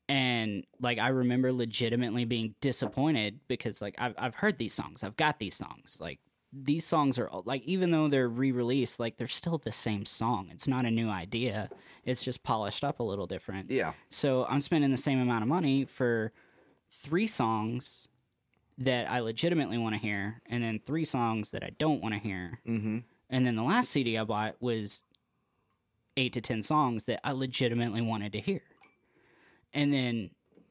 and 0.08 0.66
like 0.80 0.98
I 0.98 1.10
remember 1.10 1.52
legitimately 1.52 2.24
being 2.26 2.56
disappointed 2.62 3.40
because 3.50 3.82
like 3.82 3.96
I've 3.98 4.16
I've 4.18 4.36
heard 4.36 4.58
these 4.58 4.74
songs, 4.74 5.04
I've 5.04 5.18
got 5.18 5.40
these 5.40 5.56
songs. 5.56 5.98
Like 6.00 6.20
these 6.54 6.86
songs 6.86 7.20
are 7.20 7.30
like 7.46 7.64
even 7.64 7.92
though 7.92 8.08
they're 8.08 8.30
re-released, 8.30 9.00
like 9.00 9.18
they're 9.18 9.28
still 9.28 9.58
the 9.58 9.72
same 9.72 10.06
song. 10.06 10.50
It's 10.52 10.68
not 10.68 10.86
a 10.86 10.92
new 10.92 11.10
idea. 11.10 11.70
It's 12.06 12.24
just 12.24 12.44
polished 12.44 12.84
up 12.84 13.00
a 13.00 13.04
little 13.04 13.28
different. 13.28 13.70
Yeah. 13.70 13.94
So 14.10 14.46
I'm 14.50 14.62
spending 14.62 14.92
the 14.92 14.98
same 14.98 15.20
amount 15.20 15.44
of 15.44 15.50
money 15.50 15.86
for 15.86 16.32
three 16.92 17.28
songs 17.28 18.08
that 18.78 19.10
I 19.10 19.20
legitimately 19.20 19.78
want 19.78 19.96
to 19.96 20.02
hear, 20.02 20.42
and 20.46 20.64
then 20.64 20.80
three 20.86 21.06
songs 21.06 21.52
that 21.52 21.64
I 21.64 21.72
don't 21.80 22.02
want 22.02 22.14
to 22.14 22.20
hear. 22.20 22.60
Mm-hmm. 22.68 23.00
And 23.30 23.46
then 23.46 23.56
the 23.56 23.64
last 23.64 23.90
CD 23.90 24.18
I 24.18 24.24
bought 24.24 24.56
was 24.62 25.02
eight 26.16 26.34
to 26.34 26.42
10 26.42 26.62
songs 26.62 27.06
that 27.06 27.20
I 27.24 27.32
legitimately 27.32 28.02
wanted 28.02 28.32
to 28.34 28.40
hear. 28.40 28.62
And 29.74 29.94
then 29.94 30.30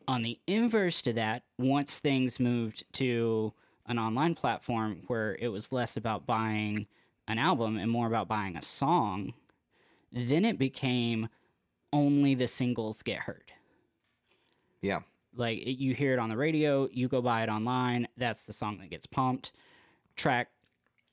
on 0.09 0.23
the 0.23 0.39
inverse 0.47 1.03
to 1.03 1.13
that, 1.15 1.43
once 1.59 1.99
things 1.99 2.41
moved 2.41 2.85
to 2.95 3.53
an 3.89 3.99
online 3.99 4.35
platform 4.35 5.03
where 5.07 5.37
it 5.41 5.49
was 5.49 5.73
less 5.73 5.97
about 5.97 6.27
buying 6.27 6.87
an 7.29 7.39
album 7.39 7.77
and 7.77 7.91
more 7.91 8.07
about 8.07 8.29
buying 8.29 8.57
a 8.57 8.63
song, 8.63 9.35
then 10.13 10.45
it 10.45 10.59
became 10.59 11.29
only 11.93 12.35
the 12.35 12.47
singles 12.47 13.03
get 13.03 13.19
heard. 13.19 13.53
Yeah. 14.83 15.01
Like 15.35 15.59
it, 15.59 15.79
you 15.79 15.95
hear 15.95 16.13
it 16.13 16.19
on 16.19 16.29
the 16.29 16.37
radio, 16.37 16.89
you 16.93 17.09
go 17.09 17.21
buy 17.21 17.43
it 17.43 17.49
online, 17.49 18.09
that's 18.17 18.45
the 18.45 18.53
song 18.53 18.79
that 18.79 18.91
gets 18.91 19.07
pumped. 19.07 19.53
Track, 20.17 20.49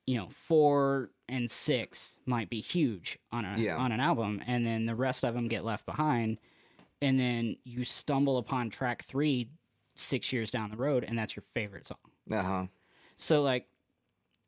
you 0.06 0.18
know, 0.18 0.30
four 0.30 1.12
and 1.30 1.50
six 1.50 2.18
might 2.26 2.50
be 2.50 2.60
huge 2.60 3.18
on 3.32 3.46
a 3.46 3.58
Yeah. 3.58 3.78
on 3.78 3.92
an 3.92 4.00
album, 4.00 4.42
and 4.46 4.66
then 4.66 4.86
the 4.86 4.96
rest 4.96 5.24
of 5.24 5.34
them 5.34 5.48
get 5.48 5.66
left 5.66 5.86
behind. 5.86 6.40
And 7.02 7.20
then 7.20 7.58
you 7.64 7.84
stumble 7.84 8.38
upon 8.38 8.70
track 8.70 9.04
three 9.04 9.50
six 9.96 10.32
years 10.32 10.50
down 10.50 10.72
the 10.72 10.78
road, 10.78 11.04
and 11.04 11.18
that's 11.18 11.36
your 11.36 11.44
favorite 11.44 11.86
song. 11.86 11.98
Uh 12.32 12.42
huh. 12.42 12.66
So 13.18 13.42
like, 13.42 13.68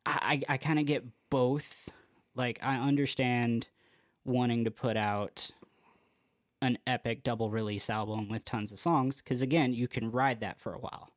I 0.06 0.42
I, 0.50 0.54
I 0.54 0.58
kind 0.58 0.80
of 0.80 0.86
get 0.86 1.04
both. 1.30 1.90
Like 2.36 2.60
I 2.62 2.78
understand 2.78 3.68
wanting 4.26 4.66
to 4.66 4.72
put 4.72 4.98
out 4.98 5.50
an 6.62 6.78
epic 6.88 7.24
double 7.24 7.50
release 7.50 7.90
album 7.90 8.28
with 8.28 8.44
tons 8.44 8.72
of 8.72 8.80
songs 8.80 9.18
because 9.18 9.42
again 9.42 9.74
you 9.74 9.88
can 9.88 10.10
ride 10.10 10.40
that 10.40 10.60
for 10.60 10.74
a 10.74 10.80
while 10.80 11.12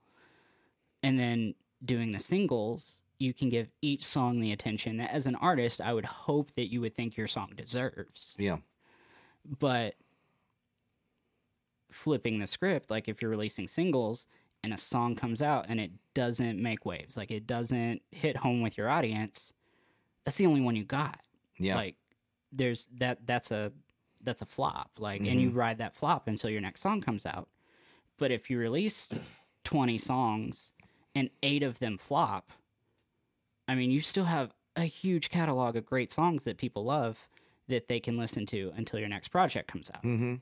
and 1.02 1.18
then 1.18 1.55
doing 1.85 2.10
the 2.10 2.18
singles 2.18 3.02
you 3.18 3.32
can 3.32 3.48
give 3.48 3.70
each 3.80 4.05
song 4.05 4.40
the 4.40 4.52
attention 4.52 4.98
that 4.98 5.10
as 5.10 5.24
an 5.26 5.36
artist 5.36 5.80
i 5.80 5.94
would 5.94 6.05
hope 6.05 6.52
that 6.52 6.70
you 6.70 6.80
would 6.82 6.94
think 6.94 7.16
your 7.16 7.26
song 7.28 7.51
deserves 7.56 8.35
Yeah. 8.36 8.59
but 9.59 9.94
flipping 11.90 12.39
the 12.40 12.47
script 12.47 12.90
like 12.90 13.09
if 13.09 13.22
you're 13.22 13.30
releasing 13.30 13.66
singles 13.68 14.26
and 14.64 14.72
a 14.72 14.78
song 14.78 15.14
comes 15.14 15.43
out 15.43 15.66
and 15.68 15.80
it 15.80 15.90
doesn't 16.14 16.60
make 16.60 16.85
waves. 16.85 17.16
Like 17.16 17.30
it 17.30 17.47
doesn't 17.47 18.02
hit 18.10 18.36
home 18.36 18.62
with 18.62 18.76
your 18.76 18.89
audience. 18.89 19.52
That's 20.24 20.36
the 20.36 20.47
only 20.47 20.60
one 20.60 20.76
you 20.76 20.85
got. 20.85 21.20
Yeah. 21.60 21.74
like 21.74 21.97
there's 22.52 22.89
that 22.98 23.26
that's 23.26 23.51
a 23.51 23.72
that's 24.22 24.43
a 24.43 24.47
flop. 24.47 24.90
Like 24.98 25.20
and 25.20 25.40
you 25.40 25.51
ride 25.51 25.78
that 25.78 25.97
flop 25.97 26.28
until 26.28 26.51
your 26.51 26.60
next 26.60 26.80
song 26.80 27.01
comes 27.01 27.26
out. 27.26 27.48
But 28.18 28.30
if 28.30 28.51
you 28.51 28.59
release 28.59 29.09
20 29.64 29.98
songs 29.98 30.70
and 31.14 31.30
8 31.43 31.62
of 31.62 31.78
them 31.78 31.98
flop 31.98 32.52
i 33.66 33.74
mean 33.74 33.90
you 33.90 34.01
still 34.01 34.24
have 34.24 34.55
a 34.76 34.85
huge 34.85 35.28
catalog 35.30 35.76
of 35.76 35.85
great 35.85 36.12
songs 36.12 36.44
that 36.44 36.56
people 36.56 36.85
love 36.85 37.28
that 37.68 37.89
they 37.89 38.01
can 38.01 38.16
listen 38.16 38.47
to 38.47 38.72
until 38.76 38.98
your 38.98 39.09
next 39.09 39.28
project 39.28 39.70
comes 39.70 39.90
out. 39.94 40.02
Mm-hmm. 40.02 40.36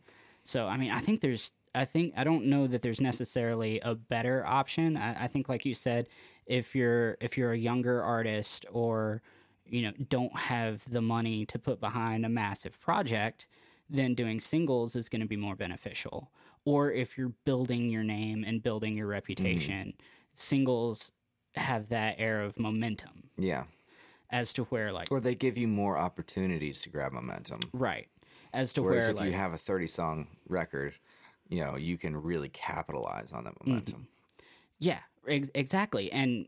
so 0.45 0.67
I 0.67 0.77
mean, 0.77 0.91
I 0.91 1.01
think 1.01 1.21
there's, 1.21 1.53
I 1.77 1.85
think 1.85 2.15
I 2.17 2.25
don't 2.25 2.47
know 2.47 2.67
that 2.67 2.83
there's 2.83 3.01
necessarily 3.01 3.81
a 3.81 3.95
better 3.95 4.45
option. 4.47 4.97
I, 4.97 5.25
I 5.25 5.27
think, 5.29 5.49
like 5.49 5.65
you 5.67 5.75
said, 5.75 6.09
if 6.47 6.75
you're 6.75 7.19
if 7.21 7.37
you're 7.37 7.53
a 7.53 7.59
younger 7.59 8.03
artist 8.03 8.65
or 8.73 9.23
you 9.67 9.83
know 9.83 9.93
don't 10.09 10.37
have 10.37 10.91
the 10.91 11.03
money 11.03 11.45
to 11.47 11.59
put 11.59 11.79
behind 11.79 12.25
a 12.25 12.29
massive 12.31 12.81
project, 12.81 13.47
then 13.91 14.15
doing 14.15 14.41
singles 14.41 14.97
is 14.97 15.09
going 15.09 15.21
to 15.21 15.29
be 15.29 15.37
more 15.37 15.55
beneficial. 15.55 16.31
Or 16.65 16.91
if 16.91 17.17
you're 17.17 17.35
building 17.45 17.91
your 17.91 18.03
name 18.03 18.43
and 18.45 18.63
building 18.63 18.97
your 18.97 19.07
mm-hmm. 19.07 19.13
reputation, 19.13 19.93
singles 20.35 21.13
have 21.55 21.89
that 21.91 22.17
air 22.19 22.43
of 22.43 22.59
momentum 22.59 23.31
Yeah. 23.39 23.65
as 24.31 24.53
to 24.55 24.65
where 24.65 24.93
like 24.93 25.09
Or 25.11 25.21
they 25.21 25.35
give 25.35 25.57
you 25.57 25.69
more 25.69 25.97
opportunities 25.97 26.83
to 26.83 26.91
grab 26.91 27.13
momentum. 27.13 27.61
right 27.73 28.09
as 28.53 28.73
to 28.75 28.83
Whereas 28.83 29.05
where 29.05 29.11
if 29.11 29.17
like 29.17 29.27
you 29.27 29.33
have 29.33 29.53
a 29.53 29.59
30 29.59 29.87
song 29.87 30.27
record, 30.49 30.95
you 31.49 31.65
know, 31.65 31.77
you 31.77 31.97
can 31.99 32.17
really 32.17 32.49
capitalize 32.49 33.33
on 33.33 33.45
Mm-hmm. 33.45 33.47
that 33.47 33.67
momentum. 33.67 34.09
Yeah, 34.79 35.01
ex- 35.29 35.51
exactly. 35.55 36.11
And 36.13 36.47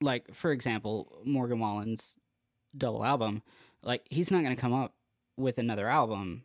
like 0.00 0.34
for 0.34 0.52
example, 0.52 1.20
Morgan 1.24 1.58
Wallen's 1.58 2.14
double 2.76 3.04
album, 3.04 3.42
like 3.82 4.06
he's 4.10 4.30
not 4.30 4.42
going 4.42 4.54
to 4.54 4.60
come 4.60 4.74
up 4.74 4.94
with 5.36 5.58
another 5.58 5.88
album 5.88 6.42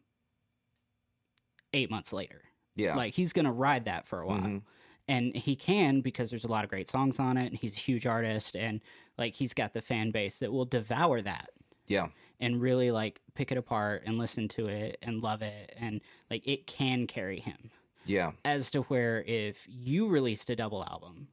8 1.74 1.90
months 1.90 2.12
later. 2.14 2.42
Yeah. 2.76 2.96
Like 2.96 3.14
he's 3.14 3.34
going 3.34 3.46
to 3.46 3.52
ride 3.52 3.86
that 3.86 4.08
for 4.08 4.22
a 4.22 4.28
while. 4.28 4.40
Mhm. 4.40 4.62
And 5.08 5.36
he 5.36 5.56
can 5.56 6.02
because 6.02 6.30
there's 6.30 6.46
a 6.46 6.48
lot 6.52 6.64
of 6.64 6.70
great 6.70 6.88
songs 6.88 7.20
on 7.20 7.36
it 7.38 7.48
and 7.48 7.58
he's 7.58 7.76
a 7.76 7.80
huge 7.80 8.06
artist 8.06 8.56
and 8.56 8.80
like 9.18 9.34
he's 9.34 9.54
got 9.54 9.74
the 9.74 9.82
fan 9.82 10.12
base 10.12 10.38
that 10.38 10.52
will 10.52 10.66
devour 10.66 11.22
that 11.22 11.50
yeah. 11.88 12.08
And 12.42 12.60
really 12.60 12.92
like 12.92 13.22
pick 13.36 13.52
it 13.52 13.58
apart 13.58 14.04
and 14.06 14.18
listen 14.18 14.48
to 14.50 14.68
it 14.68 14.98
and 15.02 15.22
love 15.24 15.42
it 15.42 15.74
and 15.78 16.02
like 16.30 16.46
it 16.46 16.68
can 16.68 17.08
carry 17.08 17.40
him 17.40 17.70
Yeah. 18.06 18.32
as 18.44 18.70
to 18.72 18.82
where 18.82 19.22
if 19.24 19.66
you 19.70 20.08
released 20.10 20.50
a 20.50 20.56
double 20.56 20.84
album 20.84 21.28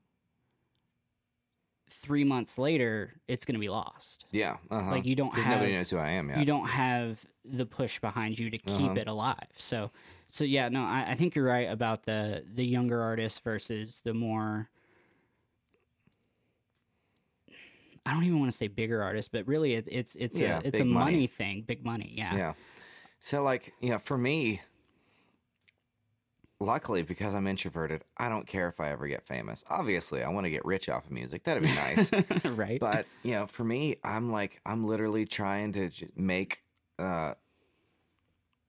three 1.90 2.22
months 2.24 2.58
later 2.58 3.14
it's 3.26 3.44
going 3.46 3.54
to 3.54 3.58
be 3.60 3.70
lost 3.70 4.26
Yeah. 4.30 4.58
Uh-huh. 4.70 4.90
like 4.90 5.06
you 5.06 5.16
don't 5.16 5.34
have 5.34 5.46
nobody 5.56 5.72
knows 5.72 5.88
who 5.90 5.96
I 5.96 6.10
am 6.10 6.28
yet. 6.28 6.38
you 6.38 6.44
don't 6.44 6.68
have 6.68 7.24
the 7.44 7.64
push 7.64 7.98
behind 7.98 8.38
you 8.38 8.50
to 8.50 8.58
keep 8.58 8.90
Uh-huh. 8.90 8.94
it 9.00 9.08
alive 9.08 9.48
so 9.56 9.90
so 10.26 10.44
yeah 10.44 10.68
no 10.68 10.82
I, 10.82 11.06
I 11.08 11.14
think 11.14 11.34
you're 11.34 11.46
right 11.46 11.68
about 11.70 12.04
the 12.04 12.44
the 12.54 12.64
younger 12.64 13.00
artists 13.00 13.38
versus 13.38 14.02
the 14.04 14.12
more 14.12 14.68
I 18.08 18.14
don't 18.14 18.24
even 18.24 18.38
want 18.40 18.50
to 18.50 18.56
say 18.56 18.68
bigger 18.68 19.02
artists, 19.02 19.28
but 19.30 19.46
really 19.46 19.74
it, 19.74 19.86
it's 19.90 20.14
it's 20.14 20.40
Yeah, 20.40 20.60
a 20.64 20.68
it's 20.68 20.80
a 20.80 20.84
money. 20.84 21.12
money. 21.12 21.26
thing, 21.26 21.62
big 21.66 21.84
money. 21.84 22.14
Yeah. 22.16 22.34
Yeah. 22.36 22.52
So 23.20 23.42
like, 23.42 23.74
you 23.80 23.90
know, 23.90 23.98
for 23.98 24.16
me, 24.16 24.62
luckily, 26.60 27.02
because 27.02 27.34
I'm 27.34 27.46
introverted, 27.46 28.04
I 28.16 28.28
don't 28.28 28.46
care 28.46 28.68
if 28.68 28.80
I 28.80 28.90
ever 28.90 29.06
get 29.08 29.26
famous. 29.26 29.64
Obviously, 29.68 30.22
I 30.22 30.28
want 30.30 30.44
to 30.44 30.50
get 30.50 30.64
rich 30.64 30.88
off 30.88 31.04
of 31.06 31.10
music. 31.12 31.44
That'd 31.44 31.62
be 31.62 31.74
nice. 31.74 32.10
right. 32.56 32.80
but 32.80 33.06
you 33.22 33.32
know, 33.32 33.46
for 33.46 33.64
me, 33.64 33.96
I'm 34.02 34.32
like 34.32 34.60
I'm 34.64 34.84
literally 34.84 35.26
trying 35.26 35.72
to 35.74 35.90
j- 35.90 36.08
make 36.16 36.62
uh, 36.98 37.34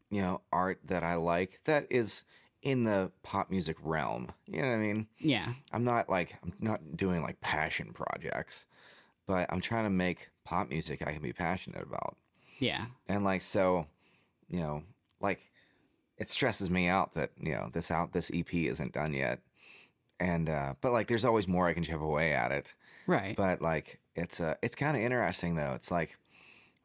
you 0.10 0.22
know 0.22 0.42
art 0.52 0.80
that 0.86 1.04
I 1.04 1.16
like 1.16 1.62
that 1.66 1.88
is 1.90 2.24
in 2.62 2.84
the 2.84 3.12
pop 3.24 3.50
music 3.50 3.78
realm. 3.82 4.28
You 4.46 4.62
know 4.62 4.68
what 4.68 4.74
I 4.74 4.78
mean? 4.80 5.08
yeah. 5.20 5.54
I'm 5.72 5.84
not 5.86 6.10
like 6.10 6.36
I'm 6.44 6.54
not 6.60 6.98
doing 6.98 7.22
like 7.22 7.40
passion 7.42 7.94
projects, 7.94 8.66
but 9.30 9.46
I'm 9.54 9.62
trying 9.62 9.84
to 9.84 9.92
make 9.92 10.30
pop 10.44 10.70
music 10.70 11.06
I 11.06 11.14
can 11.14 11.22
be 11.22 11.34
passionate 11.34 11.84
about. 11.84 12.18
Yeah. 12.58 12.88
And 13.08 13.24
like 13.24 13.44
so, 13.44 13.86
you 14.50 14.60
know, 14.60 14.82
like 15.22 15.52
it 16.18 16.32
stresses 16.32 16.72
me 16.72 16.88
out 16.88 17.14
that, 17.14 17.30
you 17.40 17.52
know, 17.54 17.70
this 17.72 17.92
out 17.92 18.12
this 18.12 18.32
EP 18.34 18.52
isn't 18.54 18.94
done 18.94 19.14
yet. 19.14 19.40
And 20.20 20.50
uh 20.50 20.74
but 20.82 20.92
like 20.92 21.08
there's 21.08 21.26
always 21.26 21.48
more 21.48 21.68
I 21.68 21.74
can 21.76 21.84
chip 21.84 22.02
away 22.02 22.34
at 22.34 22.52
it. 22.52 22.74
Right. 23.06 23.36
But 23.38 23.62
like 23.62 24.00
it's 24.16 24.42
uh 24.42 24.56
it's 24.64 24.76
kind 24.76 24.98
of 24.98 25.04
interesting 25.04 25.54
though. 25.56 25.74
It's 25.76 25.92
like 25.92 26.18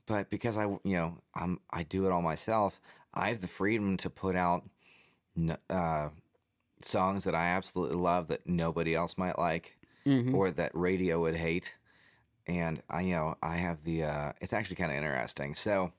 but 0.04 0.28
because 0.28 0.58
I 0.58 0.64
you 0.64 0.96
know, 0.98 1.18
I'm 1.34 1.60
I 1.70 1.82
do 1.82 2.04
it 2.04 2.12
all 2.12 2.20
myself, 2.22 2.78
I 3.14 3.30
have 3.30 3.40
the 3.40 3.46
freedom 3.46 3.96
to 3.96 4.10
put 4.10 4.36
out 4.36 4.64
n- 5.34 5.56
uh 5.70 6.10
songs 6.82 7.24
that 7.24 7.34
I 7.34 7.46
absolutely 7.46 7.96
love 7.96 8.28
that 8.28 8.46
nobody 8.46 8.94
else 8.94 9.16
might 9.16 9.38
like 9.38 9.78
Mhm. 10.06 10.34
or 10.34 10.50
that 10.50 10.72
radio 10.74 11.18
would 11.22 11.36
hate. 11.36 11.78
And 12.46 12.82
I, 12.90 13.02
you 13.02 13.14
know, 13.14 13.36
I 13.42 13.56
have 13.56 13.84
the. 13.84 14.04
Uh, 14.04 14.32
it's 14.40 14.52
actually 14.52 14.76
kind 14.76 14.90
of 14.92 14.98
interesting. 14.98 15.54
So, 15.54 15.92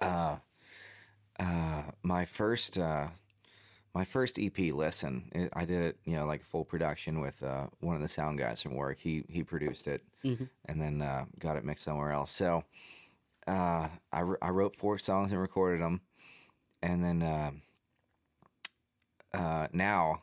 uh, 0.00 0.36
uh, 1.38 1.82
my 2.02 2.24
first, 2.26 2.78
uh, 2.78 3.08
my 3.94 4.04
first 4.04 4.38
EP 4.38 4.70
listen, 4.72 5.30
it, 5.34 5.50
I 5.54 5.64
did 5.64 5.82
it, 5.82 5.98
you 6.04 6.16
know, 6.16 6.26
like 6.26 6.42
full 6.42 6.64
production 6.64 7.20
with 7.20 7.42
uh, 7.42 7.66
one 7.80 7.96
of 7.96 8.02
the 8.02 8.08
sound 8.08 8.38
guys 8.38 8.62
from 8.62 8.74
work. 8.74 8.98
He 9.00 9.24
he 9.28 9.42
produced 9.42 9.86
it, 9.88 10.02
Mhm. 10.24 10.48
and 10.66 10.80
then 10.80 11.02
uh, 11.02 11.24
got 11.38 11.56
it 11.56 11.64
mixed 11.64 11.84
somewhere 11.84 12.12
else. 12.12 12.30
So, 12.30 12.64
uh, 13.46 13.88
I 14.12 14.20
I 14.42 14.50
wrote 14.50 14.76
four 14.76 14.98
songs 14.98 15.32
and 15.32 15.40
recorded 15.40 15.80
them, 15.82 16.02
and 16.82 17.02
then 17.04 17.22
uh, 17.22 17.52
uh, 19.34 19.68
now 19.72 20.22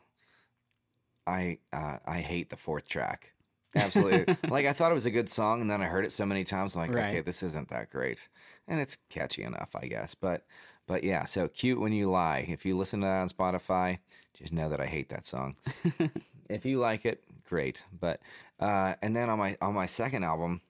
I 1.26 1.58
uh, 1.72 1.98
I 2.04 2.20
hate 2.20 2.50
the 2.50 2.56
fourth 2.56 2.88
track. 2.88 3.32
Absolutely. 3.74 4.34
like 4.48 4.66
I 4.66 4.72
thought 4.72 4.90
it 4.90 4.94
was 4.94 5.06
a 5.06 5.10
good 5.10 5.28
song, 5.28 5.60
and 5.60 5.70
then 5.70 5.80
I 5.82 5.86
heard 5.86 6.04
it 6.04 6.12
so 6.12 6.26
many 6.26 6.44
times. 6.44 6.74
I'm 6.74 6.82
like, 6.82 6.94
Right. 6.94 7.08
okay, 7.10 7.20
this 7.20 7.42
isn't 7.42 7.68
that 7.70 7.90
great, 7.90 8.28
and 8.68 8.80
it's 8.80 8.96
catchy 9.08 9.42
enough, 9.44 9.74
I 9.74 9.86
guess. 9.86 10.14
But 10.14 10.44
but 10.86 11.04
yeah, 11.04 11.24
so 11.24 11.46
cute 11.48 11.80
when 11.80 11.92
you 11.92 12.06
lie. 12.10 12.44
If 12.48 12.64
you 12.66 12.76
listen 12.76 13.00
to 13.00 13.06
that 13.06 13.20
on 13.20 13.28
Spotify, 13.28 13.98
just 14.34 14.52
know 14.52 14.68
that 14.70 14.80
I 14.80 14.86
hate 14.86 15.08
that 15.10 15.24
song. 15.24 15.56
if 16.48 16.64
you 16.64 16.78
like 16.80 17.04
it, 17.06 17.22
great. 17.48 17.84
But 17.92 18.20
uh, 18.58 18.94
and 19.02 19.14
then 19.14 19.30
on 19.30 19.38
my 19.38 19.56
on 19.60 19.74
my 19.74 19.86
second 19.86 20.24
album, 20.24 20.62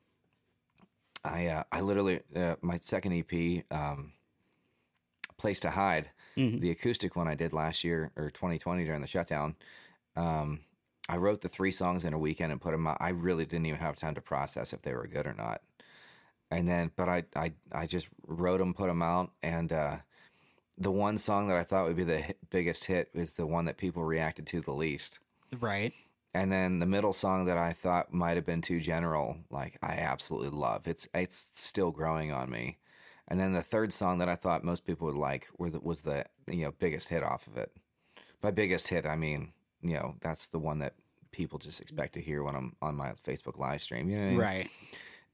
I 1.24 1.47
uh, 1.47 1.62
I 1.72 1.81
literally 1.81 2.20
uh, 2.36 2.56
my 2.60 2.77
second 2.77 3.12
EP, 3.14 3.64
um, 3.70 4.12
Place 5.39 5.60
to 5.60 5.70
Hide, 5.70 6.10
Mhm. 6.36 6.60
the 6.60 6.70
acoustic 6.70 7.16
one 7.16 7.28
I 7.28 7.35
did 7.35 7.52
last 7.55 7.82
year 7.82 8.10
or 8.16 8.31
2020 8.31 8.85
during 8.85 9.01
the 9.01 9.06
shutdown. 9.06 9.56
Um, 10.16 10.60
I 11.11 11.16
wrote 11.16 11.41
the 11.41 11.49
three 11.49 11.73
songs 11.73 12.05
in 12.05 12.12
a 12.12 12.19
weekend 12.19 12.53
and 12.53 12.61
put 12.61 12.70
them 12.70 12.87
out. 12.87 12.99
I 13.01 13.09
really 13.09 13.45
didn't 13.45 13.66
even 13.66 13.81
have 13.81 13.97
time 13.97 14.15
to 14.15 14.20
process 14.20 14.73
if 14.73 14.82
they 14.82 14.95
were 14.95 15.09
good 15.09 15.27
or 15.27 15.35
not. 15.35 15.61
And 16.53 16.69
then, 16.69 16.93
but 16.95 17.09
I, 17.09 17.24
I, 17.35 17.53
I 17.73 17.87
just 17.87 18.09
wrote 18.28 18.59
them, 18.59 18.74
put 18.74 18.87
them 18.87 19.03
out, 19.03 19.32
and 19.43 19.73
uh, 19.73 19.97
the 20.78 20.93
one 20.93 21.19
song 21.19 21.49
that 21.49 21.57
I 21.57 21.65
thought 21.65 21.87
would 21.87 21.97
be 21.97 22.05
the 22.05 22.19
hit, 22.19 22.39
biggest 22.49 22.85
hit 22.85 23.11
was 23.12 23.32
the 23.32 23.47
one 23.47 23.65
that 23.65 23.77
people 23.77 24.05
reacted 24.05 24.47
to 24.49 24.61
the 24.61 24.73
least. 24.73 25.19
Right. 25.59 25.93
And 26.32 26.53
then 26.53 26.78
the 26.78 26.87
middle 26.87 27.12
song 27.12 27.47
that 27.47 27.59
I 27.59 27.73
thought 27.73 28.15
might 28.15 28.37
have 28.37 28.47
been 28.47 28.62
too 28.62 28.78
general, 28.78 29.37
like 29.51 29.78
I 29.82 29.95
absolutely 29.95 30.51
love. 30.51 30.87
It's 30.87 31.09
it's 31.12 31.51
still 31.55 31.91
growing 31.91 32.32
on 32.32 32.51
me. 32.51 32.78
And 33.27 33.39
then 33.39 33.53
the 33.53 33.62
third 33.62 33.93
song 33.93 34.19
that 34.19 34.28
I 34.28 34.37
thought 34.37 34.62
most 34.62 34.87
people 34.87 35.09
would 35.09 35.16
like 35.16 35.49
were 35.59 35.70
the, 35.70 35.81
was 35.81 36.03
the 36.03 36.24
you 36.47 36.65
know 36.65 36.73
biggest 36.78 37.09
hit 37.09 37.24
off 37.24 37.49
of 37.49 37.57
it. 37.57 37.73
By 38.41 38.53
biggest 38.53 38.87
hit, 38.87 39.07
I 39.07 39.16
mean 39.16 39.53
you 39.82 39.95
know 39.95 40.15
that's 40.20 40.47
the 40.47 40.59
one 40.59 40.78
that 40.78 40.95
people 41.32 41.59
just 41.59 41.81
expect 41.81 42.15
to 42.15 42.20
hear 42.20 42.43
when 42.43 42.55
I'm 42.57 42.77
on 42.82 42.97
my 42.97 43.12
Facebook 43.27 43.59
live 43.59 43.82
stream. 43.82 44.09
You 44.09 44.16
know 44.16 44.23
what 44.23 44.27
I 44.27 44.31
mean? 44.31 44.39
Right. 44.40 44.70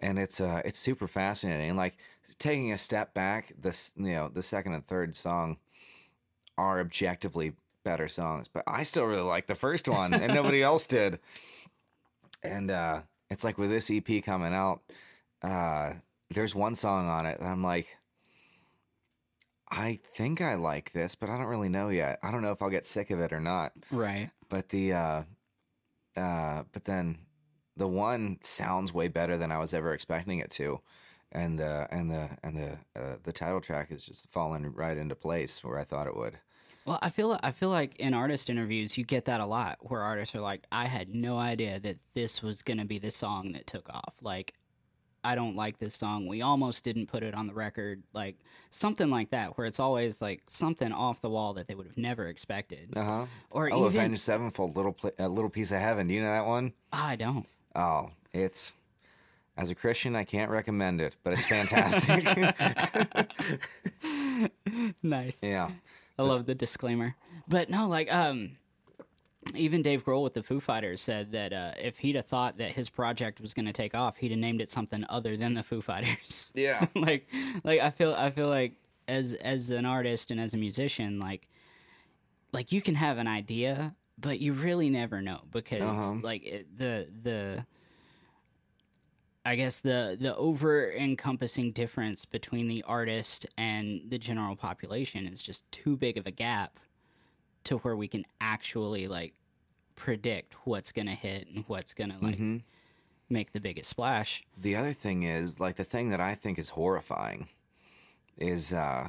and 0.01 0.19
it's 0.19 0.41
uh 0.41 0.61
it's 0.65 0.79
super 0.79 1.07
fascinating 1.07 1.75
like 1.77 1.97
taking 2.39 2.71
a 2.73 2.79
step 2.79 3.15
back 3.15 3.53
this 3.59 3.93
you 3.97 4.13
know 4.15 4.29
the 4.29 4.43
second 4.43 4.75
and 4.75 4.87
third 4.87 5.17
song 5.17 5.57
are 6.59 6.81
objectively 6.81 7.55
better 7.83 8.07
songs 8.09 8.47
but 8.47 8.63
i 8.67 8.83
still 8.83 9.05
really 9.05 9.23
like 9.23 9.47
the 9.47 9.55
first 9.55 9.89
one 9.89 10.13
and 10.13 10.35
nobody 10.41 10.63
else 10.63 10.87
did 10.87 11.19
and 12.43 12.71
uh 12.71 13.01
it's 13.31 13.43
like 13.43 13.57
with 13.57 13.71
this 13.71 13.91
ep 13.91 14.07
coming 14.23 14.53
out 14.53 14.81
uh 15.43 15.93
there's 16.31 16.55
one 16.55 16.75
song 16.75 17.09
on 17.09 17.25
it 17.25 17.41
that 17.41 17.47
i'm 17.47 17.63
like 17.63 17.97
i 19.71 19.99
think 20.13 20.41
i 20.41 20.55
like 20.57 20.93
this 20.93 21.15
but 21.15 21.29
i 21.31 21.37
don't 21.37 21.47
really 21.47 21.69
know 21.69 21.89
yet 21.89 22.19
i 22.23 22.31
don't 22.31 22.43
know 22.43 22.53
if 22.53 22.61
i'll 22.61 22.71
get 22.71 22.85
sick 22.87 23.11
of 23.11 23.21
it 23.21 23.33
or 23.33 23.41
not 23.41 23.73
Right. 23.91 24.31
but 24.49 24.69
the 24.69 24.93
uh 24.93 25.23
uh 26.17 26.65
but 26.73 26.85
then 26.85 27.19
the 27.77 27.89
one 27.89 28.39
sounds 28.43 28.93
way 28.93 29.09
better 29.09 29.37
than 29.37 29.53
I 29.53 29.59
was 29.59 29.75
ever 29.75 29.93
expecting 29.93 30.39
it 30.39 30.51
to 30.53 30.81
and 31.33 31.61
uh 31.61 31.87
and 31.91 32.11
the 32.11 32.31
and 32.43 32.57
the 32.57 33.01
uh, 33.01 33.17
the 33.23 33.33
title 33.33 33.61
track 33.61 33.91
is 33.91 34.05
just 34.05 34.31
falling 34.31 34.73
right 34.73 34.97
into 34.97 35.15
place 35.15 35.63
where 35.63 35.79
I 35.79 35.85
thought 35.85 36.07
it 36.07 36.17
would. 36.17 36.39
Well, 36.87 37.01
I 37.03 37.11
feel 37.11 37.39
I 37.43 37.51
feel 37.51 37.71
like 37.71 37.97
in 37.97 38.15
artist 38.15 38.49
interviews 38.49 38.97
you 38.97 39.05
get 39.05 39.25
that 39.25 39.41
a 39.41 39.47
lot, 39.47 39.79
where 39.81 40.03
artists 40.03 40.35
are 40.37 40.41
like, 40.41 40.67
"I 40.71 40.87
had 40.87 41.13
no 41.15 41.37
idea 41.37 41.81
that 41.81 41.99
this 42.15 42.43
was 42.43 42.63
gonna 42.63 42.85
be 42.85 42.99
the 42.99 43.11
song 43.11 43.53
that 43.53 43.67
took 43.67 43.89
off." 43.91 44.15
Like, 44.23 44.55
I 45.27 45.35
don't 45.35 45.57
like 45.57 45.79
this 45.79 45.97
song. 45.97 46.27
We 46.27 46.43
almost 46.43 46.85
didn't 46.85 47.09
put 47.09 47.25
it 47.25 47.35
on 47.35 47.49
the 47.49 47.53
record. 47.53 48.03
Like 48.13 48.37
something 48.71 49.11
like 49.11 49.31
that, 49.31 49.59
where 49.59 49.67
it's 49.67 49.81
always 49.81 50.23
like 50.23 50.43
something 50.47 50.93
off 50.93 51.21
the 51.21 51.29
wall 51.29 51.55
that 51.55 51.67
they 51.67 51.75
would 51.75 51.87
have 51.87 51.99
never 51.99 52.29
expected. 52.29 52.97
Uh-huh. 52.97 53.27
Or 53.51 53.69
Oh, 53.73 53.87
even 53.87 53.89
Avenged 53.89 54.21
Sevenfold, 54.21 54.77
little 54.77 54.97
a 55.19 55.29
little 55.29 55.51
piece 55.51 55.73
of 55.73 55.81
heaven. 55.81 56.07
Do 56.07 56.15
you 56.15 56.23
know 56.23 56.31
that 56.31 56.47
one? 56.47 56.73
I 56.93 57.17
don't. 57.17 57.47
Oh, 57.75 58.11
it's 58.33 58.75
as 59.57 59.71
a 59.71 59.75
Christian, 59.75 60.15
I 60.15 60.25
can't 60.25 60.51
recommend 60.51 61.01
it, 61.01 61.17
but 61.25 61.33
it's 61.33 61.47
fantastic. 61.47 62.25
nice. 65.03 65.43
yeah. 65.43 65.71
I 66.19 66.23
love 66.23 66.47
the 66.47 66.55
disclaimer. 66.55 67.17
But 67.49 67.69
no, 67.69 67.89
like 67.89 68.13
um 68.13 68.53
even 69.55 69.83
Dave 69.83 70.05
Grohl 70.05 70.23
with 70.23 70.35
the 70.35 70.43
Foo 70.43 70.61
Fighters 70.61 71.01
said 71.01 71.33
that 71.33 71.53
uh, 71.53 71.73
if 71.81 71.99
he'd 71.99 72.17
have 72.17 72.27
thought 72.27 72.59
that 72.59 72.73
his 72.73 72.91
project 72.91 73.41
was 73.41 73.55
going 73.55 73.67
to 73.67 73.73
take 73.73 73.95
off, 73.95 74.17
he'd 74.17 74.31
have 74.31 74.41
named 74.41 74.61
it 74.61 74.69
something 74.71 75.05
other 75.09 75.37
than 75.37 75.55
the 75.55 75.63
Foo 75.63 75.81
Fighters. 75.81 76.51
Yeah. 76.55 76.87
like 76.95 77.29
like 77.65 77.81
I 77.81 77.91
feel 77.91 78.15
I 78.15 78.31
feel 78.31 78.49
like 78.49 78.73
as 79.09 79.35
as 79.35 79.71
an 79.71 79.85
artist 79.85 80.31
and 80.31 80.41
as 80.41 80.55
a 80.55 80.57
musician, 80.57 81.21
like 81.21 81.49
like 82.53 82.73
you 82.73 82.81
can 82.83 82.95
have 82.95 83.19
an 83.19 83.29
idea, 83.29 83.95
but 84.19 84.41
you 84.41 84.53
really 84.53 84.89
never 84.91 85.21
know 85.23 85.41
because 85.53 85.83
Uh-huh. 85.83 86.21
like 86.23 86.45
it, 86.45 86.79
the 86.79 87.07
the 87.23 87.67
I 89.45 89.55
guess 89.55 89.81
the 89.81 90.17
the 90.21 90.35
over 90.37 90.91
encompassing 90.93 91.71
difference 91.73 92.25
between 92.25 92.67
the 92.69 92.83
artist 92.83 93.47
and 93.57 94.01
the 94.09 94.19
general 94.19 94.57
population 94.57 95.27
is 95.27 95.41
just 95.43 95.71
too 95.71 95.97
big 95.97 96.17
of 96.17 96.27
a 96.27 96.33
gap 96.33 96.81
to 97.67 97.79
where 97.79 97.97
we 97.97 98.09
can 98.09 98.25
actually 98.41 99.07
like 99.09 99.35
predict 99.95 100.55
what's 100.65 100.93
gonna 100.93 101.15
hit 101.15 101.49
and 101.49 101.65
what's 101.69 101.95
gonna 101.95 102.19
like 102.21 102.39
Mhm. 102.39 102.63
make 103.29 103.53
the 103.53 103.61
biggest 103.61 103.91
splash. 103.91 104.45
The 104.57 104.77
other 104.77 104.93
thing 104.93 105.23
is, 105.25 105.59
like, 105.59 105.77
the 105.77 105.85
thing 105.85 106.11
that 106.11 106.21
I 106.21 106.35
think 106.35 106.59
is 106.59 106.71
horrifying 106.71 107.49
is, 108.37 108.73
uh, 108.73 109.09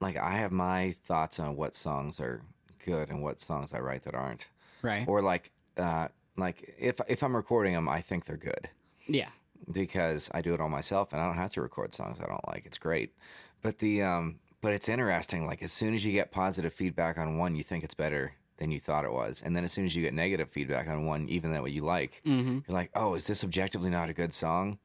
like, 0.00 0.16
I 0.16 0.36
have 0.36 0.52
my 0.52 0.92
thoughts 1.04 1.40
on 1.40 1.56
what 1.56 1.74
songs 1.74 2.20
are 2.20 2.42
good 2.84 3.08
and 3.10 3.22
what 3.22 3.40
songs 3.40 3.72
I 3.72 3.80
write 3.80 4.02
that 4.02 4.14
aren't. 4.14 4.48
Right. 4.82 5.08
Or 5.08 5.22
like, 5.22 5.50
uh, 5.76 6.08
like 6.36 6.74
if 6.78 7.00
if 7.08 7.22
I'm 7.22 7.34
recording 7.34 7.72
them, 7.72 7.88
I 7.88 8.00
think 8.00 8.26
they're 8.26 8.36
good 8.36 8.68
yeah. 9.06 9.30
because 9.72 10.30
I 10.34 10.42
do 10.42 10.52
it 10.54 10.60
all 10.60 10.68
myself 10.68 11.12
and 11.12 11.22
I 11.22 11.26
don't 11.26 11.36
have 11.36 11.52
to 11.54 11.62
record 11.62 11.94
songs 11.94 12.20
I 12.20 12.26
don't 12.26 12.46
like. 12.46 12.66
It's 12.66 12.78
great, 12.78 13.14
but 13.62 13.78
the 13.78 14.02
um, 14.02 14.38
but 14.64 14.72
it's 14.72 14.88
interesting. 14.88 15.46
Like, 15.46 15.62
as 15.62 15.72
soon 15.72 15.94
as 15.94 16.04
you 16.04 16.12
get 16.12 16.32
positive 16.32 16.72
feedback 16.72 17.18
on 17.18 17.36
one, 17.36 17.54
you 17.54 17.62
think 17.62 17.84
it's 17.84 17.94
better 17.94 18.34
than 18.56 18.70
you 18.70 18.80
thought 18.80 19.04
it 19.04 19.12
was, 19.12 19.42
and 19.42 19.54
then 19.54 19.64
as 19.64 19.72
soon 19.72 19.84
as 19.84 19.94
you 19.94 20.02
get 20.02 20.14
negative 20.14 20.48
feedback 20.48 20.88
on 20.88 21.04
one, 21.06 21.28
even 21.28 21.52
that 21.52 21.60
what 21.62 21.72
you 21.72 21.84
like, 21.84 22.22
Mm-hmm. 22.24 22.58
you're 22.66 22.74
like, 22.80 22.90
oh, 22.94 23.14
is 23.14 23.26
this 23.26 23.44
objectively 23.44 23.90
not 23.90 24.08
a 24.08 24.14
good 24.14 24.32
song? 24.32 24.78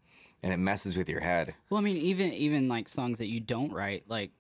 And 0.43 0.51
it 0.53 0.57
messes 0.57 0.97
with 0.97 1.07
your 1.10 1.22
head. 1.22 1.53
Well, 1.69 1.80
I 1.80 1.84
mean, 1.84 1.97
even 1.97 2.34
even 2.34 2.68
like 2.68 2.89
songs 2.89 3.18
that 3.19 3.27
you 3.27 3.39
don't 3.39 3.72
write, 3.72 4.03
like 4.10 4.31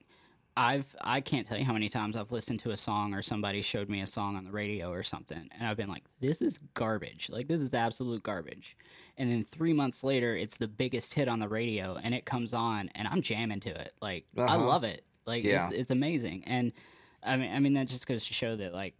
I've 0.57 0.93
I 1.01 1.21
can't 1.21 1.45
tell 1.45 1.57
you 1.57 1.63
how 1.65 1.73
many 1.73 1.89
times 1.89 2.17
I've 2.17 2.31
listened 2.31 2.59
to 2.61 2.71
a 2.71 2.77
song 2.77 3.13
or 3.13 3.21
somebody 3.21 3.61
showed 3.61 3.87
me 3.89 4.01
a 4.01 4.07
song 4.07 4.35
on 4.35 4.43
the 4.45 4.51
radio 4.51 4.91
or 4.91 5.03
something, 5.03 5.49
and 5.53 5.67
I've 5.67 5.77
been 5.77 5.89
like, 5.89 6.03
"This 6.19 6.41
is 6.41 6.57
garbage! 6.73 7.29
Like 7.29 7.47
this 7.47 7.61
is 7.61 7.73
absolute 7.73 8.23
garbage." 8.23 8.75
And 9.17 9.29
then 9.31 9.43
three 9.43 9.73
months 9.73 10.03
later, 10.03 10.35
it's 10.35 10.57
the 10.57 10.67
biggest 10.67 11.13
hit 11.13 11.27
on 11.27 11.39
the 11.39 11.47
radio, 11.49 11.97
and 12.01 12.15
it 12.15 12.25
comes 12.25 12.53
on, 12.53 12.89
and 12.95 13.07
I'm 13.07 13.21
jamming 13.21 13.59
to 13.61 13.69
it. 13.69 13.93
Like 14.01 14.25
I 14.37 14.55
Uh-huh. 14.55 14.65
love 14.65 14.83
it. 14.83 15.03
Like 15.29 15.43
Yeah. 15.43 15.67
it's, 15.67 15.75
it's 15.75 15.91
amazing. 15.91 16.43
And 16.45 16.73
I 17.23 17.37
mean, 17.37 17.53
I 17.53 17.59
mean 17.59 17.73
that 17.73 17.87
just 17.87 18.07
goes 18.07 18.25
to 18.25 18.33
show 18.33 18.55
that 18.57 18.73
like 18.73 18.95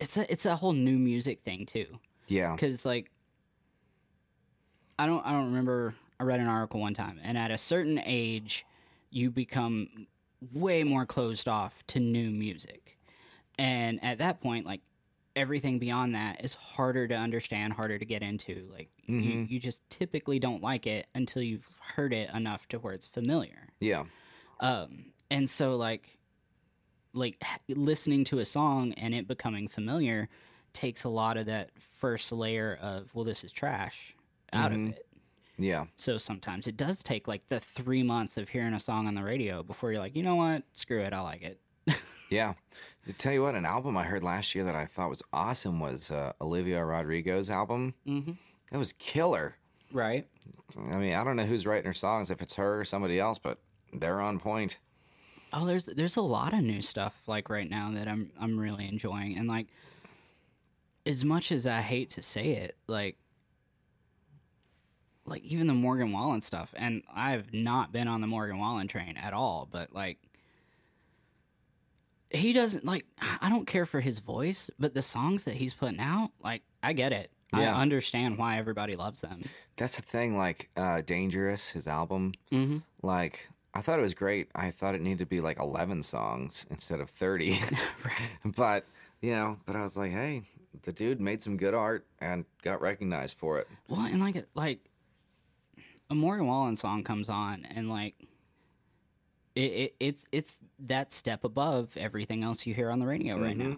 it's 0.00 0.16
a 0.16 0.30
it's 0.32 0.46
a 0.46 0.56
whole 0.56 0.72
new 0.72 0.98
music 0.98 1.42
thing 1.44 1.66
too. 1.66 1.86
Yeah. 2.28 2.52
because 2.54 2.86
like 2.86 3.10
I 4.98 5.06
don't 5.06 5.24
I 5.26 5.32
don't 5.32 5.46
remember 5.46 5.94
I 6.18 6.24
read 6.24 6.40
an 6.40 6.48
article 6.48 6.80
one 6.80 6.94
time 6.94 7.20
and 7.22 7.36
at 7.36 7.50
a 7.50 7.58
certain 7.58 8.00
age 8.04 8.64
you 9.10 9.30
become 9.30 10.06
way 10.52 10.84
more 10.84 11.04
closed 11.06 11.48
off 11.48 11.84
to 11.88 12.00
new 12.00 12.30
music 12.30 12.96
and 13.58 14.02
at 14.02 14.18
that 14.18 14.40
point 14.40 14.64
like 14.66 14.80
everything 15.36 15.78
beyond 15.78 16.14
that 16.14 16.44
is 16.44 16.54
harder 16.54 17.08
to 17.08 17.14
understand 17.14 17.72
harder 17.72 17.98
to 17.98 18.04
get 18.04 18.22
into 18.22 18.68
like 18.72 18.88
you, 19.06 19.14
mm-hmm. 19.20 19.52
you 19.52 19.58
just 19.58 19.82
typically 19.90 20.38
don't 20.38 20.62
like 20.62 20.86
it 20.86 21.06
until 21.14 21.42
you've 21.42 21.74
heard 21.80 22.12
it 22.12 22.30
enough 22.34 22.68
to 22.68 22.78
where 22.78 22.94
it's 22.94 23.08
familiar 23.08 23.68
Yeah. 23.80 24.04
Um 24.60 25.06
and 25.30 25.48
so 25.48 25.76
like 25.76 26.18
like 27.12 27.42
listening 27.68 28.24
to 28.24 28.38
a 28.40 28.44
song 28.44 28.92
and 28.94 29.14
it 29.14 29.28
becoming 29.28 29.68
familiar 29.68 30.28
takes 30.72 31.04
a 31.04 31.08
lot 31.08 31.36
of 31.36 31.46
that 31.46 31.70
first 31.78 32.32
layer 32.32 32.78
of 32.82 33.14
well 33.14 33.24
this 33.24 33.44
is 33.44 33.52
trash 33.52 34.14
out 34.52 34.72
of 34.72 34.78
it 34.88 35.06
Yeah. 35.58 35.84
so 35.96 36.16
sometimes 36.16 36.66
it 36.66 36.76
does 36.76 37.02
take 37.02 37.28
like 37.28 37.46
the 37.46 37.60
three 37.60 38.02
months 38.02 38.36
of 38.36 38.48
hearing 38.48 38.74
a 38.74 38.80
song 38.80 39.06
on 39.06 39.14
the 39.14 39.22
radio 39.22 39.62
before 39.62 39.92
you're 39.92 40.00
like 40.00 40.16
you 40.16 40.22
know 40.22 40.36
what 40.36 40.64
screw 40.72 41.00
it 41.00 41.12
i 41.12 41.20
like 41.20 41.42
it 41.42 41.60
Yeah. 42.30 42.54
To 43.06 43.12
tell 43.12 43.32
you 43.34 43.42
what, 43.42 43.54
an 43.54 43.66
album 43.66 43.96
I 43.98 44.02
heard 44.04 44.24
last 44.24 44.54
year 44.54 44.64
that 44.64 44.74
I 44.74 44.86
thought 44.86 45.10
was 45.10 45.22
awesome 45.32 45.78
was 45.78 46.10
uh, 46.10 46.32
Olivia 46.40 46.82
Rodrigo's 46.84 47.50
album. 47.50 47.94
Mm-hmm. 48.08 48.32
It 48.72 48.76
was 48.78 48.94
killer. 48.94 49.56
right 49.92 50.26
I 50.90 50.96
mean, 50.96 51.14
I 51.14 51.22
don't 51.22 51.36
know 51.36 51.44
who's 51.44 51.66
writing 51.66 51.84
her 51.86 51.92
songs, 51.92 52.30
if 52.30 52.40
it's 52.40 52.54
her 52.54 52.80
or 52.80 52.84
somebody 52.86 53.20
else, 53.20 53.38
but 53.38 53.58
they're 53.94 54.20
on 54.20 54.38
point. 54.38 54.78
oh 55.52 55.64
there's 55.66 55.86
there's 55.86 56.16
a 56.16 56.22
lot 56.22 56.52
of 56.52 56.60
new 56.60 56.82
stuff 56.82 57.14
like 57.26 57.48
right 57.48 57.70
now 57.70 57.90
that 57.92 58.08
i'm 58.08 58.30
i'm 58.40 58.58
really 58.58 58.88
enjoying 58.88 59.36
and 59.38 59.48
like 59.48 59.66
as 61.06 61.24
much 61.24 61.52
as 61.52 61.66
i 61.66 61.80
hate 61.80 62.10
to 62.10 62.22
say 62.22 62.50
it 62.52 62.76
like 62.86 63.16
like 65.26 65.42
even 65.44 65.66
the 65.66 65.74
Morgan 65.74 66.12
Wallen 66.12 66.40
stuff, 66.40 66.74
and 66.76 67.02
I've 67.14 67.52
not 67.52 67.92
been 67.92 68.08
on 68.08 68.20
the 68.20 68.26
Morgan 68.26 68.58
Wallen 68.58 68.88
train 68.88 69.16
at 69.16 69.32
all, 69.32 69.68
but 69.70 69.94
like 69.94 70.18
he 72.30 72.52
doesn't 72.52 72.84
like 72.84 73.06
I 73.40 73.48
don't 73.48 73.66
care 73.66 73.86
for 73.86 74.00
his 74.00 74.18
voice, 74.18 74.70
but 74.78 74.94
the 74.94 75.02
songs 75.02 75.44
that 75.44 75.54
he's 75.54 75.72
putting 75.72 76.00
out, 76.00 76.30
like 76.42 76.62
I 76.82 76.92
get 76.92 77.12
it. 77.12 77.30
Yeah. 77.56 77.74
I 77.76 77.80
understand 77.80 78.36
why 78.36 78.58
everybody 78.58 78.96
loves 78.96 79.20
them. 79.20 79.42
That's 79.76 79.96
the 79.96 80.02
thing, 80.02 80.36
like 80.36 80.68
uh, 80.76 81.02
Dangerous, 81.02 81.70
his 81.70 81.86
album. 81.86 82.32
Mm-hmm. 82.50 82.78
Like, 83.02 83.48
I 83.74 83.80
thought 83.80 83.98
it 83.98 84.02
was 84.02 84.14
great. 84.14 84.48
I 84.54 84.70
thought 84.70 84.94
it 84.94 85.00
needed 85.00 85.18
to 85.18 85.26
be 85.26 85.40
like 85.40 85.58
11 85.58 86.02
songs 86.04 86.64
instead 86.70 87.00
of 87.00 87.10
30. 87.10 87.58
but, 88.44 88.84
you 89.20 89.32
know, 89.32 89.58
but 89.66 89.74
I 89.76 89.82
was 89.82 89.96
like, 89.96 90.12
hey, 90.12 90.44
the 90.82 90.92
dude 90.92 91.20
made 91.20 91.42
some 91.42 91.56
good 91.56 91.74
art 91.74 92.06
and 92.20 92.44
got 92.62 92.80
recognized 92.80 93.36
for 93.38 93.58
it. 93.58 93.68
Well, 93.88 94.00
and 94.00 94.20
like 94.20 94.46
like 94.54 94.80
a 96.10 96.14
Morgan 96.14 96.46
Wallen 96.46 96.76
song 96.76 97.02
comes 97.04 97.28
on, 97.28 97.66
and 97.74 97.88
like 97.88 98.14
it, 99.54 99.60
it 99.60 99.94
it's 100.00 100.26
it's 100.32 100.58
that 100.80 101.12
step 101.12 101.44
above 101.44 101.96
everything 101.96 102.42
else 102.42 102.66
you 102.66 102.74
hear 102.74 102.90
on 102.90 102.98
the 102.98 103.06
radio 103.06 103.38
right 103.38 103.56
mm-hmm. 103.56 103.70
now. 103.70 103.76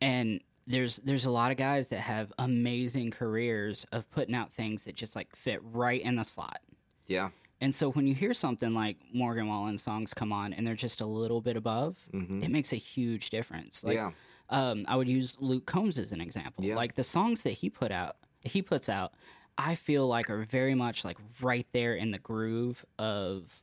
And 0.00 0.40
there's 0.66 0.98
there's 0.98 1.24
a 1.24 1.30
lot 1.30 1.50
of 1.50 1.56
guys 1.56 1.88
that 1.88 2.00
have 2.00 2.32
amazing 2.38 3.10
careers 3.10 3.86
of 3.92 4.08
putting 4.10 4.34
out 4.34 4.52
things 4.52 4.84
that 4.84 4.94
just 4.94 5.16
like 5.16 5.34
fit 5.34 5.60
right 5.62 6.00
in 6.00 6.16
the 6.16 6.24
slot. 6.24 6.60
Yeah. 7.06 7.30
And 7.60 7.74
so 7.74 7.90
when 7.90 8.06
you 8.06 8.14
hear 8.14 8.32
something 8.34 8.72
like 8.72 8.96
Morgan 9.12 9.48
Wallen 9.48 9.78
songs 9.78 10.14
come 10.14 10.32
on 10.32 10.52
and 10.52 10.66
they're 10.66 10.74
just 10.76 11.00
a 11.00 11.06
little 11.06 11.40
bit 11.40 11.56
above, 11.56 11.98
it 12.12 12.50
makes 12.50 12.72
a 12.72 12.76
huge 12.76 13.30
difference. 13.30 13.82
Like 13.82 13.96
Yeah. 13.96 14.12
um, 14.50 14.84
I 14.86 14.94
would 14.96 15.08
use 15.08 15.36
Luke 15.40 15.66
Combs 15.66 15.98
as 15.98 16.12
an 16.12 16.20
example. 16.20 16.64
Yeah. 16.64 16.76
Like 16.76 16.94
the 16.94 17.02
songs 17.04 17.42
that 17.42 17.50
he 17.52 17.68
put 17.68 17.90
out, 17.90 18.16
he 18.42 18.62
puts 18.62 18.88
out, 18.88 19.12
I 19.58 19.74
feel 19.74 20.06
like 20.06 20.30
are 20.30 20.44
very 20.44 20.76
much 20.76 21.04
like 21.04 21.16
right 21.40 21.66
there 21.72 21.96
in 21.96 22.12
the 22.12 22.18
groove 22.20 22.84
of 22.98 23.60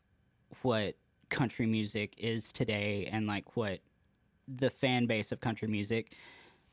what 0.61 0.95
country 1.29 1.65
music 1.65 2.13
is 2.17 2.51
today 2.51 3.07
and 3.11 3.27
like 3.27 3.55
what 3.55 3.79
the 4.47 4.69
fan 4.69 5.05
base 5.05 5.31
of 5.31 5.39
country 5.39 5.69
music 5.69 6.13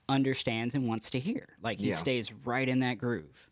understands 0.09 0.75
and 0.75 0.89
wants 0.89 1.09
to 1.11 1.21
hear. 1.21 1.51
Like 1.63 1.79
he 1.79 1.91
Yeah. 1.91 1.95
stays 1.97 2.33
right 2.33 2.69
in 2.69 2.81
that 2.81 2.95
groove. 2.99 3.49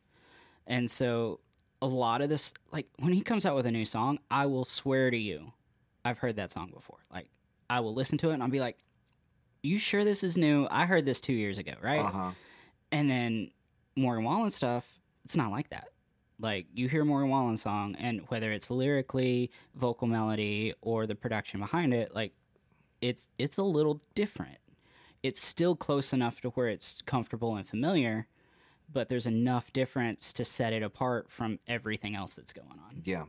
And 0.67 0.91
so 0.91 1.39
a 1.83 1.87
lot 1.87 2.21
of 2.21 2.29
this 2.29 2.53
like 2.73 2.87
when 2.99 3.13
he 3.13 3.23
comes 3.23 3.47
out 3.47 3.57
with 3.57 3.67
a 3.67 3.71
new 3.71 3.85
song, 3.85 4.19
I 4.31 4.47
will 4.47 4.65
swear 4.65 5.11
to 5.11 5.17
you, 5.17 5.53
I've 6.05 6.19
heard 6.19 6.37
that 6.37 6.51
song 6.51 6.71
before. 6.75 6.99
Like 7.13 7.29
I 7.69 7.81
will 7.81 7.95
listen 7.95 8.19
to 8.19 8.31
it 8.31 8.35
and 8.35 8.43
I'll 8.43 8.49
be 8.49 8.61
like, 8.61 8.79
You 9.63 9.79
sure 9.79 10.05
this 10.05 10.23
is 10.23 10.37
new? 10.37 10.67
I 10.71 10.87
heard 10.87 11.05
this 11.05 11.21
two 11.21 11.33
years 11.33 11.59
ago, 11.59 11.73
right? 11.83 12.01
Uh 12.01 12.11
huh. 12.11 12.31
And 12.93 13.09
then 13.09 13.51
Morgan 13.97 14.25
Wallen 14.25 14.51
stuff, 14.51 15.01
it's 15.25 15.37
not 15.37 15.51
like 15.51 15.71
that. 15.71 15.89
Like 16.41 16.67
you 16.75 16.89
hear 16.89 17.05
Morgan 17.05 17.29
Wallen 17.29 17.57
song, 17.59 17.95
and 17.99 18.23
whether 18.29 18.51
it's 18.51 18.71
lyrically, 18.71 19.51
vocal 19.75 20.07
melody, 20.07 20.73
or 20.81 21.07
the 21.07 21.15
production 21.15 21.61
behind 21.61 21.93
it, 21.93 22.15
like 22.15 22.33
it's 23.03 23.31
it's 23.39 23.59
a 23.59 23.63
little 23.63 24.01
different. 24.15 24.59
It's 25.23 25.43
still 25.43 25.77
close 25.77 26.15
enough 26.15 26.41
to 26.41 26.49
where 26.51 26.69
it's 26.69 27.03
comfortable 27.03 27.57
and 27.57 27.69
familiar, 27.69 28.27
but 28.93 29.09
there's 29.09 29.27
enough 29.27 29.73
difference 29.73 30.33
to 30.35 30.45
set 30.45 30.73
it 30.73 30.83
apart 30.83 31.31
from 31.31 31.59
everything 31.67 32.15
else 32.15 32.35
that's 32.35 32.53
going 32.53 32.69
on. 32.69 33.03
Yeah. 33.05 33.25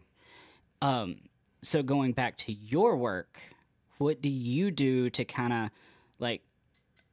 Um, 0.82 1.18
so 1.62 1.84
going 1.84 2.14
back 2.14 2.38
to 2.38 2.54
your 2.54 2.98
work, 2.98 3.40
what 3.98 4.22
do 4.22 4.30
you 4.30 4.72
do 4.72 5.10
to 5.12 5.24
kind 5.26 5.54
of 5.54 5.70
like 6.20 6.42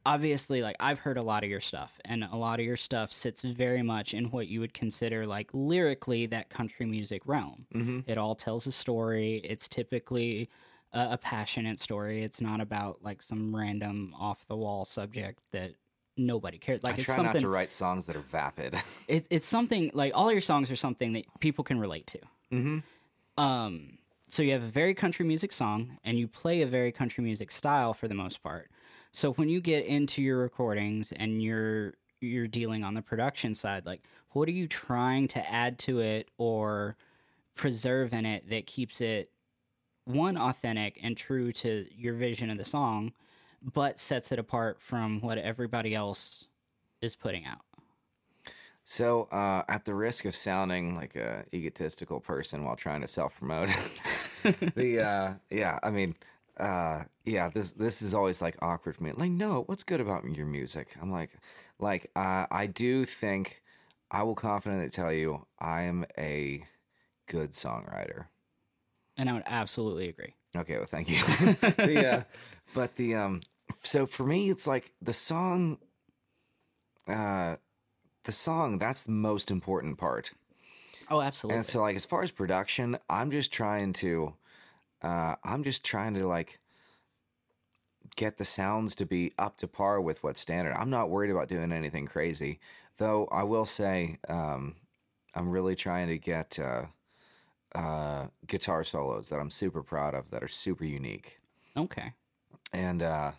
obviously 0.05 0.61
like 0.61 0.75
I've 0.79 0.99
heard 0.99 1.17
a 1.17 1.21
lot 1.21 1.43
of 1.43 1.49
your 1.49 1.59
stuff 1.59 1.99
and 2.05 2.23
a 2.23 2.35
lot 2.35 2.59
of 2.59 2.65
your 2.65 2.77
stuff 2.77 3.11
sits 3.11 3.41
very 3.43 3.83
much 3.83 4.13
in 4.13 4.25
what 4.31 4.47
you 4.47 4.59
would 4.59 4.73
consider 4.73 5.25
like 5.25 5.49
lyrically 5.53 6.25
that 6.27 6.49
country 6.49 6.85
music 6.85 7.21
realm. 7.25 7.65
Mm-hmm. 7.75 7.99
It 8.09 8.17
all 8.17 8.35
tells 8.35 8.65
a 8.65 8.71
story. 8.71 9.41
It's 9.43 9.69
typically 9.69 10.49
a, 10.93 11.09
a 11.11 11.17
passionate 11.17 11.79
story. 11.79 12.23
It's 12.23 12.41
not 12.41 12.61
about 12.61 13.03
like 13.03 13.21
some 13.21 13.55
random 13.55 14.15
off 14.17 14.47
the 14.47 14.57
wall 14.57 14.85
subject 14.85 15.41
that 15.51 15.73
nobody 16.19 16.57
cares. 16.57 16.83
Like 16.83 16.95
I 16.95 16.97
it's 16.97 17.05
try 17.05 17.15
something 17.15 17.33
not 17.33 17.41
to 17.41 17.49
write 17.49 17.71
songs 17.71 18.05
that 18.07 18.15
are 18.15 18.21
vapid. 18.21 18.75
it's 19.07 19.27
it's 19.29 19.47
something 19.47 19.91
like 19.93 20.11
all 20.15 20.31
your 20.31 20.41
songs 20.41 20.69
are 20.71 20.75
something 20.75 21.13
that 21.13 21.25
people 21.39 21.63
can 21.63 21.79
relate 21.79 22.07
to. 22.07 22.19
mm-hmm. 22.51 22.79
Um, 23.41 23.99
so 24.27 24.43
you 24.43 24.51
have 24.51 24.63
a 24.63 24.69
very 24.69 24.93
country 24.93 25.25
music 25.25 25.51
song, 25.51 25.97
and 26.03 26.19
you 26.19 26.27
play 26.27 26.61
a 26.61 26.67
very 26.67 26.91
country 26.91 27.23
music 27.23 27.51
style 27.51 27.93
for 27.93 28.07
the 28.07 28.13
most 28.13 28.43
part. 28.43 28.69
So 29.11 29.33
when 29.33 29.49
you 29.49 29.61
get 29.61 29.85
into 29.85 30.21
your 30.21 30.37
recordings 30.37 31.11
and 31.11 31.41
you're 31.41 31.93
you're 32.21 32.47
dealing 32.47 32.83
on 32.83 32.93
the 32.93 33.01
production 33.01 33.55
side, 33.55 33.85
like 33.85 34.03
what 34.31 34.47
are 34.47 34.53
you 34.53 34.67
trying 34.67 35.27
to 35.29 35.51
add 35.51 35.79
to 35.79 35.99
it 35.99 36.29
or 36.37 36.97
preserve 37.55 38.13
in 38.13 38.25
it 38.25 38.49
that 38.49 38.67
keeps 38.67 39.01
it 39.01 39.31
one 40.05 40.37
authentic 40.37 40.99
and 41.01 41.15
true 41.15 41.51
to 41.51 41.85
your 41.91 42.13
vision 42.13 42.49
of 42.49 42.57
the 42.57 42.65
song, 42.65 43.13
but 43.61 43.99
sets 43.99 44.31
it 44.31 44.39
apart 44.39 44.81
from 44.81 45.21
what 45.21 45.37
everybody 45.37 45.95
else 45.95 46.45
is 47.01 47.15
putting 47.15 47.45
out. 47.45 47.61
So, 48.83 49.23
uh, 49.31 49.63
at 49.69 49.85
the 49.85 49.93
risk 49.93 50.25
of 50.25 50.35
sounding 50.35 50.95
like 50.95 51.15
a 51.15 51.45
egotistical 51.53 52.19
person 52.19 52.63
while 52.63 52.75
trying 52.75 53.01
to 53.01 53.07
self 53.07 53.37
promote, 53.37 53.69
the 54.75 55.01
uh, 55.01 55.33
yeah, 55.51 55.77
I 55.83 55.91
mean, 55.91 56.15
uh, 56.57 57.03
yeah, 57.23 57.49
this 57.49 57.73
this 57.73 58.01
is 58.01 58.15
always 58.15 58.41
like 58.41 58.57
awkward 58.61 58.95
for 58.95 59.03
me. 59.03 59.11
Like, 59.11 59.29
no, 59.31 59.63
what's 59.67 59.83
good 59.83 60.01
about 60.01 60.25
your 60.35 60.47
music? 60.47 60.95
I'm 60.99 61.11
like, 61.11 61.29
like, 61.77 62.09
uh, 62.15 62.47
I 62.49 62.65
do 62.65 63.05
think 63.05 63.61
I 64.09 64.23
will 64.23 64.35
confidently 64.35 64.89
tell 64.89 65.13
you 65.13 65.45
I 65.59 65.83
am 65.83 66.05
a 66.17 66.63
good 67.27 67.51
songwriter. 67.51 68.25
And 69.17 69.29
I 69.29 69.33
would 69.33 69.43
absolutely 69.45 70.09
agree. 70.09 70.33
Okay, 70.55 70.77
well, 70.77 70.85
thank 70.85 71.09
you. 71.09 71.23
yeah, 71.91 72.23
but 72.73 72.95
the 72.95 73.15
um, 73.15 73.41
so 73.83 74.05
for 74.05 74.23
me, 74.23 74.49
it's 74.49 74.67
like 74.67 74.93
the 75.01 75.13
song. 75.13 75.77
Uh, 77.07 77.55
the 78.25 78.31
song 78.31 78.77
that's 78.77 79.03
the 79.03 79.11
most 79.11 79.49
important 79.49 79.97
part. 79.97 80.33
Oh, 81.09 81.21
absolutely. 81.21 81.57
And 81.57 81.65
so, 81.65 81.81
like, 81.81 81.95
as 81.95 82.05
far 82.05 82.21
as 82.21 82.31
production, 82.31 82.97
I'm 83.09 83.31
just 83.31 83.51
trying 83.51 83.93
to, 83.93 84.35
uh, 85.01 85.35
I'm 85.43 85.63
just 85.63 85.83
trying 85.83 86.13
to 86.15 86.27
like 86.27 86.59
get 88.15 88.37
the 88.37 88.45
sounds 88.45 88.95
to 88.95 89.05
be 89.05 89.33
up 89.39 89.57
to 89.57 89.67
par 89.67 89.99
with 90.01 90.23
what's 90.23 90.41
standard. 90.41 90.75
I'm 90.77 90.89
not 90.89 91.09
worried 91.09 91.31
about 91.31 91.47
doing 91.47 91.71
anything 91.71 92.05
crazy, 92.05 92.59
though. 92.97 93.27
I 93.31 93.43
will 93.43 93.65
say, 93.65 94.19
um, 94.27 94.75
I'm 95.33 95.49
really 95.49 95.75
trying 95.75 96.09
to 96.09 96.17
get 96.17 96.59
uh, 96.59 96.85
uh, 97.73 98.27
guitar 98.45 98.83
solos 98.83 99.29
that 99.29 99.39
I'm 99.39 99.49
super 99.49 99.81
proud 99.81 100.13
of 100.13 100.29
that 100.31 100.43
are 100.43 100.47
super 100.47 100.85
unique, 100.85 101.39
okay. 101.75 102.13
And 102.73 103.03
uh, 103.03 103.31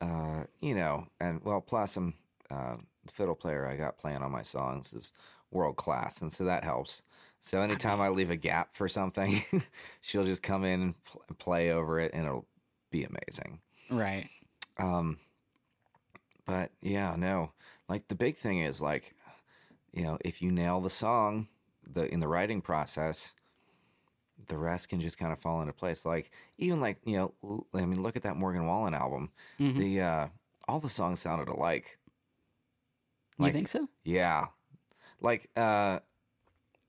uh, 0.00 0.44
you 0.60 0.74
know, 0.74 1.06
and 1.20 1.42
well, 1.44 1.60
plus 1.60 1.96
I'm 1.96 2.14
uh, 2.50 2.76
the 3.04 3.12
fiddle 3.12 3.34
player 3.34 3.66
I 3.66 3.76
got 3.76 3.98
playing 3.98 4.22
on 4.22 4.30
my 4.30 4.42
songs 4.42 4.92
is 4.92 5.12
world 5.50 5.76
class, 5.76 6.20
and 6.20 6.32
so 6.32 6.44
that 6.44 6.64
helps. 6.64 7.02
So 7.40 7.62
anytime 7.62 8.00
I 8.00 8.08
leave 8.08 8.30
a 8.30 8.36
gap 8.36 8.74
for 8.74 8.88
something, 8.88 9.42
she'll 10.00 10.24
just 10.24 10.42
come 10.42 10.64
in 10.64 10.82
and 10.82 11.04
pl- 11.04 11.22
play 11.38 11.70
over 11.70 11.98
it, 11.98 12.12
and 12.12 12.26
it'll 12.26 12.46
be 12.90 13.04
amazing. 13.04 13.60
Right. 13.90 14.28
Um. 14.78 15.18
But 16.46 16.70
yeah, 16.82 17.14
no. 17.16 17.52
Like 17.88 18.08
the 18.08 18.14
big 18.14 18.36
thing 18.36 18.60
is 18.60 18.80
like, 18.80 19.14
you 19.92 20.02
know, 20.02 20.18
if 20.24 20.42
you 20.42 20.50
nail 20.50 20.80
the 20.80 20.90
song, 20.90 21.48
the 21.86 22.12
in 22.12 22.20
the 22.20 22.28
writing 22.28 22.60
process, 22.60 23.34
the 24.48 24.56
rest 24.58 24.88
can 24.88 25.00
just 25.00 25.18
kind 25.18 25.32
of 25.32 25.38
fall 25.38 25.60
into 25.60 25.72
place. 25.72 26.04
Like 26.04 26.30
even 26.58 26.80
like 26.80 26.98
you 27.04 27.16
know, 27.42 27.64
I 27.74 27.84
mean, 27.84 28.02
look 28.02 28.16
at 28.16 28.22
that 28.22 28.36
Morgan 28.36 28.66
Wallen 28.66 28.94
album. 28.94 29.30
The 29.58 30.00
uh, 30.00 30.26
all 30.68 30.80
the 30.80 30.88
songs 30.88 31.20
sounded 31.20 31.48
alike. 31.48 31.98
You 33.38 33.50
think 33.52 33.68
so? 33.68 33.88
Yeah, 34.04 34.48
like 35.20 35.48
uh, 35.56 36.00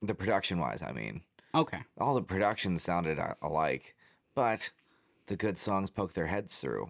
the 0.02 0.14
production 0.14 0.60
wise, 0.60 0.82
I 0.82 0.91
mean, 0.91 1.22
Okay. 1.56 1.80
all 1.98 2.14
the 2.15 2.22
production 2.22 2.78
sounded 2.78 3.19
alike, 3.41 3.95
but 4.36 4.69
the 5.28 5.38
good 5.38 5.57
songs 5.57 5.90
poke 5.90 6.11
their 6.14 6.28
heads 6.28 6.60
through. 6.60 6.90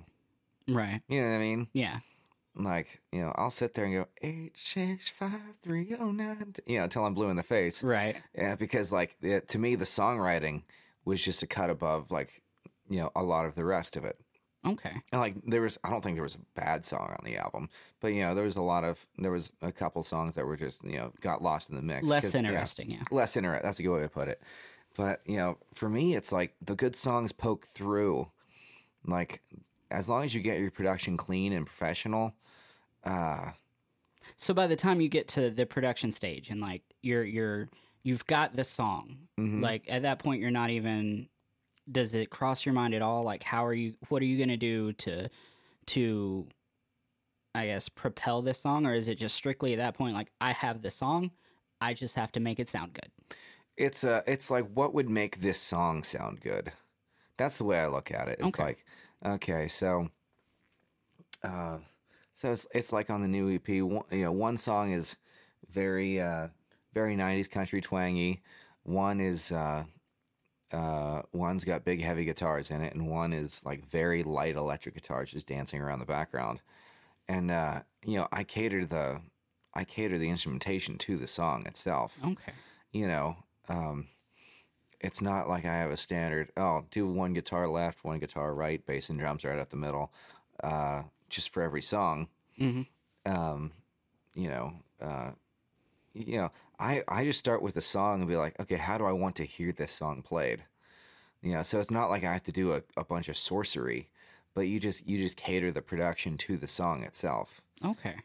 Right. 0.68 1.02
You 1.08 1.22
know 1.22 1.28
what 1.30 1.36
I 1.36 1.40
mean? 1.40 1.68
Yeah. 1.74 2.00
Like 2.56 3.00
you 3.12 3.22
know 3.22 3.32
i'll 3.36 3.50
sit 3.50 3.74
there 3.74 3.86
and 3.86 3.94
go 3.94 4.06
eight 4.22 4.52
six 4.58 5.10
five 5.10 5.40
three 5.64 5.96
oh 6.00 6.12
nine 6.12 6.54
you 6.66 6.78
know 6.78 6.84
until 6.84 7.06
i'm 7.06 7.14
blue 7.14 7.30
in 7.30 7.38
the 7.38 7.44
face 7.44 7.82
Right. 7.84 8.16
yeah 8.36 8.56
because 8.56 8.92
like 8.92 9.16
it, 9.22 9.48
to 9.50 9.60
me 9.60 9.76
the 9.76 9.86
songwriting 9.86 10.64
was 11.06 11.24
just 11.24 11.44
a 11.44 11.48
cut 11.48 11.70
above 11.70 12.12
like 12.12 12.42
you 12.90 13.00
know 13.00 13.10
a 13.16 13.24
lot 13.24 13.46
of 13.46 13.56
the 13.56 13.64
rest 13.64 13.96
of 13.96 14.04
it 14.04 14.18
Okay. 14.64 14.92
and 15.12 15.22
like 15.22 15.36
there 15.48 15.62
was 15.62 15.80
i 15.84 15.90
don't 15.90 16.04
think 16.04 16.16
there 16.18 16.24
was 16.24 16.36
a 16.36 16.60
bad 16.60 16.84
song 16.86 17.16
on 17.18 17.24
the 17.26 17.38
album 17.38 17.70
but 18.02 18.10
you 18.10 18.22
know 18.22 18.36
there 18.36 18.44
was 18.44 18.58
a 18.58 18.62
lot 18.62 18.84
of 18.84 19.04
there 19.18 19.32
was 19.32 19.54
a 19.62 19.72
couple 19.72 20.04
songs 20.04 20.36
that 20.36 20.46
were 20.46 20.58
just 20.58 20.84
you 20.84 20.98
know 20.98 21.12
got 21.22 21.42
lost 21.42 21.70
in 21.70 21.78
the 21.78 21.82
mix 21.82 22.08
Less 22.10 22.24
'cause, 22.26 22.34
yeah, 22.36 22.40
interesting. 22.42 22.92
Yeah. 22.92 23.04
less 23.12 23.36
interesting 23.38 23.66
that's 23.66 23.80
a 23.80 23.84
good 23.84 23.94
way 23.96 24.02
to 24.02 24.10
put 24.10 24.28
it 24.28 24.42
but 24.98 25.22
you 25.26 25.38
know 25.38 25.58
for 25.74 25.88
me 25.90 26.16
it's 26.16 26.32
like 26.34 26.54
the 26.62 26.76
good 26.76 26.96
songs 26.98 27.32
poke 27.32 27.66
through 27.74 28.30
like 29.08 29.42
as 29.92 30.10
long 30.10 30.24
as 30.24 30.34
you 30.36 30.42
get 30.42 30.60
your 30.60 30.72
production 30.72 31.18
clean 31.18 31.54
and 31.54 31.66
professional 31.66 32.34
uh 33.06 33.52
So 34.38 34.54
by 34.54 34.68
the 34.68 34.76
time 34.76 35.02
you 35.02 35.10
get 35.10 35.28
to 35.30 35.50
the 35.50 35.66
production 35.66 36.12
stage 36.12 36.50
and 36.50 36.62
like 36.62 36.84
you're 37.02 37.24
you're 37.24 37.70
you've 38.04 38.26
got 38.26 38.56
the 38.56 38.64
song, 38.64 39.28
mhm. 39.40 39.62
like 39.62 39.86
at 39.90 40.04
that 40.04 40.20
point 40.20 40.42
you're 40.42 40.52
not 40.52 40.70
even 40.70 41.30
does 41.92 42.14
it 42.14 42.30
cross 42.30 42.66
your 42.66 42.74
mind 42.74 42.94
at 42.94 43.02
all 43.02 43.24
like 43.24 43.44
how 43.44 43.66
are 43.66 43.74
you 43.74 43.96
what 44.10 44.22
are 44.22 44.26
you 44.26 44.38
going 44.38 44.50
to 44.50 44.58
do 44.58 44.94
to 44.94 45.30
to 45.88 46.48
I 47.56 47.68
guess 47.68 47.90
propel 47.90 48.42
this 48.42 48.60
song 48.60 48.86
or 48.86 48.94
is 48.94 49.08
it 49.08 49.16
just 49.16 49.36
strictly 49.36 49.74
at 49.74 49.80
that 49.80 49.96
point 49.96 50.16
like 50.16 50.32
I 50.42 50.52
have 50.54 50.82
the 50.82 50.92
song, 50.92 51.32
I 51.82 51.94
just 51.94 52.16
have 52.16 52.32
to 52.34 52.40
make 52.40 52.60
it 52.60 52.70
sound 52.70 52.94
good. 52.94 53.12
It's 53.78 54.04
uh 54.04 54.22
it's 54.28 54.50
like 54.52 54.68
what 54.74 54.94
would 54.94 55.10
make 55.10 55.42
this 55.42 55.60
song 55.60 56.04
sound 56.04 56.42
good? 56.42 56.72
That's 57.38 57.58
the 57.58 57.66
way 57.66 57.80
I 57.80 57.88
look 57.88 58.12
at 58.12 58.28
it. 58.30 58.40
It's 58.42 58.58
Okay. 58.58 58.60
like 58.60 58.86
okay, 59.26 59.68
so 59.68 60.10
uh 61.44 61.78
so 62.34 62.52
it's 62.52 62.66
it's 62.74 62.94
like 62.94 63.10
on 63.10 63.22
the 63.22 63.28
new 63.28 63.50
EP, 63.50 63.82
one, 63.84 64.04
you 64.12 64.24
know, 64.24 64.32
one 64.32 64.58
song 64.58 64.92
is 64.92 65.18
very 65.70 66.22
uh 66.22 66.48
very 66.94 67.16
90s 67.16 67.50
country 67.50 67.82
twangy. 67.82 68.42
One 68.84 69.20
is 69.20 69.52
uh 69.52 69.84
uh 70.72 71.22
one's 71.34 71.66
got 71.66 71.84
big 71.86 72.02
heavy 72.02 72.26
guitars 72.26 72.72
in 72.72 72.82
it 72.82 72.94
and 72.94 73.08
one 73.10 73.34
is 73.34 73.64
like 73.66 73.86
very 73.90 74.24
light 74.24 74.56
electric 74.56 74.96
guitars 74.96 75.32
just 75.32 75.48
dancing 75.48 75.82
around 75.82 76.00
the 76.00 76.06
background. 76.06 76.62
And 77.28 77.52
uh 77.52 77.82
you 78.06 78.18
know, 78.18 78.28
I 78.32 78.44
cater 78.44 78.86
the 78.86 79.22
I 79.74 79.84
cater 79.84 80.18
the 80.18 80.30
instrumentation 80.30 80.98
to 81.00 81.18
the 81.18 81.28
song 81.28 81.66
itself 81.66 82.18
Okay. 82.24 82.54
you 82.92 83.08
know, 83.08 83.38
um, 83.70 84.08
it's 85.02 85.22
not 85.22 85.50
like 85.50 85.66
I 85.66 85.76
have 85.76 85.92
a 85.92 85.98
standard. 85.98 86.52
Oh, 86.58 86.86
do 86.92 87.08
one 87.08 87.34
guitar 87.34 87.68
left, 87.68 88.04
one 88.04 88.20
guitar 88.20 88.54
right, 88.56 88.86
bass 88.86 89.10
and 89.10 89.20
drums 89.20 89.44
right 89.46 89.60
up 89.60 89.70
the 89.70 89.78
middle, 89.78 90.14
uh, 90.64 91.04
just 91.30 91.54
for 91.54 91.64
every 91.64 91.82
song. 91.82 92.30
Mhm. 92.58 92.88
Um, 93.26 93.74
you 94.36 94.50
know, 94.50 94.74
uh, 95.02 95.32
you 96.14 96.38
know, 96.38 96.52
I 96.80 97.04
I 97.08 97.24
just 97.26 97.40
start 97.40 97.62
with 97.62 97.76
the 97.76 97.82
song 97.82 98.22
and 98.22 98.30
be 98.30 98.38
like, 98.38 98.60
okay, 98.60 98.78
how 98.78 98.98
do 98.98 99.06
I 99.06 99.12
want 99.14 99.36
to 99.38 99.46
hear 99.46 99.72
this 99.72 99.92
song 99.92 100.22
played? 100.24 100.66
You 101.42 101.54
know, 101.54 101.64
so 101.64 101.80
it's 101.80 101.92
not 101.92 102.10
like 102.10 102.24
I 102.24 102.34
have 102.34 102.44
to 102.44 102.52
do 102.52 102.74
a, 102.74 102.84
a 102.98 103.06
bunch 103.06 103.30
of 103.30 103.38
sorcery, 103.38 104.10
but 104.54 104.64
you 104.64 104.80
just 104.80 105.08
you 105.08 105.20
just 105.20 105.38
cater 105.38 105.72
the 105.72 105.82
production 105.82 106.38
to 106.40 106.58
the 106.58 106.68
song 106.68 107.04
itself. 107.04 107.62
Okay. 107.84 108.18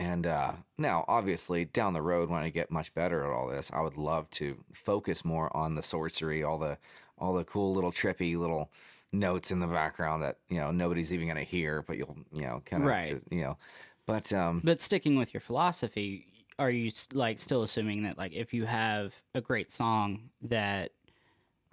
And 0.00 0.26
uh, 0.26 0.56
now, 0.78 1.04
obviously, 1.08 1.64
down 1.64 1.92
the 1.92 2.02
road, 2.02 2.30
when 2.30 2.42
I 2.42 2.50
get 2.50 2.70
much 2.70 2.94
better 2.94 3.24
at 3.24 3.32
all 3.32 3.48
this, 3.48 3.72
I 3.72 3.80
would 3.80 3.96
love 3.96 4.30
to 4.32 4.64
focus 4.72 5.24
more 5.24 5.54
on 5.56 5.74
the 5.74 5.82
sorcery, 5.82 6.42
all 6.44 6.58
the 6.58 6.78
all 7.18 7.34
the 7.34 7.44
cool 7.44 7.74
little 7.74 7.90
trippy 7.90 8.36
little 8.38 8.70
notes 9.12 9.50
in 9.50 9.58
the 9.58 9.66
background 9.66 10.22
that 10.22 10.38
you 10.48 10.58
know 10.58 10.70
nobody's 10.70 11.12
even 11.12 11.26
gonna 11.26 11.42
hear, 11.42 11.82
but 11.82 11.96
you'll 11.98 12.16
you 12.32 12.42
know 12.42 12.60
kind 12.64 12.84
of 12.84 12.94
Right. 12.94 13.02
just, 13.02 13.24
you 13.32 13.40
know. 13.42 13.58
But 14.06 14.32
um, 14.32 14.62
But 14.62 14.80
sticking 14.80 15.16
with 15.16 15.32
your 15.32 15.40
philosophy, 15.40 16.46
are 16.58 16.70
you 16.70 16.90
like 17.12 17.38
still 17.38 17.62
assuming 17.62 18.02
that 18.02 18.18
like 18.18 18.32
if 18.32 18.52
you 18.52 18.64
have 18.66 19.22
a 19.34 19.40
great 19.40 19.70
song 19.70 20.30
that 20.42 20.92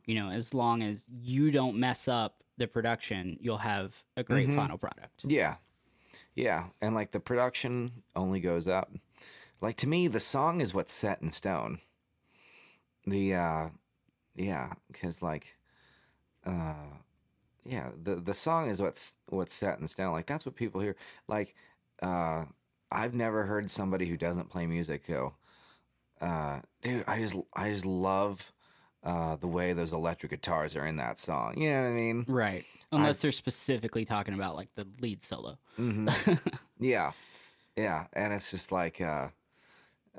you 0.05 0.15
know 0.15 0.31
as 0.31 0.53
long 0.53 0.83
as 0.83 1.07
you 1.09 1.51
don't 1.51 1.79
mess 1.79 2.07
up 2.07 2.43
the 2.57 2.67
production, 2.67 3.37
you'll 3.41 3.59
have 3.59 4.03
a 4.17 4.23
great 4.23 4.51
Mhm. 4.51 4.53
final 4.53 4.77
product. 4.77 5.27
yeah, 5.27 5.57
yeah, 6.35 6.67
and 6.81 6.93
like 6.95 7.11
the 7.11 7.19
production 7.19 8.03
only 8.15 8.39
goes 8.39 8.67
up. 8.67 8.91
Like 9.61 9.77
to 9.77 9.87
me, 9.89 10.07
the 10.07 10.19
song 10.19 10.61
is 10.61 10.73
what's 10.73 10.93
set 10.93 11.21
in 11.21 11.31
stone. 11.31 11.79
The 13.05 13.35
uh, 13.35 13.69
yeah, 14.35 14.73
because 14.91 15.21
like 15.21 15.57
uh 16.45 16.73
yeah 17.65 17.89
the 18.03 18.15
the 18.15 18.33
song 18.33 18.69
is 18.69 18.81
what's 18.81 19.15
what's 19.27 19.53
set 19.53 19.79
in 19.79 19.87
stone 19.87 20.11
like 20.13 20.25
that's 20.27 20.45
what 20.45 20.55
people 20.55 20.81
hear 20.81 20.95
like 21.27 21.55
uh 22.01 22.45
i've 22.91 23.13
never 23.13 23.45
heard 23.45 23.69
somebody 23.71 24.05
who 24.07 24.17
doesn't 24.17 24.49
play 24.49 24.65
music 24.67 25.07
go 25.07 25.33
uh 26.21 26.59
dude 26.81 27.03
i 27.07 27.19
just 27.19 27.35
i 27.55 27.69
just 27.71 27.85
love 27.85 28.51
uh 29.05 29.35
the 29.37 29.47
way 29.47 29.73
those 29.73 29.93
electric 29.93 30.31
guitars 30.31 30.75
are 30.75 30.85
in 30.85 30.97
that 30.97 31.19
song. 31.19 31.57
You 31.57 31.71
know 31.71 31.83
what 31.83 31.89
i 31.89 31.93
mean? 31.93 32.25
Right. 32.27 32.65
Unless 32.91 33.19
they're 33.21 33.31
specifically 33.31 34.05
talking 34.05 34.33
about 34.33 34.55
like 34.55 34.69
the 34.75 34.87
lead 35.01 35.21
solo. 35.23 35.57
hmm 35.75 36.07
yeah. 36.79 37.11
Yeah. 37.75 38.07
And 38.13 38.33
it's 38.33 38.51
just 38.51 38.71
like 38.71 39.01
uh 39.01 39.27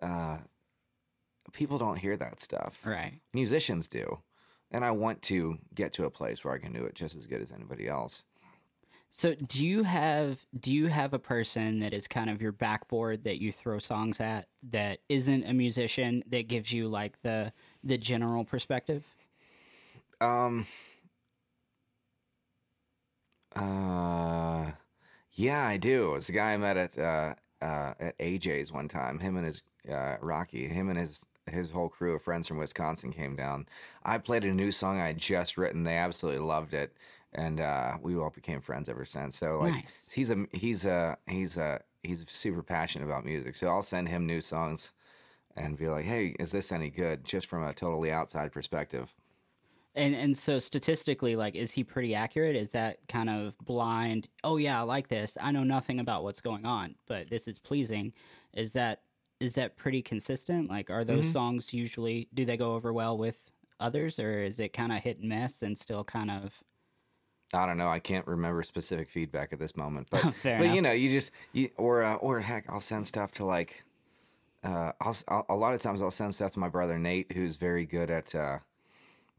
uh 0.02 0.38
people 1.52 1.78
don't 1.78 1.98
hear 1.98 2.16
that 2.16 2.40
stuff. 2.40 2.80
Right. 2.84 3.20
musicians 3.32 3.88
do. 3.88 4.18
And 4.70 4.84
i 4.84 4.90
want 4.90 5.22
to 5.22 5.58
get 5.74 5.92
to 5.94 6.04
a 6.04 6.10
place 6.10 6.44
where 6.44 6.54
i 6.54 6.58
can 6.58 6.72
do 6.72 6.84
it 6.84 6.94
just 6.94 7.16
as 7.16 7.26
good 7.26 7.42
as 7.42 7.52
anybody 7.52 7.88
else. 7.88 8.24
So 9.10 9.34
do 9.34 9.64
you 9.64 9.82
have 9.84 10.44
do 10.60 10.74
you 10.74 10.88
have 10.88 11.14
a 11.14 11.18
person 11.18 11.80
that 11.80 11.94
is 11.94 12.06
kind 12.06 12.28
of 12.28 12.42
your 12.42 12.52
backboard 12.52 13.24
that 13.24 13.40
you 13.40 13.50
throw 13.50 13.78
songs 13.78 14.20
at 14.20 14.48
that 14.70 14.98
isn't 15.08 15.44
a 15.44 15.54
musician 15.54 16.22
that 16.28 16.48
gives 16.48 16.70
you 16.72 16.88
like 16.88 17.22
the 17.22 17.52
the 17.86 17.98
general 17.98 18.44
perspective? 18.44 19.04
Um. 20.20 20.66
Uh, 23.54 24.72
yeah, 25.32 25.66
I 25.66 25.76
do. 25.78 26.14
It's 26.14 26.28
a 26.28 26.32
guy 26.32 26.52
I 26.52 26.56
met 26.56 26.76
at 26.76 26.98
uh, 26.98 27.34
uh, 27.62 27.94
at 28.00 28.18
AJ's 28.18 28.72
one 28.72 28.88
time. 28.88 29.18
Him 29.18 29.36
and 29.36 29.46
his 29.46 29.62
uh, 29.90 30.16
Rocky, 30.20 30.66
him 30.68 30.88
and 30.88 30.98
his 30.98 31.24
his 31.50 31.70
whole 31.70 31.88
crew 31.88 32.14
of 32.14 32.22
friends 32.22 32.48
from 32.48 32.58
Wisconsin 32.58 33.12
came 33.12 33.36
down. 33.36 33.66
I 34.04 34.18
played 34.18 34.44
a 34.44 34.52
new 34.52 34.72
song 34.72 35.00
I 35.00 35.08
had 35.08 35.18
just 35.18 35.56
written. 35.56 35.84
They 35.84 35.96
absolutely 35.96 36.42
loved 36.44 36.74
it, 36.74 36.96
and 37.32 37.60
uh, 37.60 37.98
we 38.02 38.16
all 38.16 38.30
became 38.30 38.60
friends 38.60 38.88
ever 38.88 39.04
since. 39.04 39.36
So 39.38 39.60
like, 39.60 39.72
Nice. 39.74 40.08
he's 40.12 40.30
a 40.30 40.46
he's 40.52 40.84
a 40.84 41.16
he's 41.26 41.56
a 41.56 41.80
he's 42.02 42.24
super 42.28 42.62
passionate 42.62 43.06
about 43.06 43.24
music. 43.24 43.56
So 43.56 43.68
I'll 43.68 43.82
send 43.82 44.08
him 44.08 44.26
new 44.26 44.40
songs. 44.40 44.92
And 45.56 45.76
be 45.76 45.88
like, 45.88 46.04
hey, 46.04 46.36
is 46.38 46.52
this 46.52 46.70
any 46.72 46.90
good? 46.90 47.24
Just 47.24 47.46
from 47.48 47.64
a 47.64 47.74
totally 47.74 48.12
outside 48.12 48.52
perspective. 48.52 49.14
And 49.94 50.14
and 50.14 50.36
so 50.36 50.58
statistically, 50.58 51.36
like, 51.36 51.54
is 51.54 51.72
he 51.72 51.82
pretty 51.82 52.14
accurate? 52.14 52.54
Is 52.54 52.72
that 52.72 52.98
kind 53.08 53.30
of 53.30 53.56
blind? 53.58 54.28
Oh 54.44 54.58
yeah, 54.58 54.78
I 54.80 54.82
like 54.82 55.08
this. 55.08 55.38
I 55.40 55.52
know 55.52 55.64
nothing 55.64 56.00
about 56.00 56.22
what's 56.22 56.40
going 56.42 56.66
on, 56.66 56.96
but 57.06 57.30
this 57.30 57.48
is 57.48 57.58
pleasing. 57.58 58.12
Is 58.52 58.72
that 58.74 59.04
is 59.40 59.54
that 59.54 59.76
pretty 59.76 60.02
consistent? 60.02 60.68
Like, 60.68 60.90
are 60.90 61.04
those 61.04 61.26
Mhm. 61.26 61.28
songs 61.28 61.72
usually 61.72 62.28
do 62.34 62.44
they 62.44 62.56
go 62.58 62.74
over 62.74 62.92
well 62.92 63.16
with 63.16 63.50
others, 63.80 64.18
or 64.18 64.42
is 64.42 64.58
it 64.60 64.70
kind 64.74 64.92
of 64.92 65.02
hit 65.02 65.18
and 65.18 65.28
miss 65.30 65.62
and 65.62 65.78
still 65.78 66.04
kind 66.04 66.30
of? 66.30 66.62
I 67.54 67.64
don't 67.66 67.76
know. 67.78 67.88
I 67.88 68.00
can't 68.00 68.26
remember 68.26 68.62
specific 68.62 69.08
feedback 69.08 69.52
at 69.52 69.58
this 69.58 69.76
moment, 69.76 70.08
but 70.10 70.28
but 70.56 70.68
enough. 70.68 70.70
you 70.70 70.82
know, 70.82 70.92
you 70.92 71.10
just 71.10 71.30
you, 71.52 71.70
or 71.76 72.02
uh, 72.02 72.16
or 72.16 72.40
heck, 72.40 72.68
I'll 72.68 72.80
send 72.80 73.06
stuff 73.06 73.32
to 73.32 73.44
like, 73.44 73.84
uh, 74.66 74.92
I'll, 75.00 75.16
I'll 75.28 75.46
a 75.48 75.56
lot 75.56 75.74
of 75.74 75.80
times 75.80 76.02
I'll 76.02 76.10
send 76.10 76.34
stuff 76.34 76.52
to 76.52 76.58
my 76.58 76.68
brother 76.68 76.98
Nate, 76.98 77.32
who's 77.32 77.56
very 77.56 77.86
good 77.86 78.10
at, 78.10 78.34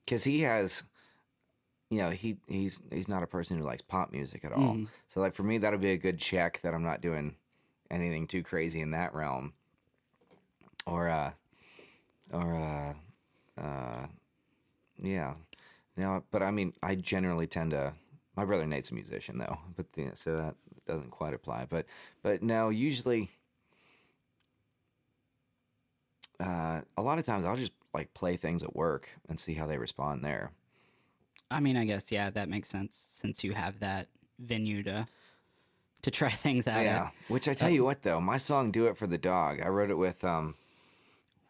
because 0.06 0.24
he 0.24 0.41
has, 0.41 0.84
you 1.90 1.99
know, 1.99 2.10
he 2.10 2.38
he's 2.48 2.82
he's 2.91 3.08
not 3.08 3.24
a 3.24 3.28
person 3.28 3.58
who 3.58 3.64
likes 3.64 3.82
pop 3.82 4.12
music 4.12 4.45
at 4.45 4.54
all. 4.54 4.76
Mhm. 4.76 4.88
So 5.08 5.20
like 5.20 5.34
for 5.34 5.44
me, 5.44 5.58
that'll 5.58 5.80
be 5.80 5.91
a 5.91 5.98
good 5.98 6.20
check 6.20 6.62
that 6.62 6.74
I'm 6.74 6.84
not 6.84 7.02
doing 7.02 7.36
anything 7.91 8.28
too 8.28 8.44
crazy 8.44 8.82
in 8.82 8.91
that 8.91 9.14
realm, 9.14 9.54
or 10.86 11.10
uh, 11.10 11.32
or 12.32 12.56
uh, 12.56 12.94
uh, 13.62 14.08
yeah, 15.02 15.36
no, 15.95 16.24
but 16.32 16.41
I 16.44 16.52
mean, 16.52 16.74
I 16.84 16.95
generally 16.95 17.48
tend 17.48 17.72
to 17.72 17.94
My 18.36 18.45
brother 18.45 18.68
Nate's 18.68 18.91
a 18.91 18.94
musician 18.94 19.40
though, 19.40 19.58
but 19.76 19.91
the, 19.94 20.12
so 20.14 20.36
that 20.38 20.56
doesn't 20.86 21.12
quite 21.12 21.34
apply. 21.34 21.66
But 21.70 21.86
but 22.22 22.44
no, 22.44 22.70
usually, 22.70 23.32
uh, 26.40 26.82
a 26.98 27.02
lot 27.02 27.20
of 27.20 27.26
times 27.26 27.46
I'll 27.46 27.56
just 27.56 27.74
like 27.94 28.14
play 28.14 28.38
things 28.38 28.64
at 28.64 28.76
work 28.76 29.10
and 29.30 29.40
see 29.40 29.54
how 29.54 29.66
they 29.68 29.78
respond 29.78 30.24
there. 30.24 30.52
I 31.50 31.60
mean, 31.60 31.78
I 31.78 31.86
guess 31.86 32.12
yeah, 32.12 32.30
that 32.32 32.50
makes 32.50 32.70
sense 32.70 33.02
since 33.08 33.44
you 33.44 33.54
have 33.54 33.80
that 33.80 34.08
venue 34.40 34.84
to 34.84 35.08
to 36.04 36.12
try 36.12 36.30
things 36.46 36.68
out. 36.68 36.84
Yeah. 36.84 37.06
At, 37.06 37.14
Which 37.30 37.48
I 37.48 37.54
tell 37.54 37.70
you 37.70 37.84
what 37.84 38.02
though, 38.04 38.20
my 38.22 38.38
song 38.38 38.72
"Do 38.72 38.88
It 38.88 38.98
for 38.98 39.08
the 39.08 39.18
Dog," 39.18 39.62
I 39.62 39.70
wrote 39.70 39.90
it 39.90 39.98
with. 39.98 40.24
um 40.24 40.56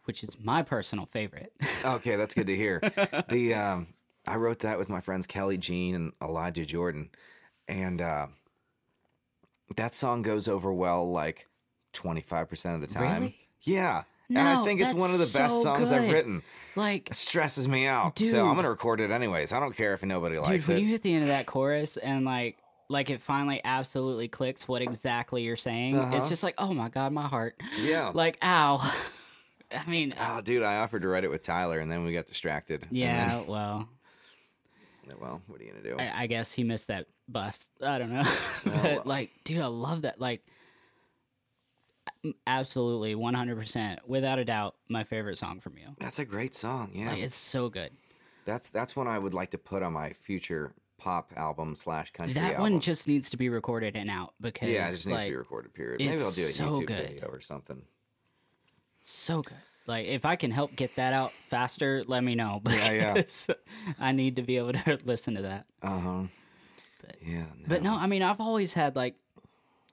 which 0.04 0.24
is 0.24 0.38
my 0.42 0.62
personal 0.62 1.04
favorite. 1.04 1.52
Okay, 1.84 2.16
that's 2.16 2.34
good 2.34 2.46
to 2.46 2.56
hear. 2.56 2.80
the 3.28 3.54
um, 3.54 3.88
I 4.26 4.36
wrote 4.36 4.60
that 4.60 4.78
with 4.78 4.88
my 4.88 5.00
friends 5.02 5.26
Kelly 5.26 5.58
Jean 5.58 5.94
and 5.94 6.12
Elijah 6.22 6.64
Jordan, 6.64 7.10
and 7.68 8.00
uh, 8.02 8.26
that 9.76 9.94
song 9.94 10.22
goes 10.22 10.48
over 10.48 10.72
well 10.72 11.10
like 11.12 11.46
twenty 11.92 12.22
five 12.22 12.48
percent 12.48 12.74
of 12.82 12.88
the 12.88 12.92
time. 12.94 13.20
Really? 13.20 13.36
Yeah, 13.62 14.04
and 14.28 14.38
I 14.38 14.54
No, 14.56 14.64
think 14.64 14.80
it's 14.80 14.94
one 14.94 15.10
of 15.10 15.18
the 15.18 15.24
best 15.38 15.56
so 15.56 15.62
songs 15.62 15.90
I've 15.92 16.02
good. 16.02 16.12
written. 16.12 16.42
like, 16.76 17.08
It 17.10 17.14
stresses 17.14 17.66
me 17.68 17.86
out, 17.86 18.14
Dude. 18.14 18.30
so 18.30 18.46
I'm 18.46 18.56
gonna 18.56 18.70
record 18.70 19.00
it 19.00 19.10
anyways. 19.10 19.52
I 19.52 19.60
don't 19.60 19.74
care 19.76 19.94
if 19.94 20.02
nobody 20.02 20.36
dude, 20.36 20.46
likes 20.46 20.68
when 20.68 20.76
it. 20.76 20.80
When 20.80 20.86
you 20.86 20.92
hit 20.92 21.02
the 21.02 21.14
end 21.14 21.22
of 21.22 21.28
that 21.28 21.46
chorus 21.46 21.96
and 21.96 22.24
like 22.24 22.56
like 22.90 23.10
it 23.10 23.20
finally 23.20 23.60
absolutely 23.64 24.28
clicks 24.28 24.66
what 24.66 24.80
exactly 24.80 25.42
you're 25.42 25.56
saying, 25.56 25.98
Uh-huh. 25.98 26.16
it's 26.16 26.28
just 26.30 26.42
like, 26.42 26.54
oh 26.58 26.72
my 26.72 26.88
god, 26.88 27.12
my 27.12 27.26
heart. 27.28 27.60
yeah. 27.82 28.10
Like, 28.14 28.38
ow. 28.42 28.78
I 29.70 29.84
mean, 29.90 30.12
Oh, 30.18 30.40
dude, 30.40 30.62
I 30.62 30.78
offered 30.78 31.02
to 31.02 31.08
write 31.08 31.24
it 31.24 31.28
with 31.30 31.42
Tyler, 31.42 31.78
and 31.80 31.92
then 31.92 32.02
we 32.04 32.14
got 32.14 32.26
distracted. 32.26 32.86
Yeah, 32.90 33.28
then- 33.28 33.46
well, 33.48 33.88
well, 35.20 35.42
what 35.46 35.60
are 35.60 35.64
you 35.64 35.70
gonna 35.72 35.82
do? 35.82 35.96
I, 35.98 36.22
I 36.22 36.26
guess 36.26 36.52
he 36.52 36.64
missed 36.64 36.88
that 36.88 37.06
bus. 37.28 37.70
I 37.82 37.98
don't 37.98 38.10
know. 38.12 38.22
but 38.64 38.82
well. 38.82 39.02
like, 39.04 39.30
dude, 39.44 39.60
I 39.60 39.66
love 39.66 40.02
that. 40.02 40.20
Like, 40.20 40.42
absolutely, 42.46 43.14
100%, 43.14 43.98
without 44.06 44.38
a 44.38 44.44
doubt, 44.44 44.74
my 44.88 45.04
favorite 45.04 45.38
song 45.38 45.60
from 45.60 45.76
you. 45.78 45.88
That's 45.98 46.18
a 46.18 46.24
great 46.24 46.54
song. 46.54 46.90
Yeah, 46.94 47.10
Like, 47.10 47.20
it's 47.22 47.34
so 47.34 47.68
good. 47.68 47.90
that's 48.44 48.70
that's 48.70 48.96
one 48.96 49.06
I 49.08 49.18
would 49.18 49.34
like 49.34 49.50
to 49.50 49.58
put 49.58 49.82
on 49.82 49.92
my 49.92 50.12
future 50.12 50.72
pop 50.98 51.32
album 51.36 51.76
slash 51.76 52.10
country 52.12 52.34
That 52.34 52.54
album. 52.54 52.62
one 52.62 52.80
just 52.80 53.06
needs 53.06 53.30
to 53.30 53.36
be 53.36 53.48
recorded 53.48 53.94
and 53.96 54.10
out 54.10 54.34
because, 54.40 54.68
Yeah, 54.68 54.88
it 54.88 54.92
just 54.92 55.06
needs 55.06 55.16
like, 55.18 55.26
to 55.26 55.30
be 55.30 55.36
recorded. 55.36 55.72
Period. 55.74 56.00
Maybe 56.00 56.12
I'll 56.22 56.30
do 56.30 56.42
a 56.42 56.46
so 56.46 56.64
YouTube 56.80 56.86
good. 56.86 57.08
video 57.08 57.28
or 57.28 57.40
something. 57.40 57.82
so 59.00 59.42
good. 59.42 59.56
Like, 59.86 60.06
if 60.06 60.24
I 60.26 60.36
can 60.36 60.50
help 60.50 60.76
get 60.76 60.96
that 60.96 61.14
out 61.14 61.32
faster, 61.48 62.02
let 62.06 62.22
me 62.22 62.34
know. 62.34 62.60
Yeah, 62.68 63.22
yeah. 63.48 63.54
I 63.98 64.12
need 64.12 64.36
to 64.36 64.42
be 64.42 64.56
able 64.58 64.72
to 64.74 64.98
listen 65.04 65.34
to 65.36 65.42
that. 65.42 65.66
Uh 65.82 65.98
huh. 66.00 66.22
But- 67.00 67.16
Yeah. 67.24 67.46
But 67.66 67.82
no, 67.82 67.94
I 67.96 68.06
mean, 68.06 68.22
I've 68.22 68.40
always 68.40 68.74
had 68.74 68.96
like, 68.96 69.14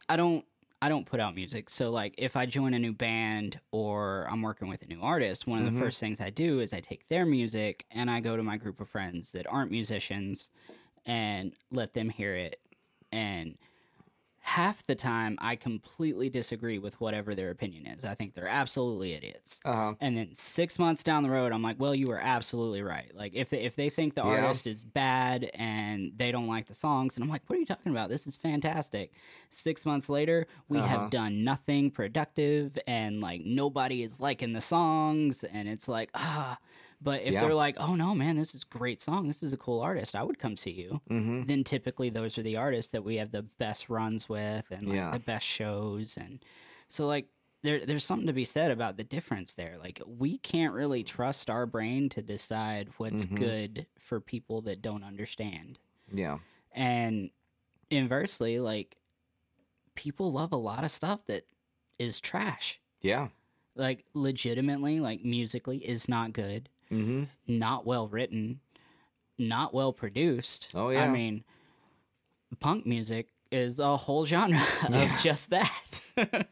I 0.10 0.18
don't, 0.18 0.44
I 0.86 0.90
don't 0.90 1.08
put 1.08 1.20
out 1.20 1.34
music. 1.34 1.72
So 1.72 1.90
like, 1.90 2.14
if 2.20 2.36
I 2.36 2.46
join 2.46 2.76
a 2.76 2.80
new 2.80 2.94
band 2.94 3.60
or 3.72 4.28
I'm 4.30 4.44
working 4.44 4.68
with 4.68 4.84
a 4.84 4.86
new 4.86 5.02
artist, 5.02 5.48
one 5.48 5.58
of 5.58 5.66
the 5.66 5.72
Mhm. 5.72 5.80
first 5.80 6.00
things 6.00 6.22
I 6.22 6.30
do 6.30 6.60
is 6.60 6.74
I 6.74 6.80
take 6.80 7.08
their 7.08 7.26
music 7.26 7.88
and 7.90 8.08
I 8.08 8.20
go 8.20 8.38
to 8.38 8.44
my 8.44 8.56
group 8.58 8.80
of 8.80 8.88
friends 8.88 9.32
that 9.32 9.48
aren't 9.48 9.72
musicians 9.72 10.52
and 11.04 11.56
let 11.72 11.96
them 11.96 12.10
hear 12.10 12.36
it. 12.36 12.62
And 13.12 13.58
half 14.46 14.86
the 14.86 14.94
time, 14.96 15.38
I 15.42 15.56
completely 15.56 16.30
disagree 16.30 16.78
with 16.78 17.02
whatever 17.02 17.34
their 17.34 17.50
opinion 17.50 17.88
is. 17.88 18.06
I 18.06 18.14
think 18.14 18.36
they're 18.36 18.48
absolutely 18.48 19.14
idiots. 19.14 19.60
Uh 19.66 19.74
huh. 19.74 19.96
And 20.00 20.16
then 20.16 20.36
six 20.36 20.78
months 20.78 21.04
down 21.04 21.24
the 21.24 21.32
road, 21.32 21.52
I'm 21.52 21.64
like, 21.64 21.80
well, 21.80 21.96
you 21.96 22.08
were 22.08 22.20
absolutely 22.20 22.84
right. 22.84 23.10
Like, 23.16 23.34
if 23.34 23.50
they, 23.50 23.62
if 23.62 23.76
they 23.76 23.90
think 23.90 24.14
the 24.14 24.22
Yeah. 24.24 24.36
artist 24.44 24.68
is 24.68 24.84
bad 24.84 25.50
and 25.56 26.12
they 26.16 26.32
don't 26.32 26.48
like 26.48 26.68
the 26.68 26.74
songs, 26.76 27.16
and 27.18 27.24
I'm 27.24 27.30
like, 27.30 27.42
what 27.48 27.56
are 27.56 27.60
you 27.60 27.66
talking 27.66 27.92
about? 27.92 28.10
This 28.10 28.28
is 28.28 28.36
fantastic. 28.36 29.14
Six 29.50 29.86
months 29.86 30.10
later, 30.10 30.46
we 30.70 30.82
Uh-huh. 30.82 30.88
have 30.90 31.10
done 31.10 31.44
nothing 31.44 31.90
productive, 31.90 32.78
and 32.88 33.22
like 33.22 33.42
nobody 33.46 34.04
is 34.04 34.20
liking 34.20 34.54
the 34.54 34.62
songs, 34.62 35.44
and 35.44 35.68
it's 35.68 35.88
like, 35.88 36.12
ah. 36.14 36.58
But 37.02 37.22
if 37.24 37.34
Yeah. 37.34 37.42
they're 37.42 37.54
like, 37.54 37.76
oh 37.80 37.96
no, 37.96 38.16
man, 38.16 38.36
this 38.36 38.56
is 38.56 38.64
a 38.64 38.78
great 38.78 39.02
song. 39.02 39.28
This 39.28 39.44
is 39.44 39.54
a 39.54 39.58
cool 39.58 39.82
artist. 39.82 40.16
I 40.16 40.24
would 40.24 40.40
come 40.40 40.58
see 40.58 40.72
you. 40.72 41.02
Mm-hmm. 41.10 41.44
Then 41.44 41.64
typically 41.64 42.10
those 42.10 42.38
are 42.38 42.44
the 42.44 42.58
artists 42.58 42.92
that 42.94 43.04
we 43.04 43.18
have 43.18 43.32
the 43.32 43.44
best 43.44 43.90
runs 43.90 44.28
with 44.30 44.66
and 44.72 44.88
like 44.88 44.96
Yeah. 44.96 45.12
the 45.12 45.20
best 45.20 45.46
shows 45.46 46.18
and 46.18 46.44
so 46.88 47.06
like 47.08 47.28
there 47.64 47.84
there's 47.86 48.04
something 48.04 48.28
to 48.28 48.34
be 48.34 48.46
said 48.46 48.70
about 48.72 48.96
the 48.98 49.04
difference 49.04 49.54
there. 49.54 49.78
Like 49.80 50.02
we 50.06 50.38
can't 50.38 50.74
really 50.74 51.04
trust 51.04 51.50
our 51.50 51.66
brain 51.66 52.10
to 52.10 52.22
decide 52.22 52.90
what's 52.98 53.26
Mhm. 53.26 53.36
good 53.38 53.88
for 54.00 54.20
people 54.20 54.62
that 54.62 54.82
don't 54.84 55.04
understand. 55.04 55.80
Yeah. 56.14 56.38
And 56.72 57.32
inversely, 57.90 58.60
like 58.60 58.98
people 59.96 60.32
love 60.32 60.52
a 60.52 60.58
lot 60.58 60.84
of 60.84 60.92
stuff 60.92 61.26
that 61.28 61.46
is 61.98 62.20
trash. 62.22 62.80
Yeah. 63.02 63.30
Like 63.76 64.06
legitimately, 64.14 65.00
like 65.00 65.24
musically 65.26 65.78
is 65.80 66.08
not 66.08 66.34
good, 66.34 66.70
Mm-hmm. 66.92 67.24
not 67.48 67.86
well 67.86 68.08
written, 68.08 68.60
not 69.38 69.74
well 69.74 69.92
produced. 69.94 70.72
Oh, 70.76 70.90
yeah. 70.90 71.04
I 71.06 71.08
mean, 71.10 71.44
punk 72.60 72.86
music 72.86 73.30
is 73.52 73.80
a 73.80 73.96
whole 73.98 74.26
genre 74.26 74.62
of 74.90 75.10
just 75.22 75.50
that. 75.52 76.02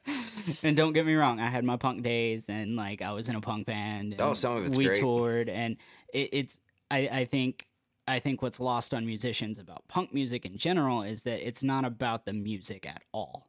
and 0.63 0.75
don't 0.75 0.93
get 0.93 1.05
me 1.05 1.13
wrong, 1.15 1.39
I 1.39 1.49
had 1.49 1.63
my 1.63 1.77
punk 1.77 2.03
days, 2.03 2.49
and 2.49 2.75
like 2.75 3.01
I 3.01 3.11
was 3.13 3.29
in 3.29 3.35
a 3.35 3.41
punk 3.41 3.67
band. 3.67 4.13
And 4.13 4.21
Oh, 4.21 4.33
some 4.33 4.57
of 4.57 4.65
it's 4.65 4.77
we 4.77 4.85
great. 4.85 4.99
toured, 4.99 5.49
and 5.49 5.77
it, 6.13 6.29
it's. 6.33 6.59
I, 6.91 7.07
I 7.11 7.25
think. 7.25 7.67
I 8.05 8.19
think 8.19 8.41
what's 8.41 8.59
lost 8.59 8.93
on 8.93 9.05
musicians 9.05 9.59
about 9.59 9.87
punk 9.87 10.13
music 10.13 10.45
in 10.45 10.57
general 10.57 11.03
is 11.03 11.21
that 11.23 11.47
it's 11.47 11.63
not 11.63 11.85
about 11.85 12.25
the 12.25 12.33
music 12.33 12.85
at 12.85 13.01
all. 13.13 13.47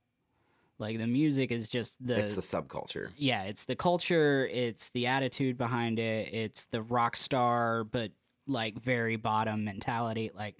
Like 0.79 0.99
the 0.99 1.07
music 1.07 1.51
is 1.53 1.69
just 1.69 2.05
the 2.05 2.19
it's 2.19 2.35
the 2.35 2.41
subculture. 2.41 3.13
yeah, 3.17 3.45
it's 3.45 3.65
the 3.67 3.77
culture, 3.77 4.47
it's 4.49 4.91
the 4.91 5.07
attitude 5.07 5.57
behind 5.57 5.99
it, 5.99 6.33
it's 6.35 6.67
the 6.67 6.83
rock 6.83 7.17
star, 7.17 7.85
but 7.85 8.13
like 8.47 8.79
very 8.81 9.17
bottom 9.17 9.65
mentality. 9.65 10.31
Like 10.35 10.57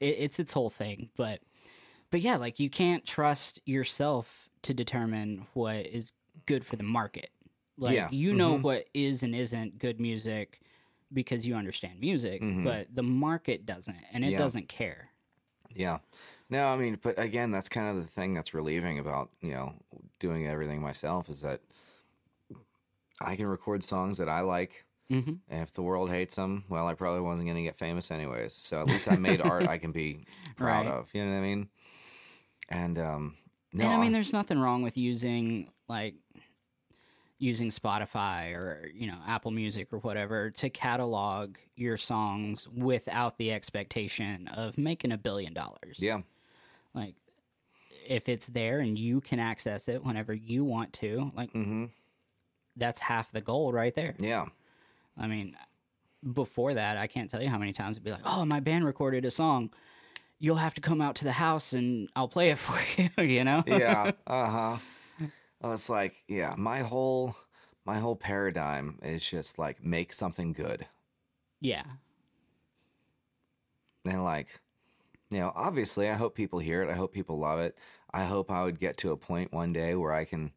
it, 0.00 0.16
it's 0.18 0.38
its 0.38 0.52
whole 0.52 0.70
thing. 0.70 1.10
But 1.16 1.40
but 2.10 2.20
yeah, 2.20 2.36
like 2.36 2.60
you 2.60 2.70
can't 2.70 3.04
trust 3.06 3.60
yourself 3.66 4.48
to 4.62 4.74
determine 4.74 5.46
what 5.54 5.86
is 5.86 6.12
good 6.46 6.64
for 6.64 6.76
the 6.76 6.84
market. 6.84 7.30
Like 7.78 7.94
Yeah, 7.94 8.08
you 8.10 8.32
know 8.34 8.58
mhm. 8.58 8.62
what 8.62 8.86
is 8.94 9.22
and 9.22 9.34
isn't 9.34 9.78
good 9.78 10.00
music 10.00 10.60
because 11.12 11.46
you 11.46 11.54
understand 11.54 12.00
music, 12.00 12.40
Mhm. 12.42 12.64
but 12.64 12.94
the 12.94 13.02
market 13.02 13.66
doesn't, 13.66 14.02
and 14.12 14.24
it 14.24 14.30
Yeah. 14.32 14.38
doesn't 14.38 14.68
care. 14.68 15.10
Yeah. 15.74 15.98
No, 16.48 16.66
I 16.68 16.76
mean, 16.76 16.98
but 17.02 17.18
again, 17.18 17.50
that's 17.50 17.68
kind 17.68 17.88
of 17.88 17.96
the 17.96 18.08
thing 18.08 18.32
that's 18.34 18.54
relieving 18.54 18.98
about, 18.98 19.30
you 19.40 19.52
know, 19.52 19.74
doing 20.20 20.46
everything 20.46 20.80
myself 20.80 21.28
is 21.28 21.40
that 21.42 21.60
I 23.20 23.36
can 23.36 23.46
record 23.46 23.82
songs 23.82 24.18
that 24.18 24.28
I 24.28 24.40
like. 24.40 24.84
hmm 25.08 25.34
And 25.48 25.62
if 25.62 25.72
the 25.72 25.82
world 25.82 26.10
hates 26.10 26.36
them, 26.36 26.64
well, 26.68 26.86
I 26.86 26.94
probably 26.94 27.20
wasn't 27.20 27.46
going 27.46 27.56
to 27.56 27.62
get 27.62 27.76
famous 27.76 28.10
anyways. 28.10 28.52
So 28.52 28.80
at 28.80 28.86
least 28.86 29.08
I 29.08 29.16
made 29.16 29.40
art 29.40 29.66
I 29.66 29.78
can 29.78 29.92
be 29.92 30.24
proud 30.56 30.86
Right. 30.86 30.86
of. 30.86 31.14
You 31.14 31.24
know 31.24 31.32
what 31.32 31.38
I 31.38 31.40
mean? 31.40 31.68
And, 32.68 32.98
um, 32.98 33.36
no, 33.72 33.84
and 33.84 33.94
I 33.94 33.98
mean, 33.98 34.12
there's 34.12 34.32
nothing 34.32 34.58
wrong 34.58 34.82
with 34.82 34.96
using 34.96 35.70
like 35.88 36.14
using 37.38 37.68
Spotify 37.68 38.54
or 38.54 38.90
you 38.94 39.06
know 39.06 39.18
Apple 39.26 39.50
Music 39.50 39.92
or 39.92 39.98
whatever 39.98 40.50
to 40.52 40.70
catalog 40.70 41.56
your 41.74 41.96
songs 41.96 42.66
without 42.68 43.36
the 43.36 43.52
expectation 43.52 44.48
of 44.48 44.78
making 44.78 45.12
a 45.12 45.18
billion 45.18 45.52
dollars. 45.52 45.98
yeah. 45.98 46.20
Like 46.96 47.14
if 48.08 48.28
it's 48.28 48.46
there 48.46 48.80
and 48.80 48.98
you 48.98 49.20
can 49.20 49.38
access 49.38 49.88
it 49.88 50.04
whenever 50.04 50.34
you 50.34 50.64
want 50.64 50.92
to, 50.94 51.30
like 51.36 51.52
mm-hmm. 51.52 51.84
that's 52.76 52.98
half 52.98 53.30
the 53.30 53.40
goal 53.40 53.72
right 53.72 53.94
there. 53.94 54.14
Yeah. 54.18 54.46
I 55.16 55.28
mean, 55.28 55.56
before 56.32 56.74
that, 56.74 56.96
I 56.96 57.06
can't 57.06 57.30
tell 57.30 57.42
you 57.42 57.48
how 57.48 57.58
many 57.58 57.72
times 57.72 57.96
it'd 57.96 58.04
be 58.04 58.10
like, 58.10 58.22
"Oh, 58.24 58.44
my 58.44 58.60
band 58.60 58.84
recorded 58.84 59.24
a 59.24 59.30
song. 59.30 59.70
You'll 60.38 60.56
have 60.56 60.74
to 60.74 60.80
come 60.80 61.00
out 61.00 61.16
to 61.16 61.24
the 61.24 61.32
house 61.32 61.72
and 61.72 62.08
I'll 62.16 62.28
play 62.28 62.50
it 62.50 62.58
for 62.58 62.78
you." 63.00 63.10
you 63.24 63.44
know? 63.44 63.62
yeah 63.66 64.10
uh-huh 64.26 64.78
well, 65.62 65.72
it's 65.72 65.88
like 65.88 66.22
yeah 66.28 66.54
my 66.56 66.80
whole 66.80 67.36
my 67.84 67.98
whole 67.98 68.16
paradigm 68.16 68.98
is 69.02 69.28
just 69.28 69.58
like 69.58 69.82
make 69.84 70.12
something 70.12 70.52
good 70.52 70.86
Yeah. 71.60 71.84
and 74.04 74.24
like 74.24 74.60
you 75.30 75.38
know 75.38 75.52
obviously 75.54 76.08
i 76.08 76.14
hope 76.14 76.34
people 76.34 76.58
hear 76.58 76.82
it 76.82 76.90
i 76.90 76.94
hope 76.94 77.12
people 77.12 77.38
love 77.38 77.58
it 77.58 77.76
i 78.12 78.24
hope 78.24 78.50
i 78.50 78.62
would 78.62 78.78
get 78.78 78.96
to 78.96 79.10
a 79.12 79.16
point 79.16 79.52
one 79.52 79.72
day 79.72 79.94
where 79.94 80.12
i 80.12 80.24
can 80.24 80.52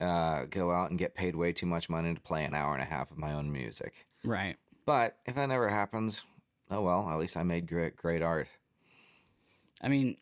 uh, 0.00 0.44
go 0.50 0.72
out 0.72 0.90
and 0.90 0.98
get 0.98 1.14
paid 1.14 1.36
way 1.36 1.52
too 1.52 1.66
much 1.66 1.88
money 1.88 2.12
to 2.12 2.20
play 2.20 2.44
an 2.44 2.54
hour 2.54 2.74
and 2.74 2.82
a 2.82 2.86
half 2.86 3.10
of 3.10 3.18
my 3.18 3.32
own 3.32 3.52
music 3.52 4.06
Right. 4.24 4.56
but 4.86 5.16
if 5.26 5.34
that 5.36 5.46
never 5.46 5.68
happens 5.68 6.24
oh 6.70 6.80
well 6.82 7.08
at 7.10 7.18
least 7.18 7.36
i 7.36 7.42
made 7.42 7.66
great 7.68 7.96
great 7.96 8.22
art 8.22 8.48
I 9.84 9.88
mean, 9.88 10.16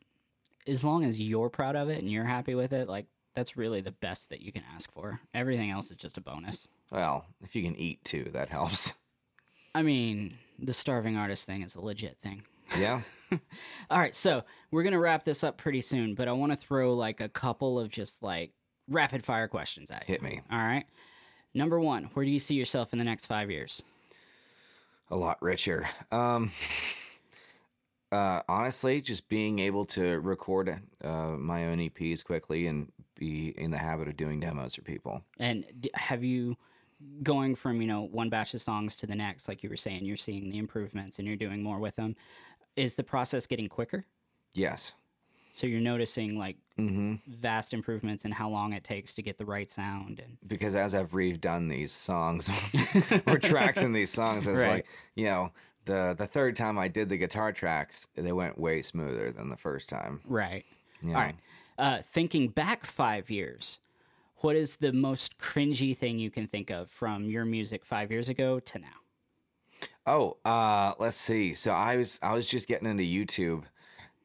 as 0.66 0.82
long 0.84 1.05
as 1.05 1.20
you're 1.20 1.51
proud 1.51 1.76
of 1.76 1.90
it 1.90 1.98
and 1.98 2.10
you're 2.10 2.24
happy 2.24 2.55
with 2.55 2.72
it, 2.72 2.88
like 2.88 3.05
that's 3.34 3.59
really 3.59 3.82
the 3.82 3.92
best 3.92 4.30
that 4.30 4.40
you 4.40 4.52
can 4.52 4.62
ask 4.74 4.90
for. 4.90 5.20
Everything 5.34 5.70
else 5.70 5.90
is 5.90 5.98
just 5.98 6.16
a 6.16 6.22
bonus. 6.22 6.66
well 6.90 7.26
if 7.42 7.55
you 7.55 7.62
can 7.62 7.76
eat 7.76 8.02
too 8.05 8.30
that 8.32 8.48
helps 8.48 8.94
I 9.74 9.82
mean, 9.82 10.32
the 10.59 10.72
starving 10.72 11.16
artist 11.16 11.47
thing 11.47 11.62
is 11.62 11.76
a 11.76 11.80
legit 11.80 12.16
thing. 12.18 12.42
Yeah. 12.78 13.01
All 13.90 13.98
right, 13.98 14.14
so 14.14 14.44
we're 14.70 14.82
gonna 14.82 14.98
wrap 14.98 15.24
this 15.24 15.44
up 15.44 15.56
pretty 15.56 15.80
soon, 15.80 16.14
but 16.14 16.28
I 16.28 16.32
want 16.32 16.52
to 16.52 16.56
throw 16.56 16.94
like 16.94 17.20
a 17.20 17.28
couple 17.28 17.78
of 17.78 17.88
just 17.88 18.22
like 18.22 18.52
rapid 18.88 19.24
fire 19.24 19.48
questions 19.48 19.90
at 19.90 20.09
you. 20.09 20.14
Hit 20.14 20.22
me. 20.22 20.40
All 20.51 20.59
right. 20.59 20.84
Number 21.55 21.80
one, 21.80 22.05
where 22.14 22.24
do 22.24 22.30
you 22.30 22.38
see 22.38 22.55
yourself 22.55 22.92
in 22.92 22.98
the 22.98 23.05
next 23.05 23.26
five 23.26 23.51
years? 23.51 23.82
A 25.10 25.16
lot 25.16 25.40
richer. 25.42 25.88
Um, 26.12 26.52
uh, 28.12 28.42
honestly, 28.48 29.01
just 29.01 29.28
being 29.28 29.59
able 29.59 29.84
to 29.86 30.20
record 30.20 30.80
uh, 31.02 31.09
my 31.09 31.66
own 31.66 31.78
EPs 31.78 32.24
quickly 32.24 32.66
and 32.66 32.92
be 33.16 33.48
in 33.59 33.70
the 33.70 33.78
habit 33.78 34.09
of 34.09 34.16
doing 34.16 34.40
demos 34.40 34.76
for 34.76 34.82
people. 34.82 35.22
And 35.38 35.66
have 35.94 36.22
you 36.22 36.56
going 37.22 37.55
from 37.55 37.80
you 37.80 37.86
know 37.86 38.02
one 38.02 38.28
batch 38.28 38.55
of 38.55 38.62
songs 38.62 38.97
to 38.97 39.06
the 39.06 39.14
next, 39.14 39.48
like 39.48 39.62
you 39.62 39.70
were 39.70 39.76
saying, 39.76 40.05
you're 40.05 40.16
seeing 40.16 40.51
the 40.51 40.59
improvements 40.59 41.18
and 41.18 41.26
you're 41.26 41.36
doing 41.36 41.62
more 41.62 41.78
with 41.78 41.97
them. 41.97 42.14
Is 42.76 42.94
the 42.94 43.05
process 43.05 43.47
getting 43.47 43.68
quicker? 43.68 44.06
Yes. 44.55 44.94
So 45.51 45.66
you're 45.66 45.80
noticing 45.80 46.38
like 46.38 46.56
hmm 46.76 47.14
vast 47.26 47.72
improvements 47.74 48.24
in 48.24 48.32
how 48.32 48.48
long 48.48 48.72
it 48.72 48.84
takes 48.84 49.14
to 49.14 49.22
get 49.22 49.38
the 49.38 49.44
right 49.44 49.70
sound 49.70 50.20
and 50.20 50.38
Because 50.47 50.74
as 50.74 50.94
I've 50.94 51.12
redone 51.12 51.68
these 51.68 51.92
songs 51.92 52.51
or 53.26 53.38
tracks 53.38 53.82
in 53.82 53.92
these 53.92 54.10
songs, 54.10 54.47
it's 54.47 54.60
Right. 54.60 54.66
like, 54.66 54.86
you 55.14 55.26
know, 55.26 55.52
the 55.84 56.14
the 56.16 56.26
third 56.26 56.56
time 56.56 56.78
I 56.78 56.88
did 56.88 57.09
the 57.09 57.18
guitar 57.18 57.52
tracks, 57.52 58.09
they 58.14 58.32
went 58.32 58.59
way 58.59 58.82
smoother 58.82 59.30
than 59.32 59.51
the 59.51 59.56
first 59.56 59.88
time. 59.88 60.22
right. 60.24 60.64
You 61.02 61.14
All 61.14 61.20
right. 61.22 61.34
Uh, 61.78 62.02
thinking 62.02 62.48
back 62.48 62.84
five 62.84 63.30
years, 63.30 63.80
what 64.38 64.56
is 64.56 64.76
the 64.76 64.92
most 64.92 65.38
cringy 65.38 65.97
thing 65.97 66.18
you 66.18 66.30
can 66.30 66.47
think 66.47 66.70
of 66.70 66.90
from 66.90 67.24
your 67.30 67.44
music 67.44 67.84
five 67.84 68.10
years 68.10 68.28
ago 68.28 68.60
to 68.60 68.78
now? 68.78 68.99
Oh, 70.06 70.39
uh, 70.44 70.94
let's 70.98 71.16
see. 71.16 71.55
So 71.55 71.72
I 71.72 71.97
was 71.97 72.18
I 72.22 72.32
was 72.32 72.48
just 72.48 72.68
getting 72.68 72.89
into 72.89 73.02
YouTube, 73.05 73.64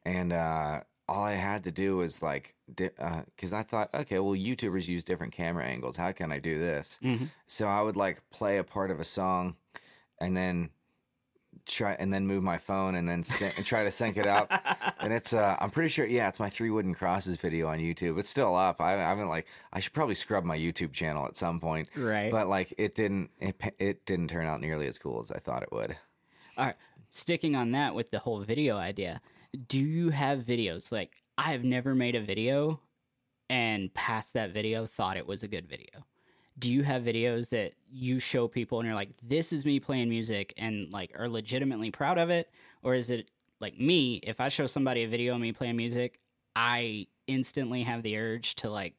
and 0.05 0.33
uh, 0.33 0.81
all 1.07 1.23
I 1.23 1.33
had 1.33 1.63
to 1.65 1.71
do 1.71 1.97
was 1.97 2.21
like, 2.21 2.55
because 2.75 3.53
I 3.53 3.63
thought, 3.63 3.93
okay, 3.93 4.19
well, 4.19 4.33
YouTubers 4.35 4.87
use 4.87 5.03
different 5.03 5.33
camera 5.33 5.65
angles. 5.65 5.97
How 5.97 6.11
can 6.11 6.31
I 6.31 6.39
do 6.39 6.57
this? 6.59 6.99
Mhm. 7.03 7.29
So 7.47 7.67
I 7.67 7.81
would 7.81 7.97
like 7.97 8.27
play 8.29 8.57
a 8.57 8.63
part 8.63 8.91
of 8.91 8.99
a 8.99 9.03
song, 9.03 9.55
and 10.19 10.35
then 10.35 10.69
try 11.65 11.93
and 11.93 12.13
then 12.13 12.27
move 12.27 12.43
my 12.43 12.57
phone 12.57 12.95
and 12.95 13.07
then 13.07 13.23
syn- 13.23 13.53
and 13.57 13.65
try 13.65 13.83
to 13.83 13.91
sync 13.91 14.17
it 14.17 14.27
up. 14.27 14.51
And 14.97 15.13
it's 15.13 15.33
uh, 15.33 15.55
I'm 15.59 15.69
pretty 15.69 15.89
sure, 15.89 16.07
yeah, 16.07 16.27
it's 16.29 16.39
my 16.39 16.49
three 16.49 16.71
wooden 16.71 16.95
crosses 16.95 17.37
video 17.37 17.67
on 17.67 17.77
YouTube. 17.77 18.17
It's 18.17 18.29
still 18.29 18.55
up. 18.55 18.81
I, 18.81 18.93
I 18.93 18.97
haven't 19.09 19.29
like 19.29 19.45
I 19.71 19.79
should 19.79 19.93
probably 19.93 20.15
scrub 20.15 20.43
my 20.43 20.57
YouTube 20.57 20.93
channel 20.93 21.27
at 21.27 21.37
some 21.37 21.59
point. 21.59 21.89
Right. 21.95 22.31
But 22.31 22.47
like 22.47 22.73
it 22.79 22.95
didn't 22.95 23.29
it, 23.39 23.61
it 23.77 24.05
didn't 24.07 24.29
turn 24.29 24.47
out 24.47 24.61
nearly 24.61 24.87
as 24.87 24.97
cool 24.97 25.21
as 25.21 25.29
I 25.29 25.37
thought 25.37 25.61
it 25.61 25.71
would. 25.71 25.95
All 26.57 26.65
right. 26.65 26.75
Sticking 27.09 27.55
on 27.55 27.71
that 27.73 27.93
with 27.93 28.09
the 28.09 28.19
whole 28.19 28.39
video 28.39 28.77
idea, 28.77 29.21
do 29.67 29.79
you 29.79 30.09
have 30.09 30.39
videos? 30.39 30.91
Like, 30.91 31.11
I 31.37 31.51
have 31.51 31.63
never 31.63 31.93
made 31.93 32.15
a 32.15 32.21
video 32.21 32.79
and 33.49 33.93
past 33.93 34.33
that 34.33 34.51
video 34.51 34.85
thought 34.85 35.17
it 35.17 35.27
was 35.27 35.43
a 35.43 35.47
good 35.47 35.67
video. 35.67 36.05
Do 36.57 36.71
you 36.71 36.83
have 36.83 37.03
videos 37.03 37.49
that 37.49 37.73
you 37.91 38.17
show 38.19 38.47
people 38.47 38.79
and 38.79 38.85
you're 38.87 38.95
like, 38.95 39.09
this 39.21 39.51
is 39.51 39.65
me 39.65 39.79
playing 39.79 40.09
music 40.09 40.53
and 40.57 40.91
like 40.93 41.11
are 41.19 41.27
legitimately 41.27 41.91
proud 41.91 42.17
of 42.17 42.29
it? 42.29 42.49
Or 42.81 42.93
is 42.93 43.09
it 43.09 43.29
like 43.59 43.77
me, 43.79 44.15
if 44.23 44.39
I 44.39 44.47
show 44.47 44.65
somebody 44.65 45.03
a 45.03 45.07
video 45.07 45.35
of 45.35 45.41
me 45.41 45.51
playing 45.51 45.75
music, 45.77 46.19
I 46.55 47.07
instantly 47.27 47.83
have 47.83 48.03
the 48.03 48.17
urge 48.17 48.55
to 48.55 48.69
like 48.69 48.93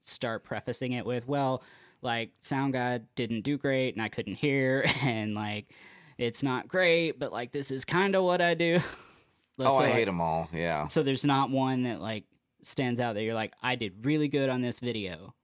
start 0.00 0.44
prefacing 0.44 0.92
it 0.92 1.04
with, 1.04 1.26
well, 1.26 1.62
like 2.02 2.30
sound 2.40 2.72
god 2.72 3.06
didn't 3.14 3.42
do 3.42 3.58
great 3.58 3.94
and 3.94 4.02
I 4.02 4.08
couldn't 4.08 4.34
hear 4.34 4.84
and 5.02 5.34
like 5.34 5.72
it's 6.16 6.42
not 6.42 6.68
great, 6.68 7.18
but 7.18 7.32
like 7.32 7.50
this 7.50 7.70
is 7.70 7.84
kind 7.84 8.14
of 8.14 8.22
what 8.24 8.40
I 8.40 8.54
do. 8.54 8.78
Oh, 9.58 9.64
So, 9.64 9.70
I 9.84 9.88
like- 9.88 9.92
hate 9.92 10.04
them 10.06 10.22
all. 10.22 10.48
Yeah. 10.54 10.86
So 10.86 11.02
there's 11.02 11.24
not 11.26 11.50
one 11.50 11.82
that 11.82 12.00
like 12.00 12.24
stands 12.62 12.98
out 12.98 13.14
that 13.14 13.22
you're 13.24 13.34
like, 13.34 13.52
I 13.62 13.74
did 13.74 14.06
really 14.06 14.28
good 14.28 14.48
on 14.48 14.62
this 14.62 14.80
video. 14.80 15.34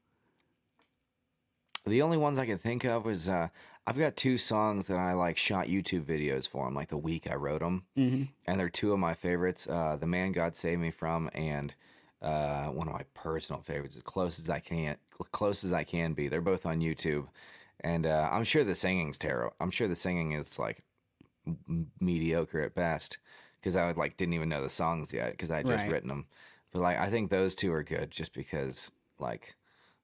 The 1.86 2.02
only 2.02 2.16
ones 2.16 2.38
I 2.38 2.46
can 2.46 2.58
think 2.58 2.84
of 2.84 3.04
was 3.04 3.28
uh, 3.28 3.48
I've 3.86 3.98
got 3.98 4.16
two 4.16 4.38
songs 4.38 4.88
that 4.88 4.98
I 4.98 5.12
like 5.12 5.36
shot 5.36 5.68
YouTube 5.68 6.04
videos 6.04 6.48
for 6.48 6.64
them, 6.64 6.74
like 6.74 6.88
the 6.88 6.98
week 6.98 7.30
I 7.30 7.36
wrote 7.36 7.60
them, 7.60 7.84
Mm-hmm. 7.96 8.24
and 8.46 8.58
they're 8.60 8.68
two 8.68 8.92
of 8.92 8.98
my 8.98 9.14
favorites. 9.14 9.68
Uh, 9.68 9.96
the 9.96 10.06
Man 10.06 10.32
God 10.32 10.56
Saved 10.56 10.80
Me 10.80 10.90
From, 10.90 11.30
and 11.32 11.74
uh, 12.22 12.66
one 12.66 12.88
of 12.88 12.94
my 12.94 13.04
personal 13.14 13.62
favorites, 13.62 13.96
as 13.96 14.02
close 14.02 14.40
as 14.40 14.50
I 14.50 14.58
can, 14.58 14.96
close 15.30 15.62
as 15.64 15.72
I 15.72 15.84
can 15.84 16.12
be. 16.12 16.26
They're 16.28 16.40
both 16.40 16.66
on 16.66 16.80
YouTube, 16.80 17.28
and 17.80 18.04
uh, 18.06 18.28
I'm 18.32 18.44
sure 18.44 18.64
the 18.64 18.74
singing's 18.74 19.18
terrible. 19.18 19.54
I'm 19.60 19.70
sure 19.70 19.86
the 19.86 19.94
singing 19.94 20.32
is 20.32 20.58
like 20.58 20.82
m- 21.46 21.90
mediocre 22.00 22.62
at 22.62 22.74
best 22.74 23.18
because 23.60 23.76
I 23.76 23.86
would 23.86 23.96
like 23.96 24.16
didn't 24.16 24.34
even 24.34 24.48
know 24.48 24.62
the 24.62 24.68
songs 24.68 25.12
yet 25.12 25.30
because 25.30 25.52
I 25.52 25.58
had 25.58 25.66
just 25.66 25.82
Right. 25.82 25.90
written 25.92 26.08
them. 26.08 26.26
But 26.72 26.82
like 26.82 26.98
I 26.98 27.10
think 27.10 27.30
those 27.30 27.54
two 27.54 27.72
are 27.72 27.84
good 27.84 28.10
just 28.10 28.32
because 28.34 28.90
like 29.20 29.54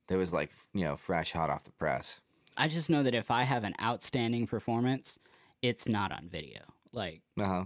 there 0.09 0.19
was 0.19 0.33
like 0.33 0.51
you 0.75 0.85
know 0.85 0.97
fresh 0.97 1.33
hot 1.33 1.51
off 1.51 1.65
the 1.65 1.73
press. 1.73 2.21
I 2.57 2.69
just 2.69 2.91
know 2.91 3.03
that 3.03 3.15
if 3.15 3.31
I 3.31 3.45
have 3.45 3.65
an 3.65 3.75
outstanding 3.81 4.47
performance, 4.47 5.19
it's 5.63 5.89
not 5.89 6.13
on 6.13 6.29
video. 6.31 6.61
Like 6.93 7.23
Uh 7.41 7.45
huh. 7.47 7.65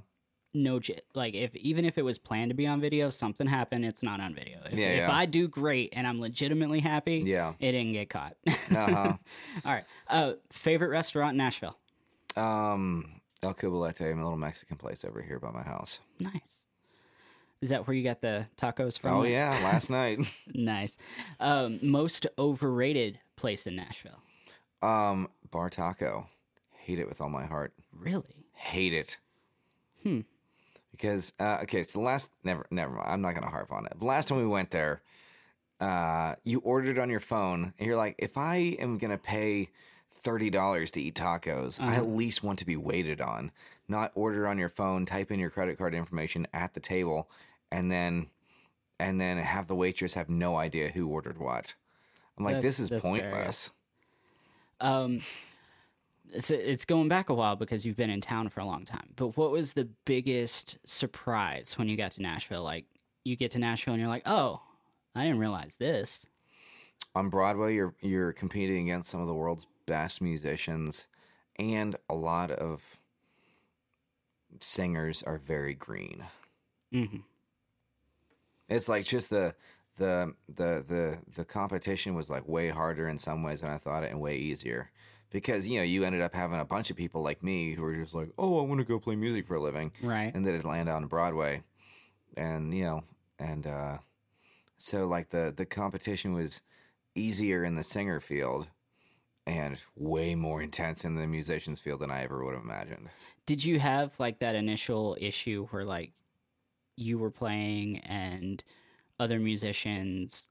no 0.54 0.78
j- 0.78 1.00
like 1.14 1.34
if 1.34 1.54
even 1.56 1.84
if 1.84 1.98
it 1.98 2.02
was 2.02 2.18
planned 2.18 2.50
to 2.50 2.54
be 2.54 2.66
on 2.66 2.80
video, 2.80 3.10
something 3.10 3.46
happened, 3.48 3.84
it's 3.84 4.02
not 4.02 4.20
on 4.20 4.34
video. 4.34 4.58
If, 4.70 4.78
Yeah, 4.78 4.86
if 4.92 4.98
yeah. 4.98 5.12
I 5.12 5.26
do 5.26 5.48
great 5.48 5.90
and 5.92 6.06
I'm 6.06 6.20
legitimately 6.20 6.80
happy, 6.80 7.24
Yeah. 7.26 7.54
it 7.58 7.72
didn't 7.72 7.92
get 7.92 8.08
caught. 8.10 8.36
Uh 8.70 8.86
huh. 8.90 9.16
All 9.64 9.72
right. 9.72 9.84
Uh, 10.08 10.32
favorite 10.50 10.90
restaurant 10.90 11.32
in 11.32 11.38
Nashville? 11.38 11.76
um, 12.36 13.20
El 13.42 13.54
Cubalete, 13.54 14.12
a 14.12 14.14
little 14.14 14.36
Mexican 14.36 14.76
place 14.76 15.04
over 15.04 15.20
here 15.22 15.38
by 15.38 15.50
my 15.50 15.62
house. 15.62 15.98
Nice. 16.20 16.65
Is 17.60 17.70
that 17.70 17.86
where 17.86 17.96
you 17.96 18.04
got 18.04 18.20
the 18.20 18.46
tacos 18.56 18.98
from? 18.98 19.14
Oh 19.14 19.22
yeah, 19.24 19.50
last 19.64 19.90
night. 19.90 20.18
Nice. 20.54 20.98
Um, 21.40 21.78
most 21.82 22.26
overrated 22.38 23.18
place 23.36 23.66
in 23.66 23.76
Nashville? 23.76 24.20
Um, 24.82 25.28
Bar 25.50 25.70
Taco. 25.70 26.28
Hate 26.76 26.98
it 26.98 27.08
with 27.08 27.20
all 27.20 27.28
my 27.28 27.44
heart. 27.44 27.72
Really? 27.92 28.46
Hate 28.52 28.92
it. 28.92 29.18
Hmm. 30.02 30.20
Because 30.92 31.32
uh, 31.38 31.58
okay, 31.62 31.82
so 31.82 31.98
the 31.98 32.04
last 32.04 32.30
never 32.44 32.66
never 32.70 32.94
mind. 32.94 33.08
I'm 33.08 33.20
not 33.20 33.34
gonna 33.34 33.50
harp 33.50 33.72
on 33.72 33.86
it. 33.86 33.98
The 33.98 34.06
last 34.06 34.28
time 34.28 34.38
we 34.38 34.46
went 34.46 34.70
there, 34.70 35.02
uh, 35.80 36.36
you 36.44 36.60
ordered 36.60 36.98
on 36.98 37.10
your 37.10 37.20
phone, 37.20 37.74
and 37.78 37.86
you're 37.86 37.96
like, 37.96 38.14
if 38.18 38.38
I 38.38 38.56
am 38.78 38.96
gonna 38.98 39.18
pay 39.18 39.68
thirty 40.26 40.50
dollars 40.50 40.90
to 40.92 41.00
eat 41.00 41.14
tacos, 41.14 41.80
I 41.80 41.86
Uh-huh. 41.86 41.96
at 41.96 42.08
least 42.08 42.42
want 42.42 42.58
to 42.58 42.66
be 42.66 42.76
waited 42.76 43.20
on, 43.20 43.50
not 43.88 44.12
order 44.14 44.46
on 44.48 44.58
your 44.58 44.68
phone, 44.68 45.06
type 45.06 45.30
in 45.30 45.38
your 45.40 45.50
credit 45.50 45.78
card 45.78 45.94
information 45.94 46.46
at 46.52 46.74
the 46.74 46.80
table, 46.80 47.30
and 47.72 47.90
then 47.90 48.26
and 48.98 49.20
then 49.20 49.38
have 49.38 49.66
the 49.66 49.74
waitress 49.74 50.14
have 50.14 50.28
no 50.28 50.56
idea 50.56 50.88
who 50.90 51.06
ordered 51.08 51.38
what. 51.38 51.74
I'm 52.36 52.44
like, 52.44 52.56
That's- 52.56 52.76
this 52.76 52.80
is 52.80 52.88
that's 52.90 53.02
fair, 53.04 53.16
yeah. 53.16 53.30
pointless. 53.30 53.70
Um, 54.80 55.20
it's 56.32 56.50
it's 56.50 56.84
going 56.84 57.08
back 57.08 57.28
a 57.30 57.34
while 57.34 57.56
because 57.56 57.86
you've 57.86 57.96
been 57.96 58.10
in 58.10 58.20
town 58.20 58.48
for 58.48 58.60
a 58.60 58.64
long 58.66 58.84
time. 58.84 59.08
But 59.16 59.36
what 59.36 59.50
was 59.52 59.72
the 59.74 59.88
biggest 60.04 60.78
surprise 60.84 61.78
when 61.78 61.88
you 61.88 61.96
got 61.96 62.12
to 62.12 62.22
Nashville? 62.22 62.62
Like 62.64 62.84
you 63.24 63.36
get 63.36 63.52
to 63.52 63.58
Nashville 63.58 63.94
and 63.94 64.00
you're 64.00 64.08
like, 64.10 64.26
oh, 64.26 64.60
I 65.14 65.22
didn't 65.24 65.38
realize 65.38 65.76
this. 65.76 66.26
on 67.14 67.30
Broadway, 67.30 67.74
you're 67.74 67.94
you're 68.02 68.32
competing 68.32 68.90
against 68.90 69.08
some 69.08 69.20
of 69.20 69.26
the 69.28 69.34
world's 69.34 69.66
best 69.86 70.20
musicians, 70.22 71.08
and 71.56 71.96
a 72.08 72.14
lot 72.14 72.50
of 72.50 72.98
singers 74.60 75.22
are 75.22 75.38
very 75.38 75.72
green. 75.74 76.26
hmm 76.92 77.22
It's 78.68 78.88
like 78.88 79.04
just 79.04 79.30
the 79.30 79.54
the 79.96 80.34
the 80.48 80.84
the 80.86 81.18
the 81.34 81.44
competition 81.44 82.14
was 82.14 82.28
like 82.28 82.46
way 82.48 82.68
harder 82.68 83.08
in 83.08 83.18
some 83.18 83.42
ways 83.42 83.60
than 83.60 83.70
I 83.70 83.78
thought 83.78 84.02
it, 84.04 84.10
and 84.10 84.20
way 84.20 84.36
easier 84.36 84.90
because 85.30 85.68
you 85.68 85.78
know 85.78 85.84
you 85.84 86.04
ended 86.04 86.20
up 86.20 86.34
having 86.34 86.58
a 86.58 86.64
bunch 86.64 86.90
of 86.90 86.96
people 86.96 87.22
like 87.22 87.42
me 87.42 87.74
who 87.74 87.82
were 87.82 87.94
just 87.94 88.14
like, 88.14 88.30
oh, 88.38 88.58
I 88.58 88.62
want 88.62 88.80
to 88.80 88.84
go 88.84 88.98
play 89.00 89.16
music 89.16 89.46
for 89.46 89.54
a 89.56 89.60
living, 89.60 89.92
Right. 90.00 90.34
and 90.34 90.44
then 90.44 90.54
it 90.54 90.64
land 90.64 90.88
on 90.88 91.06
Broadway, 91.06 91.62
and 92.36 92.74
you 92.74 92.84
know, 92.84 93.04
and 93.38 93.66
uh, 93.66 93.98
so 94.78 95.06
like 95.08 95.30
the 95.30 95.52
the 95.56 95.66
competition 95.66 96.32
was 96.32 96.62
easier 97.14 97.64
in 97.64 97.76
the 97.76 97.84
singer 97.84 98.20
field, 98.20 98.68
and 99.46 99.78
way 99.94 100.34
more 100.34 100.60
intense 100.60 101.04
in 101.04 101.14
the 101.14 101.26
musicians 101.26 101.80
field 101.80 102.00
than 102.00 102.10
I 102.10 102.22
ever 102.24 102.44
would 102.44 102.54
have 102.54 102.64
imagined. 102.64 103.08
Did 103.46 103.64
you 103.64 103.78
have 103.78 104.18
like 104.18 104.40
that 104.40 104.54
initial 104.54 105.16
issue 105.20 105.66
where 105.70 105.84
like 105.84 106.12
you 106.96 107.18
were 107.18 107.30
playing 107.30 107.98
and 108.00 108.62
other 109.20 109.38
musicians 109.38 110.48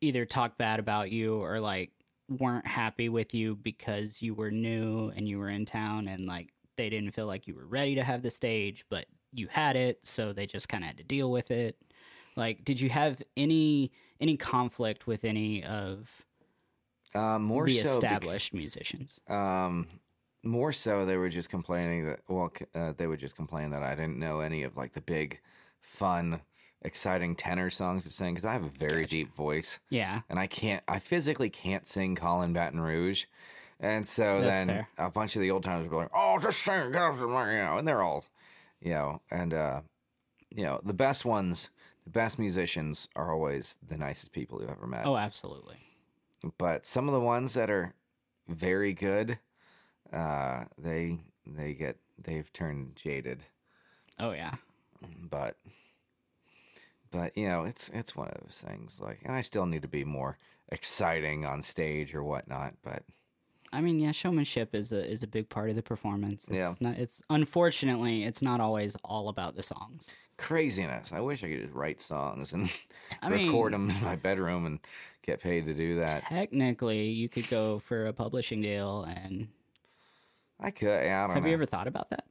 either 0.00 0.24
talk 0.24 0.58
bad 0.58 0.80
about 0.80 1.10
you 1.10 1.36
or 1.36 1.60
like 1.60 1.92
weren't 2.28 2.66
happy 2.66 3.08
with 3.08 3.34
you 3.34 3.56
because 3.56 4.20
you 4.20 4.34
were 4.34 4.50
new 4.50 5.12
and 5.16 5.28
you 5.28 5.38
were 5.38 5.48
in 5.48 5.64
town 5.64 6.08
and 6.08 6.26
like 6.26 6.52
they 6.76 6.88
didn't 6.88 7.12
feel 7.12 7.26
like 7.26 7.46
you 7.46 7.54
were 7.54 7.66
ready 7.66 7.94
to 7.94 8.04
have 8.04 8.22
the 8.22 8.30
stage, 8.30 8.84
but 8.88 9.06
you 9.32 9.48
had 9.48 9.76
it, 9.76 10.06
so 10.06 10.32
they 10.32 10.46
just 10.46 10.68
kind 10.68 10.84
of 10.84 10.88
had 10.88 10.98
to 10.98 11.04
deal 11.04 11.30
with 11.30 11.50
it. 11.50 11.76
Like, 12.36 12.64
did 12.64 12.80
you 12.80 12.88
have 12.88 13.20
any 13.36 13.92
any 14.20 14.36
conflict 14.36 15.06
with 15.06 15.24
any 15.24 15.64
of 15.64 16.24
Um, 17.14 17.42
more 17.42 17.66
the 17.66 17.70
so 17.70 18.00
established 18.00 18.54
musicians? 18.54 19.20
um, 19.28 20.00
more 20.42 20.72
so 20.72 21.04
they 21.04 21.16
were 21.16 21.28
just 21.28 21.50
complaining 21.50 22.06
that 22.06 22.20
well 22.28 22.52
uh, 22.74 22.92
they 22.96 23.06
would 23.06 23.18
just 23.20 23.36
complain 23.36 23.70
that 23.70 23.82
I 23.82 23.94
didn't 23.94 24.18
know 24.18 24.40
any 24.40 24.62
of 24.62 24.76
like 24.76 24.92
the 24.92 25.00
big, 25.00 25.40
fun, 25.80 26.40
exciting 26.82 27.34
tenor 27.36 27.70
songs 27.70 28.04
to 28.04 28.10
sing 28.10 28.34
because 28.34 28.44
I 28.44 28.52
have 28.52 28.64
a 28.64 28.68
very 28.68 29.06
deep 29.06 29.32
voice 29.34 29.80
Yeah. 29.90 30.22
and 30.28 30.38
I 30.38 30.46
can't 30.46 30.82
I 30.88 30.98
physically 31.00 31.50
can't 31.50 31.86
sing 31.86 32.14
Callin' 32.14 32.52
Baton 32.52 32.80
Rouge. 32.80 33.26
And 33.80 34.06
so 34.06 34.40
That's 34.40 34.58
then 34.58 34.68
fair. 34.68 34.88
a 34.98 35.10
bunch 35.10 35.36
of 35.36 35.42
the 35.42 35.50
old 35.52 35.62
timers 35.64 35.86
be 35.88 35.94
like, 35.94 36.10
"Oh, 36.12 36.38
just 36.40 36.62
sing, 36.64 36.90
get 36.92 37.02
up 37.02 37.16
to 37.16 37.26
my-" 37.28 37.52
you 37.52 37.58
know," 37.58 37.78
and 37.78 37.86
they're 37.86 38.02
all, 38.02 38.24
you 38.80 38.90
know, 38.90 39.22
and 39.30 39.54
uh, 39.54 39.82
you 40.50 40.64
know, 40.64 40.80
the 40.84 40.94
best 40.94 41.24
ones, 41.24 41.70
the 42.04 42.10
best 42.10 42.38
musicians 42.38 43.08
are 43.16 43.32
always 43.32 43.78
the 43.86 43.96
nicest 43.98 44.32
people 44.32 44.60
you've 44.60 44.70
ever 44.70 44.86
met. 44.86 45.04
Oh, 45.04 45.16
absolutely. 45.16 45.78
But 46.56 46.86
some 46.86 47.08
of 47.08 47.14
the 47.14 47.20
ones 47.20 47.54
that 47.54 47.70
are 47.70 47.94
very 48.48 48.92
good, 48.94 49.38
uh, 50.12 50.64
they 50.76 51.18
they 51.46 51.74
get 51.74 51.98
they've 52.22 52.52
turned 52.52 52.96
jaded. 52.96 53.44
Oh 54.18 54.32
yeah. 54.32 54.54
But 55.30 55.56
but 57.10 57.36
you 57.36 57.48
know, 57.48 57.64
it's 57.64 57.88
it's 57.90 58.14
one 58.14 58.28
of 58.28 58.40
those 58.42 58.64
things. 58.66 59.00
Like, 59.00 59.20
and 59.24 59.34
I 59.34 59.40
still 59.40 59.66
need 59.66 59.82
to 59.82 59.88
be 59.88 60.04
more 60.04 60.38
exciting 60.70 61.44
on 61.44 61.62
stage 61.62 62.14
or 62.14 62.22
whatnot. 62.22 62.74
But 62.82 63.02
I 63.72 63.80
mean, 63.80 63.98
yeah, 63.98 64.12
showmanship 64.12 64.74
is 64.74 64.92
a 64.92 65.10
is 65.10 65.22
a 65.22 65.26
big 65.26 65.48
part 65.48 65.70
of 65.70 65.76
the 65.76 65.82
performance. 65.82 66.46
It's 66.48 66.56
Yeah. 66.56 66.74
Not, 66.80 66.98
it's 66.98 67.22
unfortunately, 67.30 68.24
it's 68.24 68.42
not 68.42 68.60
always 68.60 68.96
all 69.04 69.28
about 69.28 69.56
the 69.56 69.62
songs. 69.62 70.08
Craziness. 70.38 71.12
I 71.12 71.20
wish 71.20 71.44
I 71.44 71.48
could 71.48 71.60
just 71.62 71.74
write 71.74 72.00
songs 72.00 72.52
and 72.54 72.70
I 73.20 73.28
record 73.30 73.72
mean- 73.72 73.88
them 73.88 73.96
in 73.96 74.04
my 74.04 74.16
bedroom 74.16 74.64
and 74.66 74.78
get 75.22 75.40
paid 75.40 75.66
to 75.66 75.74
do 75.74 75.96
that. 75.96 76.22
Technically, 76.24 77.08
you 77.08 77.28
could 77.28 77.48
go 77.50 77.80
for 77.80 78.06
a 78.06 78.12
publishing 78.14 78.62
deal, 78.62 79.02
and 79.02 79.48
I 80.58 80.70
could. 80.70 80.86
Yeah, 80.88 81.24
I 81.24 81.26
don't 81.26 81.34
have 81.34 81.42
know. 81.42 81.48
you 81.48 81.54
ever 81.54 81.66
thought 81.66 81.86
about 81.86 82.08
that? 82.10 82.24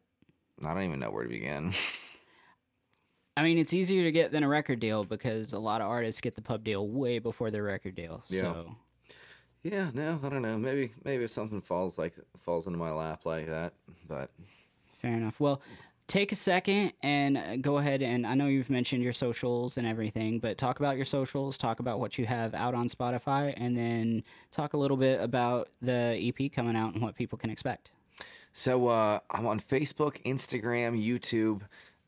I 0.66 0.74
don't 0.74 0.84
even 0.84 1.00
know 1.00 1.12
where 1.12 1.24
to 1.24 1.30
begin. 1.30 1.74
I 3.38 3.44
mean, 3.44 3.60
it's 3.60 3.72
easier 3.74 4.04
to 4.04 4.12
get 4.12 4.32
than 4.32 4.42
a 4.42 4.48
record 4.48 4.80
deal 4.80 5.04
because 5.04 5.54
a 5.54 5.60
lot 5.60 5.82
of 5.82 5.88
artists 5.88 6.22
get 6.22 6.34
the 6.34 6.42
pub 6.42 6.64
deal 6.64 6.88
way 6.88 7.20
before 7.20 7.52
their 7.52 7.62
record 7.62 7.94
deal. 7.94 8.24
Yeah. 8.30 8.42
So 8.42 8.76
yeah, 9.62 9.92
no, 9.94 10.20
I 10.24 10.30
don't 10.30 10.42
know. 10.42 10.58
Maybe 10.58 10.92
maybe 11.06 11.24
if 11.24 11.32
something 11.32 11.62
falls 11.62 12.00
like 12.00 12.16
falls 12.40 12.66
into 12.66 12.80
my 12.80 12.92
lap 12.92 13.28
like 13.28 13.46
that, 13.46 13.74
but 14.08 14.32
fair 14.88 15.14
enough. 15.14 15.40
Well, 15.40 15.62
take 16.08 16.32
a 16.32 16.36
second 16.36 16.94
and 17.04 17.38
uh, 17.38 17.58
go 17.58 17.78
ahead 17.78 18.02
and 18.02 18.26
I 18.26 18.34
know 18.34 18.48
you've 18.48 18.70
mentioned 18.70 19.04
your 19.04 19.14
socials 19.14 19.78
and 19.78 19.86
everything, 19.86 20.40
but 20.40 20.58
talk 20.58 20.80
about 20.80 20.96
your 20.96 21.06
socials, 21.06 21.58
talk 21.58 21.80
about 21.80 22.00
what 22.00 22.18
you 22.18 22.26
have 22.26 22.56
out 22.56 22.74
on 22.74 22.88
Spotify, 22.88 23.54
and 23.58 23.78
then 23.78 24.24
talk 24.52 24.74
a 24.74 24.78
little 24.78 24.98
bit 24.98 25.22
about 25.22 25.70
the 25.82 26.18
EP 26.22 26.52
coming 26.52 26.76
out 26.76 26.94
and 26.94 27.02
what 27.02 27.16
people 27.16 27.38
can 27.38 27.50
expect. 27.50 27.92
So 28.54 28.88
uh, 28.88 29.20
I'm 29.30 29.46
on 29.46 29.60
Facebook, 29.60 30.24
Instagram, 30.24 30.98
YouTube, 30.98 31.62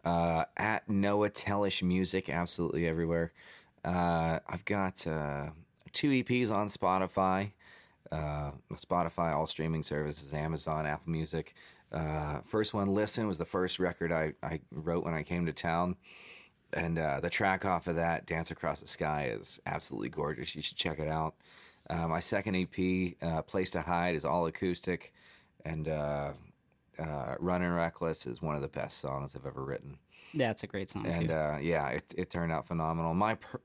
uh, 0.05 0.45
at 0.57 0.89
Noah 0.89 1.29
Tellish 1.29 1.83
Music, 1.83 2.29
absolutely 2.29 2.87
everywhere. 2.87 3.33
Uh, 3.83 4.39
I've 4.47 4.65
got 4.65 5.05
uh, 5.05 5.49
two 5.91 6.09
EPs 6.09 6.51
on 6.51 6.67
Spotify. 6.67 7.51
Uh, 8.11 8.51
Spotify, 8.73 9.35
all 9.35 9.45
streaming 9.45 9.83
services, 9.83 10.33
Amazon, 10.33 10.87
Apple 10.87 11.11
Music. 11.11 11.53
Uh, 11.91 12.39
first 12.45 12.73
one, 12.73 12.93
Listen, 12.93 13.27
was 13.27 13.37
the 13.37 13.45
first 13.45 13.79
record 13.79 14.11
I, 14.11 14.33
I 14.43 14.59
wrote 14.71 15.05
when 15.05 15.13
I 15.13 15.23
came 15.23 15.45
to 15.45 15.53
town. 15.53 15.95
And 16.73 16.99
uh, 16.99 17.19
the 17.19 17.29
track 17.29 17.65
off 17.65 17.87
of 17.87 17.95
that, 17.95 18.27
Dance 18.27 18.51
Across 18.51 18.81
the 18.81 18.87
Sky, 18.87 19.31
is 19.33 19.59
absolutely 19.65 20.09
gorgeous. 20.09 20.55
You 20.55 20.61
should 20.61 20.77
check 20.77 20.99
it 20.99 21.07
out. 21.07 21.35
Uh, 21.89 22.07
my 22.07 22.19
second 22.19 22.55
EP, 22.55 23.15
uh, 23.23 23.41
Place 23.41 23.71
to 23.71 23.81
Hide, 23.81 24.15
is 24.15 24.23
all 24.23 24.45
acoustic. 24.45 25.13
And 25.65 25.87
uh, 25.87 26.33
uh, 26.99 27.35
Running 27.39 27.71
Reckless 27.71 28.27
is 28.27 28.41
one 28.41 28.55
of 28.55 28.61
the 28.61 28.67
best 28.67 28.99
songs 28.99 29.35
I've 29.35 29.47
ever 29.47 29.63
written. 29.63 29.97
That's 30.33 30.61
a 30.61 30.67
great 30.67 30.91
song. 30.91 31.07
And 31.07 31.31
uh, 31.31 31.57
yeah, 31.59 31.87
it, 31.89 32.13
it 32.15 32.29
turned 32.29 32.51
out 32.51 32.67
phenomenal. 32.67 33.15
My 33.15 33.35
per- 33.35 33.61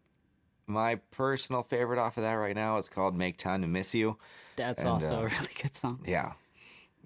my 0.66 0.94
personal 1.10 1.62
favorite 1.62 1.98
off 1.98 2.16
of 2.16 2.22
that 2.22 2.32
right 2.34 2.54
now 2.54 2.78
is 2.78 2.88
called 2.88 3.14
Make 3.14 3.36
Time 3.36 3.60
to 3.60 3.68
Miss 3.68 3.94
You. 3.94 4.16
That's 4.56 4.80
and, 4.80 4.90
also 4.90 5.16
uh, 5.16 5.20
a 5.20 5.22
really 5.24 5.52
good 5.60 5.74
song. 5.74 6.00
Yeah. 6.06 6.32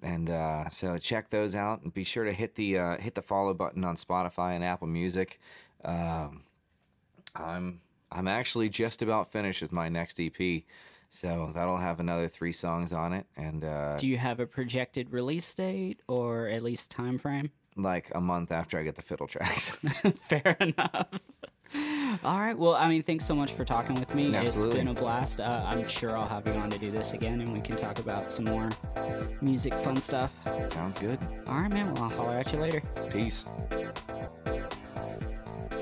And 0.01 0.29
uh, 0.29 0.69
so 0.69 0.97
check 0.97 1.29
those 1.29 1.55
out 1.55 1.81
and 1.83 1.93
be 1.93 2.03
sure 2.03 2.23
to 2.23 2.31
hit 2.33 2.55
the 2.55 2.77
uh, 2.77 2.97
hit 2.97 3.15
the 3.15 3.21
follow 3.21 3.53
button 3.53 3.83
on 3.83 3.95
Spotify 3.95 4.55
and 4.55 4.63
Apple 4.63 4.87
Music. 4.87 5.39
Um, 5.83 6.43
I'm 7.35 7.81
I'm 8.11 8.27
actually 8.27 8.69
just 8.69 9.01
about 9.01 9.31
finished 9.31 9.61
with 9.61 9.71
my 9.71 9.89
next 9.89 10.19
EP, 10.19 10.63
so 11.09 11.51
that'll 11.53 11.77
have 11.77 11.99
another 11.99 12.27
three 12.27 12.51
songs 12.53 12.91
on 12.93 13.13
it, 13.13 13.25
and 13.37 13.63
uh, 13.63 13.97
Do 13.97 14.07
you 14.07 14.17
have 14.17 14.39
a 14.39 14.47
projected 14.47 15.11
release 15.11 15.53
date 15.53 15.99
or 16.07 16.47
at 16.47 16.63
least 16.63 16.91
time 16.91 17.17
frame? 17.17 17.51
like 17.75 18.11
a 18.13 18.19
month 18.19 18.51
after 18.51 18.77
I 18.77 18.83
get 18.83 18.95
the 18.95 19.01
fiddle 19.01 19.27
tracks. 19.27 19.69
Fair 20.21 20.57
enough. 20.59 21.07
All 22.23 22.39
right. 22.39 22.57
Well, 22.57 22.75
I 22.75 22.89
mean, 22.89 23.03
thanks 23.03 23.25
so 23.25 23.35
much 23.35 23.53
for 23.53 23.65
talking 23.65 23.95
with 23.95 24.13
me. 24.15 24.35
Absolutely. 24.35 24.79
It's 24.79 24.85
been 24.85 24.95
a 24.95 24.99
blast. 24.99 25.39
Uh, 25.39 25.63
I'm 25.67 25.87
sure 25.87 26.17
I'll 26.17 26.27
have 26.27 26.47
you 26.47 26.53
on 26.53 26.69
to 26.69 26.77
do 26.77 26.91
this 26.91 27.13
again, 27.13 27.41
and 27.41 27.53
we 27.53 27.61
can 27.61 27.75
talk 27.75 27.99
about 27.99 28.31
some 28.31 28.45
more 28.45 28.69
music, 29.41 29.73
fun 29.73 29.97
stuff. 29.97 30.31
Sounds 30.71 30.97
good. 30.99 31.19
All 31.47 31.55
right, 31.61 31.71
man. 31.71 31.93
Well, 31.93 32.03
I'll 32.05 32.09
holler 32.09 32.35
at 32.35 32.51
you 32.51 32.59
later. 32.59 32.81
Peace. 33.11 33.45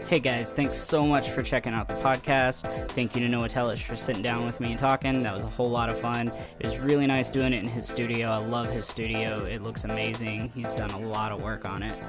Hey 0.07 0.21
guys, 0.21 0.53
thanks 0.53 0.77
so 0.77 1.05
much 1.05 1.31
for 1.31 1.43
checking 1.43 1.73
out 1.73 1.89
the 1.89 1.95
podcast. 1.95 2.61
Thank 2.91 3.13
you 3.13 3.19
to 3.25 3.27
Noah 3.27 3.49
Tellish 3.49 3.83
for 3.83 3.97
sitting 3.97 4.21
down 4.21 4.45
with 4.45 4.61
me 4.61 4.69
and 4.69 4.79
talking. 4.79 5.21
That 5.21 5.35
was 5.35 5.43
a 5.43 5.49
whole 5.49 5.69
lot 5.69 5.89
of 5.89 5.99
fun. 5.99 6.31
It 6.59 6.65
was 6.65 6.77
really 6.77 7.05
nice 7.07 7.29
doing 7.29 7.51
it 7.51 7.61
in 7.61 7.67
his 7.67 7.85
studio. 7.85 8.29
I 8.29 8.37
love 8.37 8.71
his 8.71 8.87
studio. 8.87 9.43
It 9.43 9.63
looks 9.63 9.83
amazing. 9.83 10.49
He's 10.55 10.71
done 10.71 10.91
a 10.91 10.99
lot 10.99 11.33
of 11.33 11.43
work 11.43 11.65
on 11.65 11.83
it. 11.83 11.99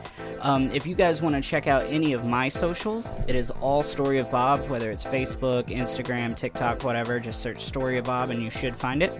Um, 0.42 0.70
if 0.70 0.86
you 0.86 0.94
guys 0.94 1.20
want 1.20 1.34
to 1.34 1.40
check 1.40 1.66
out 1.66 1.82
any 1.88 2.12
of 2.12 2.24
my 2.24 2.46
socials, 2.48 3.16
it 3.26 3.34
is 3.34 3.50
all 3.50 3.82
Story 3.82 4.18
of 4.18 4.30
Bob, 4.30 4.68
whether 4.68 4.92
it's 4.92 5.02
Facebook, 5.02 5.64
Instagram, 5.64 6.36
TikTok, 6.36 6.84
whatever. 6.84 7.18
Just 7.18 7.40
search 7.40 7.64
Story 7.64 7.98
of 7.98 8.04
Bob 8.04 8.30
and 8.30 8.40
you 8.40 8.48
should 8.48 8.76
find 8.76 9.02
it. 9.02 9.12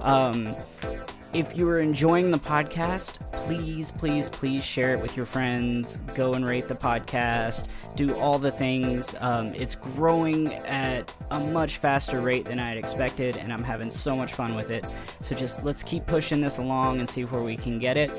Um, 0.00 0.56
if 1.32 1.56
you 1.56 1.68
are 1.68 1.80
enjoying 1.80 2.30
the 2.30 2.38
podcast, 2.38 3.18
please, 3.32 3.90
please, 3.90 4.28
please 4.28 4.64
share 4.64 4.94
it 4.94 5.00
with 5.00 5.16
your 5.16 5.26
friends. 5.26 5.96
Go 6.14 6.34
and 6.34 6.46
rate 6.46 6.68
the 6.68 6.74
podcast. 6.74 7.66
Do 7.94 8.16
all 8.16 8.38
the 8.38 8.50
things. 8.50 9.14
Um, 9.20 9.48
it's 9.54 9.74
growing 9.74 10.54
at 10.54 11.14
a 11.30 11.40
much 11.40 11.78
faster 11.78 12.20
rate 12.20 12.44
than 12.44 12.58
I 12.58 12.68
had 12.70 12.78
expected, 12.78 13.36
and 13.36 13.52
I'm 13.52 13.62
having 13.62 13.90
so 13.90 14.16
much 14.16 14.32
fun 14.32 14.54
with 14.54 14.70
it. 14.70 14.84
So 15.20 15.34
just 15.34 15.64
let's 15.64 15.82
keep 15.82 16.06
pushing 16.06 16.40
this 16.40 16.58
along 16.58 17.00
and 17.00 17.08
see 17.08 17.22
where 17.22 17.42
we 17.42 17.56
can 17.56 17.78
get 17.78 17.96
it. 17.96 18.10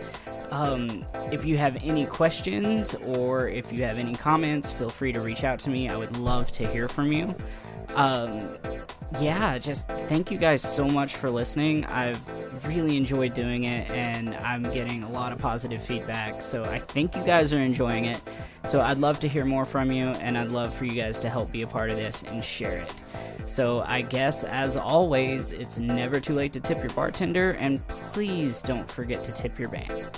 Um, 0.52 1.06
if 1.32 1.46
you 1.46 1.58
have 1.58 1.78
any 1.84 2.06
questions 2.06 2.96
or 2.96 3.50
if 3.50 3.74
you 3.74 3.84
have 3.84 3.98
any 3.98 4.16
comments, 4.16 4.72
feel 4.72 4.90
free 4.90 5.12
to 5.12 5.20
reach 5.20 5.44
out 5.44 5.60
to 5.60 5.70
me. 5.70 5.90
I 5.90 5.98
would 5.98 6.18
love 6.18 6.52
to 6.54 6.68
hear 6.68 6.88
from 6.88 7.12
you. 7.12 7.36
Um, 7.96 8.58
yeah, 9.20 9.58
just 9.58 9.88
thank 9.88 10.32
you 10.32 10.38
guys 10.38 10.62
so 10.62 10.88
much 10.88 11.16
for 11.16 11.30
listening. 11.30 11.86
I've 11.86 12.22
really 12.68 12.98
enjoyed 12.98 13.34
doing 13.34 13.64
it 13.64 13.90
and 13.92 14.36
I'm 14.36 14.64
getting 14.64 15.04
a 15.04 15.10
lot 15.10 15.32
of 15.32 15.40
positive 15.40 15.82
feedback. 15.82 16.42
So 16.42 16.64
I 16.64 16.80
think 16.80 17.16
you 17.16 17.24
guys 17.24 17.54
are 17.54 17.60
enjoying 17.60 18.06
it. 18.06 18.22
So 18.66 18.82
I'd 18.82 18.98
love 18.98 19.20
to 19.22 19.28
hear 19.28 19.46
more 19.46 19.66
from 19.66 19.92
you 19.92 20.08
and 20.08 20.38
I'd 20.38 20.50
love 20.50 20.74
for 20.74 20.86
you 20.86 21.02
guys 21.02 21.20
to 21.22 21.30
help 21.30 21.52
be 21.52 21.62
a 21.62 21.68
part 21.68 21.90
of 21.90 21.96
this 21.96 22.24
and 22.24 22.44
share 22.44 22.78
it. 22.80 22.94
So 23.48 23.82
I 23.88 24.02
guess 24.02 24.44
as 24.44 24.76
always, 24.76 25.54
it's 25.54 25.80
never 25.80 26.20
too 26.20 26.34
late 26.34 26.52
to 26.54 26.60
tip 26.60 26.80
your 26.80 26.90
bartender 26.90 27.52
and 27.52 27.86
please 27.88 28.62
don't 28.62 28.90
forget 28.90 29.24
to 29.24 29.32
tip 29.32 29.58
your 29.58 29.70
band. 29.70 30.10